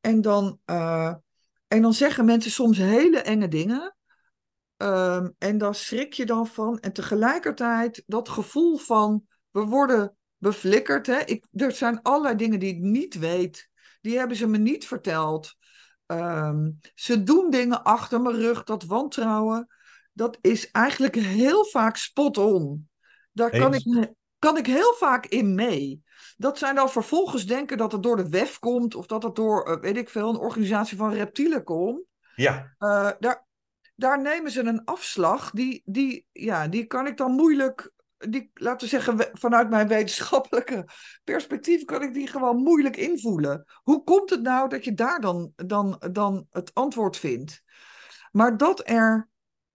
En 0.00 0.20
dan, 0.20 0.58
uh, 0.66 1.14
en 1.68 1.82
dan 1.82 1.92
zeggen 1.92 2.24
mensen 2.24 2.50
soms 2.50 2.78
hele 2.78 3.18
enge 3.20 3.48
dingen. 3.48 3.96
Um, 4.76 5.34
en 5.38 5.58
daar 5.58 5.74
schrik 5.74 6.12
je 6.12 6.26
dan 6.26 6.46
van. 6.46 6.78
En 6.78 6.92
tegelijkertijd 6.92 8.02
dat 8.06 8.28
gevoel 8.28 8.76
van 8.76 9.22
we 9.50 9.60
worden 9.60 10.16
beflikkerd. 10.36 11.06
Hè? 11.06 11.18
Ik, 11.24 11.46
er 11.52 11.72
zijn 11.72 12.02
allerlei 12.02 12.36
dingen 12.36 12.58
die 12.58 12.74
ik 12.74 12.80
niet 12.80 13.18
weet. 13.18 13.68
Die 14.00 14.18
hebben 14.18 14.36
ze 14.36 14.46
me 14.46 14.58
niet 14.58 14.86
verteld. 14.86 15.56
Um, 16.06 16.78
ze 16.94 17.22
doen 17.22 17.50
dingen 17.50 17.84
achter 17.84 18.20
mijn 18.20 18.36
rug. 18.36 18.64
Dat 18.64 18.84
wantrouwen, 18.84 19.66
dat 20.16 20.38
is 20.40 20.70
eigenlijk 20.70 21.14
heel 21.14 21.64
vaak 21.64 21.96
spot 21.96 22.38
on. 22.38 22.88
Daar 23.32 23.50
kan 23.50 23.74
ik, 23.74 24.12
kan 24.38 24.56
ik 24.56 24.66
heel 24.66 24.94
vaak 24.94 25.26
in 25.26 25.54
mee. 25.54 26.02
Dat 26.36 26.58
zij 26.58 26.72
dan 26.72 26.90
vervolgens 26.90 27.46
denken 27.46 27.78
dat 27.78 27.92
het 27.92 28.02
door 28.02 28.16
de 28.16 28.28
WEF 28.28 28.58
komt. 28.58 28.94
Of 28.94 29.06
dat 29.06 29.22
het 29.22 29.34
door, 29.34 29.68
uh, 29.68 29.80
weet 29.80 29.96
ik 29.96 30.08
veel, 30.08 30.28
een 30.28 30.36
organisatie 30.36 30.96
van 30.96 31.12
reptielen 31.12 31.64
komt. 31.64 32.00
Ja. 32.34 32.74
Uh, 32.78 33.10
daar, 33.18 33.46
daar 33.94 34.22
nemen 34.22 34.50
ze 34.50 34.60
een 34.60 34.84
afslag. 34.84 35.50
Die, 35.50 35.82
die, 35.84 36.26
ja, 36.32 36.68
die 36.68 36.86
kan 36.86 37.06
ik 37.06 37.16
dan 37.16 37.32
moeilijk 37.32 37.92
die, 38.18 38.50
laten 38.54 38.88
we 38.88 38.96
zeggen, 38.96 39.30
vanuit 39.32 39.70
mijn 39.70 39.88
wetenschappelijke 39.88 40.88
perspectief 41.24 41.84
kan 41.84 42.02
ik 42.02 42.14
die 42.14 42.26
gewoon 42.26 42.56
moeilijk 42.56 42.96
invoelen. 42.96 43.64
Hoe 43.82 44.04
komt 44.04 44.30
het 44.30 44.42
nou 44.42 44.68
dat 44.68 44.84
je 44.84 44.94
daar 44.94 45.20
dan, 45.20 45.52
dan, 45.56 46.02
dan 46.12 46.46
het 46.50 46.74
antwoord 46.74 47.16
vindt? 47.16 47.62
Maar 48.32 48.56
dat 48.56 48.88
er 48.88 49.28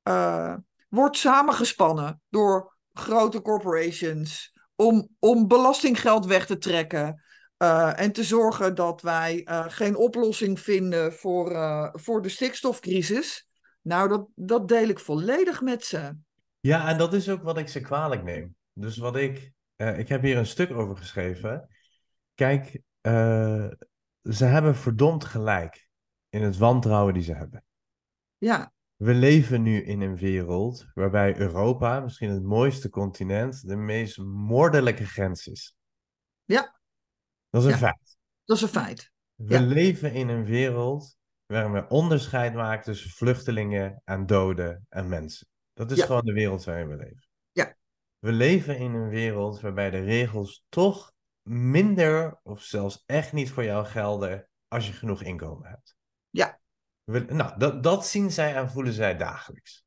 uh, 0.03 0.55
wordt 0.89 1.17
samengespannen 1.17 2.21
door 2.29 2.75
grote 2.93 3.41
corporations 3.41 4.53
om, 4.75 5.09
om 5.19 5.47
belastinggeld 5.47 6.25
weg 6.25 6.45
te 6.45 6.57
trekken. 6.57 7.23
Uh, 7.57 7.99
en 7.99 8.11
te 8.11 8.23
zorgen 8.23 8.75
dat 8.75 9.01
wij 9.01 9.47
uh, 9.49 9.65
geen 9.67 9.95
oplossing 9.95 10.59
vinden 10.59 11.13
voor, 11.13 11.49
voor 11.93 12.21
de 12.21 12.29
stikstofcrisis. 12.29 13.49
Nou, 13.81 14.09
dat, 14.09 14.27
dat 14.35 14.67
deel 14.67 14.87
ik 14.87 14.99
volledig 14.99 15.61
met 15.61 15.85
ze. 15.85 16.15
Ja, 16.59 16.87
en 16.87 16.97
dat 16.97 17.13
is 17.13 17.29
ook 17.29 17.43
wat 17.43 17.57
ik 17.57 17.67
ze 17.67 17.81
kwalijk 17.81 18.23
neem. 18.23 18.55
Dus 18.73 18.97
wat 18.97 19.15
ik, 19.15 19.51
eh, 19.75 19.99
ik 19.99 20.07
heb 20.07 20.21
hier 20.21 20.37
een 20.37 20.45
stuk 20.45 20.71
over 20.71 20.97
geschreven. 20.97 21.67
Kijk, 22.35 22.81
eh, 23.01 23.67
ze 24.21 24.45
hebben 24.45 24.75
verdomd 24.75 25.25
gelijk 25.25 25.87
in 26.29 26.41
het 26.41 26.57
wantrouwen 26.57 27.13
die 27.13 27.23
ze 27.23 27.33
hebben. 27.33 27.63
Ja, 28.37 28.71
We 29.01 29.13
leven 29.13 29.61
nu 29.61 29.83
in 29.83 30.01
een 30.01 30.15
wereld 30.15 30.85
waarbij 30.93 31.37
Europa, 31.37 31.99
misschien 31.99 32.29
het 32.29 32.43
mooiste 32.43 32.89
continent, 32.89 33.67
de 33.67 33.75
meest 33.75 34.17
moordelijke 34.17 35.05
grens 35.05 35.47
is. 35.47 35.75
Ja. 36.43 36.79
Dat 37.49 37.61
is 37.61 37.67
een 37.67 37.73
Ja. 37.73 37.77
feit. 37.77 38.17
dat 38.43 38.57
is 38.57 38.63
een 38.63 38.69
feit. 38.69 39.11
We 39.35 39.53
Ja. 39.53 39.61
leven 39.61 40.13
in 40.13 40.29
een 40.29 40.45
wereld 40.45 41.17
waarin 41.45 41.71
we 41.71 41.87
onderscheid 41.87 42.53
maken 42.53 42.83
tussen 42.83 43.09
vluchtelingen 43.09 44.01
en 44.05 44.25
doden 44.25 44.85
en 44.89 45.09
mensen. 45.09 45.47
Dat 45.73 45.91
is 45.91 45.97
Ja. 45.97 46.05
gewoon 46.05 46.25
de 46.25 46.33
wereld 46.33 46.63
waarin 46.63 46.87
we 46.87 46.95
leven. 46.95 47.27
Ja. 47.51 47.77
We 48.19 48.31
leven 48.31 48.77
in 48.77 48.93
een 48.93 49.09
wereld 49.09 49.61
waarbij 49.61 49.89
de 49.89 50.03
regels 50.03 50.65
toch 50.69 51.13
minder 51.49 52.39
of 52.43 52.61
zelfs 52.61 53.03
echt 53.05 53.33
niet 53.33 53.51
voor 53.51 53.63
jou 53.63 53.85
gelden 53.85 54.49
als 54.67 54.87
je 54.87 54.93
genoeg 54.93 55.21
inkomen 55.21 55.69
hebt. 55.69 55.95
Ja. 56.29 56.60
Nou, 57.05 57.57
dat, 57.57 57.83
dat 57.83 58.07
zien 58.07 58.31
zij 58.31 58.55
en 58.55 58.69
voelen 58.69 58.93
zij 58.93 59.17
dagelijks. 59.17 59.85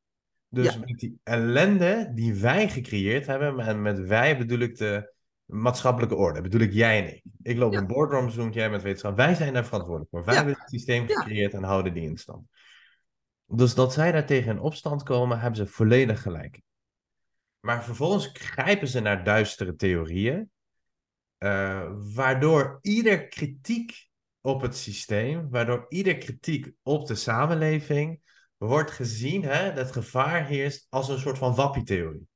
Dus 0.48 0.74
Ja. 0.74 0.78
met 0.78 0.98
die 0.98 1.20
ellende 1.22 2.10
die 2.14 2.34
wij 2.34 2.68
gecreëerd 2.68 3.26
hebben, 3.26 3.58
en 3.60 3.82
met 3.82 3.98
wij 3.98 4.38
bedoel 4.38 4.58
ik 4.58 4.76
de 4.76 5.12
maatschappelijke 5.44 6.14
orde, 6.14 6.40
bedoel 6.40 6.60
ik 6.60 6.72
jij 6.72 7.02
en 7.02 7.14
ik. 7.14 7.22
Ik 7.42 7.56
loop 7.56 7.72
Ja. 7.72 7.78
in 7.80 7.86
boardrooms, 7.86 8.34
doen 8.34 8.50
jij 8.52 8.70
met 8.70 8.82
wetenschap. 8.82 9.16
Wij 9.16 9.34
zijn 9.34 9.52
daar 9.52 9.64
verantwoordelijk 9.64 10.10
voor. 10.10 10.24
Wij 10.24 10.34
Ja. 10.34 10.40
hebben 10.44 10.60
het 10.60 10.70
systeem 10.70 11.08
gecreëerd 11.08 11.54
en 11.54 11.62
houden 11.62 11.94
die 11.94 12.02
in 12.08 12.16
stand. 12.16 12.46
Dus 13.46 13.74
dat 13.74 13.92
zij 13.92 14.12
daar 14.12 14.26
tegen 14.26 14.50
in 14.50 14.60
opstand 14.60 15.02
komen, 15.02 15.38
hebben 15.40 15.56
ze 15.56 15.72
volledig 15.72 16.22
gelijk. 16.22 16.60
Maar 17.60 17.84
vervolgens 17.84 18.30
grijpen 18.32 18.88
ze 18.88 19.00
naar 19.00 19.24
duistere 19.24 19.76
theorieën, 19.76 20.50
eh, 21.38 21.90
waardoor 22.14 22.78
ieder 22.82 23.28
kritiek 23.28 24.08
op 24.44 24.60
het 24.60 24.76
systeem, 24.76 25.50
waardoor 25.50 25.86
ieder 25.88 26.18
kritiek 26.18 26.70
op 26.82 27.06
de 27.06 27.14
samenleving 27.14 28.20
wordt 28.56 28.90
gezien, 28.90 29.42
hè, 29.42 29.72
dat 29.72 29.92
gevaar 29.92 30.46
heerst 30.46 30.86
als 30.88 31.08
een 31.08 31.18
soort 31.18 31.38
van 31.38 31.54
wappietheorie. 31.54 32.28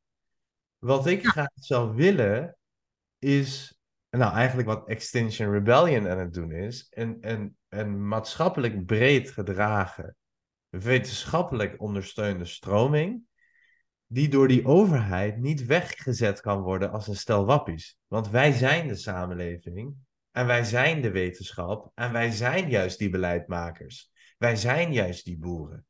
Wat 0.79 1.07
ik 1.07 1.27
graag 1.27 1.51
zou 1.55 1.95
willen, 1.95 2.57
is, 3.19 3.79
nou 4.11 4.33
eigenlijk 4.35 4.69
wat 4.69 4.89
Extinction 4.89 5.53
Rebellion 5.53 6.09
aan 6.09 6.19
het 6.19 6.33
doen 6.33 6.53
is, 6.53 6.87
een, 6.91 7.17
een, 7.21 7.57
een 7.69 8.09
maatschappelijk 8.09 8.87
breed 8.87 9.31
gedragen, 9.31 10.17
wetenschappelijk 10.69 11.81
ondersteunde 11.81 12.45
stroming, 12.45 13.23
die 14.07 14.29
door 14.29 14.49
die 14.49 14.67
overheid 14.67 15.39
niet 15.39 15.67
weggezet 15.67 16.41
kan 16.41 16.61
worden 16.63 16.91
als 16.91 17.09
een 17.09 17.17
stel 17.17 17.45
wappies. 17.45 17.99
Want 18.07 18.31
wij 18.31 18.53
zijn 18.53 18.89
de 18.89 18.97
samenleving 18.97 19.97
en 20.39 20.47
wij 20.47 20.65
zijn 20.65 21.03
de 21.03 21.11
wetenschap 21.11 21.91
en 21.95 22.13
wij 22.13 22.31
zijn 22.31 22.71
juist 22.71 22.99
die 22.99 23.11
beleidmakers. 23.11 24.11
Wij 24.37 24.57
zijn 24.57 24.93
juist 24.93 25.25
die 25.25 25.39
boeren. 25.39 25.87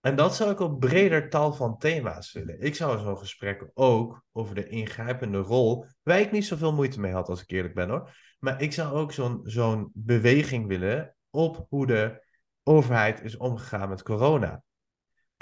En 0.00 0.16
dat 0.16 0.36
zou 0.36 0.50
ik 0.50 0.60
op 0.60 0.80
breder 0.80 1.30
tal 1.30 1.52
van 1.52 1.78
thema's 1.78 2.32
willen. 2.32 2.60
Ik 2.60 2.74
zou 2.74 2.98
zo'n 2.98 3.18
gesprek 3.18 3.70
ook 3.74 4.24
over 4.32 4.54
de 4.54 4.68
ingrijpende 4.68 5.38
rol, 5.38 5.86
waar 6.02 6.20
ik 6.20 6.32
niet 6.32 6.46
zoveel 6.46 6.72
moeite 6.72 7.00
mee 7.00 7.12
had 7.12 7.28
als 7.28 7.42
ik 7.42 7.50
eerlijk 7.50 7.74
ben 7.74 7.88
hoor. 7.88 8.16
Maar 8.38 8.62
ik 8.62 8.72
zou 8.72 8.94
ook 8.94 9.12
zo'n 9.12 9.40
zo'n 9.44 9.90
beweging 9.92 10.66
willen 10.66 11.16
op 11.30 11.66
hoe 11.68 11.86
de 11.86 12.24
overheid 12.62 13.22
is 13.22 13.36
omgegaan 13.36 13.88
met 13.88 14.02
corona. 14.02 14.62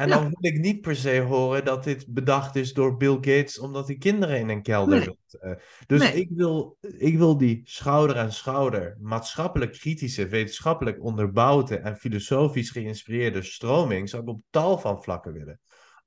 En 0.03 0.09
Ja. 0.09 0.15
dan 0.19 0.23
wil 0.41 0.53
ik 0.53 0.59
niet 0.59 0.81
per 0.81 0.97
se 0.97 1.19
horen 1.21 1.65
dat 1.65 1.85
dit 1.85 2.07
bedacht 2.09 2.57
is 2.57 2.73
door 2.73 2.97
Bill 2.97 3.15
Gates 3.15 3.59
omdat 3.59 3.87
hij 3.87 3.97
kinderen 3.97 4.39
in 4.39 4.49
een 4.49 4.63
kelder 4.63 4.97
Nee. 4.99 5.05
wil. 5.05 5.41
eh. 5.41 5.53
dus 5.87 6.01
Nee. 6.01 6.13
ik, 6.15 6.29
wil, 6.31 6.79
ik 6.81 7.17
wil 7.19 7.37
die 7.37 7.61
schouder 7.65 8.19
aan 8.19 8.33
schouder, 8.33 8.97
maatschappelijk 9.01 9.73
kritische, 9.73 10.27
wetenschappelijk 10.29 11.03
onderbouwde 11.03 11.77
en 11.77 11.97
filosofisch 11.97 12.71
geïnspireerde 12.71 13.43
stroming, 13.43 14.09
zou 14.09 14.23
ik 14.23 14.29
op 14.29 14.41
tal 14.51 14.79
van 14.79 15.03
vlakken 15.03 15.33
willen. 15.33 15.61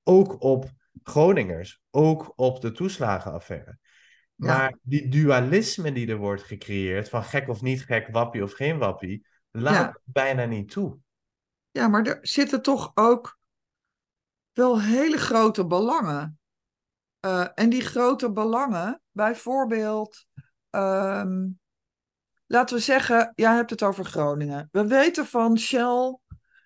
Ook 0.03 0.41
op 0.43 0.71
Groningers, 1.03 1.81
ook 1.91 2.33
op 2.35 2.61
de 2.61 2.71
toeslagenaffaire. 2.71 3.77
Ja. 4.35 4.45
Maar 4.47 4.77
die 4.81 5.07
dualisme 5.09 5.91
die 5.91 6.07
er 6.07 6.17
wordt 6.17 6.43
gecreëerd, 6.43 7.09
van 7.09 7.23
gek 7.23 7.49
of 7.49 7.61
niet 7.61 7.83
gek, 7.83 8.07
wappie 8.11 8.43
of 8.43 8.53
geen 8.53 8.77
wappie, 8.77 9.25
laat 9.51 9.73
Ja. 9.73 9.99
bijna 10.03 10.45
niet 10.45 10.69
toe. 10.71 10.97
Ja, 11.71 11.87
maar 11.87 12.05
er 12.05 12.17
zitten 12.21 12.61
toch 12.61 12.91
ook 12.93 13.37
wel 14.57 14.81
hele 14.81 15.17
grote 15.17 15.65
belangen. 15.65 16.39
Eh, 17.19 17.47
en 17.53 17.69
die 17.69 17.81
grote 17.81 18.31
belangen, 18.31 19.01
bijvoorbeeld, 19.11 20.25
ehm, 20.69 21.47
laten 22.45 22.75
we 22.75 22.81
zeggen, 22.81 23.31
jij 23.35 23.55
hebt 23.55 23.69
het 23.69 23.83
over 23.83 24.05
Groningen. 24.05 24.69
We 24.71 24.87
weten 24.87 25.25
van 25.25 25.57
Shell 25.57 26.17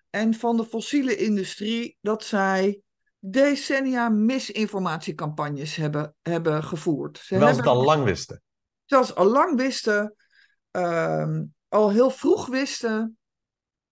en 0.10 0.34
van 0.34 0.58
de 0.58 0.66
fossiele 0.66 1.16
industrie 1.16 1.98
dat 2.02 2.24
zij 2.24 2.82
decennia 3.20 4.10
misinformatiecampagnes 4.10 5.76
hebben, 5.76 6.16
hebben 6.22 6.64
gevoerd. 6.64 7.18
Ze 7.18 7.28
Terwijl 7.28 7.50
ze 7.50 7.56
hebben 7.56 7.74
het 7.74 7.82
al 7.82 7.96
lang 7.96 8.04
wisten. 8.04 8.42
zelfs 8.86 9.16
al 9.16 9.26
lang 9.26 9.58
wisten, 9.58 10.16
ehm, 10.72 11.44
al 11.68 11.92
heel 11.92 12.10
vroeg 12.10 12.48
wisten, 12.48 13.19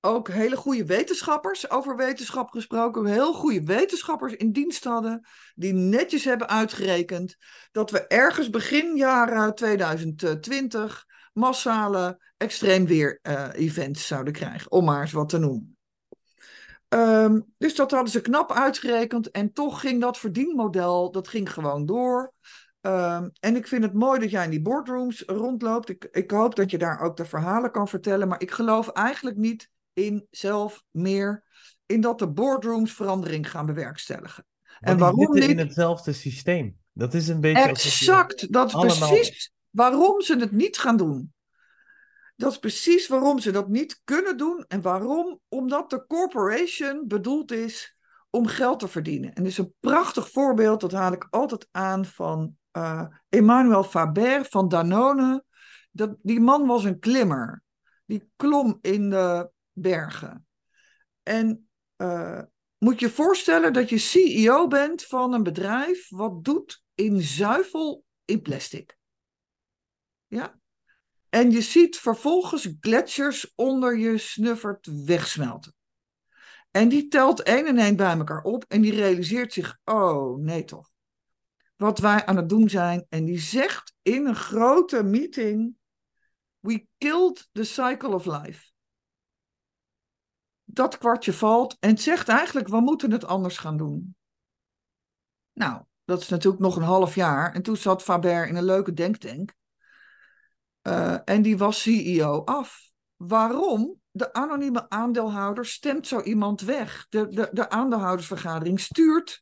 ook 0.07 0.29
hele 0.29 0.55
goede 0.55 0.85
wetenschappers, 0.85 1.69
over 1.69 1.95
wetenschap 1.95 2.49
gesproken, 2.49 3.05
heel 3.05 3.33
goede 3.33 3.63
wetenschappers 3.63 4.33
in 4.33 4.51
dienst 4.51 4.83
hadden, 4.83 5.27
die 5.55 5.73
netjes 5.73 6.23
hebben 6.23 6.49
uitgerekend 6.49 7.37
dat 7.71 7.91
we 7.91 8.07
ergens 8.07 8.49
begin 8.49 8.95
jaren 8.95 9.55
2020 9.55 11.05
massale 11.33 12.21
extreem 12.37 12.85
weer 12.85 13.19
eh, 13.21 13.49
events 13.53 14.07
zouden 14.07 14.33
krijgen, 14.33 14.71
om 14.71 14.85
maar 14.85 15.01
eens 15.01 15.11
wat 15.11 15.29
te 15.29 15.37
noemen. 15.37 15.77
Ehm, 16.87 17.39
dus 17.57 17.75
dat 17.75 17.91
hadden 17.91 18.11
ze 18.11 18.21
knap 18.21 18.51
uitgerekend 18.51 19.31
en 19.31 19.53
toch 19.53 19.79
ging 19.79 20.01
dat 20.01 20.17
verdienmodel, 20.17 21.11
dat 21.11 21.27
ging 21.27 21.53
gewoon 21.53 21.85
door. 21.85 22.33
Ehm, 22.81 23.29
en 23.39 23.55
ik 23.55 23.67
vind 23.67 23.83
het 23.83 23.93
mooi 23.93 24.19
dat 24.19 24.29
jij 24.29 24.43
in 24.43 24.49
die 24.49 24.61
boardrooms 24.61 25.23
rondloopt. 25.25 25.89
Ik 26.11 26.31
hoop 26.31 26.55
dat 26.55 26.71
je 26.71 26.77
daar 26.77 26.99
ook 27.01 27.17
de 27.17 27.25
verhalen 27.25 27.71
kan 27.71 27.87
vertellen. 27.87 28.27
Maar 28.27 28.41
ik 28.41 28.51
geloof 28.51 28.87
eigenlijk 28.87 29.37
niet 29.37 29.69
in 29.97 30.27
zelf 30.31 30.83
meer 30.91 31.43
in 31.85 32.01
dat 32.01 32.19
de 32.19 32.27
boardrooms 32.27 32.93
verandering 32.93 33.49
gaan 33.49 33.65
bewerkstelligen. 33.65 34.45
Want 34.63 34.79
En 34.79 34.97
waarom 34.97 35.33
niet? 35.33 35.43
in 35.49 35.57
hetzelfde 35.57 36.13
systeem. 36.13 36.77
Dat 36.93 37.13
is 37.13 37.27
een 37.27 37.41
beetje... 37.41 37.61
je- 37.63 37.67
Exact, 37.69 38.51
dat 38.53 38.67
is 38.67 38.73
allemaal- 38.73 39.09
precies 39.09 39.51
waarom 39.69 40.21
ze 40.21 40.35
het 40.39 40.51
niet 40.51 40.77
gaan 40.77 40.97
doen. 40.97 41.33
Dat 42.35 42.51
is 42.51 42.57
precies 42.59 43.07
waarom 43.07 43.39
ze 43.39 43.51
dat 43.51 43.67
niet 43.67 44.01
kunnen 44.03 44.37
doen. 44.37 44.65
En 44.67 44.81
waarom? 44.81 45.39
Omdat 45.47 45.89
de 45.89 46.05
corporation 46.07 47.03
bedoeld 47.07 47.51
is 47.51 47.95
om 48.29 48.45
geld 48.47 48.79
te 48.79 48.87
verdienen. 48.87 49.33
En 49.33 49.45
is 49.45 49.57
een 49.57 49.73
prachtig 49.79 50.29
voorbeeld, 50.31 50.81
dat 50.81 50.91
haal 50.91 51.11
ik 51.11 51.27
altijd 51.29 51.67
aan 51.71 52.05
van 52.05 52.57
eh 52.71 53.05
Emmanuel 53.29 53.83
Faber 53.83 54.45
van 54.49 54.67
Danone. 54.67 55.43
Dat, 55.91 56.15
die 56.21 56.39
man 56.39 56.67
was 56.67 56.83
een 56.83 56.99
klimmer. 56.99 57.63
Die 58.05 58.29
klom 58.35 58.77
in 58.81 59.09
de 59.09 59.49
bergen. 59.79 60.47
En 61.23 61.69
eh, 61.95 62.41
moet 62.77 62.99
je 62.99 63.09
voorstellen 63.09 63.73
dat 63.73 63.89
je 63.89 63.97
CEO 63.97 64.67
bent 64.67 65.03
van 65.03 65.33
een 65.33 65.43
bedrijf 65.43 66.09
wat 66.09 66.43
doet 66.43 66.83
in 66.95 67.21
zuivel 67.21 68.03
in 68.25 68.41
plastic. 68.41 68.97
Ja? 70.27 70.59
En 71.29 71.51
je 71.51 71.61
ziet 71.61 71.97
vervolgens 71.97 72.69
gletsjers 72.79 73.53
onder 73.55 73.97
je 73.97 74.17
snuffert 74.17 75.05
wegsmelten. 75.05 75.75
En 76.71 76.89
die 76.89 77.07
telt 77.07 77.41
één 77.41 77.65
en 77.65 77.77
één 77.77 77.95
bij 77.95 78.17
elkaar 78.17 78.43
op 78.43 78.65
en 78.67 78.81
die 78.81 78.93
realiseert 78.93 79.53
zich, 79.53 79.79
oh 79.83 80.37
nee 80.37 80.63
toch, 80.63 80.89
wat 81.75 81.99
wij 81.99 82.25
aan 82.25 82.35
het 82.35 82.49
doen 82.49 82.69
zijn. 82.69 83.05
En 83.09 83.25
die 83.25 83.39
zegt 83.39 83.93
in 84.01 84.25
een 84.25 84.35
grote 84.35 85.03
meeting, 85.03 85.75
we 86.59 86.87
killed 86.97 87.49
the 87.51 87.63
cycle 87.63 88.13
of 88.13 88.25
life. 88.25 88.71
Dat 90.69 90.97
kwartje 90.97 91.33
valt 91.33 91.77
en 91.79 91.97
zegt 91.97 92.29
eigenlijk, 92.29 92.67
we 92.67 92.79
moeten 92.79 93.11
het 93.11 93.25
anders 93.25 93.57
gaan 93.57 93.77
doen. 93.77 94.15
Nou, 95.53 95.81
dat 96.05 96.21
is 96.21 96.29
natuurlijk 96.29 96.63
nog 96.63 96.75
een 96.75 96.83
half 96.83 97.15
jaar. 97.15 97.53
En 97.53 97.61
toen 97.61 97.77
zat 97.77 98.03
Faber 98.03 98.47
in 98.47 98.55
een 98.55 98.65
leuke 98.65 98.93
denktank. 98.93 99.53
Uh, 100.87 101.17
en 101.25 101.41
die 101.41 101.57
was 101.57 101.81
CEO 101.81 102.43
af. 102.43 102.91
Waarom? 103.15 103.99
De 104.11 104.33
anonieme 104.33 104.89
aandeelhouder 104.89 105.65
stemt 105.65 106.07
zo 106.07 106.21
iemand 106.21 106.61
weg. 106.61 107.05
De, 107.09 107.27
de, 107.27 107.49
de 107.51 107.69
aandeelhoudersvergadering 107.69 108.79
stuurt 108.79 109.41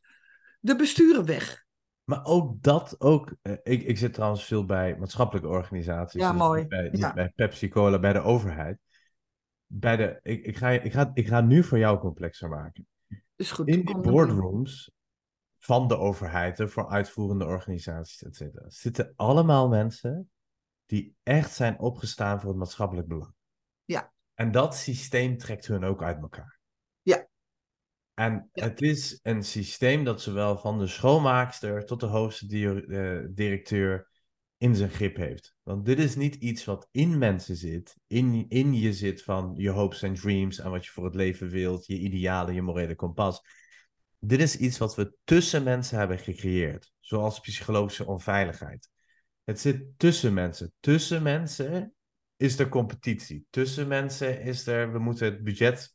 de 0.60 0.76
besturen 0.76 1.24
weg. 1.24 1.64
Maar 2.04 2.24
ook 2.24 2.62
dat, 2.62 3.00
ook, 3.00 3.34
eh, 3.42 3.52
ik, 3.62 3.82
ik 3.82 3.98
zit 3.98 4.14
trouwens 4.14 4.44
veel 4.44 4.64
bij 4.64 4.96
maatschappelijke 4.98 5.48
organisaties. 5.48 6.20
Ja, 6.20 6.30
dus 6.30 6.38
mooi. 6.38 6.60
Niet 6.60 6.68
bij, 6.68 6.88
niet 6.92 7.00
Ja. 7.00 7.12
bij 7.12 7.32
Pepsi 7.34 7.68
Cola, 7.68 7.98
bij 7.98 8.12
de 8.12 8.22
overheid. 8.22 8.78
Bij 9.66 9.96
de, 9.96 10.18
ik, 10.22 10.44
ik, 10.44 10.56
ga, 10.56 10.70
ik, 10.70 10.92
ga, 10.92 11.10
ik 11.14 11.26
ga 11.26 11.40
nu 11.40 11.64
voor 11.64 11.78
jou 11.78 11.98
complexer 11.98 12.48
maken. 12.48 12.86
is 13.36 13.50
goed. 13.52 13.68
In 13.68 13.84
die 13.84 13.98
boardrooms 13.98 14.90
van 15.58 15.88
de 15.88 15.96
overheid, 15.96 16.62
voor 16.70 16.88
uitvoerende 16.88 17.44
organisaties, 17.44 18.22
et 18.22 18.36
cetera, 18.36 18.70
zitten 18.70 19.12
allemaal 19.16 19.68
mensen 19.68 20.30
die 20.86 21.14
echt 21.22 21.52
zijn 21.52 21.78
opgestaan 21.78 22.40
voor 22.40 22.48
het 22.48 22.58
maatschappelijk 22.58 23.08
belang. 23.08 23.34
Ja. 23.84 24.12
En 24.34 24.50
dat 24.50 24.76
systeem 24.76 25.38
trekt 25.38 25.66
hun 25.66 25.84
ook 25.84 26.02
uit 26.02 26.20
elkaar. 26.20 26.58
Ja. 27.02 27.26
En 28.14 28.48
Ja. 28.52 28.64
het 28.64 28.82
is 28.82 29.18
een 29.22 29.42
systeem 29.42 30.04
dat 30.04 30.20
zowel 30.22 30.58
van 30.58 30.78
de 30.78 30.86
schoonmaakster 30.86 31.84
tot 31.84 32.00
de 32.00 32.06
hoogste 32.06 32.46
di- 32.46 32.66
eh, 32.66 33.24
directeur 33.30 34.08
in 34.58 34.76
zijn 34.76 34.90
grip 34.90 35.16
heeft. 35.16 35.54
Want 35.62 35.84
dit 35.84 35.98
is 35.98 36.16
niet 36.16 36.34
iets 36.34 36.64
wat 36.64 36.88
in 36.90 37.18
mensen 37.18 37.56
zit, 37.56 37.96
in, 38.06 38.46
in 38.48 38.74
je 38.74 38.92
zit 38.92 39.22
van 39.22 39.54
je 39.56 39.70
hopes 39.70 40.02
en 40.02 40.14
dreams 40.14 40.58
en 40.58 40.70
wat 40.70 40.84
je 40.84 40.90
voor 40.90 41.04
het 41.04 41.14
leven 41.14 41.48
wilt, 41.48 41.86
je 41.86 41.98
idealen, 41.98 42.54
je 42.54 42.62
morele 42.62 42.94
kompas. 42.94 43.40
Dit 44.18 44.40
is 44.40 44.56
iets 44.56 44.78
wat 44.78 44.94
we 44.94 45.14
tussen 45.24 45.62
mensen 45.62 45.98
hebben 45.98 46.18
gecreëerd, 46.18 46.92
zoals 47.00 47.40
psychologische 47.40 48.06
onveiligheid. 48.06 48.90
Het 49.44 49.60
zit 49.60 49.84
tussen 49.96 50.34
mensen. 50.34 50.72
Tussen 50.80 51.22
mensen 51.22 51.94
is 52.36 52.58
er 52.58 52.68
competitie. 52.68 53.46
Tussen 53.50 53.88
mensen 53.88 54.40
is 54.40 54.66
er, 54.66 54.92
we 54.92 54.98
moeten 54.98 55.26
het 55.32 55.44
budget 55.44 55.94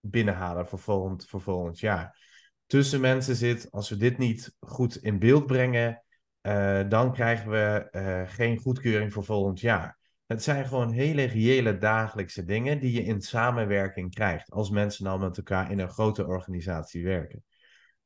binnenhalen 0.00 0.68
voor 0.68 0.78
volgend, 0.78 1.28
voor 1.28 1.40
volgend 1.40 1.78
jaar. 1.78 2.20
Tussen 2.66 3.00
mensen 3.00 3.36
zit, 3.36 3.70
als 3.70 3.88
we 3.88 3.96
dit 3.96 4.18
niet 4.18 4.54
goed 4.60 4.96
in 4.96 5.18
beeld 5.18 5.46
brengen, 5.46 6.04
eh, 6.42 6.80
dan 6.88 7.12
krijgen 7.12 7.50
we 7.50 7.88
eh, 7.90 8.22
geen 8.26 8.58
goedkeuring 8.58 9.12
voor 9.12 9.24
volgend 9.24 9.60
jaar. 9.60 9.98
Het 10.26 10.42
zijn 10.42 10.66
gewoon 10.66 10.90
hele 10.90 11.22
reële 11.22 11.78
dagelijkse 11.78 12.44
dingen 12.44 12.80
die 12.80 12.92
je 12.92 13.02
in 13.02 13.20
samenwerking 13.20 14.14
krijgt 14.14 14.50
als 14.50 14.70
mensen 14.70 15.04
nou 15.04 15.20
met 15.20 15.36
elkaar 15.36 15.70
in 15.70 15.78
een 15.78 15.90
grote 15.90 16.26
organisatie 16.26 17.04
werken. 17.04 17.44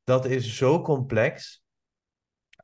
Dat 0.05 0.25
is 0.25 0.57
zo 0.57 0.83
complex, 0.83 1.65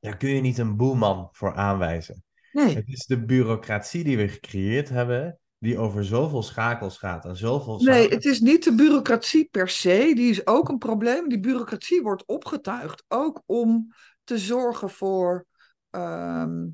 daar 0.00 0.16
kun 0.16 0.30
je 0.30 0.40
niet 0.40 0.58
een 0.58 0.76
boeman 0.76 1.28
voor 1.32 1.54
aanwijzen. 1.54 2.24
Nee, 2.52 2.74
Het 2.74 2.88
is 2.88 3.06
de 3.06 3.24
bureaucratie 3.24 4.04
die 4.04 4.16
we 4.16 4.28
gecreëerd 4.28 4.88
hebben, 4.88 5.38
die 5.58 5.78
over 5.78 6.04
zoveel 6.04 6.42
schakels 6.42 6.98
gaat 6.98 7.24
en 7.24 7.36
zoveel 7.36 7.82
nee, 7.82 8.08
het 8.08 8.24
is 8.24 8.40
niet 8.40 8.64
de 8.64 8.74
bureaucratie 8.74 9.48
per 9.50 9.68
se. 9.68 10.12
Die 10.14 10.30
is 10.30 10.46
ook 10.46 10.68
een 10.68 10.78
probleem. 10.78 11.28
Die 11.28 11.40
bureaucratie 11.40 12.02
wordt 12.02 12.26
opgetuigd. 12.26 13.04
Ook 13.08 13.42
om 13.46 13.94
te 14.24 14.38
zorgen 14.38 14.90
voor 14.90 15.46
ehm, 15.92 16.66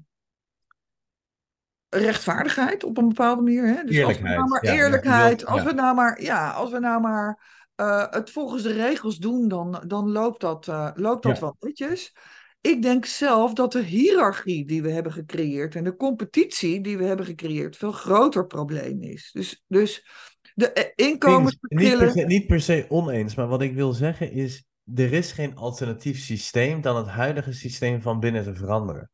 rechtvaardigheid 1.88 2.84
op 2.84 2.98
een 2.98 3.08
bepaalde 3.08 3.42
manier. 3.42 3.66
Hè? 3.66 3.84
Dus 3.84 4.02
als 4.04 4.16
we 4.16 4.22
nou 4.22 4.34
Eerlijkheid, 4.34 4.48
maar 4.48 4.64
ja, 4.64 4.72
eerlijkheid, 4.72 5.40
ja. 5.40 5.46
als 5.46 5.62
we 5.62 5.72
nou 5.72 5.94
maar, 5.94 6.22
ja, 6.22 6.50
als 6.50 6.70
we 6.70 6.78
nou 6.78 7.00
maar 7.00 7.56
eh, 7.74 8.06
het 8.10 8.30
volgens 8.30 8.62
de 8.62 8.72
regels 8.72 9.18
doen, 9.18 9.48
dan, 9.48 9.84
dan 9.86 10.10
loopt 10.10 10.40
dat, 10.40 10.68
eh, 10.68 10.90
loopt 10.94 11.22
dat 11.22 11.34
Ja. 11.34 11.40
wel 11.40 11.56
netjes. 11.60 12.12
Ik 12.60 12.82
denk 12.82 13.04
zelf 13.04 13.52
dat 13.52 13.72
de 13.72 13.82
hiërarchie 13.82 14.66
die 14.66 14.82
we 14.82 14.90
hebben 14.90 15.12
gecreëerd 15.12 15.74
en 15.74 15.84
de 15.84 15.96
competitie 15.96 16.80
die 16.80 16.98
we 16.98 17.04
hebben 17.04 17.26
gecreëerd 17.26 17.76
veel 17.76 17.92
groter 17.92 18.46
probleem 18.46 19.02
is. 19.02 19.30
Dus, 19.32 19.64
dus 19.66 20.06
de 20.54 20.72
eh, 20.72 20.84
niet, 20.84 21.08
inkomensverschillen. 21.08 21.98
per 21.98 22.10
se, 22.10 22.26
niet 22.26 22.46
per 22.46 22.60
se 22.60 22.86
oneens, 22.88 23.34
maar 23.34 23.48
wat 23.48 23.62
ik 23.62 23.74
wil 23.74 23.92
zeggen 23.92 24.32
is, 24.32 24.64
er 24.94 25.12
is 25.12 25.32
geen 25.32 25.56
alternatief 25.56 26.18
systeem 26.18 26.80
dan 26.80 26.96
het 26.96 27.06
huidige 27.06 27.52
systeem 27.52 28.02
van 28.02 28.20
binnen 28.20 28.44
te 28.44 28.54
veranderen. 28.54 29.10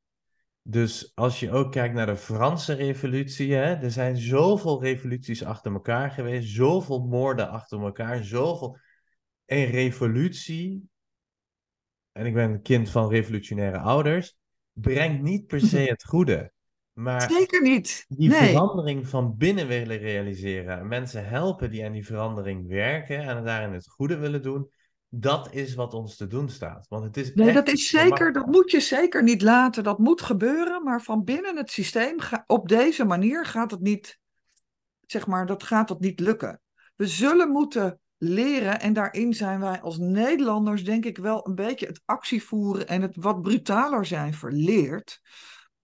Dus 0.63 1.13
als 1.15 1.41
je 1.41 1.51
ook 1.51 1.73
kijkt 1.73 1.95
naar 1.95 2.07
de 2.07 2.17
Franse 2.17 2.73
revolutie, 2.73 3.55
hè, 3.55 3.75
er 3.75 3.91
zijn 3.91 4.17
zoveel 4.17 4.83
revoluties 4.83 5.45
achter 5.45 5.73
elkaar 5.73 6.11
geweest, 6.11 6.49
zoveel 6.55 7.07
moorden 7.07 7.49
achter 7.49 7.81
elkaar, 7.81 8.25
zoveel. 8.25 8.79
Een 9.47 9.67
revolutie, 9.67 10.89
en 12.13 12.27
ik 12.27 12.35
ben 12.35 12.51
een 12.51 12.63
kind 12.63 12.91
van 12.91 13.09
revolutionaire 13.09 13.79
ouders, 13.79 14.37
brengt 14.73 15.23
niet 15.23 15.47
per 15.47 15.61
se 15.61 15.79
het 15.95 16.05
goede. 16.05 16.53
Maar 16.93 17.31
Zeker 17.31 17.63
niet. 17.63 18.05
die 18.09 18.29
nee. 18.29 18.49
verandering 18.49 19.09
van 19.09 19.37
binnen 19.37 19.67
willen 19.67 19.99
realiseren. 19.99 20.79
en 20.79 20.89
Mensen 20.89 21.27
helpen 21.29 21.71
die 21.71 21.85
aan 21.85 21.93
die 21.93 22.07
verandering 22.07 22.69
werken 22.69 23.21
en 23.21 23.45
daarin 23.45 23.73
het 23.73 23.89
goede 23.89 24.17
willen 24.17 24.43
doen. 24.43 24.71
Dat 25.17 25.53
is 25.53 25.75
wat 25.75 25.95
ons 25.95 26.17
te 26.17 26.27
doen 26.27 26.49
staat. 26.49 26.87
Want 26.89 27.05
het 27.05 27.17
is 27.17 27.35
Nee, 27.35 27.53
dat 27.53 27.69
is 27.69 27.89
zeker, 27.89 28.33
dat 28.33 28.47
moet 28.47 28.71
je 28.71 28.81
zeker 28.81 29.23
niet 29.23 29.43
laten. 29.43 29.85
Dat 29.85 29.99
moet 29.99 30.23
gebeuren, 30.23 30.83
maar 30.83 31.03
van 31.03 31.25
binnen 31.25 31.57
het 31.57 31.71
systeem, 31.71 32.21
ga- 32.21 32.45
op 32.47 32.69
deze 32.69 33.05
manier 33.05 33.45
gaat 33.45 33.71
het 33.71 33.81
niet, 33.81 34.19
zeg 35.07 35.27
maar, 35.27 35.47
dat 35.47 35.63
gaat 35.63 35.89
het 35.89 36.01
niet 36.01 36.21
lukken. 36.21 36.61
We 36.97 37.07
zullen 37.07 37.49
moeten 37.51 38.01
leren, 38.19 38.81
en 38.81 38.93
daarin 38.93 39.35
zijn 39.35 39.61
wij 39.61 39.81
als 39.81 39.99
Nederlanders, 39.99 40.85
denk 40.85 41.05
ik, 41.05 41.19
wel 41.19 41.47
een 41.49 41.55
beetje 41.55 41.87
het 41.87 42.01
actievoeren 42.05 42.89
en 42.89 43.03
het 43.03 43.17
wat 43.17 43.43
brutaler 43.43 44.07
zijn 44.07 44.35
verleerd. 44.35 45.21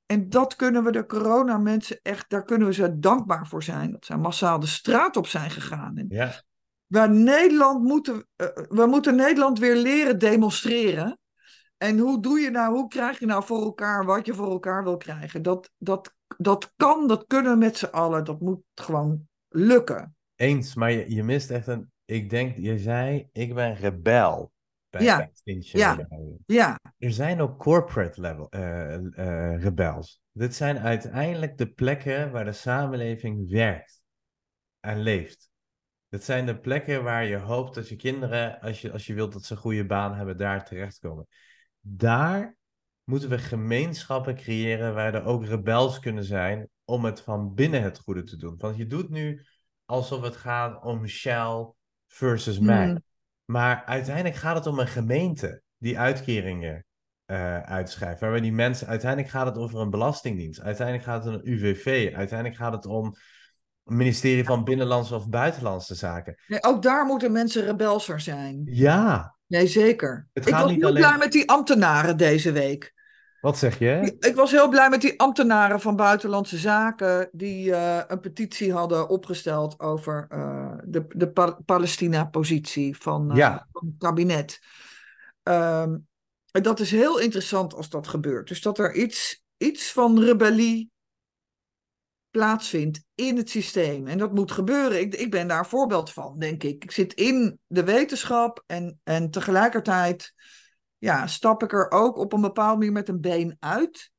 En 0.06 0.28
dat 0.28 0.56
kunnen 0.56 0.84
we 0.84 0.92
de 0.92 1.06
coronamensen 1.06 1.98
echt, 2.02 2.30
daar 2.30 2.44
kunnen 2.44 2.66
we 2.66 2.72
ze 2.74 2.98
dankbaar 2.98 3.46
voor 3.46 3.62
zijn. 3.62 3.90
Dat 3.92 4.04
zij 4.04 4.16
massaal 4.16 4.60
de 4.60 4.66
straat 4.66 5.16
op 5.16 5.26
zijn 5.26 5.50
gegaan. 5.50 5.96
En 5.96 6.06
Ja, 6.08 6.42
Waar 6.90 7.10
Nederland 7.10 7.82
moeten, 7.82 8.26
eh, 8.36 8.46
we 8.68 8.86
moeten 8.86 9.16
Nederland 9.16 9.58
weer 9.58 9.76
leren 9.76 10.18
demonstreren. 10.18 11.18
En 11.76 11.98
hoe 11.98 12.22
doe 12.22 12.38
je 12.40 12.50
nou, 12.50 12.74
hoe 12.74 12.88
krijg 12.88 13.18
je 13.18 13.26
nou 13.26 13.44
voor 13.44 13.62
elkaar 13.62 14.04
wat 14.04 14.26
je 14.26 14.34
voor 14.34 14.50
elkaar 14.50 14.84
wil 14.84 14.96
krijgen? 14.96 15.42
Dat, 15.42 15.70
dat, 15.78 16.14
dat 16.36 16.72
kan, 16.76 17.08
dat 17.08 17.24
kunnen 17.26 17.52
we 17.52 17.58
met 17.58 17.76
z'n 17.76 17.84
allen. 17.84 18.24
Dat 18.24 18.40
moet 18.40 18.62
gewoon 18.74 19.28
lukken. 19.48 20.16
eens. 20.36 20.74
Maar 20.74 20.92
je, 20.92 21.14
je 21.14 21.22
mist 21.22 21.50
echt 21.50 21.66
een... 21.66 21.92
Ik 22.04 22.30
denk, 22.30 22.56
je 22.56 22.78
zei, 22.78 23.28
ik 23.32 23.54
ben 23.54 23.74
rebel. 23.74 24.52
Bij, 24.88 25.02
Ja, 25.02 25.30
ja. 25.70 25.96
Ja, 26.46 26.78
Er 26.98 27.12
zijn 27.12 27.40
ook 27.40 27.58
corporate 27.58 28.20
level 28.20 28.48
eh, 28.50 28.94
eh, 28.94 29.62
rebels. 29.62 30.20
Dit 30.32 30.54
zijn 30.54 30.78
uiteindelijk 30.78 31.58
de 31.58 31.72
plekken 31.72 32.30
waar 32.30 32.44
de 32.44 32.52
samenleving 32.52 33.50
werkt 33.50 34.02
en 34.80 35.00
leeft. 35.00 35.49
Dit 36.10 36.24
zijn 36.24 36.46
de 36.46 36.58
plekken 36.58 37.02
waar 37.02 37.24
je 37.24 37.36
hoopt 37.36 37.74
dat 37.74 37.88
je 37.88 37.96
kinderen, 37.96 38.60
als 38.60 38.80
je, 38.80 38.92
als 38.92 39.06
je 39.06 39.14
wilt 39.14 39.32
dat 39.32 39.44
ze 39.44 39.52
een 39.52 39.58
goede 39.58 39.86
baan 39.86 40.14
hebben, 40.14 40.36
daar 40.36 40.64
terechtkomen. 40.64 41.26
Daar 41.80 42.56
moeten 43.04 43.28
we 43.28 43.38
gemeenschappen 43.38 44.34
creëren 44.34 44.94
waar 44.94 45.14
er 45.14 45.24
ook 45.24 45.44
rebels 45.44 45.98
kunnen 45.98 46.24
zijn 46.24 46.68
om 46.84 47.04
het 47.04 47.20
van 47.20 47.54
binnen 47.54 47.82
het 47.82 47.98
goede 47.98 48.22
te 48.22 48.36
doen. 48.36 48.54
Want 48.58 48.76
je 48.76 48.86
doet 48.86 49.10
nu 49.10 49.44
alsof 49.84 50.22
het 50.22 50.36
gaat 50.36 50.84
om 50.84 51.06
Shell 51.06 51.72
versus 52.06 52.58
mij. 52.58 52.84
Hmm. 52.84 53.02
Maar 53.44 53.84
uiteindelijk 53.84 54.34
gaat 54.34 54.56
het 54.56 54.66
om 54.66 54.78
een 54.78 54.88
gemeente 54.88 55.62
die 55.78 55.98
uitkeringen 55.98 56.84
eh, 57.24 57.60
uitschrijft. 57.60 58.20
Waarbij 58.20 58.40
die 58.40 58.52
mensen, 58.52 58.86
uiteindelijk 58.86 59.30
gaat 59.30 59.46
het 59.46 59.56
over 59.56 59.80
een 59.80 59.90
belastingdienst. 59.90 60.60
Uiteindelijk 60.60 61.06
gaat 61.06 61.24
het 61.24 61.34
om 61.34 61.40
een 61.40 61.52
UWV. 61.52 62.12
Uiteindelijk 62.14 62.58
gaat 62.60 62.72
het 62.72 62.86
om 62.86 63.14
ministerie 63.90 64.44
van 64.44 64.64
Binnenlandse 64.64 65.14
of 65.14 65.28
Buitenlandse 65.28 65.94
Zaken. 65.94 66.34
nee, 66.46 66.62
ook 66.62 66.82
daar 66.82 67.04
moeten 67.06 67.32
mensen 67.32 67.64
rebelser 67.64 68.20
zijn. 68.20 68.62
Ja, 68.64 69.38
Nee, 69.46 69.66
zeker. 69.66 70.28
Het 70.32 70.46
Ik 70.46 70.54
was 70.54 70.70
niet 70.70 70.78
heel 70.80 70.88
alleen- 70.88 71.02
blij 71.02 71.18
met 71.18 71.32
die 71.32 71.50
ambtenaren 71.50 72.16
deze 72.16 72.52
week. 72.52 72.94
wat 73.40 73.58
zeg 73.58 73.78
je? 73.78 74.16
Ik 74.20 74.34
was 74.34 74.50
heel 74.50 74.68
blij 74.68 74.88
met 74.90 75.00
die 75.00 75.20
ambtenaren 75.20 75.80
van 75.80 75.96
Buitenlandse 75.96 76.58
Zaken 76.58 77.28
die 77.32 77.74
eh, 77.74 78.00
een 78.06 78.20
petitie 78.20 78.72
hadden 78.72 79.08
opgesteld 79.08 79.80
over 79.80 80.26
eh, 80.28 80.72
de, 80.84 81.04
de 81.08 81.30
Pa- 81.30 81.58
Palestina-positie 81.64 82.96
van, 82.96 83.30
eh, 83.30 83.36
Ja. 83.36 83.66
van 83.72 83.86
het 83.86 83.94
kabinet. 83.98 84.60
Ehm, 85.42 85.96
en 86.50 86.62
dat 86.62 86.80
is 86.80 86.90
heel 86.90 87.18
interessant 87.20 87.74
als 87.74 87.88
dat 87.88 88.08
gebeurt. 88.08 88.48
Dus 88.48 88.62
dat 88.62 88.78
er 88.78 88.94
iets, 88.94 89.42
iets 89.56 89.92
van 89.92 90.20
rebellie 90.22 90.90
plaatsvindt 92.30 93.04
in 93.14 93.36
het 93.36 93.50
systeem. 93.50 94.06
En 94.06 94.18
dat 94.18 94.32
moet 94.32 94.52
gebeuren. 94.52 95.00
Ik, 95.00 95.14
ik 95.14 95.30
ben 95.30 95.48
daar 95.48 95.58
een 95.58 95.64
voorbeeld 95.64 96.12
van, 96.12 96.38
denk 96.38 96.62
ik. 96.62 96.84
Ik 96.84 96.90
zit 96.90 97.14
in 97.14 97.58
de 97.66 97.84
wetenschap 97.84 98.64
en, 98.66 99.00
en 99.04 99.30
tegelijkertijd 99.30 100.34
ja, 100.98 101.26
stap 101.26 101.62
ik 101.62 101.72
er 101.72 101.90
ook 101.90 102.16
op 102.16 102.32
een 102.32 102.40
bepaalde 102.40 102.76
manier 102.76 102.92
met 102.92 103.08
een 103.08 103.20
been 103.20 103.56
uit. 103.58 104.10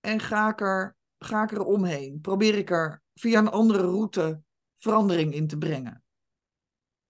En 0.00 0.20
ga 0.20 0.48
ik 0.48 0.60
er, 0.60 0.96
ga 1.18 1.42
ik 1.42 1.50
er 1.50 1.64
omheen. 1.64 2.18
Probeer 2.20 2.54
ik 2.54 2.70
er 2.70 3.02
via 3.14 3.38
een 3.38 3.50
andere 3.50 3.82
route 3.82 4.40
verandering 4.78 5.34
in 5.34 5.46
te 5.46 5.58
brengen. 5.58 6.02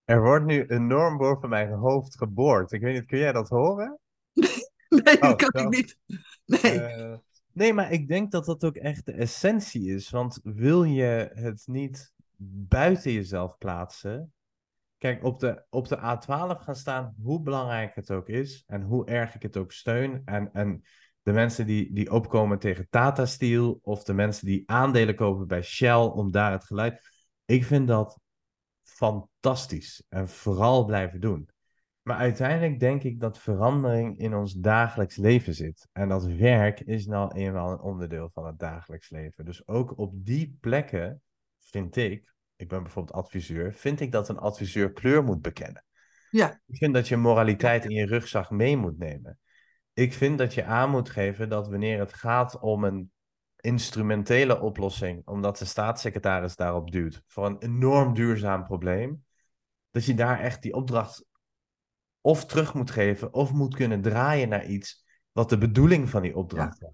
Er 0.05 0.23
wordt 0.23 0.45
nu 0.45 0.65
enorm 0.67 1.17
boven 1.17 1.49
mijn 1.49 1.73
hoofd 1.73 2.19
geboord. 2.19 2.73
Ik 2.73 2.81
weet 2.81 2.95
niet, 2.95 3.07
kun 3.07 3.19
jij 3.19 3.33
dat 3.33 3.49
horen? 3.49 3.99
Nee, 4.89 5.19
dat 5.19 5.31
Oh, 5.31 5.37
kan 5.37 5.63
ik 5.63 5.69
niet. 5.69 5.97
Nee. 6.45 6.81
Eh, 6.81 7.19
nee, 7.61 7.75
maar 7.75 7.93
ik 7.93 8.09
denk 8.09 8.31
dat 8.31 8.45
dat 8.45 8.65
ook 8.65 8.77
echt 8.77 9.07
de 9.07 9.13
essentie 9.13 9.95
is. 9.95 10.11
Want 10.11 10.41
wil 10.43 10.85
je 10.85 11.31
het 11.35 11.63
niet 11.67 12.13
buiten 12.69 13.13
jezelf 13.13 13.59
plaatsen? 13.59 14.33
Kijk, 14.99 15.25
op 15.25 15.41
de, 15.41 15.65
op 15.71 15.89
de 15.89 15.97
A12 15.97 16.63
gaan 16.63 16.77
staan, 16.77 17.15
hoe 17.23 17.43
belangrijk 17.43 17.95
het 17.95 18.11
ook 18.11 18.29
is 18.29 18.65
en 18.67 18.83
hoe 18.83 19.07
erg 19.07 19.35
ik 19.35 19.43
het 19.43 19.57
ook 19.57 19.73
steun. 19.73 20.23
En, 20.25 20.53
en 20.53 20.83
de 21.23 21.33
mensen 21.33 21.67
die, 21.67 21.93
die 21.93 22.13
opkomen 22.13 22.59
tegen 22.59 22.87
Tata 22.91 23.27
Steel 23.27 23.79
of 23.83 24.05
de 24.05 24.15
mensen 24.15 24.47
die 24.47 24.63
aandelen 24.67 25.15
kopen 25.15 25.47
bij 25.47 25.63
Shell 25.63 25.95
om 25.95 26.31
daar 26.31 26.53
het 26.53 26.65
geluid. 26.65 27.09
Ik 27.45 27.65
vind 27.65 27.89
dat 27.89 28.21
fantastisch 28.83 30.03
en 30.09 30.29
vooral 30.29 30.85
blijven 30.85 31.21
doen. 31.21 31.50
Maar 32.03 32.17
uiteindelijk 32.17 32.81
denk 32.81 33.03
ik 33.03 33.21
dat 33.21 33.39
verandering 33.39 34.19
in 34.19 34.35
ons 34.35 34.55
dagelijks 34.55 35.17
leven 35.17 35.55
zit. 35.55 35.89
En 35.93 36.09
dat 36.09 36.25
werk 36.25 36.81
is 36.81 37.07
nou 37.07 37.35
eenmaal 37.35 37.73
een 37.73 37.81
onderdeel 37.81 38.31
van 38.33 38.47
het 38.47 38.59
dagelijks 38.59 39.11
leven. 39.11 39.45
Dus 39.45 39.69
ook 39.69 39.99
op 39.99 40.25
die 40.25 40.57
plekken 40.61 41.23
vind 41.59 41.97
ik, 41.97 42.35
ik 42.57 42.69
ben 42.69 42.83
bijvoorbeeld 42.83 43.17
adviseur, 43.17 43.73
vind 43.73 44.01
ik 44.01 44.13
dat 44.13 44.29
een 44.29 44.39
adviseur 44.39 44.93
kleur 44.93 45.25
moet 45.25 45.43
bekennen. 45.43 45.85
Ja. 46.31 46.61
Ik 46.67 46.77
vind 46.77 46.95
dat 46.95 47.09
je 47.09 47.17
moraliteit 47.17 47.85
in 47.85 47.95
je 47.95 48.07
rugzak 48.07 48.51
mee 48.51 48.77
moet 48.77 48.99
nemen. 48.99 49.39
Ik 49.93 50.13
vind 50.13 50.39
dat 50.39 50.55
je 50.55 50.65
aan 50.65 50.91
moet 50.91 51.11
geven 51.11 51.49
dat 51.49 51.69
wanneer 51.69 51.99
het 51.99 52.15
gaat 52.15 52.61
om 52.61 52.85
een 52.85 53.13
instrumentele 53.57 54.61
oplossing, 54.61 55.27
omdat 55.27 55.59
de 55.59 55.65
staatssecretaris 55.65 56.57
daarop 56.57 56.91
duwt, 56.91 57.23
voor 57.27 57.47
een 57.47 57.59
enorm 57.59 58.15
duurzaam 58.15 58.65
probleem, 58.65 59.25
dat 59.91 60.05
je 60.05 60.15
daar 60.15 60.41
echt 60.41 60.63
die 60.63 60.75
opdracht 60.75 61.25
of 62.21 62.47
terug 62.47 62.75
moet 62.75 62.91
geven 62.91 63.33
of 63.33 63.53
moet 63.53 63.75
kunnen 63.75 64.03
draaien 64.03 64.49
naar 64.49 64.67
iets 64.67 65.05
wat 65.33 65.49
de 65.49 65.59
bedoeling 65.59 66.09
van 66.11 66.23
die 66.23 66.37
opdracht 66.37 66.83
is. 66.83 66.89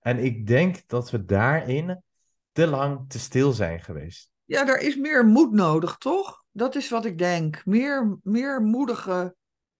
En 0.00 0.18
ik 0.18 0.46
denk 0.46 0.86
dat 0.86 1.10
we 1.10 1.24
daarin 1.24 2.02
te 2.52 2.66
lang 2.66 3.08
te 3.08 3.18
stil 3.18 3.52
zijn 3.52 3.80
geweest. 3.80 4.30
Ja, 4.44 4.68
er 4.68 4.80
is 4.80 4.96
meer 4.96 5.26
moed 5.26 5.52
nodig, 5.52 5.96
toch? 5.96 6.44
Dat 6.50 6.74
is 6.74 6.90
wat 6.90 7.04
ik 7.04 7.18
denk. 7.18 7.64
Meer, 7.64 8.18
meer 8.22 8.62
moedige. 8.62 9.36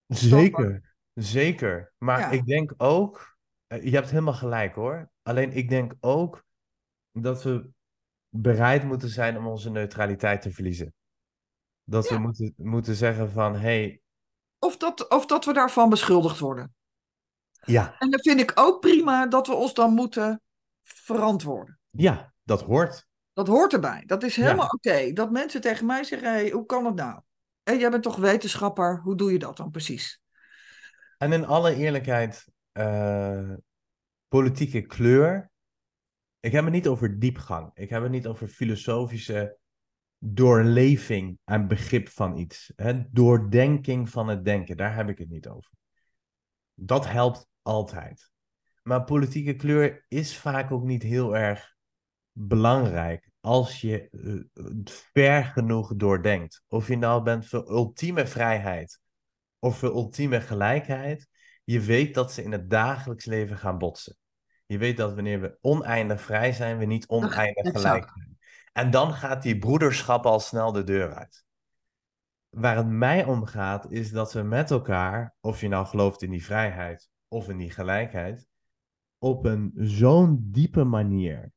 Zeker, 0.06 0.94
zeker. 1.12 1.92
Maar 1.98 2.18
Ja. 2.18 2.30
ik 2.30 2.46
denk 2.46 2.74
ook, 2.76 3.36
eh, 3.66 3.84
je 3.84 3.90
hebt 3.90 4.10
helemaal 4.10 4.34
gelijk 4.34 4.74
hoor. 4.74 5.10
Alleen 5.22 5.52
ik 5.52 5.68
denk 5.68 5.94
ook 6.00 6.44
dat 7.12 7.42
we 7.42 7.70
bereid 8.28 8.84
moeten 8.84 9.08
zijn 9.08 9.38
om 9.38 9.46
onze 9.46 9.70
neutraliteit 9.70 10.42
te 10.42 10.50
verliezen. 10.50 10.94
Dat 11.84 12.08
we 12.08 12.18
moeten, 12.18 12.54
moeten 12.56 12.94
zeggen 12.94 13.30
van, 13.30 13.52
hé, 13.52 13.60
hey, 13.60 14.00
Of 14.64 14.76
dat, 14.76 15.08
of 15.08 15.26
dat 15.26 15.44
we 15.44 15.52
daarvan 15.52 15.88
beschuldigd 15.90 16.38
worden. 16.38 16.74
ja, 17.64 17.96
En 17.98 18.10
dan 18.10 18.20
vind 18.20 18.40
ik 18.40 18.52
ook 18.54 18.80
prima 18.80 19.26
dat 19.26 19.46
we 19.46 19.54
ons 19.54 19.74
dan 19.74 19.92
moeten 19.94 20.42
verantwoorden. 20.82 21.78
ja, 21.90 22.32
dat 22.42 22.62
hoort. 22.62 23.06
Dat 23.32 23.46
hoort 23.46 23.72
erbij. 23.72 24.02
Dat 24.06 24.22
is 24.22 24.36
helemaal 24.36 24.78
Ja. 24.80 24.92
oké. 24.98 25.12
Dat 25.12 25.30
mensen 25.30 25.60
tegen 25.60 25.86
mij 25.86 26.04
zeggen: 26.04 26.28
hey, 26.28 26.50
hoe 26.50 26.66
kan 26.66 26.84
het 26.86 26.94
nou? 26.94 27.20
En 27.62 27.78
jij 27.78 27.90
bent 27.90 28.02
toch 28.02 28.16
wetenschapper, 28.16 29.00
hoe 29.00 29.16
doe 29.16 29.32
je 29.32 29.38
dat 29.38 29.56
dan 29.56 29.70
precies? 29.70 30.22
En 31.18 31.32
in 31.32 31.46
alle 31.46 31.74
eerlijkheid, 31.74 32.46
eh, 32.72 33.52
politieke 34.28 34.80
kleur. 34.80 35.50
Ik 36.40 36.52
heb 36.52 36.64
het 36.64 36.72
niet 36.72 36.88
over 36.88 37.18
diepgang. 37.18 37.70
Ik 37.74 37.90
heb 37.90 38.02
het 38.02 38.10
niet 38.10 38.26
over 38.26 38.48
filosofische 38.48 39.58
doorleving 40.26 41.38
en 41.44 41.68
begrip 41.68 42.08
van 42.08 42.36
iets. 42.36 42.72
Hè? 42.76 43.10
Doordenking 43.10 44.10
van 44.10 44.28
het 44.28 44.44
denken, 44.44 44.76
daar 44.76 44.94
heb 44.94 45.08
ik 45.08 45.18
het 45.18 45.28
niet 45.28 45.48
over. 45.48 45.70
Dat 46.74 47.06
helpt 47.06 47.48
altijd. 47.62 48.32
Maar 48.82 49.04
politieke 49.04 49.54
kleur 49.54 50.04
is 50.08 50.38
vaak 50.38 50.70
ook 50.70 50.84
niet 50.84 51.02
heel 51.02 51.36
erg 51.36 51.74
belangrijk 52.32 53.30
als 53.40 53.80
je 53.80 54.08
eh, 54.10 54.74
ver 55.12 55.44
genoeg 55.44 55.96
doordenkt. 55.96 56.62
Of 56.68 56.88
je 56.88 56.96
nou 56.96 57.22
bent 57.22 57.46
voor 57.46 57.70
ultieme 57.70 58.26
vrijheid 58.26 59.00
of 59.58 59.78
voor 59.78 59.90
ultieme 59.94 60.40
gelijkheid. 60.40 61.28
Je 61.64 61.80
weet 61.80 62.14
dat 62.14 62.32
ze 62.32 62.42
in 62.42 62.52
het 62.52 62.70
dagelijks 62.70 63.24
leven 63.24 63.58
gaan 63.58 63.78
botsen. 63.78 64.16
Je 64.66 64.78
weet 64.78 64.96
dat 64.96 65.14
wanneer 65.14 65.40
we 65.40 65.58
oneindig 65.60 66.20
vrij 66.20 66.52
zijn, 66.52 66.78
we 66.78 66.84
niet 66.84 67.08
oneindig 67.08 67.72
gelijk 67.72 68.10
zijn. 68.14 68.33
En 68.74 68.90
dan 68.90 69.12
gaat 69.12 69.42
die 69.42 69.58
broederschap 69.58 70.26
al 70.26 70.40
snel 70.40 70.72
de 70.72 70.84
deur 70.84 71.14
uit. 71.14 71.44
Waar 72.48 72.76
het 72.76 72.88
mij 72.88 73.24
om 73.24 73.44
gaat, 73.44 73.90
is 73.90 74.10
dat 74.10 74.32
we 74.32 74.42
met 74.42 74.70
elkaar, 74.70 75.34
of 75.40 75.60
je 75.60 75.68
nou 75.68 75.86
gelooft 75.86 76.22
in 76.22 76.30
die 76.30 76.44
vrijheid 76.44 77.10
of 77.28 77.48
in 77.48 77.56
die 77.56 77.70
gelijkheid, 77.70 78.46
op 79.18 79.44
een 79.44 79.72
zo'n 79.74 80.38
diepe 80.50 80.84
manier 80.84 81.52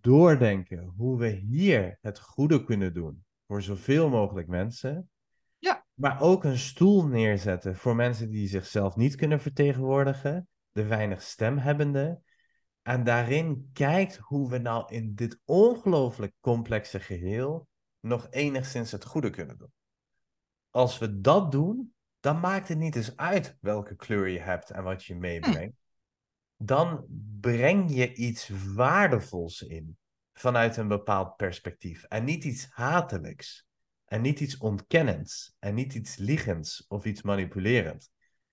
doordenken 0.00 0.92
hoe 0.96 1.18
we 1.18 1.28
hier 1.28 1.98
het 2.00 2.20
goede 2.20 2.64
kunnen 2.64 2.94
doen 2.94 3.24
voor 3.46 3.62
zoveel 3.62 4.08
mogelijk 4.08 4.48
mensen. 4.48 5.10
Ja. 5.58 5.84
Maar 5.94 6.20
ook 6.20 6.44
een 6.44 6.58
stoel 6.58 7.06
neerzetten 7.06 7.76
voor 7.76 7.96
mensen 7.96 8.30
die 8.30 8.48
zichzelf 8.48 8.96
niet 8.96 9.14
kunnen 9.14 9.40
vertegenwoordigen, 9.40 10.48
de 10.72 10.86
weinig 10.86 11.22
stemhebbenden. 11.22 12.22
En 12.82 13.04
daarin 13.04 13.70
kijkt 13.72 14.16
hoe 14.16 14.50
we 14.50 14.58
nou 14.58 14.94
in 14.94 15.14
dit 15.14 15.40
ongelooflijk 15.44 16.34
complexe 16.40 17.00
geheel 17.00 17.68
nog 18.00 18.26
enigszins 18.30 18.92
het 18.92 19.04
goede 19.04 19.30
kunnen 19.30 19.58
doen. 19.58 19.72
Als 20.70 20.98
we 20.98 21.20
dat 21.20 21.52
doen, 21.52 21.94
dan 22.20 22.40
maakt 22.40 22.68
het 22.68 22.78
niet 22.78 22.96
eens 22.96 23.16
uit 23.16 23.56
welke 23.60 23.96
kleur 23.96 24.28
je 24.28 24.40
hebt 24.40 24.70
en 24.70 24.82
wat 24.82 25.04
je 25.04 25.14
meebrengt. 25.14 25.76
Dan 26.56 27.04
breng 27.40 27.94
je 27.94 28.14
iets 28.14 28.50
waardevols 28.74 29.62
in 29.62 29.96
vanuit 30.32 30.76
een 30.76 30.88
bepaald 30.88 31.36
perspectief. 31.36 32.02
En 32.02 32.24
niet 32.24 32.44
iets 32.44 32.66
hatelijks. 32.70 33.66
En 34.04 34.20
niet 34.20 34.40
iets 34.40 34.58
ontkennends. 34.58 35.56
En 35.58 35.74
niet 35.74 35.94
iets 35.94 36.16
liegends 36.16 36.84
of 36.88 37.04
iets 37.04 37.22
manipulerends. 37.22 38.10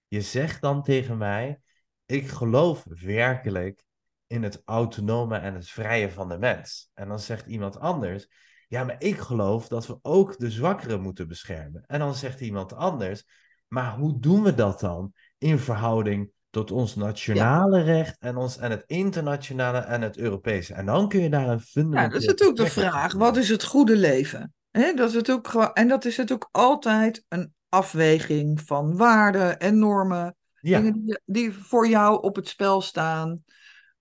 Je 0.08 0.22
zegt 0.22 0.62
dan 0.62 0.84
tegen 0.84 1.18
mij: 1.18 1.62
Ik 2.06 2.28
geloof 2.28 2.84
werkelijk 2.84 3.84
in 4.30 4.44
het 4.44 4.62
autonome 4.66 5.38
en 5.38 5.54
het 5.54 5.70
vrije 5.70 6.12
van 6.12 6.30
de 6.30 6.38
mens. 6.38 6.90
En 6.94 7.08
dan 7.08 7.20
zegt 7.20 7.46
iemand 7.46 7.80
anders: 7.80 8.28
Ja, 8.68 8.84
maar 8.84 8.96
ik 9.00 9.18
geloof 9.18 9.68
dat 9.68 9.88
we 9.88 10.00
ook 10.02 10.40
de 10.40 10.52
zwakkeren 10.52 11.02
moeten 11.02 11.28
beschermen. 11.28 11.84
En 11.88 12.00
dan 12.00 12.16
zegt 12.16 12.42
iemand 12.42 12.74
anders: 12.74 13.26
Maar 13.68 13.96
hoe 13.96 14.20
doen 14.20 14.44
we 14.44 14.54
dat 14.54 14.80
dan 14.80 15.14
in 15.38 15.60
verhouding 15.60 16.32
tot 16.50 16.72
ons 16.72 16.96
nationale 16.96 17.82
recht 17.82 18.18
en, 18.20 18.38
ons, 18.38 18.58
en 18.58 18.72
het 18.72 18.84
internationale 18.88 19.78
en 19.78 20.02
het 20.02 20.18
Europese? 20.18 20.74
En 20.74 20.86
dan 20.86 21.10
kun 21.10 21.22
je 21.22 21.30
daar 21.30 21.48
een 21.48 21.50
Ja, 21.50 21.60
fundamenteel. 21.60 22.12
dat 22.12 22.22
is 22.22 22.28
natuurlijk 22.28 22.60
de 22.60 22.68
vraag: 22.68 23.14
wat 23.14 23.38
is 23.38 23.50
het 23.50 23.64
goede 23.64 23.96
leven? 23.96 24.54
Dat 24.72 25.08
is 25.10 25.14
natuurlijk 25.14 25.48
gewoon, 25.48 25.74
en 25.74 25.88
dat 25.88 26.06
is 26.06 26.18
natuurlijk 26.18 26.50
altijd 26.52 27.26
een 27.28 27.54
afweging 27.70 28.62
van 28.62 28.98
waarden 28.98 29.60
en 29.60 29.80
normen. 29.80 30.36
Ja, 30.62 30.80
Dingen 30.82 31.06
die, 31.06 31.20
die 31.26 31.54
voor 31.54 31.88
jou 31.88 32.22
op 32.22 32.36
het 32.36 32.48
spel 32.48 32.82
staan. 32.82 33.44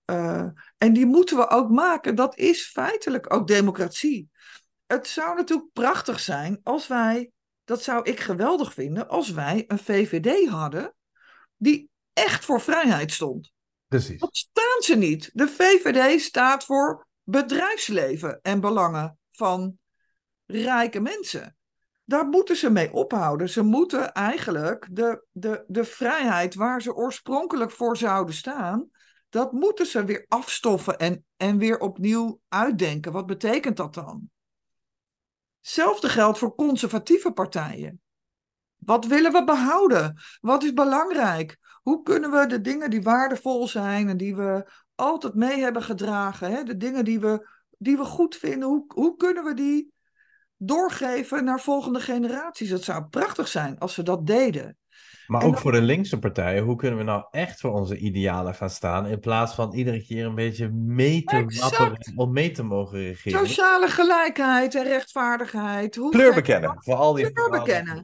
Eh, 0.09 0.47
en 0.77 0.93
die 0.93 1.05
moeten 1.05 1.37
we 1.37 1.49
ook 1.49 1.69
maken. 1.69 2.15
Dat 2.15 2.37
is 2.37 2.71
feitelijk 2.71 3.33
ook 3.33 3.47
democratie. 3.47 4.29
Het 4.87 5.07
zou 5.07 5.35
natuurlijk 5.35 5.73
prachtig 5.73 6.19
zijn 6.19 6.59
als 6.63 6.87
wij, 6.87 7.31
dat 7.63 7.83
zou 7.83 8.03
ik 8.03 8.19
geweldig 8.19 8.73
vinden, 8.73 9.07
als 9.07 9.31
wij 9.31 9.63
een 9.67 9.79
VVD 9.79 10.49
hadden 10.49 10.95
die 11.57 11.89
echt 12.13 12.45
voor 12.45 12.61
vrijheid 12.61 13.11
stond. 13.11 13.51
precies. 13.87 14.19
Dat 14.19 14.35
staan 14.37 14.81
ze 14.81 14.95
niet. 14.95 15.29
De 15.33 15.47
VVD 15.47 16.21
staat 16.21 16.63
voor 16.63 17.07
bedrijfsleven 17.23 18.39
en 18.41 18.59
belangen 18.59 19.17
van 19.31 19.77
rijke 20.45 20.99
mensen. 20.99 21.57
Daar 22.03 22.25
moeten 22.27 22.55
ze 22.55 22.69
mee 22.69 22.93
ophouden. 22.93 23.49
Ze 23.49 23.61
moeten 23.61 24.13
eigenlijk 24.13 24.87
de, 24.91 25.25
de, 25.31 25.63
de 25.67 25.83
vrijheid 25.83 26.55
waar 26.55 26.81
ze 26.81 26.95
oorspronkelijk 26.95 27.71
voor 27.71 27.97
zouden 27.97 28.35
staan, 28.35 28.89
dat 29.29 29.51
moeten 29.51 29.85
ze 29.85 30.03
weer 30.03 30.25
afstoffen 30.27 30.99
en, 30.99 31.25
en 31.37 31.57
weer 31.57 31.79
opnieuw 31.79 32.39
uitdenken. 32.47 33.11
Wat 33.11 33.25
betekent 33.25 33.77
dat 33.77 33.93
dan? 33.93 34.29
Hetzelfde 35.61 36.09
geldt 36.09 36.37
voor 36.37 36.55
conservatieve 36.55 37.31
partijen. 37.31 38.01
Wat 38.75 39.05
willen 39.05 39.31
we 39.31 39.43
behouden? 39.43 40.21
Wat 40.41 40.63
is 40.63 40.73
belangrijk? 40.73 41.57
Hoe 41.81 42.03
kunnen 42.03 42.31
we 42.31 42.45
de 42.45 42.61
dingen 42.61 42.89
die 42.89 43.01
waardevol 43.01 43.67
zijn 43.67 44.09
en 44.09 44.17
die 44.17 44.35
we 44.35 44.71
altijd 44.95 45.33
mee 45.33 45.59
hebben 45.59 45.83
gedragen, 45.83 46.51
hè, 46.51 46.63
de 46.63 46.77
dingen 46.77 47.05
die 47.05 47.19
we, 47.19 47.47
die 47.77 47.97
we 47.97 48.05
goed 48.05 48.35
vinden, 48.35 48.67
hoe, 48.67 48.83
hoe 48.87 49.15
kunnen 49.15 49.43
we 49.43 49.53
die 49.53 49.93
doorgeven 50.57 51.43
naar 51.43 51.61
volgende 51.61 51.99
generaties? 51.99 52.69
Het 52.69 52.83
zou 52.83 53.03
prachtig 53.03 53.47
zijn 53.47 53.79
als 53.79 53.95
we 53.95 54.03
dat 54.03 54.27
deden. 54.27 54.78
Maar 55.29 55.41
En 55.41 55.47
ook 55.47 55.57
voor 55.57 55.71
de 55.71 55.81
linkse 55.81 56.19
partijen, 56.19 56.63
hoe 56.63 56.75
kunnen 56.75 56.97
we 56.97 57.03
nou 57.03 57.25
echt 57.31 57.59
voor 57.59 57.71
onze 57.71 57.97
idealen 57.97 58.55
gaan 58.55 58.69
staan, 58.69 59.07
in 59.07 59.19
plaats 59.19 59.55
van 59.55 59.73
iedere 59.73 60.05
keer 60.05 60.25
een 60.25 60.35
beetje 60.35 60.69
mee 60.69 61.23
te 61.23 61.59
wapperen 61.59 62.13
om 62.15 62.33
mee 62.33 62.51
te 62.51 62.63
mogen 62.63 62.99
regeren? 62.99 63.47
Sociale 63.47 63.87
gelijkheid 63.87 64.75
en 64.75 64.83
rechtvaardigheid. 64.83 65.95
Hoe 65.95 66.11
Kleur 66.11 66.33
bekennen 66.33 66.75
voor 66.79 66.95
al 66.95 67.13
die, 67.13 67.31
Kleur 67.31 67.49
bekennen. 67.49 68.03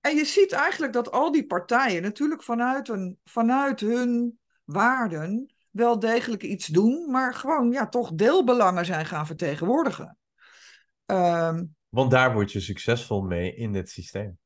En 0.00 0.16
je 0.16 0.24
ziet 0.24 0.52
eigenlijk 0.52 0.92
dat 0.92 1.10
al 1.10 1.32
die 1.32 1.46
partijen 1.46 2.02
natuurlijk 2.02 2.42
vanuit, 2.42 2.88
een, 2.88 3.18
vanuit 3.24 3.80
hun 3.80 4.38
waarden 4.64 5.54
wel 5.70 5.98
degelijk 5.98 6.42
iets 6.42 6.66
doen, 6.66 7.10
maar 7.10 7.34
gewoon 7.34 7.70
ja, 7.70 7.88
toch 7.88 8.12
deelbelangen 8.12 8.84
zijn 8.84 9.06
gaan 9.06 9.26
vertegenwoordigen. 9.26 10.18
Ehm, 11.06 11.64
Want 11.88 12.10
daar 12.10 12.32
word 12.32 12.52
je 12.52 12.60
succesvol 12.60 13.22
mee 13.22 13.54
in 13.54 13.72
dit 13.72 13.90
systeem. 13.90 14.38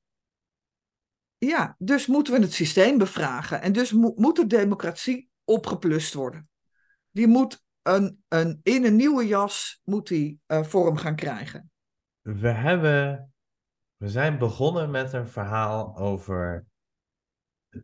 Ja, 1.49 1.75
dus 1.79 2.07
moeten 2.07 2.35
we 2.35 2.41
het 2.41 2.53
systeem 2.53 2.99
bevragen. 2.99 3.63
En 3.63 3.73
dus 3.73 3.93
mo- 3.93 4.13
moet 4.17 4.37
de 4.37 4.47
democratie 4.47 5.31
opgeplust 5.45 6.15
worden. 6.15 6.49
Die 7.11 7.27
moet 7.27 7.65
een, 7.83 8.23
een, 8.29 8.61
in 8.63 8.85
een 8.85 8.97
nieuwe 8.97 9.27
jas 9.27 9.81
moet 9.85 10.09
die, 10.09 10.41
eh, 10.47 10.63
vorm 10.63 10.97
gaan 10.97 11.17
krijgen. 11.17 11.71
We 12.21 12.49
hebben 12.49 13.33
We 13.97 14.09
zijn 14.09 14.39
begonnen 14.39 14.91
met 14.91 15.13
een 15.13 15.29
verhaal 15.29 15.97
over 15.97 16.67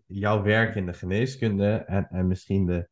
jouw 0.06 0.43
werk 0.43 0.74
in 0.74 0.86
de 0.86 0.93
geneeskunde 0.93 1.72
en, 1.72 2.09
en 2.10 2.26
misschien 2.26 2.66
de 2.66 2.89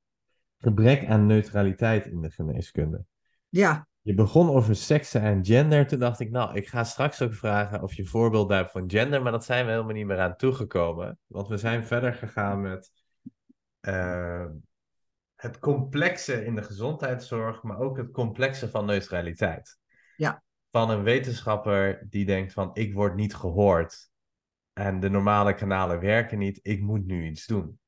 gebrek 0.59 1.07
aan 1.07 1.27
neutraliteit 1.27 2.07
in 2.07 2.21
de 2.21 2.31
geneeskunde. 2.31 3.05
Ja, 3.49 3.89
Je 4.07 4.15
begon 4.15 4.51
over 4.51 4.77
seksen 4.77 5.21
en 5.21 5.45
gender. 5.45 5.87
Toen 5.87 5.99
dacht 5.99 6.21
ik, 6.21 6.31
nou, 6.31 6.55
ik 6.55 6.69
ga 6.69 6.85
straks 6.85 7.23
ook 7.23 7.35
vragen 7.35 7.83
of 7.83 7.95
je 7.95 8.05
voorbeelden 8.05 8.57
hebt 8.57 8.71
van 8.71 8.91
gender, 8.91 9.23
maar 9.23 9.33
dat 9.33 9.45
zijn 9.45 9.65
we 9.65 9.71
helemaal 9.71 9.95
niet 9.95 10.07
meer 10.07 10.21
aan 10.21 10.37
toegekomen. 10.37 11.19
Want 11.27 11.49
we 11.49 11.57
zijn 11.57 11.87
verder 11.87 12.15
gegaan 12.15 12.61
met 12.61 12.91
eh, 13.81 14.47
het 15.35 15.59
complexe 15.59 16.45
in 16.45 16.55
de 16.55 16.63
gezondheidszorg, 16.63 17.63
maar 17.63 17.79
ook 17.79 17.97
het 17.97 18.11
complexe 18.11 18.71
van 18.71 18.87
neutraliteit. 18.87 19.79
Ja. 20.17 20.43
Van 20.71 20.91
een 20.91 21.03
wetenschapper 21.03 22.07
die 22.11 22.25
denkt 22.25 22.53
van, 22.53 22.71
ik 22.73 22.95
word 22.95 23.15
niet 23.15 23.35
gehoord 23.35 24.11
en 24.73 25.01
de 25.01 25.11
normale 25.11 25.55
kanalen 25.55 26.01
werken 26.01 26.39
niet, 26.39 26.59
ik 26.63 26.81
moet 26.81 27.07
nu 27.07 27.25
iets 27.25 27.47
doen. 27.47 27.79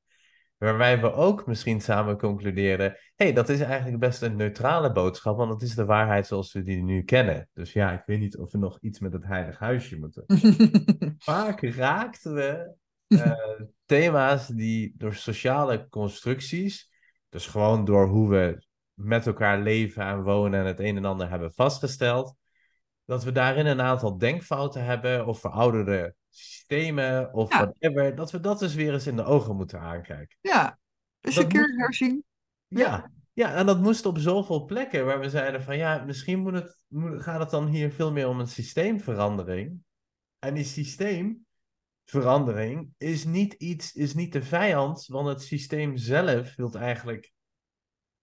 Waarbij 0.59 1.01
we 1.01 1.13
ook 1.13 1.45
misschien 1.47 1.81
samen 1.81 2.17
concluderen: 2.17 2.97
hey, 3.15 3.33
dat 3.33 3.49
is 3.49 3.59
eigenlijk 3.59 3.99
best 3.99 4.21
een 4.21 4.35
neutrale 4.35 4.91
boodschap, 4.91 5.37
want 5.37 5.51
het 5.51 5.61
is 5.61 5.75
de 5.75 5.85
waarheid 5.85 6.27
zoals 6.27 6.53
we 6.53 6.63
die 6.63 6.83
nu 6.83 7.03
kennen. 7.03 7.49
Dus 7.53 7.73
ja, 7.73 7.91
ik 7.91 8.03
weet 8.05 8.19
niet 8.19 8.37
of 8.37 8.51
we 8.51 8.57
nog 8.57 8.77
iets 8.81 8.99
met 8.99 9.13
het 9.13 9.25
heilig 9.25 9.59
huisje 9.59 9.99
moeten. 9.99 10.23
Vaak 11.17 11.61
raakten 11.61 12.33
we 12.33 12.73
eh, 13.07 13.61
thema's 13.85 14.47
die 14.47 14.93
door 14.97 15.13
sociale 15.13 15.87
constructies, 15.89 16.91
dus 17.29 17.47
gewoon 17.47 17.85
door 17.85 18.07
hoe 18.07 18.29
we 18.29 18.65
met 18.93 19.27
elkaar 19.27 19.59
leven 19.59 20.03
en 20.03 20.23
wonen 20.23 20.59
en 20.59 20.65
het 20.65 20.79
een 20.79 20.97
en 20.97 21.05
ander 21.05 21.29
hebben 21.29 21.53
vastgesteld, 21.53 22.35
dat 23.05 23.23
we 23.23 23.31
daarin 23.31 23.65
een 23.65 23.81
aantal 23.81 24.17
denkfouten 24.17 24.85
hebben 24.85 25.25
of 25.25 25.39
verouderde 25.39 26.15
systemen 26.29 27.33
of 27.33 27.51
Ja. 27.51 27.57
whatever, 27.57 28.15
dat 28.15 28.31
we 28.31 28.39
dat 28.39 28.59
dus 28.59 28.75
weer 28.75 28.93
eens 28.93 29.07
in 29.07 29.15
de 29.15 29.23
ogen 29.23 29.55
moeten 29.55 29.79
aankijken. 29.79 30.37
ja. 30.41 30.77
Dat 31.21 31.35
een 31.35 31.47
keer 31.47 31.73
herzien. 31.77 32.23
Ja, 32.67 33.11
ja, 33.33 33.55
en 33.55 33.65
dat 33.65 33.79
moest 33.81 34.05
op 34.05 34.17
zoveel 34.17 34.65
plekken 34.65 35.05
waar 35.05 35.19
we 35.19 35.29
zeiden 35.29 35.63
van 35.63 35.77
ja, 35.77 36.03
misschien 36.05 36.39
moet 36.39 36.53
het, 36.53 36.77
moet- 36.87 37.21
gaat 37.21 37.39
het 37.39 37.49
dan 37.49 37.67
hier 37.67 37.91
veel 37.91 38.11
meer 38.11 38.27
om 38.27 38.39
een 38.39 38.47
systeemverandering. 38.47 39.79
En 40.39 40.53
die 40.53 40.63
systeemverandering 40.63 42.89
is 42.97 43.25
niet 43.25 43.53
iets, 43.53 43.93
is 43.93 44.13
niet 44.13 44.33
de 44.33 44.43
vijand, 44.43 45.05
want 45.05 45.27
het 45.27 45.41
systeem 45.41 45.97
zelf 45.97 46.55
wil 46.55 46.71
eigenlijk 46.73 47.31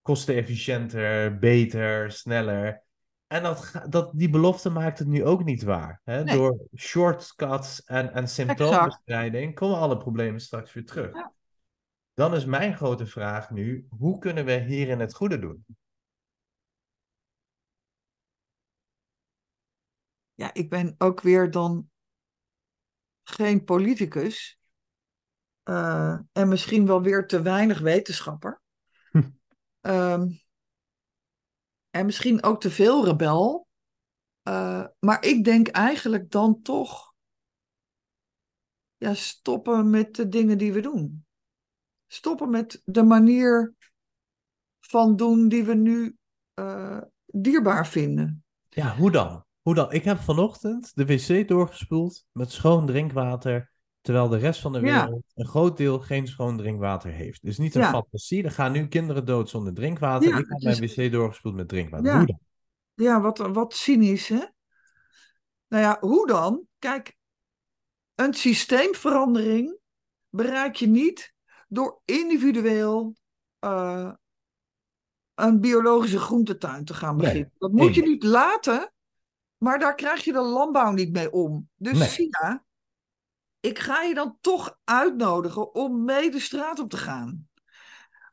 kostenefficiënter, 0.03 1.39
beter, 1.39 2.11
sneller. 2.13 2.83
En 3.27 3.43
dat, 3.43 3.73
dat, 3.89 4.11
die 4.15 4.31
belofte 4.31 4.71
maakt 4.71 4.99
het 4.99 5.09
nu 5.09 5.25
ook 5.25 5.45
niet 5.45 5.63
waar. 5.63 6.01
Hè? 6.05 6.25
Nee. 6.25 6.37
Door 6.37 6.67
shortcuts 6.77 7.85
en, 7.85 8.13
en 8.13 8.29
symptoombestrijding 8.29 9.55
komen 9.55 9.79
alle 9.79 9.97
problemen 9.97 10.41
straks 10.41 10.73
weer 10.73 10.85
terug. 10.85 11.15
Ja. 11.15 11.33
Dan 12.15 12.35
is 12.35 12.45
mijn 12.45 12.77
grote 12.77 13.07
vraag 13.07 13.51
nu, 13.51 13.87
hoe 13.99 14.19
kunnen 14.19 14.45
we 14.45 14.53
hierin 14.53 15.01
het 15.01 15.15
goede 15.15 15.39
doen? 15.39 15.65
Ja, 20.35 20.55
ik 20.55 20.71
ben 20.71 20.95
ook 20.99 21.21
weer 21.21 21.51
dan 21.51 21.91
geen 23.23 23.65
politicus. 23.65 24.59
eh, 25.63 26.19
en 26.33 26.49
misschien 26.49 26.87
wel 26.87 27.03
weer 27.03 27.27
te 27.27 27.43
weinig 27.43 27.79
wetenschapper. 27.79 28.61
Hm. 29.11 29.23
Ehm, 29.81 30.29
en 31.97 32.07
misschien 32.07 32.43
ook 32.43 32.61
te 32.61 32.71
veel 32.71 33.05
rebel. 33.05 33.69
Eh, 34.43 34.87
maar 34.99 35.25
ik 35.25 35.45
denk 35.45 35.69
eigenlijk 35.69 36.31
dan 36.31 36.63
toch. 36.63 37.15
Ja, 38.97 39.15
stoppen 39.15 39.91
met 39.91 40.15
de 40.15 40.29
dingen 40.29 40.59
die 40.59 40.73
we 40.73 40.81
doen. 40.81 41.27
Stoppen 42.07 42.51
met 42.51 42.83
de 42.85 43.03
manier 43.03 43.75
van 44.81 45.17
doen 45.17 45.49
die 45.49 45.65
we 45.65 45.75
nu 45.75 46.17
eh, 46.55 47.01
dierbaar 47.27 47.87
vinden. 47.87 48.45
Ja, 48.69 48.97
hoe 48.97 49.11
dan? 49.11 49.45
Hoe 49.63 49.75
dan? 49.75 49.93
Ik 49.93 50.05
heb 50.05 50.19
vanochtend 50.19 50.93
de 50.95 51.07
wc 51.07 51.49
doorgespoeld 51.49 52.27
met 52.33 52.53
schoon 52.53 52.87
drinkwater, 52.87 53.73
terwijl 54.07 54.29
de 54.29 54.37
rest 54.39 54.61
van 54.61 54.73
de 54.73 54.81
Ja. 54.81 55.05
wereld 55.05 55.23
een 55.35 55.47
groot 55.47 55.77
deel 55.77 55.99
geen 56.01 56.27
schoon 56.27 56.57
drinkwater 56.57 57.11
heeft. 57.11 57.43
Dus 57.43 57.59
niet 57.59 57.75
een 57.75 57.81
Ja. 57.81 57.91
fantasie, 57.91 58.45
er 58.45 58.51
gaan 58.51 58.73
nu 58.73 58.89
kinderen 58.89 59.25
dood 59.25 59.49
zonder 59.51 59.75
drinkwater. 59.75 60.29
Ja, 60.29 60.37
ik 60.39 60.47
heb 60.49 60.61
het 60.61 60.79
mijn 60.81 61.07
wc 61.07 61.13
doorgespoeld 61.13 61.55
met 61.55 61.69
drinkwater. 61.69 62.07
Ja. 62.07 62.17
Hoe 62.17 62.27
dan? 62.27 62.39
Ja, 62.95 63.21
wat, 63.21 63.39
wat 63.39 63.75
cynisch, 63.75 64.29
hè? 64.29 64.45
Nou 65.69 65.83
ja, 65.83 65.97
hoe 66.01 66.27
dan? 66.27 66.63
Kijk, 66.79 67.17
een 68.15 68.35
systeemverandering 68.35 69.79
bereik 70.29 70.75
je 70.77 70.87
niet 70.87 71.35
door 71.69 72.01
individueel 72.05 73.15
eh, 73.59 74.13
een 75.35 75.61
biologische 75.61 76.19
groentetuin 76.19 76.85
te 76.85 76.95
gaan 76.95 77.17
Nee, 77.17 77.25
beginnen. 77.27 77.53
Dat 77.59 77.73
moet 77.73 77.95
je 77.95 78.03
niet 78.03 78.23
laten, 78.23 78.93
maar 79.57 79.79
daar 79.79 79.95
krijg 79.95 80.25
je 80.25 80.33
de 80.33 80.43
landbouw 80.43 80.93
niet 80.93 81.13
mee 81.13 81.33
om. 81.33 81.69
Dus 81.75 81.99
Nee. 81.99 82.09
Sina, 82.09 82.66
ik 83.67 83.79
ga 83.79 84.03
je 84.03 84.15
dan 84.15 84.39
toch 84.41 84.79
uitnodigen 84.85 85.75
om 85.75 86.05
mee 86.05 86.31
de 86.31 86.41
straat 86.41 86.79
op 86.79 86.91
te 86.91 86.97
gaan. 86.97 87.49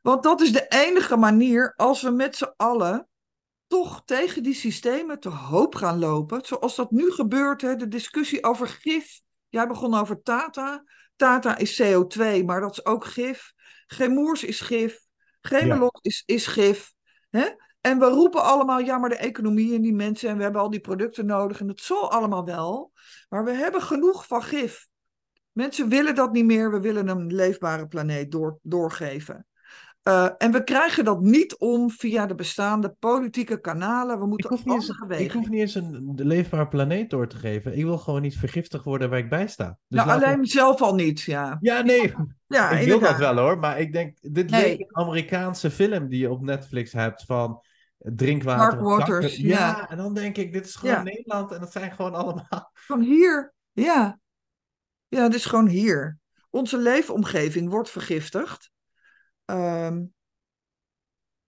Want 0.02 0.22
dat 0.22 0.40
is 0.40 0.52
de 0.52 0.66
enige 0.68 1.16
manier 1.16 1.74
als 1.76 2.02
we 2.02 2.10
met 2.10 2.36
z'n 2.36 2.52
allen 2.56 3.08
toch 3.66 4.02
tegen 4.04 4.42
die 4.42 4.54
systemen 4.54 5.20
te 5.20 5.28
hoop 5.28 5.74
gaan 5.74 5.98
lopen. 5.98 6.44
Zoals 6.44 6.76
dat 6.76 6.90
nu 6.90 7.10
gebeurt, 7.10 7.60
hè, 7.60 7.76
de 7.76 7.88
discussie 7.88 8.44
over 8.44 8.68
gif. 8.68 9.20
Jij 9.48 9.66
begon 9.66 9.94
over 9.94 10.22
Tata. 10.22 10.84
Tata 11.16 11.56
is 11.56 11.82
CO2, 11.82 12.44
maar 12.44 12.60
dat 12.60 12.70
is 12.70 12.84
ook 12.84 13.04
gif. 13.04 13.52
Gemoers 13.86 14.44
is 14.44 14.60
gif. 14.60 15.00
Gemelot 15.40 15.98
is, 16.02 16.22
is 16.26 16.46
gif. 16.46 16.92
Hè? 17.30 17.48
En 17.80 17.98
we 17.98 18.06
roepen 18.06 18.42
allemaal, 18.42 18.78
ja, 18.78 18.98
maar 18.98 19.08
de 19.08 19.16
economie 19.16 19.74
en 19.74 19.82
die 19.82 19.94
mensen 19.94 20.28
en 20.28 20.36
we 20.36 20.42
hebben 20.42 20.60
al 20.60 20.70
die 20.70 20.80
producten 20.80 21.26
nodig 21.26 21.60
en 21.60 21.66
dat 21.66 21.80
zal 21.80 22.10
allemaal 22.10 22.44
wel. 22.44 22.92
Maar 23.28 23.44
we 23.44 23.52
hebben 23.52 23.82
genoeg 23.82 24.26
van 24.26 24.42
gif. 24.42 24.88
Mensen 25.54 25.88
willen 25.88 26.14
dat 26.14 26.32
niet 26.32 26.44
meer. 26.44 26.70
We 26.70 26.80
willen 26.80 27.08
een 27.08 27.34
leefbare 27.34 27.86
planeet 27.86 28.32
door, 28.32 28.58
doorgeven. 28.62 29.46
Uh, 30.08 30.28
en 30.38 30.52
we 30.52 30.64
krijgen 30.64 31.04
dat 31.04 31.20
niet 31.20 31.56
om 31.56 31.90
via 31.90 32.26
de 32.26 32.34
bestaande 32.34 32.94
politieke 32.98 33.60
kanalen. 33.60 34.16
We 34.16 34.22
Ik 34.22 34.28
moeten 34.28 34.48
hoef, 34.48 34.64
niet 34.64 34.74
eens, 34.74 35.20
ik 35.20 35.32
hoef 35.32 35.48
niet 35.48 35.60
eens 35.60 35.74
een 35.74 36.12
leefbare 36.14 36.68
planeet 36.68 37.10
door 37.10 37.28
te 37.28 37.36
geven. 37.36 37.78
Ik 37.78 37.84
wil 37.84 37.98
gewoon 37.98 38.22
niet 38.22 38.36
vergiftigd 38.38 38.84
worden 38.84 39.10
waar 39.10 39.18
ik 39.18 39.28
bij 39.28 39.46
sta. 39.46 39.78
Dus 39.88 40.04
nou, 40.04 40.18
we- 40.20 40.26
alleen 40.26 40.46
zelf 40.46 40.82
al 40.82 40.94
niet, 40.94 41.20
ja. 41.20 41.56
Ja, 41.60 41.80
nee, 41.82 42.14
Ja, 42.46 42.70
ik 42.70 42.86
wil 42.86 42.98
dat 42.98 43.16
wel 43.16 43.36
hoor, 43.36 43.58
maar 43.58 43.80
ik 43.80 43.92
denk, 43.92 44.16
dit 44.20 44.50
Nee. 44.50 44.62
leek 44.62 44.80
een 44.80 44.96
Amerikaanse 45.04 45.70
film 45.70 46.08
die 46.08 46.18
je 46.20 46.30
op 46.30 46.42
Netflix 46.42 46.92
hebt 46.92 47.24
van 47.24 47.60
drinkwater. 47.98 48.82
Dark 49.06 49.22
ja. 49.26 49.48
ja. 49.58 49.90
en 49.90 49.96
dan 49.96 50.14
denk 50.14 50.36
ik, 50.36 50.52
dit 50.52 50.66
is 50.66 50.74
gewoon 50.74 50.94
Ja. 50.94 51.02
Nederland 51.02 51.52
en 51.52 51.60
dat 51.60 51.72
zijn 51.72 51.92
gewoon 51.92 52.14
allemaal... 52.24 52.70
Van 52.72 53.00
hier, 53.00 53.54
ja. 53.72 54.18
Ja, 55.14 55.22
het 55.22 55.34
is 55.34 55.44
gewoon 55.44 55.68
hier. 55.68 56.18
Onze 56.50 56.78
leefomgeving 56.78 57.70
wordt 57.70 57.90
vergiftigd. 57.90 58.70
Ehm, 59.44 60.02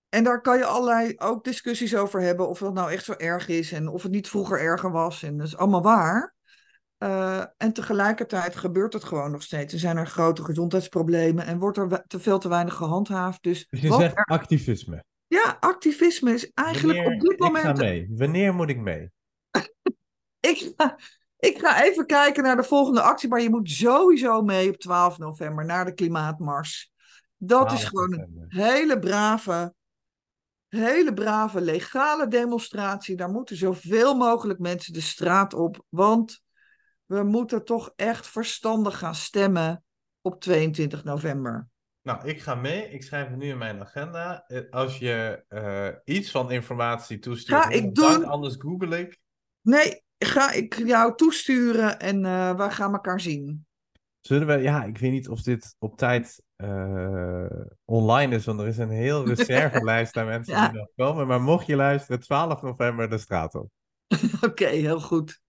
en 0.09 0.25
daar 0.25 0.41
kan 0.41 0.59
je 0.59 0.65
allerlei 0.65 1.15
ook 1.17 1.45
discussies 1.45 1.97
over 1.97 2.21
hebben 2.21 2.49
of 2.49 2.59
dat 2.59 2.75
nou 2.75 2.91
echt 2.91 3.05
zo 3.05 3.13
erg 3.13 3.49
is 3.49 3.73
en 3.73 3.89
of 3.89 4.03
het 4.03 4.13
niet 4.13 4.29
vroeger 4.29 4.61
erger 4.61 4.91
was. 4.91 5.23
En 5.23 5.37
dat 5.37 5.47
is 5.47 5.57
allemaal 5.57 5.83
waar. 5.83 6.35
Eh, 6.99 7.45
en 7.57 7.73
tegelijkertijd 7.73 8.57
gebeurt 8.57 8.93
het 8.93 9.05
gewoon 9.05 9.31
nog 9.31 9.43
steeds. 9.43 9.73
Er 9.73 9.79
zijn 9.79 9.97
er 9.97 10.07
grote 10.07 10.45
gezondheidsproblemen 10.45 11.47
en 11.47 11.59
wordt 11.59 11.79
er 11.79 12.05
te 12.07 12.21
veel 12.21 12.39
te 12.39 12.49
weinig 12.49 12.75
gehandhaafd. 12.75 13.43
Dus, 13.43 13.67
Dus 13.69 13.81
je 13.81 13.93
zegt 13.93 14.17
er- 14.17 14.25
activisme. 14.25 15.05
ja, 15.27 15.57
activisme 15.61 16.33
is 16.33 16.51
eigenlijk 16.53 16.99
Wanneer, 16.99 17.15
op 17.15 17.21
dit 17.21 17.33
Ik 17.33 17.43
ga 17.43 17.47
moment 17.51 17.79
mee. 17.79 18.07
Wanneer 18.11 18.55
moet 18.55 18.69
ik 18.69 18.79
mee? 18.79 19.11
Ik 20.41 20.73
ga, 20.77 20.99
ik 21.47 21.59
ga 21.59 21.85
even 21.85 22.06
kijken 22.06 22.43
naar 22.43 22.56
de 22.56 22.62
volgende 22.62 23.01
actie, 23.01 23.28
maar 23.28 23.40
je 23.40 23.51
moet 23.51 23.70
sowieso 23.70 24.43
mee 24.43 24.68
op 24.68 24.77
12 24.77 25.18
november 25.18 25.64
naar 25.64 25.85
de 25.85 25.94
Klimaatmars. 25.94 26.93
Dat 27.36 27.73
is 27.73 27.81
12 27.81 27.89
gewoon 27.89 28.12
een 28.12 28.44
hele 28.48 28.98
brave, 28.98 29.74
hele 30.68 31.12
brave 31.12 31.60
legale 31.60 32.28
demonstratie. 32.28 33.16
Daar 33.16 33.31
moeten 33.31 33.56
zoveel 33.56 34.16
mogelijk 34.16 34.59
mensen 34.59 34.93
de 34.93 35.01
straat 35.01 35.55
op, 35.55 35.85
want 35.89 36.43
we 37.05 37.23
moeten 37.23 37.64
toch 37.64 37.93
echt 37.97 38.27
verstandig 38.27 38.98
gaan 38.98 39.14
stemmen 39.14 39.85
op 40.20 40.40
22 40.40 41.05
november. 41.05 41.68
Nou, 42.02 42.28
ik 42.28 42.40
ga 42.40 42.55
mee. 42.55 42.90
Ik 42.90 43.02
schrijf 43.02 43.28
het 43.28 43.36
nu 43.36 43.48
in 43.48 43.59
mijn 43.59 43.81
agenda. 43.81 44.44
Eh, 44.47 44.60
Als 44.70 44.98
je 44.98 45.44
eh, 45.48 45.89
iets 46.14 46.31
van 46.31 46.51
informatie 46.51 47.18
toestuurt, 47.18 47.62
Ga 47.62 47.70
ik 47.70 47.94
dank, 47.94 48.24
anders 48.24 48.55
google 48.59 48.98
ik. 48.98 49.18
Nee, 49.60 50.05
ga 50.19 50.53
ik 50.53 50.75
jou 50.87 51.17
toesturen 51.17 51.99
en 52.01 52.25
eh 52.25 52.57
wij 52.57 52.71
gaan 52.71 52.93
elkaar 52.93 53.21
zien. 53.21 53.67
Zullen 54.21 54.47
we, 54.47 54.57
ja, 54.57 54.85
ik 54.85 54.99
weet 54.99 55.11
niet 55.13 55.29
of 55.29 55.43
dit 55.43 55.75
op 55.79 55.97
tijd 55.97 56.43
eh, 56.57 57.47
online 57.85 58.35
is, 58.35 58.45
want 58.45 58.61
er 58.61 58.67
is 58.67 58.79
een 58.79 58.91
heel 58.91 59.27
reservelijst 59.35 60.17
aan 60.17 60.27
mensen 60.27 60.55
Ja. 60.55 60.69
die 60.69 60.79
nog 60.79 60.89
komen. 60.97 61.27
Maar 61.27 61.43
mocht 61.43 61.67
je 61.67 61.77
luisteren, 61.77 62.21
12 62.21 62.63
november 62.63 63.11
de 63.11 63.19
straat 63.19 63.55
op. 63.55 63.71
Oké, 64.49 64.67
heel 64.67 65.01
goed. 65.01 65.41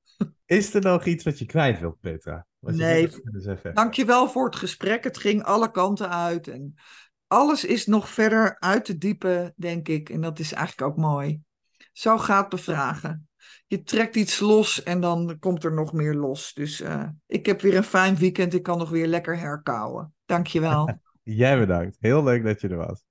Is 0.45 0.73
er 0.73 0.81
nog 0.81 1.05
iets 1.05 1.23
wat 1.23 1.39
je 1.39 1.45
kwijt 1.45 1.79
wilt, 1.79 1.99
Petra? 1.99 2.45
Wat 2.59 2.77
je 2.77 2.83
Nee. 2.83 3.09
zeggen? 3.31 3.73
Dankjewel 3.73 4.29
voor 4.29 4.45
het 4.45 4.55
gesprek. 4.55 5.03
Het 5.03 5.17
ging 5.17 5.43
alle 5.43 5.71
kanten 5.71 6.09
uit. 6.09 6.47
En 6.47 6.73
alles 7.27 7.65
is 7.65 7.85
nog 7.85 8.09
verder 8.09 8.59
uit 8.59 8.85
te 8.85 8.97
diepen, 8.97 9.53
denk 9.55 9.87
ik. 9.87 10.09
En 10.09 10.21
dat 10.21 10.39
is 10.39 10.53
eigenlijk 10.53 10.91
ook 10.91 10.97
mooi. 10.97 11.41
Zo 11.93 12.17
gaat 12.17 12.49
bevragen. 12.49 13.26
Je 13.69 13.83
trekt 13.83 14.15
iets 14.15 14.39
los 14.39 14.83
en 14.83 15.01
dan 15.01 15.39
komt 15.39 15.63
er 15.63 15.73
nog 15.73 15.93
meer 15.93 16.13
los. 16.13 16.53
Dus 16.53 16.81
eh, 16.81 17.03
ik 17.25 17.45
heb 17.45 17.61
weer 17.61 17.75
een 17.75 17.83
fijn 17.83 18.15
weekend. 18.15 18.53
Ik 18.53 18.63
kan 18.63 18.77
nog 18.77 18.89
weer 18.89 19.07
lekker 19.07 19.39
herkauwen. 19.39 20.13
Dankjewel. 20.25 20.99
Jij 21.23 21.59
bedankt. 21.59 21.97
Heel 21.99 22.23
leuk 22.23 22.43
dat 22.43 22.61
je 22.61 22.67
er 22.67 22.77
was. 22.77 23.05